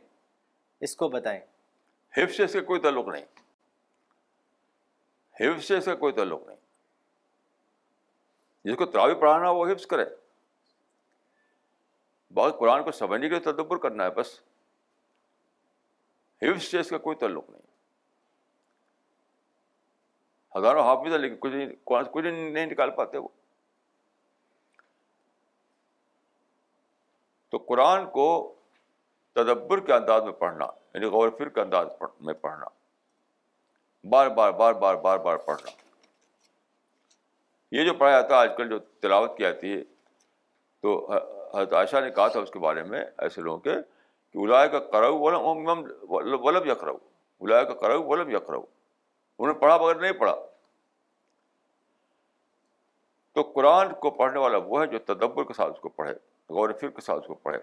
اس 0.86 0.96
کو 0.96 1.08
بتائیں 1.18 1.40
حفظ 2.16 2.40
اس 2.44 2.52
کا 2.52 2.60
کوئی 2.72 2.80
تعلق 2.80 3.08
نہیں 3.08 3.33
حفظ 5.40 5.66
سے 5.66 5.76
اس 5.76 5.84
کا 5.84 5.94
کوئی 6.04 6.12
تعلق 6.14 6.46
نہیں 6.46 6.56
جس 8.68 8.76
کو 8.78 8.84
تراوی 8.90 9.14
پڑھانا 9.20 9.48
وہ 9.58 9.66
حفظ 9.70 9.86
کرے 9.86 10.04
بہت 12.36 12.58
قرآن 12.58 12.82
کو 12.84 12.92
سمجھنے 12.92 13.28
کے 13.28 13.34
لیے 13.34 13.40
تدبر 13.52 13.76
کرنا 13.82 14.04
ہے 14.04 14.10
بس 14.16 14.32
حفظ 16.42 16.64
سے 16.70 16.78
اس 16.80 16.88
کا 16.90 16.98
کوئی 17.06 17.16
تعلق 17.16 17.50
نہیں 17.50 17.62
ہزاروں 20.56 20.82
حافظ 20.84 21.12
ہے 21.12 21.18
لیکن 21.18 21.36
کچھ 21.40 21.72
قرآن 21.90 22.04
کچھ 22.12 22.24
نہیں 22.26 22.66
نکال 22.70 22.90
پاتے 22.96 23.18
وہ 23.18 23.28
تو 27.50 27.58
قرآن 27.68 28.06
کو 28.10 28.26
تدبر 29.34 29.80
کے 29.86 29.92
انداز 29.92 30.22
میں 30.24 30.32
پڑھنا 30.44 30.66
یعنی 30.94 31.06
غور 31.16 31.28
فر 31.38 31.48
کے 31.56 31.60
انداز 31.60 31.86
میں 32.26 32.34
پڑھنا 32.40 32.66
بار 34.12 34.28
بار 34.28 34.50
بار 34.52 34.74
بار 34.74 34.94
بار 35.04 35.18
بار 35.24 35.38
رہا 35.48 35.72
یہ 37.76 37.84
جو 37.84 37.92
پڑھا 37.98 38.10
جاتا 38.10 38.34
ہے 38.34 38.40
آج 38.40 38.50
کل 38.56 38.68
جو 38.68 38.78
تلاوت 39.02 39.36
کی 39.36 39.46
آتی 39.46 39.72
ہے 39.72 39.82
تو 40.82 40.96
حضرت 41.10 41.72
عائشہ 41.74 42.00
نے 42.04 42.10
کہا 42.16 42.26
تھا 42.34 42.40
اس 42.40 42.50
کے 42.50 42.58
بارے 42.58 42.82
میں 42.90 43.00
ایسے 43.26 43.42
لوگوں 43.42 43.58
کے 43.58 43.74
کہ 44.32 44.38
الاائے 44.44 44.68
کا 44.68 44.78
کرو 44.92 45.18
ولم 45.18 45.82
ولب 46.44 46.66
یا 46.66 46.74
کرو 46.84 46.96
الاائے 47.44 47.64
کا 47.66 47.74
کرو 47.80 48.02
ولب 48.08 48.30
یا 48.30 48.38
کرو 48.46 48.58
انہوں 48.60 49.52
نے 49.52 49.58
پڑھا 49.60 49.76
بغیر 49.76 49.96
نہیں 50.00 50.12
پڑھا 50.20 50.34
تو 53.34 53.42
قرآن 53.54 53.92
کو 54.00 54.10
پڑھنے 54.18 54.38
والا 54.40 54.56
وہ 54.66 54.80
ہے 54.80 54.86
جو 54.90 54.98
تدبر 55.12 55.44
کے 55.44 55.52
ساتھ 55.56 55.70
اس 55.72 55.80
کو 55.82 55.88
پڑھے 56.00 56.12
غور 56.54 56.72
فکر 56.80 56.90
کے 56.96 57.00
ساتھ 57.00 57.18
اس 57.22 57.26
کو 57.26 57.34
پڑھے 57.42 57.58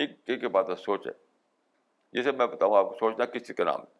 ایک 0.00 0.10
ایک 0.32 0.44
بات 0.58 0.68
ہے 0.70 0.74
سوچ 0.84 1.06
ہے 1.06 1.12
جیسے 2.16 2.32
میں 2.40 2.46
بتاؤں 2.46 2.76
آپ 2.78 2.88
کو 2.88 2.94
سوچنا 3.00 3.24
کس 3.32 3.46
چیز 3.46 3.56
کا 3.56 3.64
نام 3.64 3.80
ہے 3.80 3.96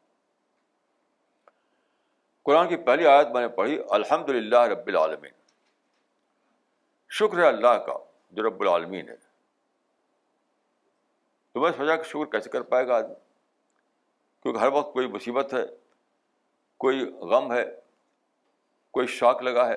قرآن 2.45 2.69
کی 2.69 2.77
پہلی 2.87 3.07
آیت 3.07 3.29
میں 3.35 3.41
نے 3.41 3.49
پڑھی 3.57 3.79
الحمد 3.99 4.29
للہ 4.29 4.59
رب 4.73 4.87
العالمین 4.89 5.33
شکر 7.19 7.43
ہے 7.43 7.47
اللہ 7.49 7.79
کا 7.87 7.97
جو 8.37 8.49
رب 8.49 8.61
العالمین 8.61 9.09
ہے 9.09 9.17
تو 11.53 11.61
میں 11.61 11.71
سوچا 11.77 11.97
کہ 11.97 12.03
شکر 12.09 12.25
کیسے 12.33 12.51
کر 12.51 12.63
پائے 12.75 12.87
گا 12.89 12.97
آدمی 12.97 13.15
کیونکہ 14.43 14.59
ہر 14.61 14.69
وقت 14.73 14.93
کوئی 14.93 15.09
مصیبت 15.13 15.55
ہے 15.55 15.63
کوئی 16.85 17.05
غم 17.31 17.53
ہے 17.53 17.65
کوئی 18.97 19.07
شاک 19.17 19.43
لگا 19.43 19.67
ہے 19.69 19.77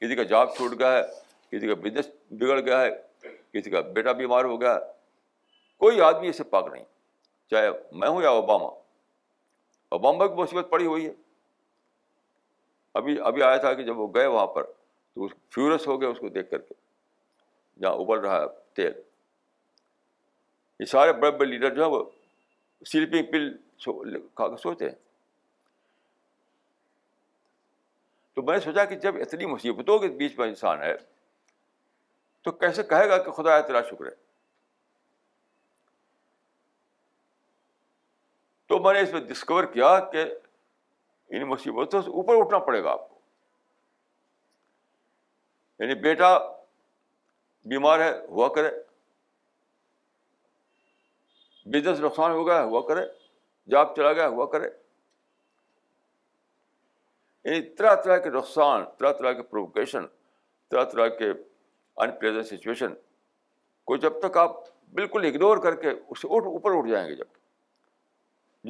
کسی 0.00 0.14
کا 0.16 0.22
جاب 0.30 0.54
چھوٹ 0.56 0.78
گیا 0.78 0.92
ہے 0.96 1.02
کسی 1.50 1.68
کا 1.68 1.74
بزنس 1.82 2.06
بگڑ 2.40 2.60
گیا 2.66 2.80
ہے 2.82 2.90
کسی 3.52 3.70
کا 3.70 3.80
بیٹا 3.96 4.12
بیمار 4.20 4.44
ہو 4.44 4.60
گیا 4.60 4.74
ہے 4.74 4.90
کوئی 5.84 6.00
آدمی 6.00 6.28
اسے 6.28 6.44
پاک 6.54 6.68
نہیں 6.72 6.84
چاہے 7.50 7.68
میں 8.00 8.08
ہوں 8.08 8.22
یا 8.22 8.30
اوباما 8.38 8.68
اوباما 9.96 10.26
کی 10.26 10.40
مصیبت 10.42 10.68
پڑی 10.70 10.86
ہوئی 10.86 11.06
ہے 11.06 11.12
ابھی 13.00 13.20
ابھی 13.24 13.42
آیا 13.42 13.56
تھا 13.56 13.72
کہ 13.74 13.82
جب 13.82 13.98
وہ 13.98 14.06
گئے 14.14 14.26
وہاں 14.26 14.46
پر 14.54 14.62
تو 15.14 15.26
فیورس 15.54 15.86
ہو 15.86 16.00
گیا 16.00 16.08
اس 16.08 16.18
کو 16.18 16.28
دیکھ 16.36 16.50
کر 16.50 16.58
کے 16.58 16.74
جہاں 17.82 17.92
ابل 18.02 18.18
رہا 18.20 18.40
ہے 18.40 18.46
تیل 18.76 18.92
یہ 20.80 20.84
سارے 20.86 21.12
بڑے 21.20 21.30
بڑے 21.36 21.48
لیڈر 21.48 21.74
جو 21.74 21.82
ہیں 21.82 21.90
وہ 21.92 22.02
سلیپنگ 22.90 23.30
پل 23.32 24.20
کھا 24.36 24.56
سوتے 24.62 24.88
ہیں 24.88 24.94
تو 28.34 28.42
میں 28.42 28.54
نے 28.54 28.60
سوچا 28.64 28.84
کہ 28.90 28.96
جب 29.00 29.16
اتنی 29.20 29.46
مصیبتوں 29.46 29.98
کے 29.98 30.08
بیچ 30.20 30.38
میں 30.38 30.48
انسان 30.48 30.82
ہے 30.82 30.92
تو 32.42 32.52
کیسے 32.62 32.82
کہے 32.92 33.08
گا 33.08 33.18
کہ 33.22 33.30
خدا 33.30 33.58
تیرا 33.66 33.80
شکر 33.90 34.04
ہے 34.06 34.14
تو 38.68 38.78
میں 38.82 38.92
نے 38.94 39.00
اس 39.00 39.12
میں 39.12 39.20
ڈسکور 39.28 39.64
کیا 39.72 39.98
کہ 40.12 40.24
مصیبتوں 41.48 42.00
سے 42.02 42.10
اوپر 42.10 42.36
اٹھنا 42.38 42.58
پڑے 42.66 42.82
گا 42.84 42.90
آپ 42.90 43.08
کو 43.08 43.18
یعنی 45.82 45.94
بیٹا 46.00 46.36
بیمار 47.68 48.00
ہے 48.00 48.10
ہوا 48.28 48.48
کرے 48.54 48.70
بزنس 51.72 52.00
نقصان 52.00 52.30
ہو 52.32 52.46
گیا 52.46 52.62
ہوا 52.64 52.80
کرے 52.88 53.06
جاب 53.70 53.94
چلا 53.96 54.12
گیا 54.12 54.26
ہوا 54.28 54.46
کرے 54.52 54.68
یعنی 57.44 57.60
طرح 57.78 57.94
طرح 58.02 58.18
کے 58.24 58.30
نقصان 58.30 58.84
طرح 58.98 59.12
طرح 59.18 59.32
کے 59.32 59.42
پرووکیشن 59.42 60.04
طرح 60.70 60.84
طرح 60.92 61.08
کے 61.18 61.30
انپریزنٹ 62.02 62.46
سچویشن 62.46 62.92
کو 63.86 63.96
جب 64.04 64.18
تک 64.22 64.36
آپ 64.38 64.56
بالکل 65.00 65.24
اگنور 65.26 65.56
کر 65.62 65.74
کے 65.80 65.90
اس 65.90 66.20
سے 66.22 66.28
اوپر 66.38 66.76
اٹھ 66.76 66.88
جائیں 66.88 67.06
گے 67.08 67.14
جب 67.16 67.40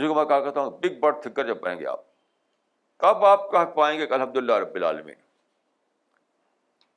جو 0.00 0.08
کہ 0.08 0.14
میں 0.14 0.24
کہا 0.24 0.40
کرتا 0.44 0.60
ہوں 0.60 0.70
بگ 0.82 0.98
برڈ 1.00 1.22
تھنکر 1.22 1.46
جب 1.46 1.60
پائیں 1.62 1.78
گے 1.78 1.86
آپ 1.86 2.00
کب 3.02 3.24
آپ 3.24 3.50
کہہ 3.50 3.64
پائیں 3.74 3.98
گے 3.98 4.06
کہ 4.06 4.12
الحمد 4.14 4.36
للہ 4.36 4.56
رب 4.64 4.74
العالمین 4.80 5.14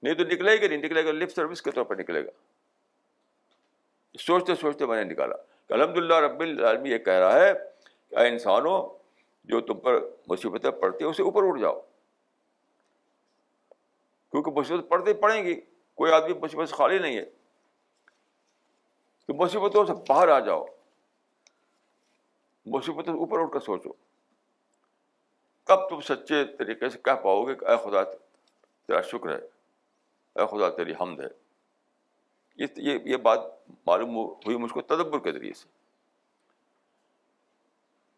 نہیں 0.03 0.13
تو 0.15 0.23
نکلے 0.33 0.53
گا 0.61 0.67
نہیں 0.67 0.81
نکلے 0.83 1.03
گا 1.05 1.11
لپ 1.19 1.31
سروس 1.35 1.61
کے 1.67 1.71
طور 1.77 1.83
پر 1.91 1.95
نکلے 2.01 2.23
گا 2.25 2.31
سوچتے 4.25 4.55
سوچتے 4.61 4.85
میں 4.91 4.97
نے 5.03 5.09
نکالا 5.13 5.35
کہ 5.67 5.73
الحمد 5.73 5.97
للہ 5.97 6.19
رب 6.25 6.39
العالمی 6.47 6.91
یہ 6.91 6.97
کہہ 7.07 7.19
رہا 7.23 7.39
ہے 7.45 7.51
کہ 8.09 8.17
اے 8.23 8.27
انسانوں 8.27 8.75
جو 9.53 9.61
تم 9.71 9.79
پر 9.87 9.99
مصیبتیں 10.33 10.69
پڑتی 10.83 11.03
ہیں 11.03 11.11
اسے 11.11 11.23
اوپر 11.23 11.47
اٹھ 11.49 11.59
جاؤ 11.61 11.79
کیونکہ 14.31 14.59
مصیبت 14.59 14.89
پڑتے 14.89 15.13
پڑیں 15.27 15.43
گی 15.45 15.55
کوئی 16.03 16.11
آدمی 16.21 16.37
مصیبت 16.41 16.73
خالی 16.83 16.99
نہیں 16.99 17.17
ہے 17.17 17.25
تو 19.27 19.33
مصیبتوں 19.43 19.85
سے 19.89 19.93
باہر 20.09 20.27
آ 20.37 20.39
جاؤ 20.51 20.65
مصیبتوں 22.77 23.13
سے 23.13 23.19
اوپر 23.25 23.41
اٹھ 23.41 23.53
کر 23.53 23.59
سوچو 23.73 24.03
کب 25.67 25.87
تم 25.89 26.01
سچے 26.07 26.43
طریقے 26.57 26.89
سے 26.89 26.97
کہہ 27.05 27.15
پاؤ 27.23 27.43
گے 27.47 27.53
کہ 27.59 27.65
اے 27.71 27.75
خدا 27.83 28.03
تیرا 28.11 29.01
شکر 29.11 29.29
ہے 29.33 29.41
اے 30.35 30.45
خدا 30.51 30.69
تیری 30.75 30.93
حمد 31.01 31.19
ہے 31.21 31.29
یہ 32.65 32.97
یہ 33.05 33.17
بات 33.29 33.39
معلوم 33.87 34.15
ہوئی 34.45 34.57
مجھ 34.57 34.71
کو 34.73 34.81
تدبر 34.91 35.19
کے 35.23 35.31
ذریعے 35.31 35.53
سے 35.61 35.67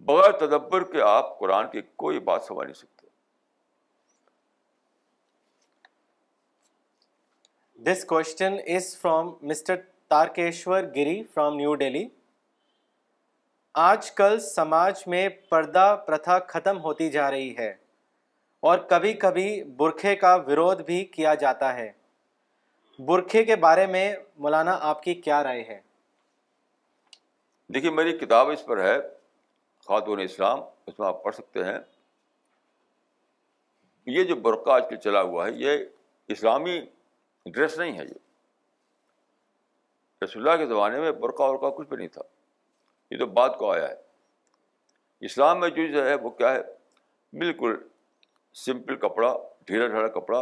بغیر 0.06 0.32
تدبر 0.46 0.84
کے 0.92 1.02
آپ 1.02 1.38
قرآن 1.40 1.68
کی 1.72 1.82
کوئی 2.04 2.20
بات 2.32 2.44
سمجھ 2.48 2.66
نہیں 2.66 2.80
سکتے 2.82 3.06
this 7.92 8.04
question 8.10 8.58
is 8.76 8.96
from 9.02 9.34
mister 9.50 9.76
Tarkeshwar 10.16 10.84
Giri 10.96 11.22
from 11.34 11.56
New 11.58 11.74
daily 11.86 12.08
آج 13.82 14.08
کل 14.18 14.38
سماج 14.40 15.02
میں 15.08 15.28
پردہ 15.50 15.82
پرتھا 16.06 16.38
ختم 16.48 16.80
ہوتی 16.82 17.10
جا 17.12 17.30
رہی 17.32 17.54
ہے 17.58 17.68
اور 18.70 18.78
کبھی 18.90 19.12
کبھی 19.24 19.50
برکھے 19.78 20.16
کا 20.22 20.34
ورودھ 20.48 20.82
بھی 20.84 21.04
کیا 21.16 21.34
جاتا 21.44 21.70
ہے 21.78 21.90
برقعے 23.08 23.44
کے 23.46 23.56
بارے 23.66 23.86
میں 23.96 24.06
مولانا 24.46 24.74
آپ 24.92 25.00
کی 25.04 25.14
کیا 25.26 25.38
رائے 25.44 25.64
ہے 25.68 25.80
دیکھیے 27.74 27.92
میری 28.00 28.14
کتاب 28.20 28.48
اس 28.52 28.64
پر 28.66 28.78
ہے 28.84 28.98
خاتون 29.88 30.20
اسلام 30.20 30.60
اس 30.88 30.94
میں 31.00 31.08
آپ 31.08 31.24
پڑھ 31.24 31.36
سکتے 31.36 31.60
ہیں 31.66 31.78
یہ 34.16 34.24
جو 34.30 34.36
برقع 34.48 34.72
آج 34.76 34.84
کل 34.90 34.96
چلا 35.04 35.22
ہوا 35.30 35.42
ہے 35.48 35.52
یہ 35.66 35.72
اسلامی 36.38 36.76
ڈریس 37.46 37.74
نہیں 37.80 37.94
ہے 37.98 38.04
یہ 38.06 38.18
رسول 40.24 40.40
اللہ 40.48 40.58
کے 40.64 40.68
زمانے 40.74 40.98
میں 41.00 41.12
برقع 41.24 41.44
ورقع 41.52 41.72
کچھ 41.78 41.88
بھی 41.90 41.98
نہیں 41.98 42.14
تھا 42.18 42.22
یہ 43.12 43.18
تو 43.18 43.26
بات 43.36 43.58
کو 43.58 43.72
آیا 43.74 43.88
ہے 43.90 43.96
اسلام 45.28 45.60
میں 45.60 45.70
جو 45.76 46.06
ہے 46.08 46.16
وہ 46.24 46.30
کیا 46.40 46.54
ہے 46.56 46.62
بالکل 47.40 47.76
سمپل 48.66 48.96
کپڑا 49.08 49.34
ڈھیرا 49.68 49.88
ڈھیرا 49.88 50.08
کپڑا 50.20 50.40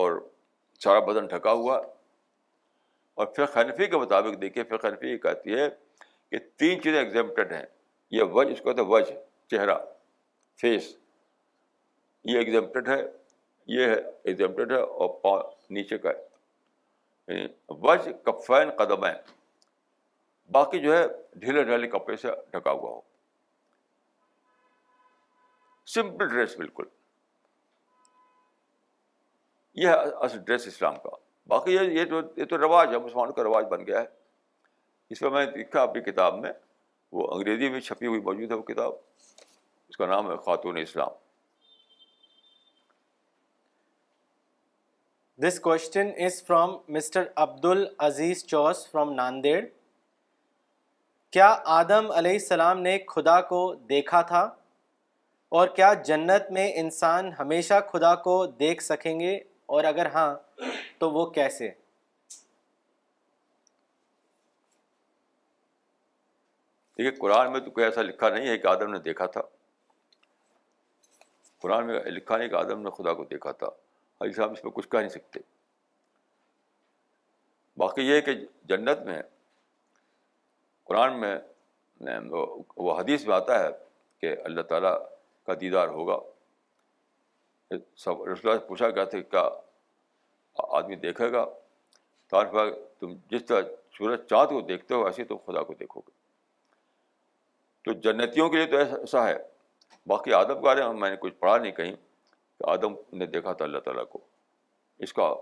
اور 0.00 0.20
سارا 0.84 0.98
بدن 1.06 1.26
ڈھکا 1.30 1.52
ہوا 1.62 1.76
اور 3.20 3.26
پھر 3.34 3.46
فرخی 3.54 3.86
کے 3.90 3.96
مطابق 3.98 4.40
دیکھیے 4.42 4.64
پھر 4.64 4.86
حنفی 4.88 5.10
یہ 5.12 5.16
کہتی 5.26 5.58
ہے 5.58 5.68
کہ 6.30 6.38
تین 6.58 6.80
چیزیں 6.82 6.98
ایگزیمپٹیڈ 7.00 7.52
ہیں 7.52 7.64
یہ 8.18 8.22
وج 8.36 8.52
اس 8.52 8.60
کو 8.60 8.64
کہتے 8.68 8.82
ہیں 8.82 8.88
وج 8.88 9.10
چہرہ 9.50 9.76
فیس 10.60 10.94
یہ 12.30 12.38
ایگزیمٹیڈ 12.38 12.88
ہے 12.88 13.00
یہ 13.78 13.86
ہے 13.88 13.96
ایگزیمٹیڈ 14.24 14.72
ہے 14.72 14.80
اور 14.80 15.08
پا 15.22 15.38
نیچے 15.76 15.98
کا 16.04 16.10
ہے 16.10 17.34
یعنی 17.34 17.46
وج 17.88 18.08
کفین 18.26 18.70
قدمیں 18.78 18.84
قدم 18.86 19.04
ہے 19.06 19.12
باقی 20.52 20.78
جو 20.80 20.96
ہے 20.96 21.02
ڈھیلے 21.42 21.62
ڈھیلے 21.64 21.86
کپڑے 21.90 22.16
سے 22.22 22.30
ڈھکا 22.52 22.70
ہوا 22.80 22.90
ہو 22.90 23.00
سمپل 25.94 26.28
ڈریس 26.28 26.56
بالکل 26.58 26.88
یہ 29.82 30.04
اصل 30.26 30.38
ڈریس 30.46 30.66
اسلام 30.66 30.96
کا 31.04 31.16
باقی 31.54 31.74
یہ 31.74 32.04
جو 32.12 32.20
یہ 32.36 32.44
تو 32.50 32.58
رواج 32.58 32.92
ہے 32.94 32.98
مسلمانوں 33.06 33.32
کا 33.38 33.42
رواج 33.42 33.64
بن 33.70 33.86
گیا 33.86 34.00
ہے 34.00 35.14
اس 35.14 35.22
میں 35.22 35.30
میں 35.30 35.44
نے 35.46 35.60
لکھا 35.60 35.82
اپنی 35.82 36.00
کتاب 36.10 36.38
میں 36.40 36.52
وہ 37.18 37.26
انگریزی 37.34 37.68
میں 37.72 37.80
چھپی 37.88 38.06
ہوئی 38.06 38.20
موجود 38.28 38.50
ہے 38.50 38.56
وہ 38.56 38.62
کتاب 38.70 38.92
اس 39.88 39.96
کا 39.96 40.06
نام 40.14 40.30
ہے 40.30 40.36
خاتون 40.44 40.76
اسلام 40.84 41.18
this 45.46 45.58
question 45.66 46.10
is 46.26 46.42
from 46.46 46.76
mister 46.96 47.24
Abdul 47.44 47.64
Aziz 47.74 48.44
Chaus 48.54 48.86
from 48.90 49.12
Nanded 49.20 49.60
کیا 51.34 51.52
آدم 51.74 52.10
علیہ 52.12 52.32
السلام 52.32 52.78
نے 52.86 52.96
خدا 53.08 53.40
کو 53.50 53.58
دیکھا 53.88 54.20
تھا 54.32 54.40
اور 55.60 55.68
کیا 55.76 55.92
جنت 56.06 56.50
میں 56.52 56.66
انسان 56.80 57.30
ہمیشہ 57.38 57.74
خدا 57.92 58.14
کو 58.26 58.34
دیکھ 58.58 58.82
سکیں 58.82 59.18
گے 59.20 59.32
اور 59.76 59.84
اگر 59.92 60.06
ہاں 60.14 60.26
تو 60.98 61.10
وہ 61.10 61.24
کیسے 61.38 61.68
دیکھیے 66.98 67.10
قرآن 67.20 67.52
میں 67.52 67.60
تو 67.60 67.70
کوئی 67.70 67.86
ایسا 67.86 68.02
لکھا 68.02 68.28
نہیں 68.36 68.48
ہے 68.48 68.58
کہ 68.58 68.66
آدم 68.76 68.92
نے 68.92 68.98
دیکھا 69.08 69.26
تھا 69.36 69.40
قرآن 71.62 71.86
میں 71.86 71.98
لکھا 72.18 72.36
نہیں 72.36 72.48
کہ 72.48 72.54
آدم 72.64 72.82
نے 72.82 72.90
خدا 73.02 73.12
کو 73.14 73.24
دیکھا 73.30 73.52
تھا 73.60 73.66
صاحب 74.36 74.52
اس 74.52 74.62
میں 74.64 74.70
کچھ 74.72 74.88
کہہ 74.88 74.98
نہیں 74.98 75.08
سکتے 75.18 75.40
باقی 77.78 78.02
یہ 78.08 78.14
ہے 78.14 78.20
کہ 78.28 78.34
جنت 78.68 78.98
میں 79.06 79.20
قرآن 80.84 81.20
میں 81.20 81.34
وہ 82.84 82.98
حدیث 83.00 83.28
آتا 83.34 83.58
ہے 83.62 83.68
کہ 84.20 84.34
اللہ 84.44 84.62
تعالیٰ 84.72 84.94
کا 85.46 85.52
دیدار 85.60 85.88
ہوگا 85.98 86.18
سب 88.04 88.22
رسول 88.28 88.58
سے 88.58 88.66
پوچھا 88.68 88.88
گیا 88.90 89.04
تھا 89.12 89.20
کیا 89.20 89.48
آدمی 90.78 90.96
دیکھے 91.04 91.30
گا 91.32 91.44
تم 92.32 93.12
جس 93.30 93.44
طرح 93.46 93.62
سورج 93.96 94.18
چاند 94.30 94.48
کو 94.48 94.60
دیکھتے 94.68 94.94
ہو 94.94 95.04
ایسے 95.06 95.24
تم 95.24 95.34
تو 95.36 95.52
خدا 95.52 95.62
کو 95.70 95.74
دیکھو 95.80 96.00
گے 96.00 96.20
تو 97.84 97.92
جنتیوں 98.06 98.48
کے 98.50 98.56
لیے 98.56 98.66
تو 98.74 98.78
ایسا 98.78 99.26
ہے 99.28 99.36
باقی 100.08 100.32
آدم 100.34 100.60
بارے 100.60 100.86
میں 100.98 101.10
نے 101.10 101.16
کچھ 101.20 101.34
پڑھا 101.38 101.56
نہیں 101.56 101.72
کہیں 101.72 101.92
کہ 101.92 102.68
آدم 102.70 102.94
نے 103.18 103.26
دیکھا 103.36 103.52
تھا 103.60 103.64
اللہ 103.64 103.78
تعالیٰ 103.88 104.04
کو 104.12 104.20
اس 105.06 105.12
کا 105.12 105.32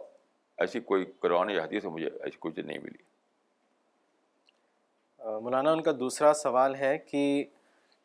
ایسی 0.64 0.80
کوئی 0.92 1.04
قرآن 1.20 1.50
یا 1.50 1.64
حدیث 1.64 1.84
مجھے 1.84 2.06
ایسی 2.06 2.38
کوئی 2.38 2.54
چیز 2.54 2.64
نہیں 2.64 2.78
ملی 2.82 3.08
مولانا 5.24 5.72
ان 5.72 5.82
کا 5.82 5.92
دوسرا 6.00 6.32
سوال 6.34 6.74
ہے 6.74 6.96
کہ 6.98 7.22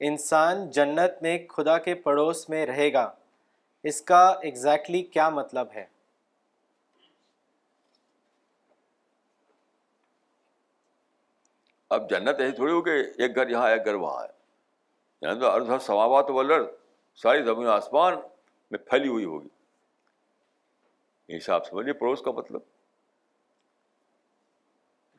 انسان 0.07 0.69
جنت 0.77 1.21
میں 1.23 1.37
خدا 1.49 1.77
کے 1.85 1.93
پڑوس 2.07 2.47
میں 2.49 2.65
رہے 2.65 2.91
گا 2.93 3.09
اس 3.91 4.01
کا 4.11 4.25
اگزیکٹلی 4.27 5.01
کیا 5.03 5.29
مطلب 5.29 5.67
ہے 5.75 5.85
اب 11.95 12.09
جنت 12.09 12.39
ایسی 12.41 12.55
تھوڑی 12.55 12.71
ہو 12.73 12.81
کہ 12.81 12.91
ایک 12.99 13.35
گھر 13.35 13.49
یہاں 13.49 13.69
ایک 13.71 13.85
گھر 13.85 13.93
وہاں 14.03 14.23
ہے 14.23 15.77
سواوا 15.85 16.21
تو 16.31 16.41
ساری 17.21 17.43
زمین 17.43 17.67
آسمان 17.79 18.15
میں 18.71 18.79
پھیلی 18.89 19.07
ہوئی 19.07 19.25
ہوگی 19.25 19.47
یہ 21.33 21.37
حساب 21.37 21.81
لیے 21.83 21.93
پڑوس 21.99 22.21
کا 22.21 22.31
مطلب 22.37 22.61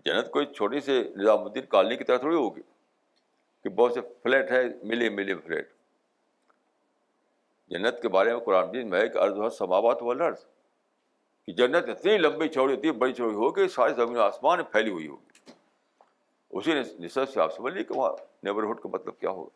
جنت 0.06 0.30
کوئی 0.30 0.46
چھوٹی 0.56 0.80
سے 0.86 1.02
نظام 1.16 1.42
الدین 1.44 1.64
کالنی 1.74 1.96
کی 1.96 2.04
طرح 2.08 2.16
تھوڑی 2.24 2.36
ہوگی 2.36 2.60
کہ 3.62 3.68
بہت 3.78 3.92
سے 3.94 4.00
فلیٹ 4.22 4.50
ہے 4.52 4.60
ملے 4.92 5.08
ملے 5.18 5.34
فلیٹ 5.46 5.70
جنت 7.74 8.00
کے 8.02 8.08
بارے 8.16 8.32
میں 8.32 8.40
قرآن 8.48 8.72
دین 8.72 8.90
میں 8.90 9.00
ایک 9.06 9.16
سماوات 9.58 10.02
و 10.02 10.12
لرض 10.22 10.44
کہ 11.46 11.52
جنت 11.60 11.88
اتنی 11.88 11.92
اتنی 11.92 12.16
لمبی 12.26 12.48
چوڑی 12.58 12.76
چوڑی 13.16 13.36
بڑی 13.54 13.66
ساری 13.74 13.92
زمین 14.02 14.18
آسمان 14.28 14.62
پھیلی 14.76 14.90
ہوئی 14.98 15.06
ہوگی 15.08 15.52
اسی 16.58 16.74
نے 16.74 17.24
آپ 17.42 17.52
سے 17.56 17.62
بول 17.62 17.82
کہ 17.82 17.96
وہاں 17.96 18.12
نیبرہڈ 18.48 18.80
کا 18.82 18.88
مطلب 18.92 19.18
کیا 19.20 19.30
ہوگا 19.42 19.54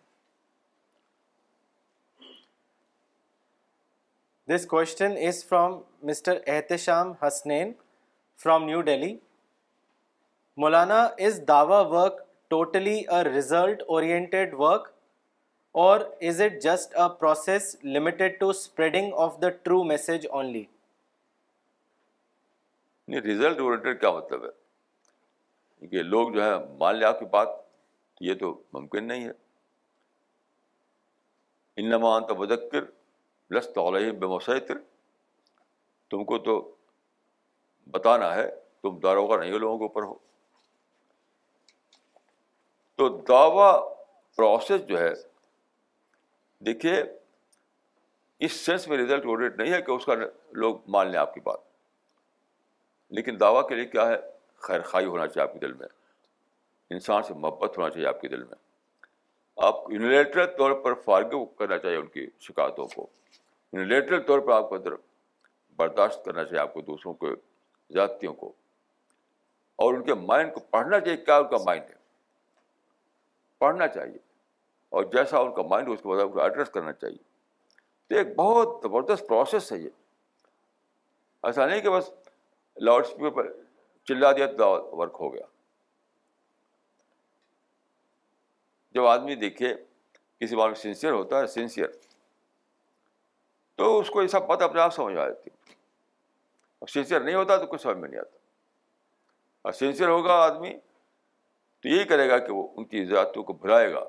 this 4.55 4.67
question 4.77 5.17
is 5.27 5.45
from 5.49 5.81
mister 6.13 6.39
Ehtesham 6.55 7.13
Hasnain 7.27 7.73
from 8.43 8.65
New 8.71 8.81
Delhi 8.93 9.17
Maulana 10.57 11.01
is 11.27 11.41
dawah 11.49 11.83
work 11.95 12.17
totally 12.51 12.97
a 13.13 13.23
result 13.25 13.83
oriented 13.89 14.55
work 14.59 14.89
or 15.83 16.01
is 16.29 16.41
it 16.43 16.61
just 16.63 16.95
a 16.99 17.03
process 17.19 17.75
limited 17.95 18.39
to 18.41 18.49
spreading 18.51 19.13
of 19.25 19.37
the 19.43 19.49
true 19.63 19.83
message 19.91 20.27
only 20.31 20.65
نہیں 23.09 23.21
result 23.21 23.61
oriented 23.61 24.01
کیا 24.01 24.11
مطلب 24.15 24.45
ہے 24.45 25.87
کہ 25.91 26.03
لوگ 26.03 26.31
جو 26.35 26.43
ہے 26.45 26.51
مان 26.79 26.97
لیا 26.97 27.09
آپ 27.09 27.19
کی 27.19 27.25
بات 27.33 27.49
یہ 28.21 28.35
تو 28.41 28.53
ممکن 28.73 29.05
نہیں 29.09 29.25
ہے 29.27 29.33
انما 31.83 32.19
تو 32.29 32.35
بدکر 32.35 32.85
لست 33.55 33.79
علیہ 33.79 34.11
بے 34.21 34.27
مشر 34.35 34.59
تم 36.11 36.25
کو 36.25 36.39
تو 36.49 36.59
بتانا 37.93 38.35
ہے 38.35 38.47
تم 38.83 38.99
داروغہ 39.03 39.39
نہیں 39.41 39.53
ہو 39.53 39.59
لوگوں 39.59 39.79
کے 39.79 39.85
اوپر 39.85 40.03
ہو 40.03 40.15
تو 43.01 43.09
دعویٰ 43.29 43.71
پروسیس 44.37 44.81
جو 44.89 44.99
ہے 45.01 45.11
دیکھیے 46.67 46.95
اس 48.45 48.53
سینس 48.65 48.87
میں 48.89 48.97
رزلٹ 48.99 49.27
اوریٹ 49.35 49.57
نہیں 49.59 49.73
ہے 49.73 49.81
کہ 49.83 49.91
اس 49.93 50.05
کا 50.07 50.15
لوگ 50.65 50.77
مان 50.97 51.11
لیں 51.11 51.19
آپ 51.21 51.33
کی 51.35 51.41
بات 51.45 51.59
لیکن 53.19 53.39
دعویٰ 53.41 53.67
کے 53.69 53.75
لیے 53.75 53.85
کیا 53.95 54.07
ہے 54.09 54.17
خیر 54.67 54.83
خائی 54.91 55.07
ہونا 55.07 55.27
چاہیے 55.29 55.43
آپ 55.49 55.53
کے 55.53 55.59
دل 55.59 55.73
میں 55.79 55.89
انسان 56.99 57.23
سے 57.29 57.35
محبت 57.45 57.79
ہونا 57.79 57.89
چاہیے 57.95 58.07
آپ 58.09 58.21
کے 58.21 58.29
دل 58.35 58.43
میں 58.43 58.59
آپ 59.71 59.79
یونیلیٹرل 59.93 60.47
طور 60.59 60.73
پر 60.85 60.95
فارغ 61.05 61.45
کرنا 61.59 61.79
چاہیے 61.85 61.97
ان 61.97 62.07
کی 62.19 62.27
شکایتوں 62.49 62.87
کو 62.95 63.07
یونیلیٹرل 63.73 64.21
طور 64.27 64.41
پر 64.49 64.53
آپ 64.57 64.69
کو 64.69 64.75
ادھر 64.75 64.95
برداشت 65.85 66.25
کرنا 66.25 66.45
چاہیے 66.45 66.61
آپ 66.63 66.75
کو 66.75 66.81
دوسروں 66.93 67.15
کے 67.25 67.33
ذاتیوں 67.99 68.35
کو 68.45 68.53
اور 69.85 69.95
ان 69.95 70.03
کے 70.11 70.15
مائنڈ 70.33 70.53
کو 70.55 70.61
پڑھنا 70.77 71.01
چاہیے 71.01 71.17
کیا 71.25 71.37
ان 71.39 71.49
کا 71.55 71.59
مائنڈ 71.67 71.89
ہے 71.95 71.99
پڑھنا 73.61 73.87
چاہیے 73.97 74.19
اور 74.99 75.05
جیسا 75.13 75.39
ان 75.39 75.53
کا 75.55 75.63
مائنڈ 75.71 75.89
ہو 75.89 75.93
اس 75.93 75.99
کے 76.03 76.27
کو 76.33 76.41
ایڈریس 76.43 76.71
کرنا 76.75 76.93
چاہیے 76.93 77.23
تو 78.09 78.17
ایک 78.19 78.35
بہت 78.37 78.81
زبردست 78.83 79.29
پروسیس 79.29 79.71
ہے 79.73 79.79
یہ 79.79 79.89
ایسا 81.51 81.67
نہیں 81.67 81.81
کہ 81.81 81.91
بس 81.91 82.11
لاؤڈ 82.89 83.05
اسپیکر 83.05 83.31
پر 83.37 83.51
چلا 84.09 84.33
دیا 84.37 84.47
تو 84.59 84.71
ورک 84.99 85.17
ہو 85.21 85.33
گیا 85.35 85.45
جب 88.95 89.07
آدمی 89.07 89.35
دیکھے 89.45 89.75
کسی 90.41 90.57
بات 90.57 90.69
میں 90.71 90.81
سنسیئر 90.83 91.13
ہوتا 91.13 91.41
ہے 91.41 91.47
سنسیئر 91.57 91.89
تو 93.81 93.99
اس 93.99 94.09
کو 94.13 94.23
یہ 94.23 94.29
سب 94.29 94.47
پتہ 94.49 94.65
اپنے 94.65 94.81
آپ 94.81 94.95
سمجھ 94.95 95.15
میں 95.15 95.23
اور 95.25 96.89
سنسیئر 96.93 97.21
نہیں 97.21 97.35
ہوتا 97.35 97.57
تو 97.63 97.67
کچھ 97.73 97.83
سمجھ 97.83 97.97
میں 97.97 98.09
نہیں 98.09 98.21
آتا 98.21 98.39
اور 99.69 99.73
سنسیئر 99.83 100.09
ہوگا 100.09 100.35
آدمی 100.45 100.73
تو 101.83 101.89
یہی 101.89 102.05
کرے 102.05 102.29
گا 102.29 102.39
کہ 102.47 102.53
وہ 102.53 102.67
ان 102.77 102.85
کی 102.85 103.05
زیادتوں 103.05 103.43
کو 103.43 103.53
بھلائے 103.63 103.93
گا 103.93 104.05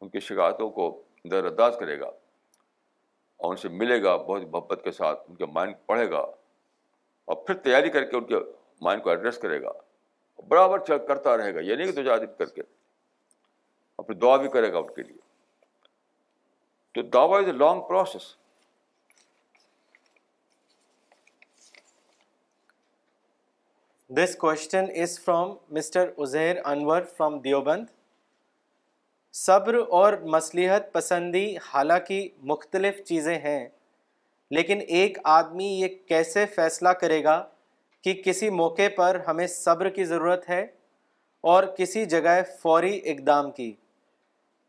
ان 0.00 0.08
کی 0.08 0.20
شکایتوں 0.20 0.68
کو 0.70 0.86
نظر 1.24 1.44
انداز 1.50 1.76
کرے 1.80 1.98
گا 2.00 2.06
اور 3.36 3.50
ان 3.50 3.56
سے 3.60 3.68
ملے 3.82 4.02
گا 4.02 4.16
بہت 4.26 4.42
محبت 4.52 4.80
کے 4.84 4.90
ساتھ 4.92 5.20
ان 5.28 5.34
کے 5.36 5.46
مائنڈ 5.54 5.74
پڑھے 5.86 6.10
گا 6.10 6.18
اور 7.30 7.36
پھر 7.46 7.54
تیاری 7.66 7.90
کر 7.90 8.04
کے 8.10 8.16
ان 8.16 8.26
کے 8.26 8.38
مائنڈ 8.84 9.02
کو 9.02 9.10
ایڈریس 9.10 9.38
کرے 9.42 9.62
گا 9.62 9.72
برابر 10.48 10.78
چل 10.86 10.98
کرتا 11.08 11.36
رہے 11.36 11.54
گا 11.54 11.60
یعنی 11.70 11.90
کہ 11.92 12.02
چار 12.04 12.18
دن 12.18 12.34
کر 12.38 12.46
کے 12.54 12.60
اور 13.96 14.04
پھر 14.06 14.14
دعا 14.24 14.36
بھی 14.44 14.48
کرے 14.56 14.72
گا 14.72 14.78
ان 14.78 14.90
کے 14.94 15.02
لیے 15.02 15.18
تو 16.94 17.02
dawah 17.16 17.36
is 17.38 17.46
a 17.52 17.52
long 17.52 17.80
process 17.88 18.34
this 24.16 24.34
question 24.36 24.84
is 25.02 25.12
from 25.24 25.52
mister 25.74 26.08
Uzair 26.22 26.56
Anwar 26.70 27.02
from 27.16 27.38
Deoband 27.42 27.84
صبر 29.42 29.74
اور 29.98 30.12
مصلیحت 30.32 30.92
پسندی 30.92 31.44
حالانکہ 31.68 32.18
مختلف 32.50 33.02
چیزیں 33.08 33.38
ہیں 33.44 33.64
لیکن 34.56 34.80
ایک 34.98 35.18
آدمی 35.36 35.66
یہ 35.80 35.88
کیسے 36.08 36.44
فیصلہ 36.56 36.88
کرے 37.00 37.22
گا 37.24 37.36
کہ 38.04 38.12
کسی 38.24 38.50
موقع 38.58 38.88
پر 38.96 39.20
ہمیں 39.28 39.46
صبر 39.54 39.88
کی 39.98 40.04
ضرورت 40.12 40.48
ہے 40.48 40.60
اور 41.52 41.64
کسی 41.78 42.04
جگہ 42.16 42.38
فوری 42.62 42.94
اقدام 43.12 43.50
کی 43.60 43.72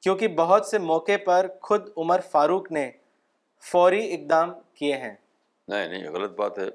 کیونکہ 0.04 0.28
بہت 0.38 0.66
سے 0.68 0.80
موقع 0.92 1.18
پر 1.26 1.48
خود 1.70 1.90
عمر 2.06 2.20
فاروق 2.32 2.72
نے 2.80 2.90
فوری 3.72 4.06
اقدام 4.14 4.54
کیے 4.80 4.96
ہیں 5.04 5.14
نہیں 5.68 5.88
نہیں 5.88 6.10
غلط 6.14 6.32
بات 6.40 6.60
ہے 6.60 6.70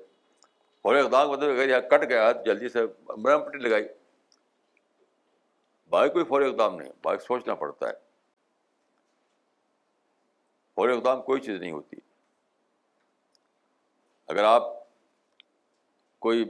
ایک 0.85 1.05
اقدام 1.05 1.29
مطلب 1.31 1.51
اگر 1.51 1.69
یہاں 1.69 1.81
کٹ 1.91 2.09
گیا 2.09 2.31
جلدی 2.45 2.69
سے 2.69 2.85
مرم 3.17 3.43
پٹی 3.45 3.59
لگائی 3.59 3.85
بھائی 5.91 6.11
کوئی 6.11 6.25
فوری 6.29 6.49
اقدام 6.49 6.75
نہیں 6.77 6.93
بھائی 7.03 7.19
سوچنا 7.27 7.55
پڑتا 7.63 7.89
ہے 7.89 7.93
فوری 10.77 10.93
اقدام 10.97 11.23
کوئی 11.23 11.41
چیز 11.41 11.61
نہیں 11.61 11.73
ہوتی 11.73 11.97
اگر 14.33 14.45
آپ 14.45 14.73
کوئی 16.27 16.45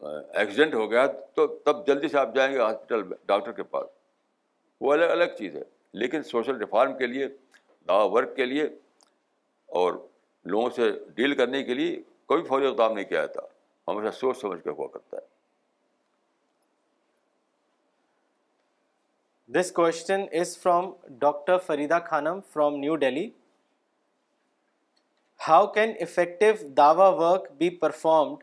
ایکسیڈنٹ 0.00 0.74
ہو 0.74 0.90
گیا 0.90 1.06
تو 1.34 1.46
تب 1.64 1.86
جلدی 1.86 2.08
سے 2.08 2.18
آپ 2.18 2.34
جائیں 2.34 2.52
گے 2.54 2.58
ہاسپٹل 2.60 3.02
میں 3.02 3.16
ڈاکٹر 3.26 3.52
کے 3.52 3.62
پاس 3.72 3.86
وہ 4.80 4.92
الگ 4.92 5.10
الگ 5.10 5.34
چیز 5.38 5.56
ہے 5.56 5.62
لیکن 6.00 6.22
سوشل 6.22 6.56
ریفارم 6.58 6.96
کے 6.98 7.06
لیے 7.06 7.26
دعا 7.88 8.02
ورک 8.12 8.34
کے 8.36 8.44
لیے 8.44 8.64
اور 9.82 9.92
لوگوں 10.52 10.70
سے 10.76 10.90
ڈیل 11.14 11.34
کرنے 11.36 11.62
کے 11.64 11.74
لیے 11.74 12.00
کبھی 12.28 12.42
فوری 12.48 12.66
اقدام 12.66 12.92
نہیں 12.92 13.04
کیا 13.08 13.24
ہمیشہ 13.88 14.14
سوچ 14.18 14.36
سمجھ 14.38 14.62
کے 14.62 14.70
ہوا 14.70 14.86
کرتا 14.94 15.16
ہے 15.16 15.26
this 19.60 19.70
question 19.72 20.24
is 20.40 20.56
from 20.62 20.90
doctor 21.20 21.58
Farida 21.66 21.98
Khanam 22.08 22.40
from 22.52 22.74
New 22.80 22.96
Delhi 23.04 23.28
how 25.48 25.66
can 25.74 25.92
effective 26.06 26.46
dawah 26.76 27.08
work 27.22 27.50
be 27.58 27.70
performed 27.84 28.42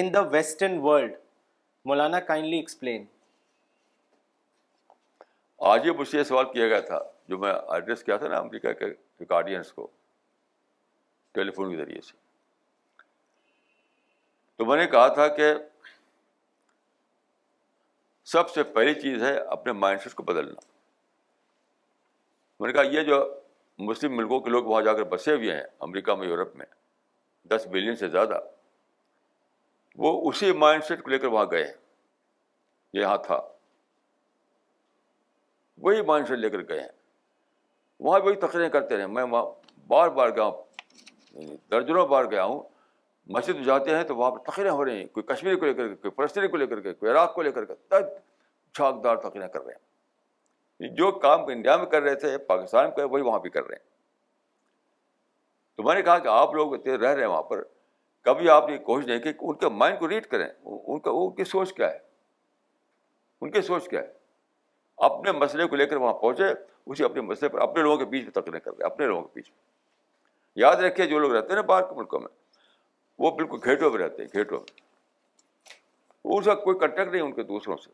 in 0.00 0.12
the 0.14 0.20
western 0.32 0.78
world 0.82 1.14
Maulana 1.88 2.20
kindly 2.30 2.56
explain 2.56 3.04
آج 5.74 5.86
یہ 5.86 6.02
یہ 6.16 6.22
سوال 6.28 6.50
کیا 6.52 6.66
گیا 6.68 6.80
تھا 6.90 6.98
جو 7.28 7.38
میں 7.38 7.52
ایڈریس 7.52 8.02
کیا 8.04 8.16
تھا 8.22 8.28
نا 8.28 8.38
امریکہ 8.38 8.72
کے 8.82 9.24
گارڈینس 9.30 9.72
کو 9.72 9.86
ٹیلیفون 11.34 11.70
کے 11.70 11.76
ذریعے 11.76 12.00
سے 12.08 12.20
تو 14.62 14.66
میں 14.68 14.76
نے 14.76 14.86
کہا 14.86 15.06
تھا 15.14 15.26
کہ 15.36 15.46
سب 18.32 18.50
سے 18.54 18.62
پہلی 18.74 18.92
چیز 19.00 19.22
ہے 19.22 19.32
اپنے 19.54 19.72
مائنڈ 19.72 20.00
سیٹ 20.00 20.14
کو 20.14 20.22
بدلنا 20.22 20.60
میں 22.60 22.68
نے 22.68 22.72
کہا 22.72 22.82
یہ 22.92 23.02
جو 23.08 23.16
مسلم 23.88 24.16
ملکوں 24.16 24.40
کے 24.40 24.50
لوگ 24.50 24.64
وہاں 24.64 24.82
جا 24.88 24.92
کر 24.96 25.04
بسے 25.14 25.34
ہوئے 25.34 25.54
ہیں 25.54 25.62
امریکہ 25.86 26.14
میں 26.20 26.28
یورپ 26.28 26.54
میں 26.56 26.66
دس 27.52 27.66
بلین 27.70 27.96
سے 28.04 28.08
زیادہ 28.08 28.38
وہ 30.04 30.12
اسی 30.30 30.52
مائنڈ 30.64 30.84
سیٹ 30.88 31.02
کو 31.02 31.10
لے 31.10 31.18
کر 31.18 31.34
وہاں 31.36 31.46
گئے 31.50 31.64
ہیں 31.64 31.72
یہاں 33.00 33.16
تھا 33.26 33.40
وہی 35.86 36.02
مائنڈ 36.12 36.28
سیٹ 36.28 36.38
لے 36.38 36.50
کر 36.50 36.62
گئے 36.68 36.80
ہیں 36.80 36.92
وہاں 38.00 38.20
وہی 38.24 38.36
تقریریں 38.46 38.68
کرتے 38.78 38.96
رہے 38.96 39.06
میں 39.18 39.22
وہاں 39.34 39.44
بار 39.94 40.08
بار 40.20 40.30
گیا 40.36 40.44
ہوں 40.52 41.56
درجنوں 41.70 42.06
بار 42.16 42.30
گیا 42.30 42.44
ہوں 42.44 42.62
مسجد 43.30 43.56
میں 43.56 43.64
جاتے 43.64 43.94
ہیں 43.96 44.02
تو 44.04 44.16
وہاں 44.16 44.30
پہ 44.30 44.50
تقریریں 44.50 44.70
ہو 44.70 44.84
رہی 44.84 44.98
ہیں 45.00 45.06
کوئی 45.14 45.24
کشمیر 45.34 45.56
کو 45.56 45.66
لے 45.66 45.74
کر 45.74 45.88
کے 45.88 45.94
کوئی 45.94 46.10
فلسطین 46.16 46.48
کو 46.50 46.56
لے 46.56 46.66
کر 46.66 46.80
کے 46.80 46.92
کوئی 46.94 47.10
عراق 47.12 47.34
کو 47.34 47.42
لے 47.42 47.52
کر 47.52 47.64
کے 47.64 47.74
طے 47.90 47.96
چھاکدار 48.76 49.16
تقریریں 49.16 49.48
کر 49.48 49.62
رہے 49.64 49.72
ہیں 49.74 49.80
یعنی 50.84 50.94
جو 50.96 51.10
کام 51.22 51.44
انڈیا 51.52 51.76
میں 51.76 51.86
کر 51.90 52.02
رہے 52.02 52.14
تھے 52.24 52.36
پاکستان 52.48 52.88
میں 52.96 53.04
وہی 53.04 53.22
وہاں 53.22 53.38
بھی 53.40 53.50
کر 53.50 53.64
رہے 53.64 53.74
ہیں 53.76 53.90
تو 55.76 55.82
میں 55.82 55.94
نے 55.94 56.02
کہا 56.02 56.18
کہ 56.24 56.28
آپ 56.28 56.54
لوگ 56.54 56.74
اتنے 56.74 56.94
رہ 56.96 57.12
رہے 57.14 57.22
ہیں 57.22 57.28
وہاں 57.28 57.42
پر 57.42 57.62
کبھی 58.24 58.48
آپ 58.50 58.68
نے 58.68 58.78
کوشش 58.78 59.06
نہیں 59.06 59.18
کہ 59.18 59.32
ان 59.46 59.54
کے 59.58 59.68
مائنڈ 59.76 59.98
کو 59.98 60.08
ریڈ 60.08 60.26
کریں 60.30 60.46
ان 60.64 60.98
کا 61.00 61.10
ان 61.14 61.34
کی 61.34 61.44
سوچ 61.44 61.72
کیا 61.74 61.90
ہے 61.90 61.98
ان 63.40 63.50
کی 63.50 63.60
سوچ 63.66 63.88
کیا 63.88 64.00
ہے 64.00 64.20
اپنے 65.08 65.32
مسئلے 65.32 65.66
کو 65.68 65.76
لے 65.76 65.86
کر 65.86 65.96
وہاں 65.96 66.12
پہنچے 66.20 66.52
اسی 66.86 67.04
اپنے 67.04 67.20
مسئلے 67.20 67.48
پر 67.48 67.60
اپنے 67.60 67.82
لوگوں 67.82 67.96
کے 67.98 68.04
بیچ 68.10 68.22
میں 68.24 68.32
تقریر 68.42 68.58
کر 68.58 68.70
رہے 68.70 68.84
ہیں 68.84 68.90
اپنے 68.92 69.06
لوگوں 69.06 69.22
کے 69.22 69.28
بیچ 69.34 69.48
میں 69.48 70.60
یاد 70.62 70.76
رکھیے 70.82 71.06
جو 71.06 71.18
لوگ 71.18 71.32
رہتے 71.34 71.48
ہیں 71.48 71.54
نا 71.56 71.60
باہر 71.66 71.82
کے 71.88 71.94
ملکوں 71.94 72.20
میں 72.20 72.28
وہ 73.18 73.30
بالکل 73.36 73.58
گھیٹوں 73.64 73.90
میں 73.90 73.98
رہتے 74.02 74.22
ہیں 74.22 74.28
گھیٹوں 74.34 74.60
میں 74.60 76.36
اس 76.38 76.44
کا 76.44 76.54
کوئی 76.54 76.78
کنٹیکٹ 76.78 77.10
نہیں 77.12 77.22
ان 77.22 77.32
کے 77.34 77.42
دوسروں 77.42 77.76
سے 77.84 77.90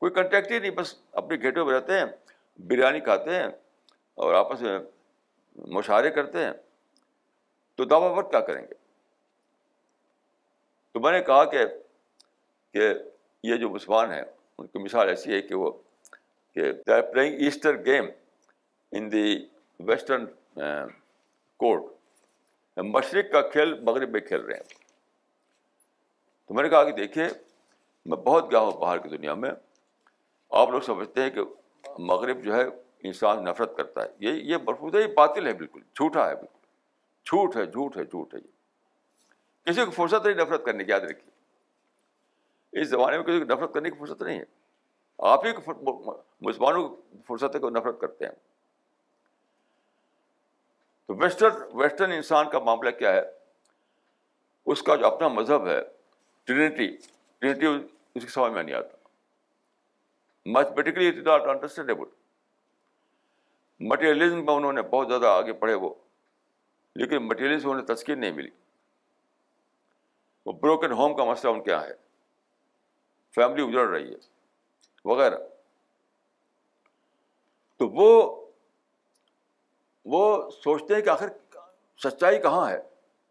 کوئی 0.00 0.12
کنٹیکٹ 0.14 0.50
ہی 0.52 0.58
نہیں 0.58 0.70
بس 0.70 0.94
اپنے 1.22 1.36
گھیٹوں 1.42 1.64
میں 1.66 1.74
رہتے 1.74 1.98
ہیں 1.98 2.04
بریانی 2.68 3.00
کھاتے 3.08 3.30
ہیں 3.34 3.46
اور 4.24 4.34
آپس 4.34 4.60
میں 4.62 4.78
مشاعرے 5.76 6.10
کرتے 6.10 6.44
ہیں 6.44 6.52
تو 7.76 7.84
دعوا 7.84 8.08
وقت 8.16 8.30
کیا 8.30 8.40
کریں 8.46 8.62
گے 8.62 8.74
تو 10.92 11.00
میں 11.00 11.12
نے 11.12 11.20
کہا 11.26 11.44
کہ 11.54 11.64
کہ 12.74 12.88
یہ 13.48 13.56
جو 13.56 13.68
مسلمان 13.70 14.12
ہیں 14.12 14.22
ان 14.58 14.66
کی 14.66 14.78
مثال 14.82 15.08
ایسی 15.08 15.32
ہے 15.34 15.40
کہ 15.42 15.54
وہ 15.54 15.70
کہ 16.54 16.70
they 16.86 17.00
playing 17.12 17.42
eastern 17.44 17.76
game 17.84 18.04
in 18.98 19.10
the 19.12 19.24
western 19.88 20.24
court 21.62 21.92
مشرق 22.82 23.30
کا 23.32 23.40
کھیل 23.50 23.72
مغرب 23.84 24.10
میں 24.10 24.20
کھیل 24.20 24.40
رہے 24.40 24.54
ہیں 24.56 24.76
تو 26.48 26.54
میں 26.54 26.62
نے 26.62 26.68
کہا 26.68 26.84
کہ 26.84 26.92
دیکھیے 26.96 27.24
میں 28.06 28.16
بہت 28.24 28.50
گیا 28.50 28.58
ہوں 28.60 28.78
باہر 28.80 28.98
کی 28.98 29.08
دنیا 29.16 29.34
میں 29.34 29.50
آپ 30.58 30.70
لوگ 30.70 30.80
سمجھتے 30.86 31.22
ہیں 31.22 31.30
کہ 31.30 31.40
مغرب 31.98 32.44
جو 32.44 32.54
ہے 32.54 32.62
انسان 33.08 33.42
نفرت 33.44 33.76
کرتا 33.76 34.02
ہے 34.02 34.08
یہ 34.20 34.32
یہ 34.50 34.56
ہے 34.90 34.98
یہ 35.00 35.06
باطل 35.16 35.46
ہے 35.46 35.52
بالکل 35.54 35.80
جھوٹا 35.94 36.28
ہے 36.28 36.34
بالکل 36.36 36.56
جھوٹ 37.30 37.56
ہے 37.56 37.64
جھوٹ 37.66 37.96
ہے 37.96 38.04
جھوٹ 38.04 38.34
ہے 38.34 38.38
یہ 38.38 39.70
کسی 39.72 39.84
کو 39.84 39.90
فرصت 39.90 40.26
نہیں 40.26 40.36
نفرت 40.42 40.64
کرنے 40.64 40.84
کی 40.84 40.90
یاد 40.90 41.00
رکھیے 41.10 42.80
اس 42.82 42.88
زمانے 42.88 43.16
میں 43.18 43.24
کسی 43.24 43.44
کو 43.44 43.52
نفرت 43.52 43.74
کرنے 43.74 43.90
کی 43.90 43.96
فرصت 43.98 44.22
نہیں 44.22 44.38
ہے 44.38 44.44
آپ 45.32 45.44
ہی 45.46 45.50
مسلمانوں 46.46 46.88
کو 46.88 47.18
فرصت 47.26 47.54
ہے 47.54 47.60
کہ 47.60 47.70
نفرت 47.76 48.00
کرتے 48.00 48.24
ہیں 48.24 48.32
تو 51.08 51.14
ویسٹرن 51.20 51.60
ویسٹرن 51.80 52.12
انسان 52.12 52.48
کا 52.50 52.58
معاملہ 52.64 52.90
کیا 52.98 53.12
ہے 53.12 53.20
اس 54.72 54.82
کا 54.88 54.96
جو 55.02 55.06
اپنا 55.06 55.28
مذہب 55.36 55.66
ہے 55.66 55.78
ٹرینٹی 56.46 56.88
ٹرینٹی 56.96 57.66
اس 57.66 58.22
کی 58.22 58.30
سمجھ 58.32 58.52
میں 58.52 58.62
نہیں 58.62 58.74
آتا 58.74 60.58
اٹ 60.78 60.88
ناٹ 61.26 61.46
انڈرسٹینڈیبل 61.46 62.08
مٹیریلزم 63.90 64.44
میں 64.44 64.54
انہوں 64.54 64.72
نے 64.72 64.82
بہت 64.92 65.08
زیادہ 65.08 65.26
آگے 65.38 65.52
پڑھے 65.62 65.74
وہ 65.84 65.92
لیکن 67.00 67.26
مٹیریلزم 67.28 67.70
انہیں 67.70 67.86
تسکین 67.94 68.20
نہیں 68.20 68.32
ملی 68.36 68.50
وہ 70.46 70.52
بروکن 70.62 70.92
ہوم 71.00 71.14
کا 71.16 71.24
مسئلہ 71.30 71.52
ان 71.52 71.62
کے 71.64 71.70
یہاں 71.70 71.82
ہے 71.84 71.94
فیملی 73.34 73.66
اجڑ 73.68 73.86
رہی 73.88 74.10
ہے 74.12 75.08
وغیرہ 75.10 75.38
تو 77.78 77.88
وہ 77.98 78.08
وہ 80.12 80.26
سوچتے 80.62 80.94
ہیں 80.94 81.00
کہ 81.06 81.10
آخر 81.10 81.28
سچائی 82.02 82.38
کہاں 82.42 82.68
ہے 82.70 82.76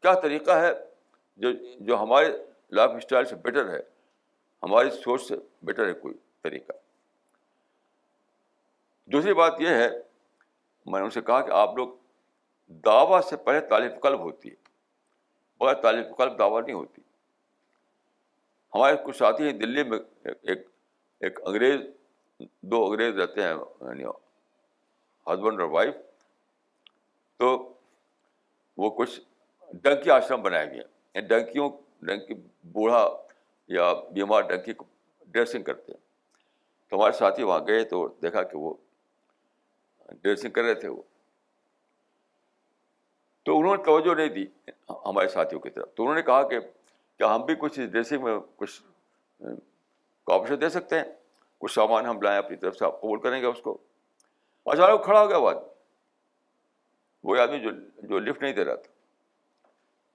کیا 0.01 0.13
طریقہ 0.25 0.57
ہے 0.63 0.67
جو 1.45 1.51
جو 1.87 2.01
ہمارے 2.01 2.27
لائف 2.79 2.91
اسٹائل 2.97 3.25
سے 3.25 3.35
بیٹر 3.45 3.69
ہے 3.73 3.79
ہماری 4.63 4.89
سوچ 5.03 5.21
سے 5.27 5.35
بیٹر 5.69 5.87
ہے 5.87 5.93
کوئی 6.03 6.13
طریقہ 6.47 6.73
دوسری 9.15 9.33
بات 9.41 9.59
یہ 9.65 9.79
ہے 9.81 9.89
میں 10.91 10.99
نے 10.99 11.05
ان 11.05 11.09
سے 11.17 11.21
کہا 11.29 11.39
کہ 11.47 11.51
آپ 11.63 11.75
لوگ 11.77 11.95
دعویٰ 12.85 13.21
سے 13.29 13.37
پہلے 13.49 13.59
طالب 13.75 13.99
قلب 14.01 14.19
ہوتی 14.29 14.49
ہے 14.49 14.55
بغیر 15.59 15.81
طالب 15.83 16.15
قلب 16.17 16.37
دعویٰ 16.39 16.61
نہیں 16.63 16.75
ہوتی 16.75 17.01
ہمارے 18.75 18.95
کچھ 19.05 19.17
ساتھی 19.17 19.45
ہیں 19.45 19.53
دلی 19.59 19.83
میں 19.91 19.99
ایک 20.25 20.67
ایک 21.27 21.39
انگریز 21.47 21.79
دو 22.73 22.85
انگریز 22.87 23.19
رہتے 23.19 23.43
ہیں 23.43 23.49
یعنی 23.53 24.03
ہسبینڈ 25.27 25.61
اور 25.61 25.69
وائف 25.75 25.95
تو 27.39 27.57
وہ 28.83 28.89
کچھ 28.97 29.19
ڈنکی 29.83 30.09
آشرم 30.11 30.41
بنائے 30.41 30.65
گئے 30.71 30.77
ہیں 30.79 30.85
یعنی 31.15 31.27
ڈنکیوں 31.27 31.69
ڈنکی 32.05 32.33
بوڑھا 32.71 33.07
یا 33.75 33.91
بیمار 34.13 34.41
ڈنکی 34.49 34.73
کو 34.73 34.85
ڈریسنگ 35.31 35.63
کرتے 35.63 35.91
ہیں 35.93 35.99
تو 36.89 36.95
ہمارے 36.97 37.13
ساتھی 37.17 37.43
وہاں 37.43 37.59
گئے 37.67 37.83
تو 37.93 38.07
دیکھا 38.21 38.43
کہ 38.51 38.57
وہ 38.57 38.73
ڈریسنگ 40.09 40.51
کر 40.51 40.63
رہے 40.63 40.73
تھے 40.79 40.87
وہ 40.89 41.01
تو 43.45 43.57
انہوں 43.59 43.75
نے 43.75 43.83
توجہ 43.83 44.15
نہیں 44.15 44.29
دی 44.35 44.45
ہمارے 45.05 45.27
ساتھیوں 45.33 45.61
کی 45.61 45.69
طرف 45.69 45.93
تو 45.95 46.03
انہوں 46.03 46.15
نے 46.15 46.21
کہا 46.31 46.47
کہ 46.49 46.59
کیا 46.69 47.33
ہم 47.35 47.41
بھی 47.45 47.55
کچھ 47.59 47.79
ڈریسنگ 47.79 48.23
میں 48.23 48.37
کچھ 48.57 48.81
کوپریشن 49.43 50.61
دے 50.61 50.69
سکتے 50.69 50.99
ہیں 50.99 51.03
کچھ 51.61 51.73
سامان 51.73 52.05
ہم 52.05 52.21
لائیں 52.21 52.37
اپنی 52.37 52.55
طرف 52.57 52.75
سے 52.77 52.85
آپ 52.85 52.99
قبول 53.01 53.19
کریں 53.19 53.39
گے 53.41 53.45
اس 53.47 53.61
کو 53.63 53.77
اچانک 54.71 55.03
کھڑا 55.03 55.21
ہو 55.21 55.29
گیا 55.29 55.39
بعد 55.39 55.55
وہ 57.23 57.37
آدمی 57.41 57.59
جو 57.59 57.71
جو 58.09 58.19
لفٹ 58.19 58.41
نہیں 58.41 58.53
دے 58.53 58.65
رہا 58.65 58.75
تھا 58.81 58.91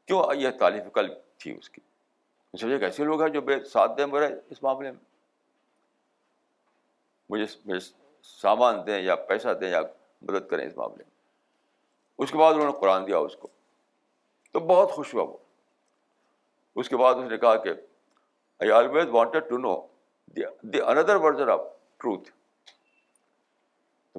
کیوں 0.06 0.22
یہ 0.40 0.50
تعلیف 0.60 0.84
کل 0.94 1.12
تھی 1.38 1.54
اس 1.56 1.70
کی 1.70 1.80
سمجھے 2.60 2.78
کہ 2.78 2.84
ایسے 2.84 3.04
لوگ 3.04 3.22
ہیں 3.22 3.28
جو 3.32 3.40
بے 3.40 3.62
ساتھ 3.72 3.96
دیں 3.98 4.06
برے 4.14 4.26
اس 4.50 4.62
معاملے 4.62 4.90
میں 4.90 5.00
مجھے 7.30 7.44
مجھے 7.66 7.80
سامان 8.40 8.86
دیں 8.86 9.00
یا 9.02 9.14
پیسہ 9.28 9.52
دیں 9.60 9.70
یا 9.70 9.80
مدد 10.28 10.48
کریں 10.50 10.66
اس 10.66 10.76
معاملے 10.76 11.04
میں 11.04 11.10
اس 12.24 12.30
کے 12.30 12.38
بعد 12.38 12.52
انہوں 12.54 12.66
نے 12.72 12.78
قرآن 12.80 13.06
دیا 13.06 13.18
اس 13.26 13.36
کو 13.40 13.48
تو 14.52 14.60
بہت 14.66 14.90
خوش 14.92 15.14
ہوا 15.14 15.22
وہ 15.24 15.38
اس 16.80 16.88
کے 16.88 16.96
بعد 16.96 17.14
اس 17.22 17.30
نے 17.30 17.36
کہا 17.38 17.54
کہ 17.64 17.68
I 18.62 18.70
always 18.72 19.08
wanted 19.12 19.48
to 19.48 19.58
know 19.58 19.74
the 20.36 20.80
inner 20.80 21.16
version 21.24 21.50
of 21.50 21.60
truth 22.00 22.30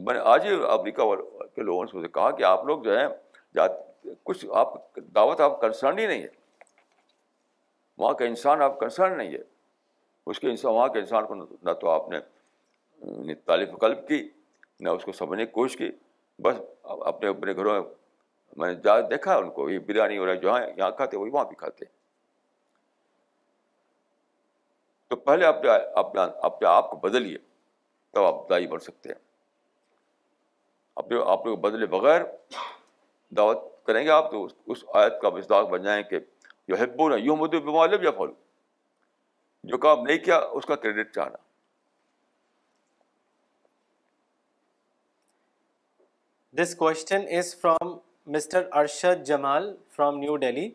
میں 0.06 0.14
نے 0.14 0.20
آج 0.30 0.46
ہی 0.46 0.52
امریکہ 0.70 1.04
کے 1.56 1.62
لوگوں 1.64 1.86
سے 1.86 1.98
مجھے 1.98 2.08
کہا 2.16 2.32
کہ 2.38 2.44
آپ 2.44 2.64
لوگ 2.66 2.82
جو 2.84 2.98
ہیں 3.00 3.08
کچھ 4.26 4.46
آپ 4.62 4.74
دعوت 5.16 5.42
آپ 5.42 5.60
کنسرن 5.62 6.00
ہی 6.00 6.06
نہیں 6.08 6.22
ہے 6.24 6.28
وہاں 7.98 8.14
کا 8.22 8.26
انسان 8.26 8.62
آپ 8.62 8.80
کنسرن 8.80 9.18
نہیں 9.18 9.32
ہے 9.34 9.42
اس 10.32 10.40
کے 10.40 10.50
انسان 10.50 10.72
وہاں 10.74 10.88
کے 10.96 11.00
انسان 11.00 11.26
کو 11.26 11.36
نہ 11.70 11.74
تو 11.82 11.90
آپ 11.90 12.10
نے 12.10 13.34
تعلیف 13.52 13.70
قلب 13.82 14.08
کی 14.08 14.22
نہ 14.88 15.00
اس 15.00 15.04
کو 15.06 15.12
سمجھنے 15.22 15.46
کی 15.46 15.52
کوشش 15.62 15.78
کی 15.78 15.90
بس 16.48 16.60
اپنے 17.14 17.30
اپنے 17.30 17.54
گھروں 17.56 17.80
میں 17.82 17.88
میں 18.62 18.70
نے 18.74 18.80
جا 18.84 19.00
دیکھا 19.10 19.36
ان 19.38 19.50
کو 19.52 19.70
یہ 19.70 19.80
بریانی 19.88 20.18
وغیرہ 20.20 20.36
جو 20.46 20.54
ہیں 20.56 20.66
یہاں 20.78 20.90
کھاتے 20.98 21.18
وہی 21.18 21.32
وہاں 21.36 21.46
بھی 21.52 21.56
کھاتے 21.62 21.86
تو 25.10 25.16
پہلے 25.30 25.46
اپنے 25.46 25.70
اپنے 26.02 26.28
اپنے 26.50 26.68
آپ 26.78 26.90
کو 26.92 26.98
بدلیے 27.08 27.38
تب 28.18 28.24
آپ 28.24 28.50
دائی 28.50 28.68
بن 28.74 28.80
سکتے 28.90 29.10
ہیں 29.10 29.22
اپنے 31.02 31.18
آپ 31.32 31.46
لوگ 31.46 31.58
بدلے 31.58 31.86
بغیر 31.96 32.22
دعوت 33.38 33.62
کریں 33.88 34.04
گے 34.06 34.10
آپ 34.12 34.32
تو 34.32 34.46
اس 34.74 34.84
آیت 35.04 35.22
کا 35.22 35.30
مزداق 35.38 35.70
بن 35.70 35.84
جائیں 35.84 36.02
کہ 36.10 36.20
جو 36.68 36.76
ہبو 36.84 37.08
نہ 37.10 37.16
یوں 37.24 37.36
مدو 37.38 37.60
بمالب 37.62 38.04
یا 38.04 38.12
پھلو 38.20 38.32
جو 39.72 39.78
کام 39.86 40.04
نہیں 40.06 40.18
کیا 40.26 40.38
اس 40.60 40.66
کا 40.66 40.76
کریڈٹ 40.86 41.14
چاہنا 41.16 41.38
this 46.64 46.76
question 46.80 47.24
is 47.38 47.56
from 47.62 47.96
mister 48.34 48.68
Arshad 48.80 49.24
Jamal 49.28 49.74
from 49.96 50.18
New 50.20 50.36
Delhi 50.44 50.70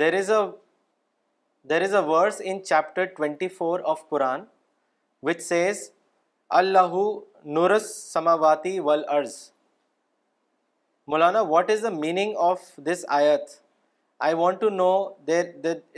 there 0.00 0.14
is 0.18 0.30
a 0.30 0.38
there 1.70 1.82
is 1.82 1.94
a 1.94 2.00
verse 2.08 2.40
in 2.44 2.62
chapter 2.64 3.04
twenty 3.16 3.48
four 3.58 3.80
of 3.92 4.08
Quran 4.08 4.44
which 5.26 5.40
says 5.42 5.90
Allah 6.60 6.94
نورس 7.58 7.94
سماواتی 8.12 8.78
ول 8.84 9.02
عرض 9.08 9.34
Maulana 11.10 11.40
what 11.48 11.70
is 11.70 11.82
the 11.82 11.88
meaning 11.98 12.36
of 12.50 12.60
this 12.86 13.04
ayat 13.18 13.50
I 14.26 14.34
want 14.36 14.60
to 14.60 14.68
know 14.70 14.90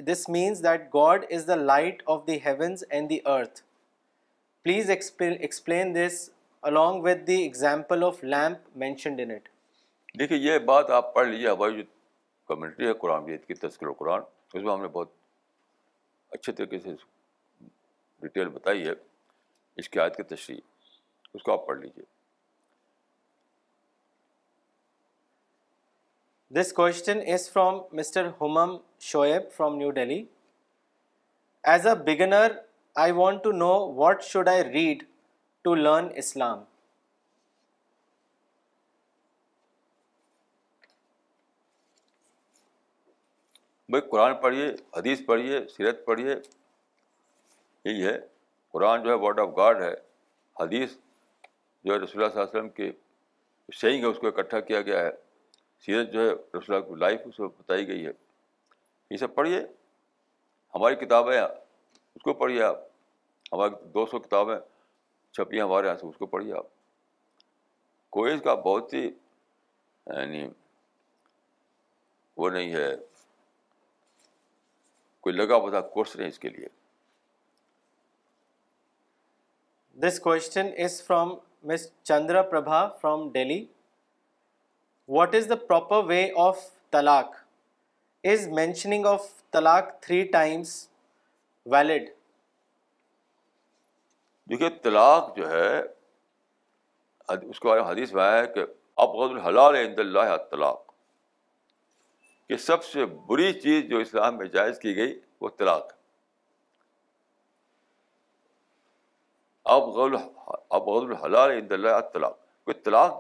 this 0.07 0.29
means 0.29 0.63
that 0.65 0.85
God 0.95 1.25
is 1.37 1.47
the 1.49 1.55
light 1.57 2.03
of 2.15 2.27
the 2.27 2.37
heavens 2.45 2.85
and 2.91 3.11
the 3.11 3.19
earth 3.35 3.61
please 4.65 4.91
explain 4.91 5.95
this 5.95 6.29
along 6.71 7.03
with 7.05 7.27
the 7.27 7.41
example 7.43 8.05
of 8.05 8.23
lamp 8.25 8.77
mentioned 8.85 9.21
in 9.21 9.31
it 9.31 9.49
دیکھیے 10.19 10.39
یہ 10.39 10.59
بات 10.73 10.91
آپ 10.91 11.13
پڑھ 11.15 11.29
لیجیے 11.29 11.49
ہماری 11.49 11.77
جو 11.77 11.85
community 12.55 12.87
ہے 12.87 12.93
قرآن 13.03 13.27
جیت 13.27 13.47
کی 13.47 13.55
تذکر 13.67 13.93
قرآن 13.99 14.21
اس 14.55 14.63
میں 14.63 14.73
ہم 14.73 14.83
نے 14.83 14.89
بہت 14.93 15.09
اچھے 16.35 16.53
طریقے 16.53 16.79
سے 16.79 16.95
ڈیٹیل 18.23 18.49
بتائی 18.49 18.87
ہے 18.89 18.93
اس 19.79 19.89
کی 19.89 19.93
کی 19.99 20.01
آیت 20.01 20.29
تشریح 20.29 20.59
اس 21.35 21.43
کو 21.43 21.53
آپ 21.53 21.67
پڑھ 21.67 21.79
لیجیے 21.79 22.05
this 26.61 26.73
question 26.73 27.19
is 27.35 27.49
from 27.53 27.79
mister 27.99 28.29
Humam 28.41 28.77
Shoaib 29.09 29.51
from 29.57 29.77
New 29.79 29.91
Delhi 29.99 30.23
as 31.73 31.87
a 31.87 31.95
beginner 32.07 32.53
I 33.05 33.13
want 33.17 33.43
to 33.45 33.53
know 33.53 33.69
what 33.95 34.23
should 34.25 34.49
I 34.49 34.65
read 34.65 35.03
to 35.65 35.75
learn 35.75 36.09
Islam 36.25 36.63
بھائی 43.91 44.09
قرآن 44.11 44.35
پڑھیے 44.43 44.69
حدیث 44.97 45.21
پڑھیے 45.27 45.61
سیرت 45.77 46.05
پڑھیے 46.07 46.35
یہی 47.85 48.07
ہے 48.07 48.17
قرآن 48.77 49.03
جو 49.03 49.09
ہے 49.11 49.15
ورڈ 49.25 49.39
آف 49.41 49.49
گاڈ 49.57 49.81
ہے 49.83 49.93
حدیث 50.61 50.95
جو 51.85 51.93
ہے 51.93 51.99
رسول 51.99 52.23
اللہ 52.23 52.33
صلی 52.33 52.41
اللہ 52.41 52.49
علیہ 52.51 52.59
وسلم 52.59 52.69
کے 52.79 52.91
شعیگ 53.77 54.01
ہے 54.05 54.09
اس 54.09 54.19
کو 54.21 54.27
اکٹھا 54.29 54.61
کیا 54.71 54.81
گیا 54.89 54.99
ہے 55.05 55.11
سیرت 55.85 56.13
جو 56.13 56.21
ہے 56.21 56.33
رسول 56.59 56.75
اللہ 56.75 56.87
کی 56.89 56.99
لائف 57.01 57.21
اس 57.27 57.39
میں 57.41 57.49
بتائی 57.59 57.87
گئی 57.89 58.05
ہے 58.07 58.11
یہ 59.11 59.17
سب 59.23 59.35
پڑھیے 59.35 59.61
ہماری 60.75 60.97
کتابیں 61.05 61.41
اس 61.41 62.23
کو 62.25 62.35
پڑھیے 62.45 62.63
آپ 62.63 62.81
ہماری 63.53 63.89
دو 63.95 64.05
سو 64.11 64.19
کتابیں 64.29 64.57
چھپی 65.37 65.61
ہمارے 65.61 65.87
یہاں 65.87 65.97
سے 66.01 66.07
اس 66.07 66.17
کو 66.19 66.27
پڑھیے 66.37 66.53
آپ 66.59 66.67
کوئز 68.19 68.43
کا 68.45 68.55
بہت 68.71 68.95
ہی 68.95 69.05
یعنی 69.05 70.47
وہ 72.45 72.51
نہیں 72.61 72.73
ہے 72.75 72.95
کوئی 75.27 75.35
لگا 75.37 75.59
بتا 75.69 75.81
کورس 75.97 76.17
نہیں 76.17 76.29
اس 76.29 76.39
کے 76.39 76.49
لیے 76.59 76.67
this 80.03 80.19
question 80.21 80.67
is 80.85 81.03
from 81.03 81.29
miss 81.69 81.83
Chandra 82.05 82.41
Prabha 82.51 82.81
from 83.01 83.29
Delhi 83.33 83.65
what 85.17 85.35
is 85.35 85.49
the 85.49 85.57
proper 85.69 86.03
way 86.07 86.19
of 86.47 86.59
talaq 86.97 87.29
is 88.33 88.47
mentioning 88.59 89.07
of 89.07 89.29
talaq 89.57 89.89
three 90.07 90.23
times 90.33 90.75
valid 91.73 92.09
دیکھیے 94.51 94.71
طلاق 94.83 95.35
جو 95.37 95.51
ہے 95.53 95.79
اس 97.49 97.61
کو 97.61 97.79
حدیث 97.81 98.13
ہوا 98.15 98.31
ہے 98.39 98.47
کہ 98.55 98.65
الحلال 99.09 99.77
عند 99.85 99.99
اللہ 100.07 100.37
طلاق 100.51 100.85
کہ 102.49 102.57
سب 102.71 102.85
سے 102.93 103.07
بری 103.29 103.53
چیز 103.61 103.85
جو 103.91 103.99
اسلام 104.07 104.37
میں 104.39 104.47
جائز 104.59 104.79
کی 104.79 104.97
گئی 104.97 105.19
وہ 105.41 105.49
طلاق 105.59 105.91
ہے 105.91 105.96
اب 109.75 110.85
الحلال 110.89 111.87
طلاق 112.13 112.41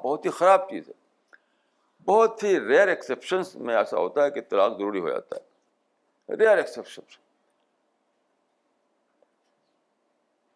بہت 0.02 0.24
ہی 0.26 0.30
خراب 0.38 0.68
چیز 0.70 0.88
ہے 0.88 0.94
بہت 2.06 2.42
ہی 2.44 2.58
ریئر 2.66 2.88
ایکسیپشنس 2.88 3.54
میں 3.68 3.76
ایسا 3.76 3.96
ہوتا 3.98 4.24
ہے 4.24 4.30
کہ 4.30 4.40
طلاق 4.50 4.76
ضروری 4.78 5.00
ہو 5.00 5.08
جاتا 5.08 5.36
ہے 5.36 6.36
ریئر 6.42 6.56
ایکسیپشن 6.56 7.02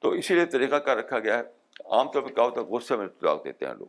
تو 0.04 0.10
اسی 0.20 0.34
لیے 0.34 0.44
طریقہ 0.52 0.76
کا 0.90 0.94
رکھا 0.94 1.18
گیا 1.24 1.38
ہے 1.38 1.82
عام 1.96 2.10
طور 2.12 2.22
پہ 2.22 2.32
کیا 2.34 2.44
ہوتا 2.44 2.60
ہے 2.60 2.66
غصے 2.76 2.96
میں 2.96 3.06
طلاق 3.20 3.44
دیتے 3.44 3.66
ہیں 3.66 3.74
لوگ 3.78 3.86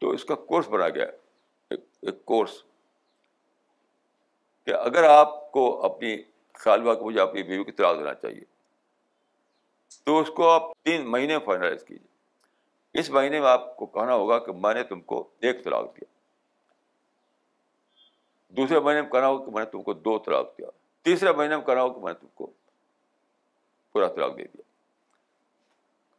تو 0.00 0.10
اس 0.18 0.24
کا 0.24 0.34
کورس 0.50 0.68
بنا 0.74 0.88
گیا 0.94 1.06
ہے 1.06 1.70
ایک 1.74 1.80
ایک 2.08 2.24
کورس 2.32 2.62
کہ 4.66 4.74
اگر 4.84 5.04
آپ 5.10 5.34
کو 5.52 5.64
اپنی 5.92 6.16
خالبہ 6.64 6.94
کو 6.94 7.04
مجھے 7.04 7.20
اپنی 7.20 7.42
بیوی 7.42 7.64
کی 7.64 7.72
طلاق 7.72 7.98
دینا 7.98 8.14
چاہیے 8.22 8.44
تو 10.04 10.18
اس 10.20 10.28
کو 10.36 10.48
آپ 10.50 10.70
تین 10.84 11.06
مہینے 11.10 11.38
فائنلائز 11.44 11.82
کیجیے 11.84 13.00
اس 13.00 13.10
مہینے 13.16 13.40
میں 13.40 13.48
آپ 13.48 13.76
کو 13.76 13.86
کہنا 13.96 14.14
ہوگا 14.14 14.38
کہ 14.44 14.52
میں 14.64 14.74
نے 14.74 14.82
تم 14.84 15.00
کو 15.10 15.22
ایک 15.48 15.62
طلاق 15.64 15.84
دیا 15.96 16.08
دوسرے 18.56 18.80
مہینے 18.80 19.02
میں 19.02 19.10
کہنا 19.10 19.28
ہو 19.28 19.38
کہ 19.44 19.50
میں 19.54 19.64
نے 19.64 19.70
تم 19.70 19.82
کو 19.82 19.92
دو 20.06 20.18
طلاق 20.26 20.50
دیا 20.58 20.68
تیسرے 21.08 21.32
مہینے 21.36 21.56
میں 21.56 21.64
کہنا 21.66 21.82
ہو 21.82 21.90
کہ 21.94 22.00
میں 22.04 22.12
نے 22.12 22.18
تم 22.20 22.26
کو 22.34 22.46
پورا 23.92 24.08
طلاق 24.14 24.36
دے 24.36 24.42
دیا 24.42 24.62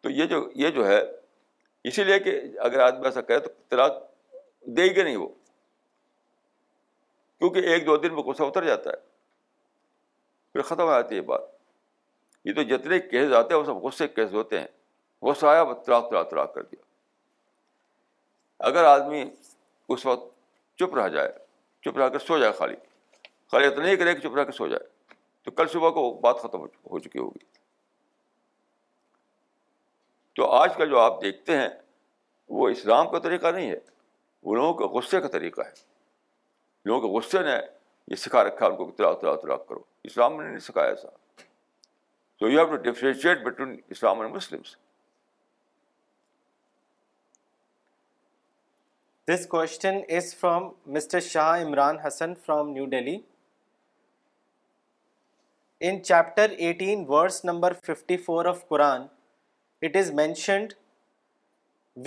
تو 0.02 0.10
یہ 0.10 0.26
جو 0.34 0.42
یہ 0.64 0.70
جو 0.78 0.88
ہے 0.88 1.00
اسی 1.90 2.04
لیے 2.04 2.20
کہ 2.20 2.40
اگر 2.70 2.80
آدمی 2.86 3.06
ایسا 3.06 3.22
کرے 3.22 3.40
تو 3.40 3.50
طلاق 3.70 4.02
دے 4.78 4.96
گا 4.96 5.04
نہیں 5.04 5.16
وہ 5.18 5.28
کیونکہ 7.40 7.70
ایک 7.74 7.86
دو 7.86 7.96
دن 7.98 8.14
میں 8.14 8.24
غصہ 8.24 8.44
اتر 8.44 8.64
جاتا 8.66 8.90
ہے 8.90 8.96
پھر 10.54 10.62
ختم 10.62 10.84
ہو 10.84 10.92
جاتی 10.92 11.16
ہے 11.16 11.22
بات 11.34 11.42
یہ 12.46 12.54
تو 12.56 12.64
جتنے 12.76 13.00
کیس 13.00 13.34
آتے 13.38 13.54
ہیں 13.54 13.60
وہ 13.62 13.66
سب 13.66 13.76
غصے 13.84 14.08
کیس 14.08 14.32
ہوتے 14.34 14.60
ہیں 14.60 14.68
غصہ 15.28 15.46
آیا 15.46 15.62
وہ 15.62 15.74
تراک 15.86 16.10
تراک 16.10 16.30
تراک 16.30 16.54
کر 16.54 16.64
دیا 16.72 16.82
اگر 18.70 18.84
آدمی 18.84 19.24
اس 19.94 20.06
وقت 20.06 20.30
چپ 20.80 20.96
رہ 20.98 21.08
جائے 21.18 21.32
چپ 21.86 21.98
رہ 21.98 22.10
کر 22.10 22.20
سو 22.30 22.38
جائے 22.40 22.52
خالی 22.58 22.76
خالی 23.52 23.68
اتنا 23.68 23.88
ہی 23.88 23.96
کرے 23.98 24.16
کہ 24.16 24.28
چپ 24.28 24.36
رہ 24.38 24.44
کے 24.46 24.52
سو 24.58 24.68
جائے 24.68 24.88
تو 25.44 25.52
کل 25.60 25.68
صبح 25.74 25.90
کو 25.92 26.10
بات 26.24 26.42
ختم 26.42 26.66
ہو 26.92 27.00
چکی 27.00 27.20
ہوگی 27.20 27.46
تو 30.36 30.50
آج 30.56 30.76
کل 30.78 30.90
جو 30.90 31.00
آپ 31.00 31.22
دیکھتے 31.22 31.56
ہیں 31.58 31.70
وہ 32.58 32.70
اسلام 32.70 33.10
کا 33.12 33.20
طریقہ 33.24 33.48
نہیں 33.56 33.70
ہے 33.72 33.80
وہ 34.44 34.56
لوگوں 34.56 34.74
کے 34.78 34.86
غصے 34.98 35.22
کا 35.22 35.28
طریقہ 35.38 35.62
ہے 35.66 35.72
لوگوں 36.90 37.02
کے 37.08 37.16
غصے 37.18 37.40
نے 37.44 37.58
یہ 38.12 38.16
سکھا 38.26 38.44
رکھا 38.44 38.66
ان 38.66 38.76
کو 38.76 38.92
تراک 38.98 39.20
تراغ 39.22 39.36
تراک 39.42 39.68
کرو 39.68 39.80
اسلام 40.12 40.42
نے 40.42 40.48
نہیں 40.48 40.60
سکھایا 40.70 40.90
ایسا 40.90 41.08
So 42.42 42.50
you 42.50 42.58
have 42.58 42.72
to 42.74 42.78
differentiate 42.86 43.42
between 43.46 43.74
Islam 43.94 44.22
and 44.22 44.36
Muslims. 44.36 44.70
This 49.32 49.44
question 49.52 50.00
is 50.20 50.30
from 50.40 50.66
Mr. 50.96 51.22
Shah 51.26 51.52
Imran 51.66 52.00
Hassan 52.06 52.34
from 52.48 52.72
New 52.78 52.86
Delhi. 52.94 53.14
In 55.92 56.02
chapter 56.10 56.48
18, 56.48 57.04
verse 57.12 57.38
number 57.52 57.72
54 57.92 58.48
of 58.54 58.66
Quran, 58.74 59.06
it 59.90 60.00
is 60.04 60.12
mentioned, 60.22 60.74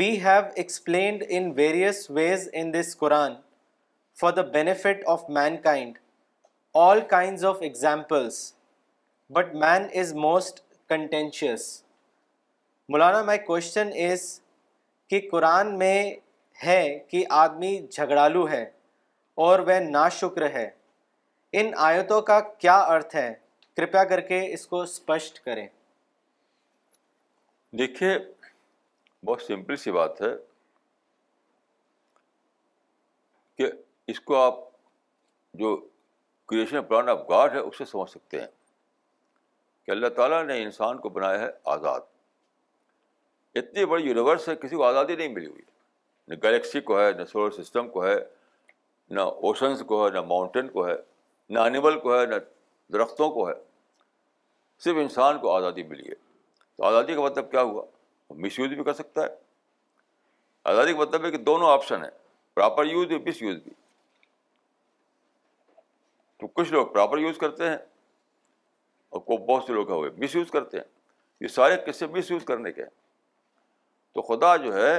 we 0.03 0.11
have 0.27 0.51
explained 0.65 1.23
in 1.41 1.49
various 1.63 2.03
ways 2.19 2.49
in 2.49 2.75
this 2.79 2.93
Quran 3.05 3.39
for 4.25 4.35
the 4.41 4.47
benefit 4.59 5.09
of 5.17 5.29
mankind 5.41 6.03
all 6.75 7.07
kinds 7.17 7.49
of 7.53 7.65
examples 7.73 8.43
but 9.35 9.55
main 9.61 9.87
is 10.01 10.13
most 10.23 10.59
contentious 10.89 11.63
Maulana 12.89 13.23
my 13.31 13.39
question 13.47 13.89
از 14.09 14.23
کہ 15.11 15.21
قرآن 15.31 15.77
میں 15.79 15.97
ہے 16.65 16.83
کہ 17.11 17.25
آدمی 17.43 17.71
جھگڑالو 17.91 18.49
ہے 18.49 18.63
اور 19.47 19.59
وہ 19.69 19.79
نا 19.89 20.09
شکر 20.19 20.49
ہے 20.59 20.69
ان 21.61 21.71
آیتوں 21.89 22.21
کا 22.31 22.39
کیا 22.65 22.77
ارتھ 22.95 23.17
ہے 23.17 23.27
کرپیا 23.77 24.05
کر 24.15 24.21
کے 24.31 24.41
اس 24.55 24.67
کو 24.73 24.83
اسپشٹ 24.89 25.41
کریں 25.45 25.67
دیکھیے 27.79 28.15
بہت 29.27 29.43
سمپل 29.43 29.77
سی 29.87 29.93
بات 30.01 30.21
ہے 30.23 30.31
کہ 33.59 33.71
اس 34.15 34.21
کو 34.31 34.39
آپ 34.49 34.65
جو 35.65 35.77
کریشن 36.53 36.83
پلان 36.89 37.09
آف 37.17 37.29
گاڈ 37.31 37.55
ہے 37.55 37.61
اس 37.71 37.79
سے 37.79 37.85
سمجھ 37.95 38.11
سکتے 38.11 38.41
ہیں 38.41 38.53
کہ 39.87 39.91
اللہ 39.91 40.09
تعالیٰ 40.17 40.43
نے 40.47 40.63
انسان 40.63 40.99
کو 40.99 41.09
بنایا 41.17 41.39
ہے 41.41 41.47
آزاد 41.73 42.01
اتنی 43.61 43.85
بڑی 43.87 44.03
یونیورس 44.05 44.49
ہے 44.49 44.55
کسی 44.63 44.77
کو 44.77 44.85
آزادی 44.85 45.17
نہیں 45.17 45.29
ملی 45.35 45.47
ہوئی 45.47 45.63
نہ 46.29 46.35
گلیکسی 46.43 46.81
کو 46.89 46.99
ہے 47.01 47.11
نہ 47.19 47.25
سولر 47.33 47.51
سسٹم 47.63 47.89
کو 47.97 48.07
ہے 48.07 48.15
نہ 49.17 49.21
اوشنس 49.49 49.83
کو 49.87 50.05
ہے 50.05 50.11
نہ 50.13 50.21
ماؤنٹین 50.27 50.69
کو 50.77 50.87
ہے 50.87 50.93
نہ 51.55 51.59
انیمل 51.69 51.99
کو 52.01 52.19
ہے 52.21 52.25
نہ 52.27 52.35
درختوں 52.93 53.31
کو 53.35 53.49
ہے 53.49 53.55
صرف 54.85 54.97
انسان 55.03 55.39
کو 55.41 55.53
آزادی 55.57 55.83
ملی 55.93 56.09
ہے 56.09 56.15
تو 56.77 56.85
آزادی 56.85 57.15
کا 57.15 57.23
مطلب 57.23 57.51
کیا 57.51 57.63
ہوا 57.63 57.83
وہ 58.29 58.35
مس 58.45 58.59
یوز 58.59 58.69
بھی 58.75 58.85
کر 58.85 58.93
سکتا 58.93 59.23
ہے 59.23 59.35
آزادی 60.73 60.93
کا 60.93 60.99
مطلب 60.99 61.25
ہے 61.25 61.31
کہ 61.31 61.39
دونوں 61.51 61.69
آپشن 61.73 62.03
ہیں 62.05 62.11
پراپر 62.55 62.87
یوز 62.87 63.13
مس 63.27 63.43
یوز 63.43 63.57
بھی 63.65 63.73
تو 66.41 66.47
کچھ 66.47 66.73
لوگ 66.73 66.87
پراپر 66.87 67.19
یوز 67.19 67.39
کرتے 67.39 67.69
ہیں 67.69 67.77
اور 69.15 69.21
کو 69.23 69.37
بہت 69.47 69.65
سے 69.67 69.73
لوگ 69.73 69.91
ہوئے 69.91 70.11
مس 70.19 70.35
یوز 70.35 70.51
کرتے 70.51 70.77
ہیں 70.77 70.85
یہ 71.41 71.49
سارے 71.57 71.77
قصے 71.87 72.07
مس 72.15 72.31
یوز 72.31 72.45
کرنے 72.45 72.73
کے 72.73 72.83
ہیں 72.83 72.89
تو 74.15 74.23
خدا 74.31 74.55
جو 74.65 74.75
ہے 74.77 74.91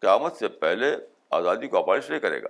قیامت 0.00 0.36
سے 0.36 0.48
پہلے 0.64 0.90
آزادی 1.38 1.68
کو 1.68 1.78
آپارش 1.78 2.10
نہیں 2.10 2.20
کرے 2.26 2.42
گا 2.42 2.48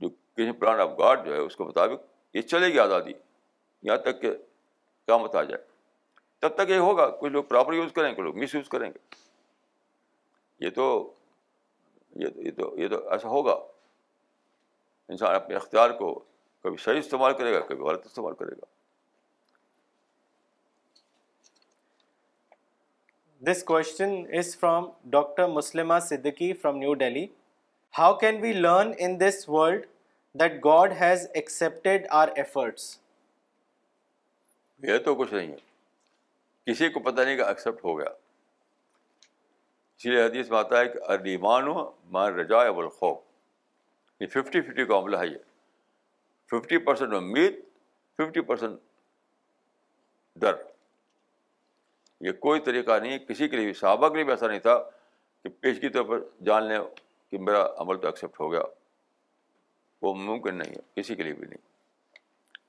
جو 0.00 0.08
کسی 0.10 0.52
پلان 0.60 0.80
آف 0.80 0.90
گارڈ 0.98 1.24
جو 1.26 1.34
ہے 1.34 1.38
اس 1.46 1.56
کے 1.56 1.62
مطابق 1.64 2.04
یہ 2.36 2.42
چلے 2.52 2.68
گی 2.72 2.78
آزادی 2.86 3.12
یہاں 3.12 3.96
تک 4.08 4.20
کہ 4.22 4.32
قیامت 4.40 5.34
آ 5.36 5.42
جائے 5.54 5.62
تب 6.40 6.54
تک 6.62 6.70
یہ 6.70 6.86
ہوگا 6.90 7.08
کچھ 7.20 7.30
لوگ 7.32 7.44
پراپر 7.54 7.74
یوز 7.80 7.92
کریں 7.94 8.08
گے 8.08 8.14
کچھ 8.14 8.24
لوگ 8.24 8.36
مس 8.44 8.54
یوز 8.54 8.68
کریں 8.76 8.88
گے 8.88 8.98
یہ 10.66 10.70
تو 10.82 10.88
یہ 12.24 12.28
تو 12.30 12.42
یہ 12.44 12.50
تو 12.60 12.74
یہ 12.82 12.88
تو 12.88 13.08
ایسا 13.12 13.28
ہوگا 13.38 13.56
انسان 15.08 15.34
اپنے 15.34 15.56
اختیار 15.56 15.90
کو 16.04 16.18
کبھی 16.64 16.76
صحیح 16.84 16.98
استعمال 16.98 17.32
کرے 17.38 17.54
گا 17.54 17.60
کبھی 17.68 17.84
غلط 17.90 18.06
استعمال 18.06 18.34
کرے 18.34 18.56
گا 18.60 18.74
this 23.44 23.62
question 23.64 24.12
is 24.38 24.56
from 24.60 24.84
doctor 25.10 25.46
Muslima 25.46 25.98
Siddiqui 26.02 26.52
from 26.60 26.76
New 26.78 26.92
Delhi 27.00 27.24
how 27.98 28.12
can 28.18 28.40
we 28.40 28.52
learn 28.52 28.92
in 28.98 29.18
this 29.20 29.48
world 29.48 29.82
that 30.40 30.52
God 30.64 30.92
has 31.00 31.26
accepted 31.34 32.06
our 32.20 32.28
efforts 32.34 32.86
یہ 34.88 34.98
تو 35.04 35.14
کچھ 35.14 35.34
نہیں 35.34 35.50
ہے 35.52 36.70
کسی 36.72 36.88
کو 36.90 37.00
پتہ 37.10 37.20
نہیں 37.20 37.36
کہ 37.36 37.42
ایکسیپٹ 37.46 37.84
ہو 37.84 37.98
گیا 37.98 38.10
لیے 40.04 40.22
حدیث 40.24 40.48
میں 40.50 40.58
آتا 40.58 40.78
ہے 40.78 40.84
کہ 40.88 40.98
ارمان 41.12 41.64
مان 42.12 42.34
رجا 42.38 42.60
ابوالخوق 42.68 43.20
یہ 44.20 44.26
ففٹی 44.32 44.60
ففٹی 44.60 44.84
کا 44.86 44.98
عملہ 44.98 45.16
ہے 45.16 45.26
یہ 45.26 45.36
ففٹی 46.50 46.78
پرسینٹ 46.88 47.12
امید 47.14 47.60
ففٹی 48.18 48.40
پرسینٹ 48.50 48.80
ڈر 50.40 50.54
یہ 52.24 52.32
کوئی 52.40 52.60
طریقہ 52.64 52.98
نہیں 53.02 53.18
کسی 53.28 53.48
کے 53.48 53.56
لیے 53.56 53.64
بھی 53.66 53.72
صحابہ 53.80 54.08
کے 54.08 54.14
لیے 54.14 54.24
بھی 54.24 54.32
ایسا 54.32 54.46
نہیں 54.48 54.58
تھا 54.60 54.78
کہ 55.42 55.48
پیشگی 55.60 55.88
طور 55.96 56.04
پر 56.08 56.22
جان 56.46 56.68
لیں 56.68 56.78
کہ 57.30 57.38
میرا 57.38 57.64
عمل 57.80 57.96
تو 58.00 58.06
ایکسیپٹ 58.08 58.40
ہو 58.40 58.50
گیا 58.52 58.62
وہ 60.02 60.14
ممکن 60.14 60.56
نہیں 60.58 60.74
ہے 60.74 61.00
کسی 61.00 61.14
کے 61.14 61.22
لیے 61.22 61.32
بھی 61.34 61.46
نہیں 61.46 61.64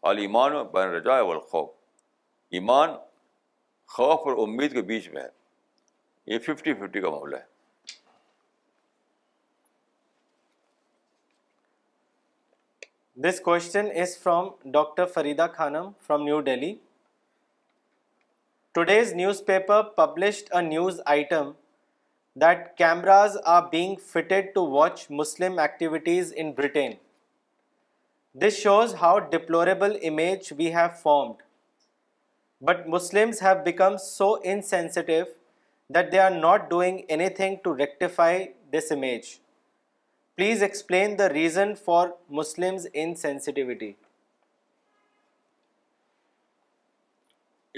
عال 0.07 0.17
ایمان 0.17 0.53
و 0.55 0.63
رجاع 0.97 1.21
والخوف 1.21 1.69
ایمان 2.57 2.89
خوف 3.95 4.27
اور 4.27 4.37
امید 4.47 4.73
کے 4.73 4.81
بیچ 4.91 5.09
میں 5.09 5.21
ہے 5.21 5.27
یہ 6.33 6.39
ففٹی 6.47 6.73
ففٹی 6.73 7.01
کا 7.01 7.09
معاملہ 7.09 7.35
ہے 7.35 7.55
this 13.27 13.39
question 13.41 13.87
is 14.01 14.17
from 14.23 14.49
doctor 14.71 15.05
Farida 15.13 15.45
Khanam 15.55 15.89
from 16.07 16.23
New 16.23 16.39
Delhi 16.49 16.75
Today's 18.77 19.11
newspaper 19.15 19.83
published 19.99 20.49
a 20.53 20.61
news 20.61 20.99
item 21.07 21.55
that 22.35 22.77
cameras 22.77 23.35
are 23.43 23.67
being 23.71 23.97
fitted 23.97 24.53
to 24.53 24.61
watch 24.61 25.09
Muslim 25.09 25.57
activities 25.57 26.29
in 26.43 26.53
Britain. 26.53 26.93
This 28.35 28.59
shows 28.59 28.93
how 28.93 29.19
deplorable 29.19 29.97
image 30.03 30.51
we 30.51 30.69
have 30.77 30.99
formed. 30.99 31.37
But 32.61 32.87
Muslims 32.87 33.39
have 33.39 33.65
become 33.65 33.97
so 33.97 34.35
insensitive 34.53 35.29
that 35.89 36.11
they 36.11 36.19
are 36.19 36.39
not 36.47 36.69
doing 36.69 37.05
anything 37.09 37.61
to 37.63 37.71
rectify 37.71 38.33
this 38.71 38.91
image. 38.91 39.39
Please 40.35 40.61
explain 40.61 41.17
the 41.17 41.33
reason 41.33 41.75
for 41.75 42.13
Muslims' 42.29 42.91
insensitivity. 42.95 43.95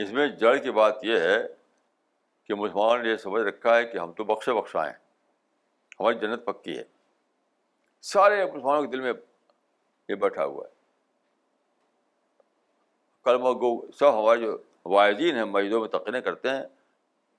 اس 0.03 0.09
میں 0.17 0.25
جڑ 0.41 0.55
کی 0.63 0.71
بات 0.71 1.03
یہ 1.03 1.19
ہے 1.19 1.37
کہ 2.47 2.55
مسلمان 2.55 3.01
نے 3.03 3.09
یہ 3.09 3.15
سمجھ 3.23 3.41
رکھا 3.43 3.75
ہے 3.77 3.85
کہ 3.85 3.97
ہم 3.97 4.11
تو 4.19 4.23
بخشے 4.29 4.53
بخشائیں 4.59 4.91
ہماری 5.99 6.19
جنت 6.19 6.45
پکی 6.45 6.77
ہے 6.77 6.83
سارے 8.11 8.45
مسلمانوں 8.45 8.83
کے 8.85 8.91
دل 8.91 9.01
میں 9.07 9.13
یہ 10.09 10.15
بیٹھا 10.21 10.45
ہوا 10.45 10.63
ہے 10.67 10.77
کلم 13.25 13.45
گو 13.63 13.71
سب 13.99 14.19
ہمارے 14.19 14.39
جو 14.41 14.57
واعدین 14.93 15.35
ہیں 15.37 15.43
مسجدوں 15.45 15.81
میں 15.81 15.89
تقریر 15.99 16.21
کرتے 16.29 16.49
ہیں 16.49 16.63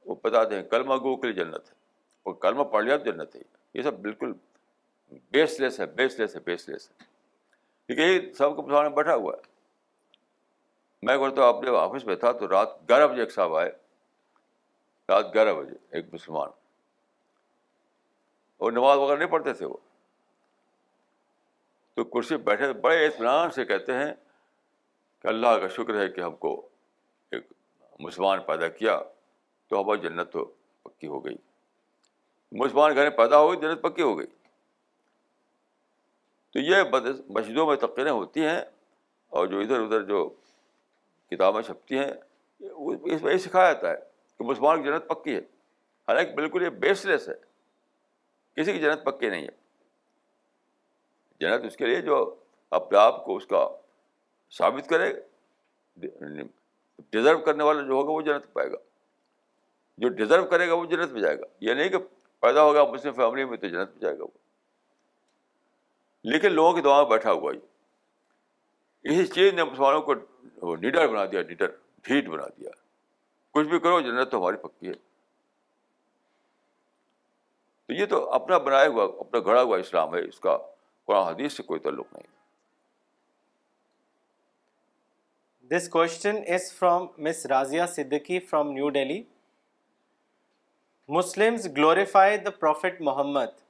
وہ 0.07 0.15
بتاتے 0.25 0.57
ہیں 0.57 0.63
کلمہ 0.75 0.95
گو 1.07 1.17
کے 1.21 1.31
لیے 1.33 1.45
جنت 1.45 1.71
ہے 1.73 2.45
اور 2.55 2.65
پڑھ 2.73 2.85
لیا 2.85 2.97
تو 2.97 3.11
جنت 3.11 3.37
ہے 3.37 3.41
یہ 3.75 3.83
سب 3.83 3.99
بالکل 4.09 4.33
بیس 5.37 5.59
لیس 5.61 5.81
ہے 5.81 5.87
بیس 6.03 6.19
لیس 6.19 6.35
ہے 6.37 6.41
بیس 6.51 6.69
لیس 6.69 6.91
ہے 6.91 7.05
کیونکہ 7.87 8.03
یہ 8.13 8.33
سب 8.39 8.57
کو 8.57 8.63
مسلمان 8.63 8.93
بیٹھا 8.95 9.15
ہوا 9.15 9.33
ہے 9.37 9.49
میں 11.07 11.17
کرتا 11.19 11.43
ہوں 11.43 11.49
آپ 11.49 11.65
جب 11.67 11.77
آفس 11.77 12.05
میں 12.07 12.15
تھا 12.23 12.33
تو 12.41 12.49
رات 12.49 12.77
گیارہ 12.89 13.07
بجے 13.13 13.21
ایک 13.23 13.33
صاحب 13.33 13.55
آئے 13.57 13.71
رات 15.09 15.33
گیارہ 15.35 15.53
بجے 15.55 15.75
ایک 15.97 16.13
مسلمان 16.15 16.49
اور 18.65 18.73
نماز 18.73 18.99
وغیرہ 18.99 19.19
نہیں 19.19 19.29
پڑھتے 19.29 19.53
تھے 19.61 19.67
وہ 19.67 19.77
تو 21.95 22.05
کرسی 22.15 22.37
بیٹھے 22.51 22.73
بڑے 22.81 23.07
اطمینان 23.07 23.51
سے 23.51 23.65
کہتے 23.67 23.93
ہیں 23.97 24.13
کہ 25.23 25.29
اللہ 25.29 25.57
کا 25.61 25.69
شکر 25.77 25.99
ہے 26.01 26.09
کہ 26.09 26.21
ہم 26.21 26.35
کو 26.45 26.53
ایک 27.33 27.47
مسلمان 28.09 28.41
پیدا 28.47 28.69
کیا 28.77 28.99
تو 29.69 29.81
ہماری 29.81 30.01
جنت 30.01 30.33
تو 30.33 30.45
پکی 30.83 31.07
ہو 31.07 31.25
گئی 31.25 31.37
مسلمان 32.63 32.95
گھر 32.95 33.11
پیدا 33.17 33.39
ہو 33.39 33.51
گئی 33.51 33.61
جنت 33.69 33.83
پکی 33.83 34.03
ہو 34.03 34.19
گئی 34.19 34.27
تو 36.53 36.59
یہ 36.59 36.83
مسجدوں 37.37 37.67
میں 37.67 37.77
تقریریں 37.87 38.13
ہوتی 38.13 38.45
ہیں 38.45 38.61
اور 39.39 39.47
جو 39.47 39.59
ادھر 39.61 39.81
ادھر 39.81 40.03
جو 40.05 40.29
کتابیں 41.31 41.61
چھپتی 41.63 41.99
ہیں 41.99 42.09
اس 42.61 43.23
میں 43.23 43.33
یہ 43.33 43.39
سکھایا 43.39 43.73
جاتا 43.73 43.91
ہے 43.91 43.97
کہ 44.39 44.45
مسلمان 44.45 44.83
کی 44.83 44.89
جنت 44.89 45.07
پکی 45.09 45.35
ہے 45.35 45.41
حالانکہ 46.09 46.35
بالکل 46.35 46.63
یہ 46.63 46.69
بیس 46.85 47.05
لیس 47.07 47.29
ہے 47.29 47.35
کسی 48.57 48.73
کی 48.73 48.79
جنت 48.79 49.05
پکی 49.05 49.29
نہیں 49.31 49.43
ہے 49.47 49.59
جنت 51.41 51.65
اس 51.67 51.77
کے 51.77 51.87
لیے 51.87 52.01
جو 52.11 52.17
اپنے 52.79 52.99
آپ 52.99 53.25
کو 53.25 53.37
اس 53.37 53.47
کا 53.53 53.67
ثابت 54.59 54.89
کرے 54.89 55.13
ڈیزرو 56.07 57.39
کرنے 57.45 57.65
والا 57.65 57.83
جو 57.87 57.93
ہوگا 57.95 58.11
وہ 58.13 58.21
جنت 58.31 58.53
پائے 58.53 58.71
گا 58.71 58.77
جو 60.03 60.09
ڈیزرو 60.21 60.45
کرے 60.51 60.69
گا 60.69 60.75
وہ 60.75 60.85
جنت 60.95 61.13
میں 61.13 61.21
جائے 61.21 61.39
گا 61.39 61.45
یہ 61.69 61.75
نہیں 61.75 61.89
کہ 61.95 61.99
پیدا 62.41 62.63
ہوگا 62.65 62.85
مسلم 62.93 63.13
فیملی 63.17 63.45
میں 63.45 63.57
تو 63.65 63.69
جنت 63.69 63.91
میں 63.95 64.01
جائے 64.03 64.19
گا 64.19 64.23
وہ 64.23 64.39
لیکن 66.33 66.53
لوگوں 66.53 66.73
کی 66.75 66.81
دعا 66.83 67.03
بیٹھا 67.11 67.33
ہوا 67.33 67.53
ہی 67.53 67.59
اسی 69.09 69.27
چیز 69.35 69.53
نے 69.55 69.65
مسلمانوں 69.65 70.01
کو 70.09 70.75
نیڈر 70.77 71.07
بنا 71.09 71.25
دیا 71.33 71.41
نیڈر 71.49 71.71
بھیٹ 72.05 72.27
بنا 72.29 72.47
دیا 72.59 72.71
کچھ 73.55 73.69
بھی 73.69 73.79
کرو 73.85 74.01
جنت 74.01 74.31
تو 74.31 74.39
ہماری 74.39 74.57
پکی 74.67 74.89
ہے 74.89 74.93
تو 77.87 77.93
یہ 77.93 78.07
تو 78.07 78.29
اپنا 78.33 78.59
بنایا 78.67 78.89
ہوا 78.89 79.05
اپنا 79.21 79.41
گھڑا 79.45 79.63
ہوا 79.63 79.79
اسلام 79.79 80.15
ہے 80.15 80.21
اس 80.27 80.41
کا 80.41 80.57
قرآن 81.07 81.25
حدیث 81.29 81.53
سے 81.57 81.63
کوئی 81.63 81.81
تعلق 81.81 82.13
نہیں 82.17 82.39
this 85.77 85.89
question 85.89 86.37
is 86.55 86.73
from 86.79 87.07
miss 87.29 87.45
Razia 87.51 87.83
Siddiqui 87.95 88.39
from 88.51 88.71
New 88.73 88.89
Delhi 88.99 89.23
Muslims 91.17 91.67
glorify 91.77 92.37
the 92.45 92.51
prophet 92.61 93.01
Muhammad 93.09 93.61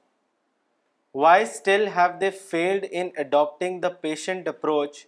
why 1.21 1.43
still 1.43 1.87
have 1.95 2.17
they 2.21 2.29
failed 2.49 2.85
in 2.91 3.09
adapting 3.25 3.79
the 3.81 3.89
patient 4.01 4.47
approach 4.47 5.05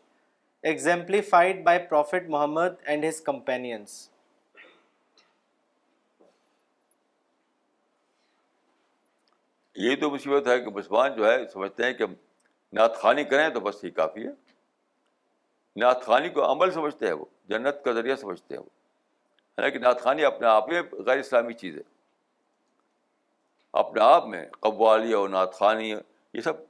exemplified 0.72 1.64
by 1.64 1.80
prophet 1.90 2.30
Muhammad 2.30 2.76
and 2.88 3.06
his 3.06 3.20
companions 3.22 3.92
یہی 9.86 9.96
تو 10.02 10.10
مصیبت 10.12 10.48
ہے 10.48 10.60
کہ 10.64 10.72
مسلمان 10.76 11.16
جو 11.18 11.26
ہے 11.30 11.38
سمجھتے 11.54 11.84
ہیں 11.86 11.94
کہ 11.94 12.06
نعت 12.78 12.96
خوانی 13.02 13.24
کریں 13.34 13.48
تو 13.54 13.60
بس 13.66 13.84
یہ 13.84 13.90
کافی 13.96 14.26
ہے 14.28 14.32
نعت 15.82 16.06
خوانی 16.06 16.30
کو 16.38 16.52
عمل 16.52 16.72
سمجھتے 16.72 17.06
ہیں 17.08 17.14
وہ 17.14 17.26
جنت 17.50 17.84
کا 17.86 17.92
ذریعہ 18.00 18.16
سمجھتے 18.22 18.54
ہیں 18.54 18.62
وہ 18.62 18.70
حالانکہ 19.58 19.80
نعت 19.80 20.02
خوانی 20.04 20.26
اپنے 20.26 20.48
آپ 20.48 20.70
میں 20.70 20.82
غیر 21.06 21.18
اسلامی 21.20 21.54
چیز 21.64 21.76
ہے 21.78 21.82
اپنے 23.84 24.02
آپ 24.04 24.28
میں 24.28 24.46
قوالی 24.60 25.14
اور 25.22 25.30
نعت 25.30 25.54
خانی 25.60 25.90
یہ 25.90 26.42
سب 26.44 26.66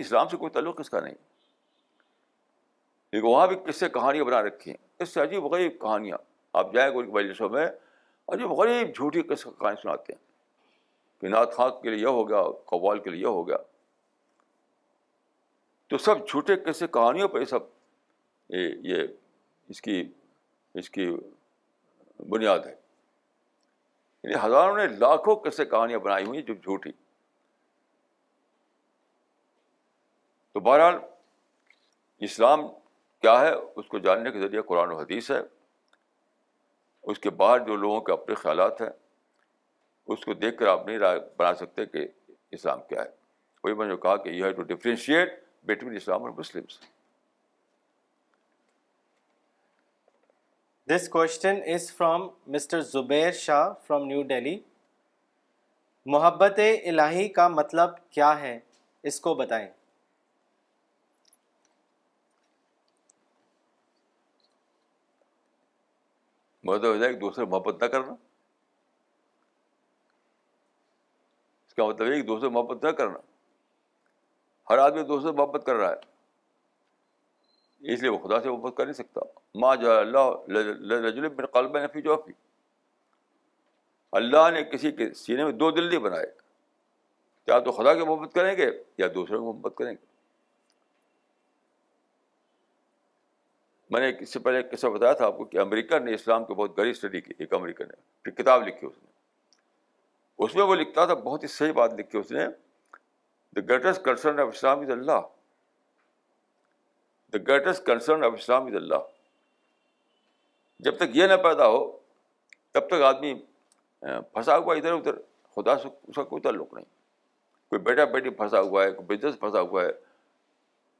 اسلام 0.00 0.28
سے 0.28 0.36
کوئی 0.36 0.50
تعلق 0.58 0.80
اس 0.80 0.90
کا 0.90 1.00
نہیں 1.00 1.14
لیکن 3.12 3.26
وہاں 3.26 3.46
بھی 3.46 3.56
کس 3.66 3.80
سے 3.80 3.88
کہانیاں 3.88 4.24
بنا 4.24 4.40
رکھی 4.42 4.70
ہیں 4.70 4.78
اس 5.02 5.12
سے 5.14 5.20
عجیب 5.20 5.44
غریب 5.52 5.80
کہانیاں 5.80 6.16
آپ 6.58 6.72
جائیں 6.74 6.92
گے 6.92 6.98
ان 6.98 7.08
مجلسوں 7.12 7.48
میں 7.50 7.66
عجیب 8.32 8.50
غریب 8.58 8.94
جھوٹی 8.94 9.22
کا 9.30 9.34
کہانی 9.44 9.80
سناتے 9.82 10.12
ہیں 10.12 10.20
کہ 11.20 11.28
نعت 11.28 11.54
خان 11.56 11.70
کے 11.82 11.90
لیے 11.90 12.00
یہ 12.00 12.06
ہو 12.16 12.28
گیا 12.28 12.42
قوال 12.70 12.98
کے 13.02 13.10
لیے 13.10 13.20
یہ 13.20 13.26
ہو 13.36 13.46
گیا 13.48 13.56
تو 15.88 15.98
سب 16.08 16.26
جھوٹے 16.28 16.56
کیسے 16.64 16.86
کہانیوں 16.96 17.28
پہ 17.36 17.44
سب 17.50 18.52
یہ 18.88 19.02
اس 19.70 19.80
کی 19.82 20.02
اس 20.80 20.90
کی 20.90 21.08
بنیاد 22.28 22.58
ہے 22.66 22.74
یعنی 24.22 24.34
ہزاروں 24.44 24.76
نے 24.76 24.86
لاکھوں 24.98 25.34
کیسے 25.42 25.64
کہانیاں 25.66 25.98
بنائی 26.06 26.24
ہوئی 26.24 26.42
جو 26.42 26.54
جھوٹی 26.54 26.90
تو 30.52 30.60
بہرحال 30.66 30.98
اسلام 32.28 32.66
کیا 33.22 33.38
ہے 33.40 33.52
اس 33.76 33.86
کو 33.88 33.98
جاننے 33.98 34.30
کے 34.32 34.40
ذریعے 34.40 34.62
قرآن 34.68 34.90
و 34.92 34.96
حدیث 34.98 35.30
ہے 35.30 35.38
اس 37.12 37.18
کے 37.18 37.30
باہر 37.40 37.58
جو 37.66 37.76
لوگوں 37.76 38.00
کے 38.08 38.12
اپنے 38.12 38.34
خیالات 38.42 38.80
ہیں 38.80 38.90
اس 40.14 40.24
کو 40.24 40.34
دیکھ 40.34 40.56
کر 40.58 40.66
آپ 40.66 40.86
نہیں 40.86 40.98
بنا 41.36 41.54
سکتے 41.54 41.86
کہ 41.86 42.06
اسلام 42.58 42.80
کیا 42.88 43.02
ہے 43.02 43.08
وہی 43.64 43.74
میں 43.74 43.86
نے 43.86 43.96
کہا 44.02 44.16
کہ 44.24 44.28
you 44.30 44.44
have 44.44 44.52
to 44.56 44.62
differentiate 44.74 45.32
between 45.66 45.96
Islam 45.96 46.22
اور 46.22 46.30
Muslims 46.36 46.78
this 50.94 51.08
question 51.12 51.58
is 51.74 51.90
from 51.92 52.28
mister 52.52 52.80
Zubair 52.92 53.30
Shah 53.40 53.68
from 53.86 54.04
New 54.06 54.22
Delhi 54.28 54.58
محبت 56.14 56.60
الہی 56.60 57.28
کا 57.38 57.48
مطلب 57.60 57.96
کیا 58.10 58.38
ہے 58.40 58.58
اس 59.10 59.20
کو 59.20 59.34
بتائیں 59.40 59.66
ہو 66.76 66.96
جائے 66.96 67.10
ایک 67.12 67.20
دوسرے 67.20 67.44
محبت 67.44 67.82
نہ 67.82 67.86
کرنا 67.94 68.12
اس 71.66 71.72
کا 71.74 71.86
مطلب 71.86 72.06
ہے 72.06 72.12
ایک 72.16 72.26
دوسرے 72.28 72.48
محبت 72.56 72.84
نہ 72.84 72.90
کرنا 73.00 73.18
ہر 74.70 74.78
آدمی 74.78 75.02
دوسرے 75.10 75.28
سے 75.30 75.36
محبت 75.40 75.64
کر 75.66 75.74
رہا 75.82 75.90
ہے 75.90 75.98
اس 77.92 77.98
لیے 78.00 78.10
وہ 78.10 78.18
خدا 78.26 78.36
سے 78.42 78.48
محبت 78.50 78.76
کر 78.76 78.84
نہیں 78.84 78.94
سکتا 79.00 79.20
ماں 79.64 79.74
جو 79.82 79.92
اللہ 79.98 80.24
قلب 81.58 81.76
نفی 81.78 82.02
جو 82.08 82.16
اللہ 84.20 84.48
نے 84.52 84.62
کسی 84.72 84.90
کے 84.98 85.04
سینے 85.22 85.44
میں 85.44 85.52
دو 85.62 85.70
دل 85.78 85.88
نہیں 85.88 85.98
بنائے 86.08 86.26
کیا 87.46 87.58
تو 87.66 87.72
خدا 87.72 87.94
کی 87.94 88.00
محبت 88.08 88.34
کریں 88.34 88.54
گے 88.56 88.66
یا 88.98 89.06
دوسرے 89.14 89.36
کو 89.36 89.52
محبت 89.52 89.74
کریں 89.78 89.92
گے 89.92 90.07
میں 93.90 94.00
نے 94.00 94.10
اس 94.20 94.32
سے 94.32 94.38
پہلے 94.46 94.56
ایک 94.56 94.70
قصہ 94.70 94.86
بتایا 94.94 95.12
تھا 95.18 95.26
آپ 95.26 95.36
کو 95.36 95.44
کہ 95.52 95.58
امریکہ 95.58 95.98
نے 96.04 96.14
اسلام 96.14 96.44
کی 96.44 96.54
بہت 96.54 96.76
گہری 96.78 96.90
اسٹڈی 96.90 97.20
کی 97.20 97.34
ایک 97.38 97.52
امریکہ 97.54 97.84
نے 97.84 97.94
ایک 98.28 98.36
کتاب 98.36 98.66
لکھی 98.66 98.86
اس 98.86 98.96
نے 99.02 99.06
اس 100.44 100.54
میں 100.54 100.64
وہ 100.64 100.74
لکھتا 100.76 101.04
تھا 101.06 101.14
بہت 101.28 101.42
ہی 101.42 101.48
صحیح 101.48 101.72
بات 101.78 101.94
لکھی 101.98 102.18
اس 102.18 102.30
نے 102.32 102.46
the 103.56 103.60
greatest 103.68 104.04
concern 104.04 104.40
of 104.40 104.48
Islam 104.54 104.80
is 104.80 104.90
Allah 104.90 105.20
the 107.32 107.38
greatest 107.46 107.84
concern 107.86 108.24
of 108.24 108.32
Islam 108.38 108.66
is 108.66 108.74
Allah 108.82 109.08
جب 110.86 110.96
تک 110.96 111.16
یہ 111.16 111.26
نہ 111.26 111.36
پیدا 111.42 111.66
ہو 111.68 111.80
تب 112.72 112.88
تک 112.88 113.02
آدمی 113.08 113.34
پھنسا 114.00 114.56
ہوا 114.56 114.74
ادھر 114.76 114.92
ادھر 114.92 115.14
خدا 115.56 115.76
سے 115.82 115.88
اس 116.08 116.14
کا 116.16 116.22
کوئی 116.24 116.42
تعلق 116.42 116.74
نہیں 116.74 116.84
کوئی 117.70 117.82
بیٹا 117.88 118.04
بیٹی 118.12 118.30
پھنسا 118.42 118.60
ہوا 118.60 118.84
ہے 118.84 118.92
کوئی 118.92 119.16
بزنس 119.16 119.38
پھنسا 119.40 119.60
ہوا 119.60 119.84
ہے 119.84 119.90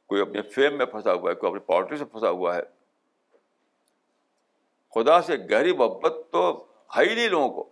کوئی 0.09 0.21
اپنے 0.23 0.43
فیم 0.55 0.77
میں 0.79 0.87
پھنسا 0.97 1.13
ہوا 1.13 1.31
ہے 1.31 1.35
کوئی 1.37 1.51
اپنی 1.51 1.61
پارٹی 1.67 1.97
سے 1.97 2.05
پھنسا 2.13 2.31
ہوا 2.41 2.55
ہے 2.57 2.61
خدا 4.95 5.21
سے 5.23 5.37
گہری 5.51 5.73
محبت 5.77 6.13
تو 6.33 6.45
ہے 6.97 7.05
ہی 7.09 7.15
نہیں 7.15 7.29
لوگوں 7.29 7.49
کو 7.55 7.63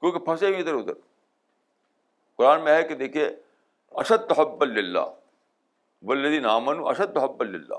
کیونکہ 0.00 0.18
پھنسے 0.24 0.46
ہوئے 0.46 0.58
ادھر 0.60 0.74
ادھر 0.74 0.94
قرآن 2.36 2.64
میں 2.64 2.74
ہے 2.76 2.82
کہ 2.88 2.94
دیکھیے 3.04 3.28
اشد 4.02 4.28
تحب 4.28 4.62
اللہ 4.62 5.12
بلدی 6.10 6.38
نامن 6.48 6.80
اشد 6.90 7.14
تحب 7.14 7.40
اللہ 7.40 7.78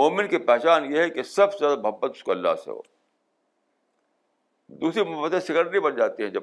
مومن 0.00 0.28
کی 0.28 0.38
پہچان 0.50 0.92
یہ 0.92 1.00
ہے 1.02 1.08
کہ 1.10 1.22
سب 1.36 1.52
سے 1.52 1.58
زیادہ 1.64 1.80
محبت 1.80 2.16
اس 2.16 2.22
کو 2.24 2.30
اللہ 2.32 2.54
سے 2.64 2.70
ہو 2.70 2.80
دوسری 4.82 5.02
محبتیں 5.10 5.38
سیکنڈری 5.46 5.80
بن 5.86 5.96
جاتی 5.96 6.22
ہیں 6.22 6.30
جب 6.36 6.42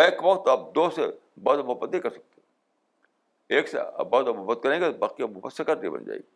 بیک 0.00 0.24
وقت 0.24 0.48
آپ 0.48 0.74
دو 0.74 0.88
سے 0.96 1.06
بہت 1.44 1.64
محبت 1.64 1.90
نہیں 1.90 2.00
کر 2.02 2.10
سکتے 2.10 3.54
ایک 3.56 3.68
سے 3.68 3.78
آپ 3.80 4.06
بہت 4.10 4.28
محبت 4.28 4.62
کریں 4.62 4.80
گے 4.80 4.90
باقی 4.98 5.24
محبت 5.24 5.52
سیکنڈری 5.56 5.90
بن 5.96 6.04
جائے 6.04 6.18
گی 6.18 6.35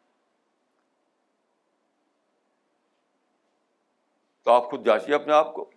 تو 4.44 4.50
آپ 4.50 4.68
خود 4.70 4.84
جانچیے 4.86 5.14
اپنے 5.14 5.32
آپ 5.34 5.52
کو 5.54 5.68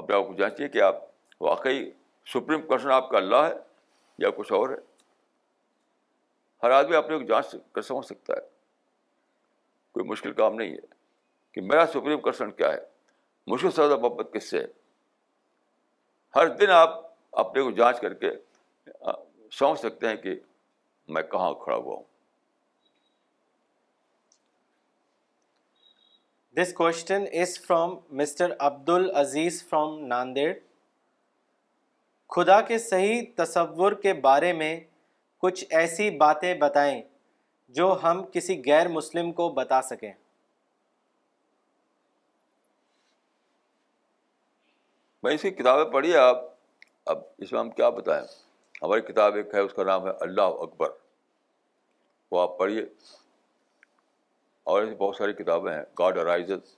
اپنے 0.00 0.16
آپ 0.16 0.26
کو 0.26 0.34
جانچیے 0.38 0.68
کہ 0.68 0.82
آپ 0.82 1.02
واقعی 1.42 1.84
سپریم 2.32 2.62
پرسن 2.68 2.90
آپ 2.92 3.08
کا 3.10 3.16
اللہ 3.18 3.44
ہے 3.48 3.52
یا 4.22 4.30
کچھ 4.36 4.52
اور 4.52 4.68
ہے 4.70 4.76
ہر 6.62 6.70
آدمی 6.80 6.96
اپنے 6.96 7.18
کو 7.18 7.24
جانچ 7.26 7.54
کر 7.74 7.82
سمجھ 7.82 8.04
سکتا 8.06 8.32
ہے 8.36 8.40
کوئی 9.94 10.06
مشکل 10.08 10.32
کام 10.40 10.54
نہیں 10.54 10.72
ہے 10.72 10.86
کہ 11.54 11.60
میرا 11.70 11.84
سپریم 11.94 12.20
کنسنٹ 12.24 12.56
کیا 12.56 12.72
ہے 12.72 12.88
سے 13.60 13.68
زیادہ 13.76 13.96
محبت 14.00 14.26
کس 14.32 14.50
سے 14.50 14.58
ہے 14.60 14.66
ہر 16.36 16.48
دن 16.56 16.70
آپ 16.70 16.90
اپنے 17.42 17.62
کو 17.62 17.70
جانچ 17.78 18.00
کر 18.00 18.14
کے 18.20 18.30
سمجھ 19.58 19.78
سکتے 19.80 20.08
ہیں 20.08 20.16
کہ 20.16 20.34
میں 21.14 21.22
کہاں 21.30 21.52
کھڑا 21.62 21.76
ہوا 21.76 21.94
ہوں 21.94 22.02
this 26.56 26.72
question 26.74 27.24
is 27.40 27.58
from 27.66 27.94
mister 28.20 28.52
Abdul 28.68 28.88
Aziz 28.90 29.62
from 29.66 29.98
Nanded 30.06 30.52
خدا 32.36 32.60
کے 32.68 32.78
صحیح 32.84 33.20
تصور 33.36 33.92
کے 34.02 34.12
بارے 34.24 34.52
میں 34.62 34.74
کچھ 35.42 35.64
ایسی 35.80 36.08
باتیں 36.24 36.52
بتائیں 36.60 37.00
جو 37.76 37.86
ہم 38.02 38.22
کسی 38.32 38.60
غیر 38.64 38.88
مسلم 38.96 39.30
کو 39.32 39.48
بتا 39.60 39.80
سکیں 39.90 40.12
میں 45.22 45.34
اس 45.34 45.42
کی 45.42 45.50
کتابیں 45.60 45.90
پڑھیے 45.92 46.16
آپ 46.16 46.42
اب 47.12 47.18
اس 47.38 47.52
میں 47.52 47.60
ہم 47.60 47.70
کیا 47.78 47.90
بتائیں 48.02 48.22
ہماری 48.82 49.00
کتاب 49.12 49.34
ایک 49.36 49.54
ہے 49.54 49.60
اس 49.60 49.74
کا 49.74 49.84
نام 49.84 50.06
ہے 50.06 50.12
اللہ 50.28 50.60
اکبر 50.68 50.90
وہ 52.30 52.40
آپ 52.40 52.58
پڑھیے 52.58 52.84
اور 54.68 54.82
ایسی 54.82 54.94
بہت 54.96 55.16
ساری 55.16 55.32
کتابیں 55.42 55.72
ہیں 55.72 55.82
گاڈ 55.98 56.18
ارائزز 56.18 56.74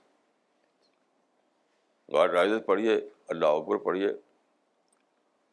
گاڈ 2.13 2.31
رائزز 2.33 2.59
پڑھیے 2.65 2.95
اللہ 3.33 3.57
اکبر 3.59 3.77
پڑھیے 3.83 4.07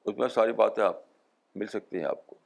اس 0.05 0.17
میں 0.19 0.29
ساری 0.35 0.53
باتیں 0.61 0.83
آپ 0.85 1.01
مل 1.61 1.67
سکتی 1.73 1.97
ہیں 1.99 2.05
آپ 2.07 2.27
کو 2.27 2.37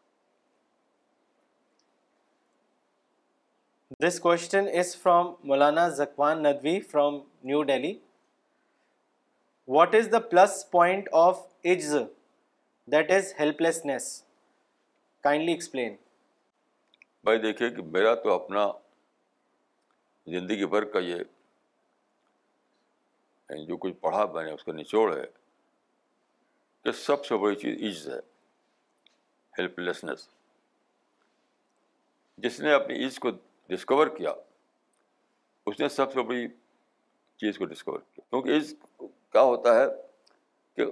دس 4.06 4.18
question 4.20 4.68
is 4.78 4.96
from 5.02 5.32
Maulana 5.48 5.88
Zakwan 5.98 6.42
Nadwi 6.42 6.78
from 6.90 7.18
New 7.50 7.62
Delhi 7.70 7.92
what 9.76 9.94
is 9.94 10.10
the 10.12 10.18
plus 10.30 10.64
point 10.70 11.08
of 11.22 11.40
ages 11.72 11.94
that 12.92 13.10
is 13.12 13.32
helplessness 13.62 14.08
kindly 15.24 15.52
explain 15.52 15.94
بھائی 17.24 17.38
دیکھیے 17.42 17.70
کہ 17.76 17.82
میرا 17.92 18.14
تو 18.22 18.32
اپنا 18.32 18.66
زندگی 20.32 20.66
بھر 20.66 20.84
کا 20.92 20.98
یہ 20.98 21.16
یعنی 21.16 23.64
جو 23.66 23.76
کچھ 23.76 23.94
پڑھا 24.00 24.24
میں 24.34 24.44
نے 24.44 24.50
اس 24.52 24.64
کا 24.64 24.72
نچوڑ 24.72 25.14
ہے 25.16 25.24
کہ 26.84 26.92
سب 27.06 27.24
سے 27.24 27.34
بڑی 27.38 27.54
چیز 27.62 27.78
عز 27.90 28.08
ہے 28.08 28.18
ہیلپ 29.58 29.78
لیسنیس 29.78 30.26
جس 32.44 32.60
نے 32.60 32.72
اپنی 32.74 33.04
عز 33.06 33.18
کو 33.18 33.30
ڈسکور 33.68 34.06
کیا 34.16 34.32
اس 35.66 35.80
نے 35.80 35.88
سب 35.88 36.12
سے 36.12 36.22
بڑی 36.28 36.46
چیز 37.40 37.58
کو 37.58 37.64
ڈسکور 37.66 37.98
کیا 38.00 38.24
کیونکہ 38.30 38.56
عز 38.56 38.74
کیا 39.02 39.42
ہوتا 39.42 39.74
ہے 39.80 39.86
کہ 40.76 40.84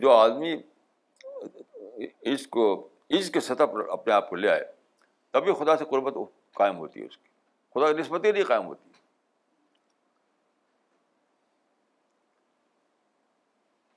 جو 0.00 0.10
آدمی 0.12 0.54
عز 2.32 2.46
کو 2.56 2.64
عز 3.18 3.30
کے 3.30 3.40
سطح 3.40 3.64
پر 3.72 3.88
اپنے 3.98 4.12
آپ 4.12 4.28
کو 4.30 4.36
لے 4.36 4.48
آئے 4.50 4.64
تبھی 5.32 5.52
خدا 5.58 5.76
سے 5.76 5.84
قربت 5.90 6.14
قائم 6.58 6.76
ہوتی 6.78 7.00
ہے 7.00 7.06
اس 7.06 7.16
کی 7.16 7.26
خدا 7.76 7.90
کی 7.92 7.98
نسبت 8.00 8.24
ہی 8.24 8.30
نہیں 8.32 8.44
قائم 8.48 8.64
ہوتی 8.66 8.84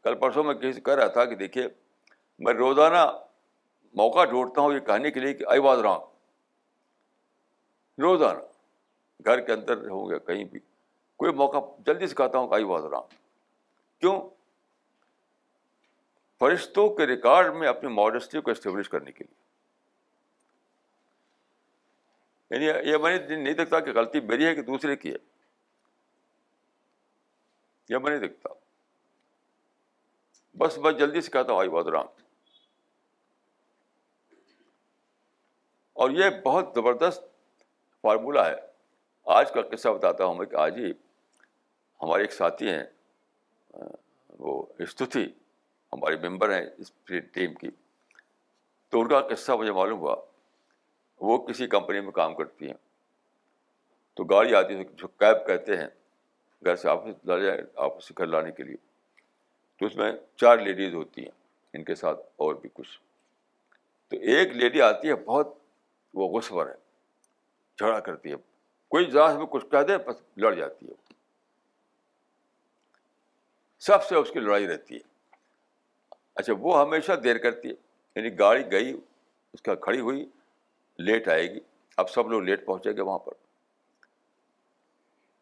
کل 0.04 0.16
پرسوں 0.20 0.44
میں 0.44 0.54
کسی 0.64 0.82
کہہ 0.88 0.94
رہا 1.00 1.08
تھا 1.18 1.24
کہ 1.26 1.36
دیکھیے 1.44 1.66
میں 2.48 2.54
روزانہ 2.54 3.02
موقع 4.02 4.24
ڈھونڈتا 4.32 4.58
ہوں 4.62 4.70
یہ 4.74 4.80
کہنے 4.90 5.10
کے 5.12 5.20
لیے 5.20 5.34
کہ 5.34 5.44
آئی 5.56 5.60
رانگ 5.84 6.04
روزانہ 8.02 8.44
گھر 9.30 9.38
کے 9.46 9.52
اندر 9.54 9.76
ہو 9.90 10.08
گیا 10.10 10.18
کہیں 10.28 10.44
بھی 10.52 10.60
کوئی 11.24 11.32
موقع 11.44 11.60
جلدی 11.86 12.06
سے 12.08 12.16
کہتا 12.16 12.38
ہوں 12.38 12.46
کہ 12.48 12.54
آئی 12.54 12.64
واز 12.74 12.86
رانگ 12.92 13.08
کیوں 14.02 14.16
فرشتوں 16.40 16.88
کے 16.98 17.04
ریکارڈ 17.08 17.54
میں 17.56 17.68
اپنی 17.68 17.90
ماڈسٹی 17.94 18.42
کو 18.42 18.52
اسٹیبلش 18.52 18.90
کرنے 18.90 19.12
کے 19.12 19.24
لیے 19.24 19.48
یعنی 22.52 22.66
یہ 22.90 22.98
میں 23.02 23.18
نے 23.18 23.36
نہیں 23.36 23.54
دیکھتا 23.54 23.80
کہ 23.88 23.92
غلطی 23.96 24.20
میری 24.30 24.46
ہے 24.46 24.54
کہ 24.56 24.62
دوسرے 24.70 24.96
کی 24.96 25.12
ہے 25.14 25.18
یہ 27.90 27.98
میں 27.98 28.10
نہیں 28.10 28.20
دیکھتا 28.20 28.54
بس 30.64 30.78
میں 30.78 30.92
جلدی 31.00 31.22
سے 31.22 31.32
کہتا 31.32 31.52
ہوں 31.52 31.60
آئی 31.60 31.70
بہت 31.70 31.88
رام 31.96 32.08
اور 36.02 36.10
یہ 36.12 36.30
بہت 36.46 36.72
زبردست 36.76 37.24
فارمولہ 38.04 38.40
ہے 38.48 38.56
آج 39.36 39.52
کا 39.54 39.62
قصہ 39.76 39.90
بتاتا 39.98 40.26
ہوں 40.26 40.36
میں 40.36 40.46
کہ 40.46 40.56
آج 40.66 40.78
ہی 40.78 40.92
ہمارے 42.02 42.24
ایک 42.24 42.34
ساتھی 42.34 42.70
ہیں 42.70 42.84
وہ 44.46 44.62
استوتھی 44.84 45.24
ہمارے 45.94 46.16
ممبر 46.28 46.54
ہیں 46.54 46.66
اس 46.78 46.92
ٹیم 47.34 47.54
کی 47.56 47.70
تو 48.92 49.02
ان 49.02 49.08
کا 49.08 49.20
قصہ 49.34 49.52
مجھے 49.60 49.72
معلوم 49.72 50.00
ہوا 50.00 50.16
وہ 51.28 51.38
کسی 51.48 51.68
کمپنی 51.68 52.02
میں 52.02 52.12
کام 52.12 52.36
کرتی 52.36 52.66
ہیں 52.68 52.78
تو 54.16 54.24
گاڑی 54.34 54.56
آتی 54.56 54.76
ہے 54.76 54.84
جو 55.02 55.08
کیب 55.08 55.46
کہتے 55.48 55.78
ہیں 55.78 55.88
گھر 56.66 56.76
سے 56.76 56.90
آفس 56.90 57.26
لے 57.28 57.40
جائے 57.46 57.62
آفس 57.88 58.08
سے 58.08 58.14
گھر 58.18 58.26
لانے 58.28 58.52
کے 58.52 58.64
لیے 58.64 58.76
تو 59.80 59.86
اس 59.86 59.96
میں 59.96 60.12
چار 60.42 60.58
لیڈیز 60.58 60.94
ہوتی 60.94 61.22
ہیں 61.24 61.32
ان 61.78 61.84
کے 61.84 61.96
ساتھ 61.96 62.20
اور 62.46 62.56
بھی 62.62 62.70
کچھ 62.74 63.00
تو 64.12 64.18
ایک 64.36 64.56
لیڈی 64.58 64.82
آتی 64.82 65.10
ہے 65.10 65.16
بہت 65.26 65.54
وہ 66.22 66.28
غصور 66.38 66.66
ہے 66.68 66.74
جھڑا 67.78 68.00
کرتی 68.08 68.32
ہے 68.32 68.36
کوئی 68.96 69.10
ذرا 69.12 69.28
میں 69.38 69.46
کچھ 69.52 69.66
کہہ 69.72 69.84
دے 69.88 69.98
بس 70.08 70.22
لڑ 70.44 70.54
جاتی 70.56 70.86
ہے 70.88 70.94
سب 73.88 74.04
سے 74.04 74.16
اس 74.16 74.32
کی 74.34 74.40
لڑائی 74.40 74.68
رہتی 74.68 74.96
ہے 74.96 75.08
اچھا 76.36 76.54
وہ 76.60 76.80
ہمیشہ 76.82 77.12
دیر 77.24 77.38
کرتی 77.44 77.70
ہے 77.70 77.74
یعنی 78.22 78.38
گاڑی 78.40 78.64
گئی 78.72 78.94
اس 79.54 79.62
کا 79.62 79.76
کھڑی 79.86 80.00
ہوئی 80.00 80.26
لیٹ 81.08 81.28
آئے 81.30 81.44
گی 81.54 81.60
اب 82.02 82.10
سب 82.10 82.30
لوگ 82.30 82.42
لیٹ 82.44 82.66
پہنچیں 82.66 82.94
گے 82.98 83.02
وہاں 83.02 83.20
پر 83.26 83.34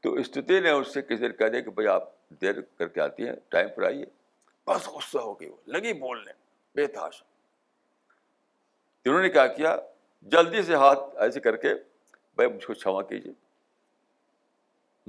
تو 0.02 0.14
استھتی 0.24 0.60
نے 0.62 0.70
اس 0.72 0.94
سے 0.94 1.02
کسی 1.02 1.18
دیر 1.22 1.32
کہہ 1.40 1.48
دیا 1.52 1.62
کہ 1.62 1.72
بھائی 1.80 1.88
آپ 1.94 2.04
دیر 2.42 2.62
کر 2.80 2.88
کے 2.98 3.02
آتی 3.02 3.28
ہیں 3.28 3.34
ٹائم 3.56 3.68
پر 3.76 3.86
آئیے 3.86 4.06
بس 4.68 4.88
غصہ 4.96 5.18
ہو 5.18 5.34
گئی 5.40 5.50
وہ 5.50 5.56
لگی 5.76 5.94
بولنے 6.00 6.32
بے 6.76 6.86
تاش 6.98 7.22
انہوں 9.06 9.22
نے 9.22 9.30
کیا 9.30 9.46
کیا 9.60 9.76
جلدی 10.32 10.62
سے 10.70 10.76
ہاتھ 10.84 11.00
ایسے 11.26 11.40
کر 11.40 11.56
کے 11.66 11.74
بھائی 12.36 12.50
مجھ 12.54 12.66
کو 12.66 12.74
چھما 12.74 13.02
کیجیے 13.12 13.32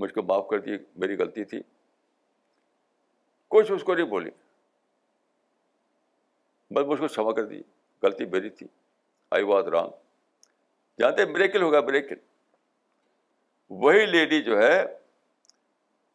مجھ 0.03 0.12
کو 0.15 0.23
معاف 0.23 0.47
کر 0.51 0.61
دیے 0.66 0.79
میری 1.05 1.16
غلطی 1.19 1.45
تھی 1.53 1.61
کچھ 3.57 3.73
اس 3.73 3.83
کو 3.85 3.95
نہیں 3.95 4.07
بولی 4.16 4.31
بس 6.75 6.87
مجھ 6.87 7.01
کو 7.01 7.09
چھما 7.09 7.33
کر 7.41 7.47
دیے 7.53 7.62
غلطی 8.03 8.25
میری 8.37 8.51
تھی 8.61 8.66
آئی 9.37 9.45
واز 9.53 9.69
رانگ 9.79 9.91
جانتے 10.99 11.25
بریکل 11.35 11.62
ہوگا 11.62 11.81
بریکل 11.91 12.15
وہی 13.83 14.05
لیڈی 14.07 14.43
جو 14.43 14.59
ہے 14.62 14.81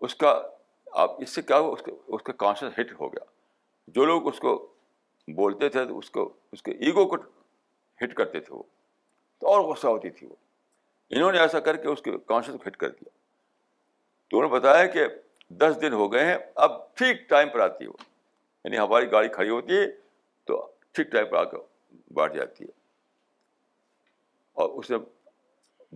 اس 0.05 0.15
کا 0.23 0.31
آپ 1.03 1.22
اس 1.22 1.30
سے 1.35 1.41
کیا 1.41 1.57
ہوا 1.60 1.73
اس 1.73 1.81
کا 1.84 1.91
اس 2.15 2.22
کا 2.23 2.34
کانشیس 2.45 2.77
ہٹ 2.80 2.91
ہو 2.99 3.07
گیا 3.14 3.23
جو 3.95 4.05
لوگ 4.05 4.27
اس 4.27 4.39
کو 4.39 4.55
بولتے 5.35 5.69
تھے 5.76 5.85
تو 5.85 5.97
اس 5.97 6.10
کو 6.18 6.27
اس 6.57 6.61
کے 6.64 6.72
ایگو 6.88 7.05
کو 7.15 7.23
ہٹ 8.03 8.14
کرتے 8.15 8.39
تھے 8.39 8.53
وہ 8.55 8.64
تو 9.41 9.47
اور 9.53 9.61
غصہ 9.72 9.88
ہوتی 9.88 10.10
تھی 10.18 10.27
وہ 10.27 10.35
انہوں 11.15 11.31
نے 11.31 11.39
ایسا 11.39 11.60
کر 11.69 11.76
کے 11.81 11.88
اس 11.88 12.01
کے 12.01 12.11
کانشیس 12.27 12.55
کو 12.57 12.68
ہٹ 12.68 12.77
کر 12.84 12.89
دیا 12.89 13.10
تو 14.30 14.38
انہوں 14.38 14.49
نے 14.51 14.57
بتایا 14.60 14.85
کہ 14.95 15.05
دس 15.64 15.80
دن 15.81 15.93
ہو 16.01 16.11
گئے 16.14 16.26
ہیں 16.26 16.38
اب 16.68 16.77
ٹھیک 16.97 17.27
ٹائم 17.30 17.49
پر 17.53 17.60
آتی 17.69 17.84
ہے 17.84 17.89
وہ 17.89 17.97
یعنی 18.64 18.77
ہماری 18.77 19.11
گاڑی 19.11 19.27
کھڑی 19.38 19.49
ہوتی 19.49 19.77
ہے 19.77 19.85
تو 20.51 20.65
ٹھیک 20.91 21.11
ٹائم 21.11 21.26
پر 21.31 21.38
آ 21.38 21.43
کے 21.53 21.57
بیٹھ 22.19 22.35
جاتی 22.38 22.64
ہے 22.65 22.72
اور 24.61 24.69
اس 24.80 24.89
نے 24.91 24.97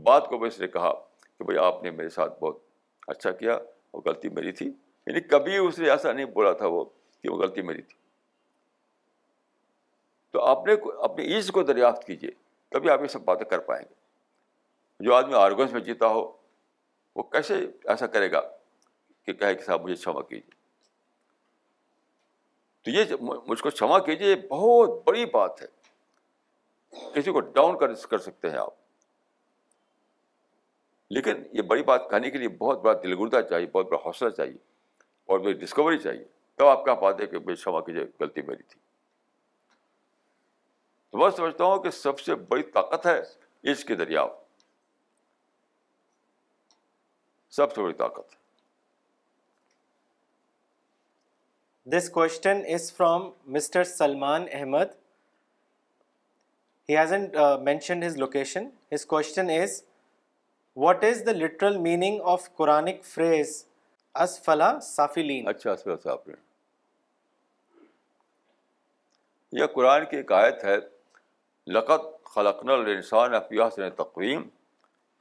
بات 0.05 0.27
کو 0.29 0.37
بھی 0.37 0.47
اس 0.47 0.59
نے 0.59 0.67
کہا 0.75 0.91
کہ 1.21 1.43
بھائی 1.43 1.57
آپ 1.65 1.83
نے 1.83 1.91
میرے 1.91 2.09
ساتھ 2.09 2.39
بہت 2.39 2.57
اچھا 3.13 3.31
کیا 3.41 3.53
اور 3.53 4.01
غلطی 4.05 4.29
میری 4.37 4.51
تھی 4.59 4.65
یعنی 4.67 5.19
کبھی 5.33 5.57
اس 5.57 5.79
نے 5.79 5.89
ایسا 5.89 6.11
نہیں 6.11 6.25
بولا 6.37 6.51
تھا 6.61 6.67
وہ 6.77 6.83
کہ 6.85 7.29
وہ 7.31 7.37
غلطی 7.41 7.61
میری 7.71 7.81
تھی 7.81 7.95
تو 10.31 10.41
آپ 10.45 10.65
نے 10.67 10.73
اپنی 11.09 11.33
عز 11.37 11.51
کو 11.53 11.63
دریافت 11.63 12.03
کیجیے 12.07 12.31
تبھی 12.71 12.89
آپ 12.89 13.01
یہ 13.01 13.07
سب 13.17 13.21
باتیں 13.25 13.45
کر 13.49 13.59
پائیں 13.69 13.83
گے 13.89 15.05
جو 15.05 15.13
آدمی 15.15 15.33
آرگنس 15.41 15.71
میں 15.73 15.81
جیتا 15.81 16.07
ہو 16.15 16.25
وہ 17.15 17.23
کیسے 17.35 17.55
ایسا 17.93 18.07
کرے 18.15 18.31
گا 18.31 18.41
کہ 19.25 19.33
کہے 19.33 19.55
کہ 19.55 19.63
صاحب 19.63 19.83
مجھے 19.83 19.95
چھما 19.95 20.21
کیجیے 20.29 20.57
تو 22.83 22.91
یہ 22.91 23.31
مجھ 23.47 23.61
کو 23.61 23.69
چھما 23.69 23.99
کیجیے 24.09 24.35
بہت 24.49 25.01
بڑی 25.07 25.25
بات 25.33 25.61
ہے 25.61 25.67
کسی 27.15 27.31
کو 27.31 27.39
ڈاؤن 27.39 27.77
کر 27.79 27.93
سکتے 27.95 28.49
ہیں 28.49 28.57
آپ 28.57 28.75
لیکن 31.15 31.43
یہ 31.57 31.61
بڑی 31.67 31.83
بات 31.89 32.09
کہنے 32.09 32.29
کے 32.31 32.37
لیے 32.37 32.47
بہت 32.59 32.81
بڑا 32.83 32.93
دلگڑتا 33.03 33.41
چاہیے 33.49 33.65
بہت 33.73 33.85
بڑا 33.89 33.97
حوصلہ 34.05 34.29
چاہیے 34.37 34.57
اور 35.31 35.39
بڑی 35.39 35.53
ڈسکوری 35.65 35.97
چاہیے 35.99 36.23
تب 36.57 36.65
آپ 36.67 36.83
کہہ 36.85 36.93
پاتے 37.01 37.25
کہ 37.27 37.39
بھائی 37.39 37.55
شما 37.61 37.79
کیجیے 37.85 38.03
غلطی 38.19 38.41
میری 38.47 38.63
تھی 38.69 38.79
تو 41.11 41.17
میں 41.17 41.29
سمجھتا 41.37 41.63
ہوں 41.63 41.83
کہ 41.83 41.89
سب 41.99 42.19
سے 42.19 42.35
بڑی 42.53 42.63
طاقت 42.73 43.05
ہے 43.05 43.19
اس 43.71 43.83
کے 43.85 43.95
دریا 43.95 44.25
سب 47.59 47.73
سے 47.75 47.81
بڑی 47.81 47.93
طاقت 48.03 48.35
this 51.93 52.09
question 52.13 52.61
is 52.75 52.91
from 52.93 53.29
mister 53.57 53.83
Salman 53.97 54.45
Ahmad 54.51 54.87
he 56.89 56.95
mention 57.63 58.03
his 58.03 58.15
location 58.17 58.67
his 58.93 59.05
کو 59.05 59.17
is 59.17 59.83
what 60.81 61.03
is 61.03 61.25
the 61.25 61.31
literal 61.31 61.77
meaning 61.81 62.19
of 62.33 62.47
Quran 62.55 62.85
phrase 63.03 63.49
اسفلا 64.25 64.71
صاف 64.83 65.17
اچھا 65.49 65.71
اسفلا 65.71 65.95
صافرین 66.03 66.35
یہ 69.59 69.65
قرآن 69.73 70.05
کی 70.11 70.21
آیت 70.35 70.63
ہے 70.65 70.75
لقت 71.77 72.05
خلقن 72.33 72.69
السان 72.69 73.89
تقویم 73.97 74.47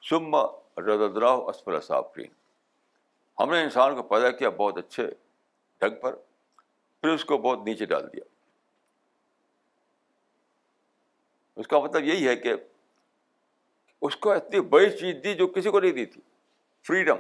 شمہ 0.09 0.45
ردد 0.87 1.17
راہ 1.23 1.37
اسفلا 1.55 1.81
صافرین 1.89 2.31
ہم 3.41 3.53
نے 3.55 3.63
انسان 3.63 3.95
کو 3.97 4.03
پیدا 4.15 4.31
کیا 4.43 4.51
بہت 4.63 4.79
اچھے 4.79 5.07
ڈھگ 5.81 6.01
پر 6.03 6.15
پھر 6.21 7.09
اس 7.15 7.25
کو 7.33 7.39
بہت 7.39 7.67
نیچے 7.67 7.85
ڈال 7.95 8.07
دیا 8.13 8.25
اس 11.61 11.69
کا 11.69 11.79
مطلب 11.83 12.05
یہی 12.05 12.27
ہے 12.29 12.35
کہ 12.37 12.53
اس 14.07 14.17
کو 14.25 14.31
اتنی 14.33 14.61
بڑی 14.75 14.91
چیز 14.99 15.15
دی 15.25 15.35
جو 15.35 15.47
کسی 15.53 15.71
کو 15.71 15.81
نہیں 15.81 15.93
دی 15.93 16.05
تھی 16.07 16.21
فریڈم 16.87 17.17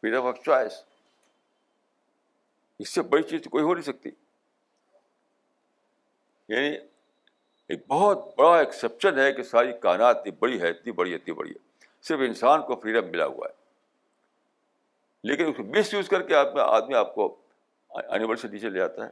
فریڈم 0.00 0.26
آف 0.26 0.38
چوائس 0.44 0.82
اس 2.84 2.94
سے 2.94 3.02
بڑی 3.10 3.22
چیز 3.30 3.42
تو 3.44 3.50
کوئی 3.50 3.64
ہو 3.64 3.74
نہیں 3.74 3.84
سکتی 3.84 4.10
یعنی 6.54 6.74
ایک 7.68 7.86
بہت 7.88 8.24
بڑا 8.38 8.58
ایکسیپشن 8.60 9.18
ہے 9.18 9.30
کہ 9.32 9.42
ساری 9.42 9.72
کائنات 9.82 10.16
اتنی 10.16 10.30
بڑی 10.38 10.60
ہے 10.62 10.68
اتنی 10.70 10.92
بڑی 11.02 11.14
اتنی 11.14 11.34
بڑی 11.34 11.50
ہے 11.50 11.62
صرف 12.08 12.20
انسان 12.26 12.62
کو 12.66 12.76
فریڈم 12.82 13.10
ملا 13.10 13.26
ہوا 13.26 13.48
ہے 13.48 13.62
لیکن 15.28 15.46
اس 15.48 15.56
کو 15.56 15.62
مس 15.78 15.92
یوز 15.94 16.08
کر 16.08 16.22
کے 16.28 16.34
آدمی 16.60 16.94
آپ 16.94 17.14
کو 17.14 17.34
اینیورسٹی 18.08 18.48
نیچے 18.52 18.70
لے 18.70 18.78
جاتا 18.78 19.04
ہے 19.04 19.10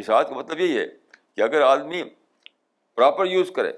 اس 0.00 0.08
بات 0.10 0.28
کا 0.28 0.34
مطلب 0.34 0.60
یہی 0.60 0.78
ہے 0.78 0.86
کہ 1.36 1.40
اگر 1.40 1.60
آدمی 1.62 2.02
پراپر 2.96 3.26
یوز 3.26 3.50
کرے 3.56 3.72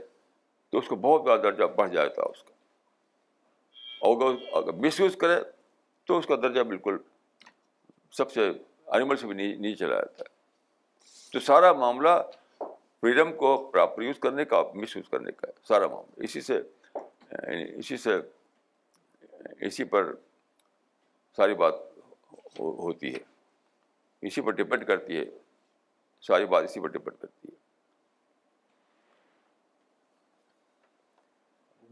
تو 0.70 0.78
اس 0.78 0.86
کو 0.88 0.96
بہت 1.06 1.22
بڑا 1.22 1.36
درجہ 1.42 1.64
بڑھ 1.76 1.90
جاتا 1.92 2.22
ہے 2.22 2.28
اس 2.30 2.42
کا 2.42 2.52
اور 4.06 4.22
اگر 4.62 4.72
مس 4.86 5.00
یوز 5.00 5.16
کرے 5.20 5.40
تو 6.06 6.18
اس 6.18 6.26
کا 6.26 6.36
درجہ 6.42 6.60
بالکل 6.70 6.96
سب 8.16 8.32
سے 8.32 8.48
انیمل 8.48 9.16
سے 9.16 9.26
بھی 9.26 9.34
نیچے 9.52 9.74
چلا 9.84 9.94
جاتا 9.94 10.24
ہے 10.28 10.32
تو 11.32 11.40
سارا 11.44 11.72
معاملہ 11.84 12.16
فریڈم 12.60 13.32
کو 13.36 13.56
پراپر 13.72 14.02
یوز 14.02 14.18
کرنے 14.22 14.44
کا 14.54 14.62
مس 14.74 14.96
یوز 14.96 15.08
کرنے 15.10 15.32
کا 15.36 15.46
سارا 15.68 15.86
معاملہ 15.88 16.24
اسی 16.24 16.40
سے 16.50 16.54
یعنی 16.62 17.64
اسی 17.78 17.96
سے 17.96 18.14
اسی 19.66 19.84
پر 19.94 20.12
ساری 21.36 21.54
بات 21.62 21.74
ہوتی 22.58 23.14
ہے 23.14 23.18
اسی 24.26 24.40
پر 24.42 24.52
ڈپینڈ 24.60 24.86
کرتی 24.86 25.16
ہے 25.18 25.24
ساری 26.26 26.46
بات 26.52 26.64
اسی 26.64 26.80
پر 26.80 26.88
ڈپینڈ 26.88 27.18
کرتی 27.20 27.48
ہے 27.48 27.62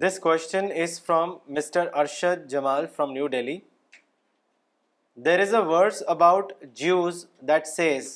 this 0.06 0.18
question 0.18 0.68
is 0.82 1.00
from 1.06 1.36
mister 1.56 1.88
Arshad 2.04 2.46
Jamal 2.50 2.86
from 2.96 3.10
New 3.12 3.26
Delhi 3.34 3.59
there 5.26 5.40
is 5.40 5.54
a 5.54 5.60
words 5.72 6.02
about 6.16 6.52
Jews 6.82 7.24
that 7.48 7.66
says 7.66 8.10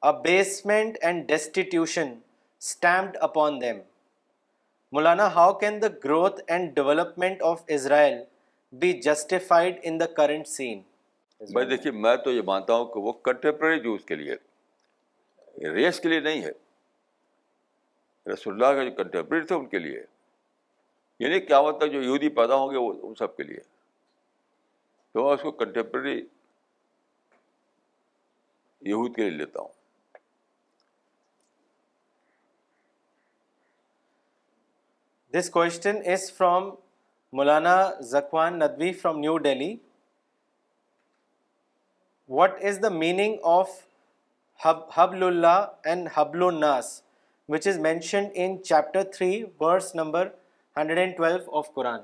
abasement 0.28 0.98
and 1.02 1.26
destitution 1.28 2.14
stamped 2.60 3.16
upon 3.28 3.60
them 3.60 3.80
Maulana 4.92 5.26
how 5.34 5.52
can 5.58 5.80
the 5.82 5.86
growth 6.04 6.40
and 6.46 6.74
development 6.74 7.42
of 7.52 7.62
Israel 7.78 8.22
be 8.80 8.92
justified 9.04 9.80
in 9.88 10.00
the 10.00 10.06
current 10.16 10.48
scene 10.48 10.80
بھائی 11.52 11.66
دیکھیے 11.76 11.92
میں 12.06 12.16
تو 12.24 12.32
یہ 12.32 12.42
مانتا 12.54 12.74
ہوں 12.74 12.84
کہ 12.92 13.00
وہ 13.08 13.12
contemporary 13.28 13.80
جوز 13.80 14.04
کے 14.04 14.14
لیے 14.16 14.34
ریس 15.74 16.00
کے 16.00 16.08
لیے 16.08 16.20
نہیں 16.20 16.42
ہے 16.44 16.50
رسول 18.32 18.54
اللہ 18.54 18.76
کا 18.76 18.88
جو 18.88 18.90
کنٹمپریری 19.02 19.46
تھے 19.46 19.54
ان 19.56 19.66
کے 19.68 19.78
لیے 19.78 20.00
یعنی 21.18 21.40
کیا 21.40 21.60
تک 21.80 21.92
جو 21.92 22.02
یہودی 22.02 22.28
پیدا 22.38 22.54
ہوں 22.54 22.70
گے 22.70 22.76
وہ 22.78 22.92
ان 23.08 23.14
سب 23.18 23.36
کے 23.36 23.42
لیے 23.42 23.58
تو 25.12 25.24
میں 25.24 25.32
اس 25.34 25.42
کو 25.42 25.50
کنٹمپریری 25.64 26.24
یہود 28.90 29.14
کے 29.16 29.22
لیے 29.28 29.38
لیتا 29.38 29.60
ہوں 29.60 29.74
دس 35.38 35.50
question 35.50 35.96
is 36.12 36.32
from 36.32 36.70
Maulana 37.38 37.76
Zakwan 38.10 38.58
Nadwi 38.58 38.92
from 39.00 39.18
New 39.18 39.36
Delhi 39.48 39.74
what 42.36 42.62
is 42.68 42.82
the 42.82 42.88
meaning 43.02 43.36
of 43.56 43.70
حبل 44.64 45.22
اللہ 45.24 45.64
اینڈ 45.84 46.08
حبل 46.14 46.42
الناس 46.44 46.86
which 47.48 47.66
is 47.68 47.78
mentioned 47.80 48.30
in 48.44 48.56
chapter 48.64 49.02
three 49.16 49.30
verse 49.60 49.94
number 49.94 50.28
hundred 50.76 50.98
and 50.98 51.16
twelve 51.16 51.56
of 51.58 51.70
Quran 51.74 52.00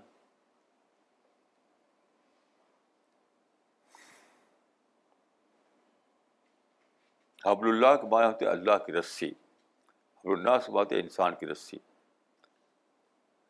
حبل 7.46 7.68
اللہ 7.68 7.96
کے 8.00 8.06
بائیں 8.08 8.26
ہوتے 8.26 8.46
اللہ 8.48 8.78
کی 8.86 8.92
رسی 8.92 9.28
حبل 9.28 10.32
الناس 10.38 10.66
کے 10.66 10.72
بات 10.72 10.92
ہے 10.92 11.00
انسان 11.00 11.34
کی 11.40 11.46
رسی 11.46 11.76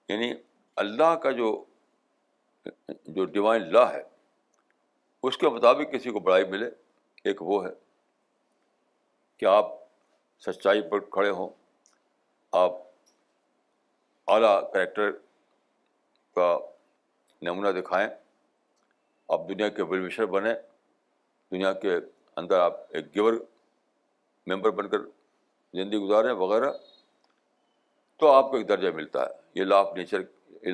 یعنی 0.09 0.33
اللہ 0.85 1.15
کا 1.23 1.31
جو 1.43 1.55
جو 3.17 3.25
ڈیوائن 3.25 3.71
لا 3.73 3.89
ہے 3.93 4.03
اس 5.29 5.37
کے 5.39 5.49
مطابق 5.57 5.93
کسی 5.95 6.11
کو 6.11 6.21
بڑائی 6.31 6.45
ملے 6.51 6.69
ایک 7.31 7.43
وہ 7.53 7.65
ہے 7.67 7.71
کہ 9.43 9.47
آپ 9.47 9.71
سچائی 10.45 10.81
پر 10.91 11.01
کھڑے 11.15 11.31
ہوں 11.37 11.49
آپ 12.59 12.75
اعلیٰ 14.35 14.55
کریکٹر 14.73 15.11
کا 16.37 16.47
نمونہ 17.49 17.69
دکھائیں 17.81 18.09
آپ 19.37 19.49
دنیا 19.49 19.69
کے 19.79 19.85
فلمشر 19.91 20.27
بنیں 20.37 20.53
دنیا 20.55 21.73
کے 21.87 21.97
اندر 22.43 22.61
آپ 22.69 22.79
ایک 22.97 23.15
گیور 23.17 23.41
ممبر 24.55 24.71
بن 24.83 24.89
کر 24.89 25.05
زندگی 25.81 25.99
گزاریں 26.07 26.33
وغیرہ 26.47 26.71
تو 28.21 28.31
آپ 28.33 28.51
کو 28.51 28.57
ایک 28.57 28.69
درجہ 28.69 28.91
ملتا 29.01 29.23
ہے 29.27 29.61
یہ 29.61 29.65
لا 29.65 29.79
آف 29.87 29.93
نیچر 29.97 30.23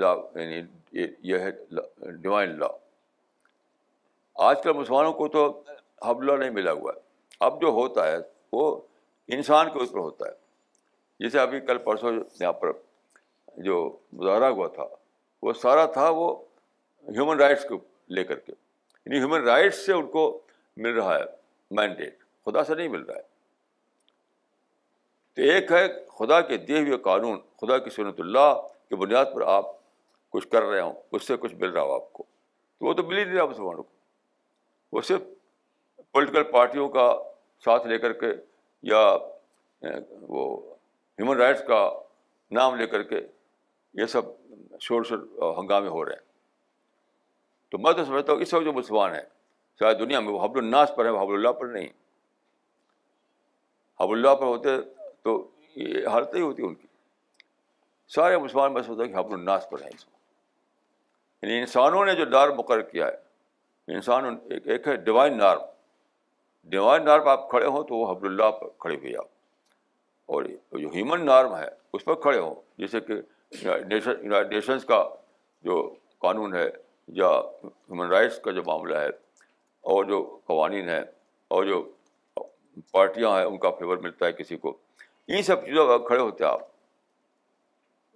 یعنی 0.02 0.60
یہ 1.32 1.38
ہے 1.48 2.10
ڈیوائن 2.22 2.58
لا 2.60 2.68
آج 4.50 4.62
کل 4.62 4.72
مسلمانوں 4.80 5.12
کو 5.22 5.28
تو 5.38 5.50
حب 6.08 6.22
نہیں 6.34 6.50
ملا 6.62 6.72
ہوا 6.82 6.92
ہے 6.96 7.06
اب 7.46 7.60
جو 7.60 7.70
ہوتا 7.84 8.10
ہے 8.12 8.16
وہ 8.52 8.70
انسان 9.36 9.70
کے 9.72 9.78
اوپر 9.78 9.98
ہوتا 9.98 10.26
ہے 10.26 11.22
جیسے 11.24 11.38
ابھی 11.40 11.60
کل 11.66 11.78
پرسوں 11.84 12.12
یہاں 12.40 12.52
پر 12.60 12.72
جو 13.64 13.78
مظاہرہ 14.18 14.50
ہوا 14.54 14.66
تھا 14.74 14.84
وہ 15.42 15.52
سارا 15.62 15.84
تھا 15.96 16.08
وہ 16.18 16.30
ہیومن 17.16 17.40
رائٹس 17.40 17.64
کو 17.68 17.78
لے 18.14 18.24
کر 18.24 18.38
کے 18.38 18.52
یعنی 18.52 19.18
ہیومن 19.18 19.42
رائٹس 19.48 19.84
سے 19.86 19.92
ان 19.92 20.06
کو 20.10 20.22
مل 20.86 20.94
رہا 20.96 21.14
ہے 21.18 21.24
مینڈیٹ 21.76 22.22
خدا 22.46 22.64
سے 22.64 22.74
نہیں 22.74 22.88
مل 22.88 23.02
رہا 23.02 23.16
ہے 23.16 23.26
تو 25.34 25.42
ایک 25.52 25.72
ہے 25.72 25.86
خدا 26.18 26.40
کے 26.50 26.56
دیے 26.68 26.80
ہوئے 26.82 26.96
قانون 27.08 27.38
خدا 27.60 27.78
کی 27.78 27.90
سنت 27.96 28.20
اللہ 28.20 28.52
کی 28.88 28.96
بنیاد 29.02 29.24
پر 29.34 29.42
آپ 29.56 29.70
کچھ 30.32 30.48
کر 30.52 30.62
رہے 30.62 30.80
ہوں 30.80 30.92
اس 31.16 31.26
سے 31.26 31.36
کچھ 31.40 31.54
مل 31.58 31.70
رہا 31.72 31.82
ہو 31.82 31.94
آپ 31.94 32.12
کو 32.12 32.24
تو 32.78 32.86
وہ 32.86 32.92
تو 32.94 33.02
مل 33.06 33.18
ہی 33.18 33.24
نہیں 33.24 33.34
رہا 33.36 33.44
مسلمانوں 33.46 33.82
کو 33.82 33.92
وہ 34.96 35.00
صرف 35.08 35.22
پولیٹیکل 36.12 36.42
پارٹیوں 36.52 36.88
کا 36.88 37.10
ساتھ 37.64 37.86
لے 37.86 37.98
کر 37.98 38.12
کے 38.20 38.32
یا 38.90 38.98
وہ 40.28 40.44
ہیومن 41.18 41.36
رائٹس 41.36 41.62
کا 41.68 41.88
نام 42.58 42.74
لے 42.78 42.86
کر 42.86 43.02
کے 43.12 43.20
یہ 44.00 44.06
سب 44.12 44.22
شور 44.80 45.04
شور 45.04 45.18
ہنگامے 45.60 45.88
ہو 45.88 46.04
رہے 46.04 46.12
ہیں 46.14 46.26
تو 47.70 47.78
میں 47.78 47.92
تو 47.92 48.04
سمجھتا 48.04 48.32
ہوں 48.32 48.40
اس 48.40 48.52
وقت 48.54 48.64
جو 48.64 48.72
مسلمان 48.72 49.14
ہیں 49.14 49.24
شاید 49.80 49.98
دنیا 49.98 50.20
میں 50.20 50.32
وہ 50.32 50.44
حبل 50.44 50.58
الناس 50.64 50.94
پر 50.96 51.04
ہیں 51.04 51.12
وہ 51.12 51.20
حب 51.22 51.30
اللہ 51.34 51.52
پر 51.60 51.66
نہیں 51.72 51.88
حب 54.00 54.10
اللہ 54.12 54.34
پر 54.40 54.46
ہوتے 54.46 54.76
تو 55.22 55.34
یہ 55.76 56.06
حالت 56.12 56.34
ہی 56.34 56.40
ہوتی 56.40 56.62
ان 56.66 56.74
کی 56.74 56.86
سارے 58.14 58.38
مسلمان 58.38 58.72
میں 58.74 58.82
سمجھتا 58.82 59.02
ہوں 59.02 59.12
کہ 59.12 59.18
حب 59.18 59.32
الناس 59.32 59.68
پر 59.70 59.82
ہیں 59.82 59.90
اس 59.94 60.06
یعنی 61.42 61.58
انسانوں 61.60 62.04
نے 62.06 62.14
جو 62.20 62.24
نارم 62.28 62.56
مقرر 62.58 62.80
کیا 62.92 63.06
ہے 63.06 63.94
انسان 63.94 64.24
ایک 64.72 64.88
ہے 64.88 64.96
ڈیوائن 65.08 65.36
نارم 65.38 65.60
ڈیوائن 66.70 67.04
نارم 67.04 67.28
آپ 67.28 67.48
کھڑے 67.50 67.66
ہوں 67.74 67.82
تو 67.88 67.96
وہ 67.96 68.10
حبل 68.10 68.26
اللہ 68.28 68.50
پر 68.60 68.66
کھڑے 68.80 68.96
ہوئے 68.96 69.14
آپ 69.18 69.36
اور 70.34 70.44
جو 70.80 70.88
ہیومن 70.94 71.24
نارم 71.26 71.54
ہے 71.56 71.66
اس 71.96 72.04
پر 72.04 72.14
کھڑے 72.22 72.38
ہوں 72.38 72.54
جیسے 72.78 73.00
کہ 73.00 73.14
نیشنس 74.50 74.84
کا 74.88 75.02
جو 75.68 75.76
قانون 76.24 76.54
ہے 76.54 76.68
یا 77.20 77.28
ہیومن 77.62 78.08
رائٹس 78.10 78.38
کا 78.44 78.50
جو 78.58 78.62
معاملہ 78.66 78.96
ہے 78.98 79.08
اور 79.94 80.04
جو 80.04 80.18
قوانین 80.46 80.88
ہیں 80.88 81.00
اور 81.56 81.64
جو 81.64 81.82
پارٹیاں 82.92 83.30
ہیں 83.36 83.44
ان 83.44 83.58
کا 83.58 83.70
فیور 83.78 83.96
ملتا 84.02 84.26
ہے 84.26 84.32
کسی 84.42 84.56
کو 84.64 84.76
ان 85.36 85.42
سب 85.42 85.64
چیزوں 85.66 85.98
کھڑے 85.98 86.20
ہوتے 86.20 86.44
ہیں 86.44 86.50
آپ 86.50 86.66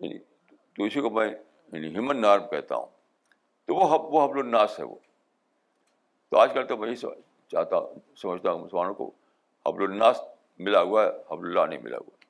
یعنی 0.05 0.87
اسی 0.87 1.01
کو 1.07 1.11
میں 1.19 1.29
یعنی 1.29 1.89
ہیومن 1.95 2.21
نارم 2.21 2.47
کہتا 2.51 2.77
ہوں 2.77 2.87
تو 3.67 3.75
وہ 3.75 3.89
وہ 3.99 4.25
حبل 4.25 4.39
الناس 4.45 4.79
ہے 4.79 4.85
وہ 4.85 4.95
تو 6.31 6.39
آج 6.39 6.53
کل 6.55 6.67
تو 6.67 6.77
وہی 6.79 6.97
سوچ 6.97 7.19
چاہتا 7.53 7.79
سمجھتا 8.23 8.51
ہوں 8.53 8.61
مسلمانوں 8.65 8.95
کو 9.01 9.11
حبل 9.67 9.83
الناس 9.91 10.17
ملا 10.65 10.81
ہوا 10.89 11.05
ہے 11.05 11.11
حبل 11.31 11.47
اللہ 11.49 11.67
نہیں 11.71 11.81
ملا 11.87 11.97
ہوا 12.05 12.17
ہے 12.17 12.22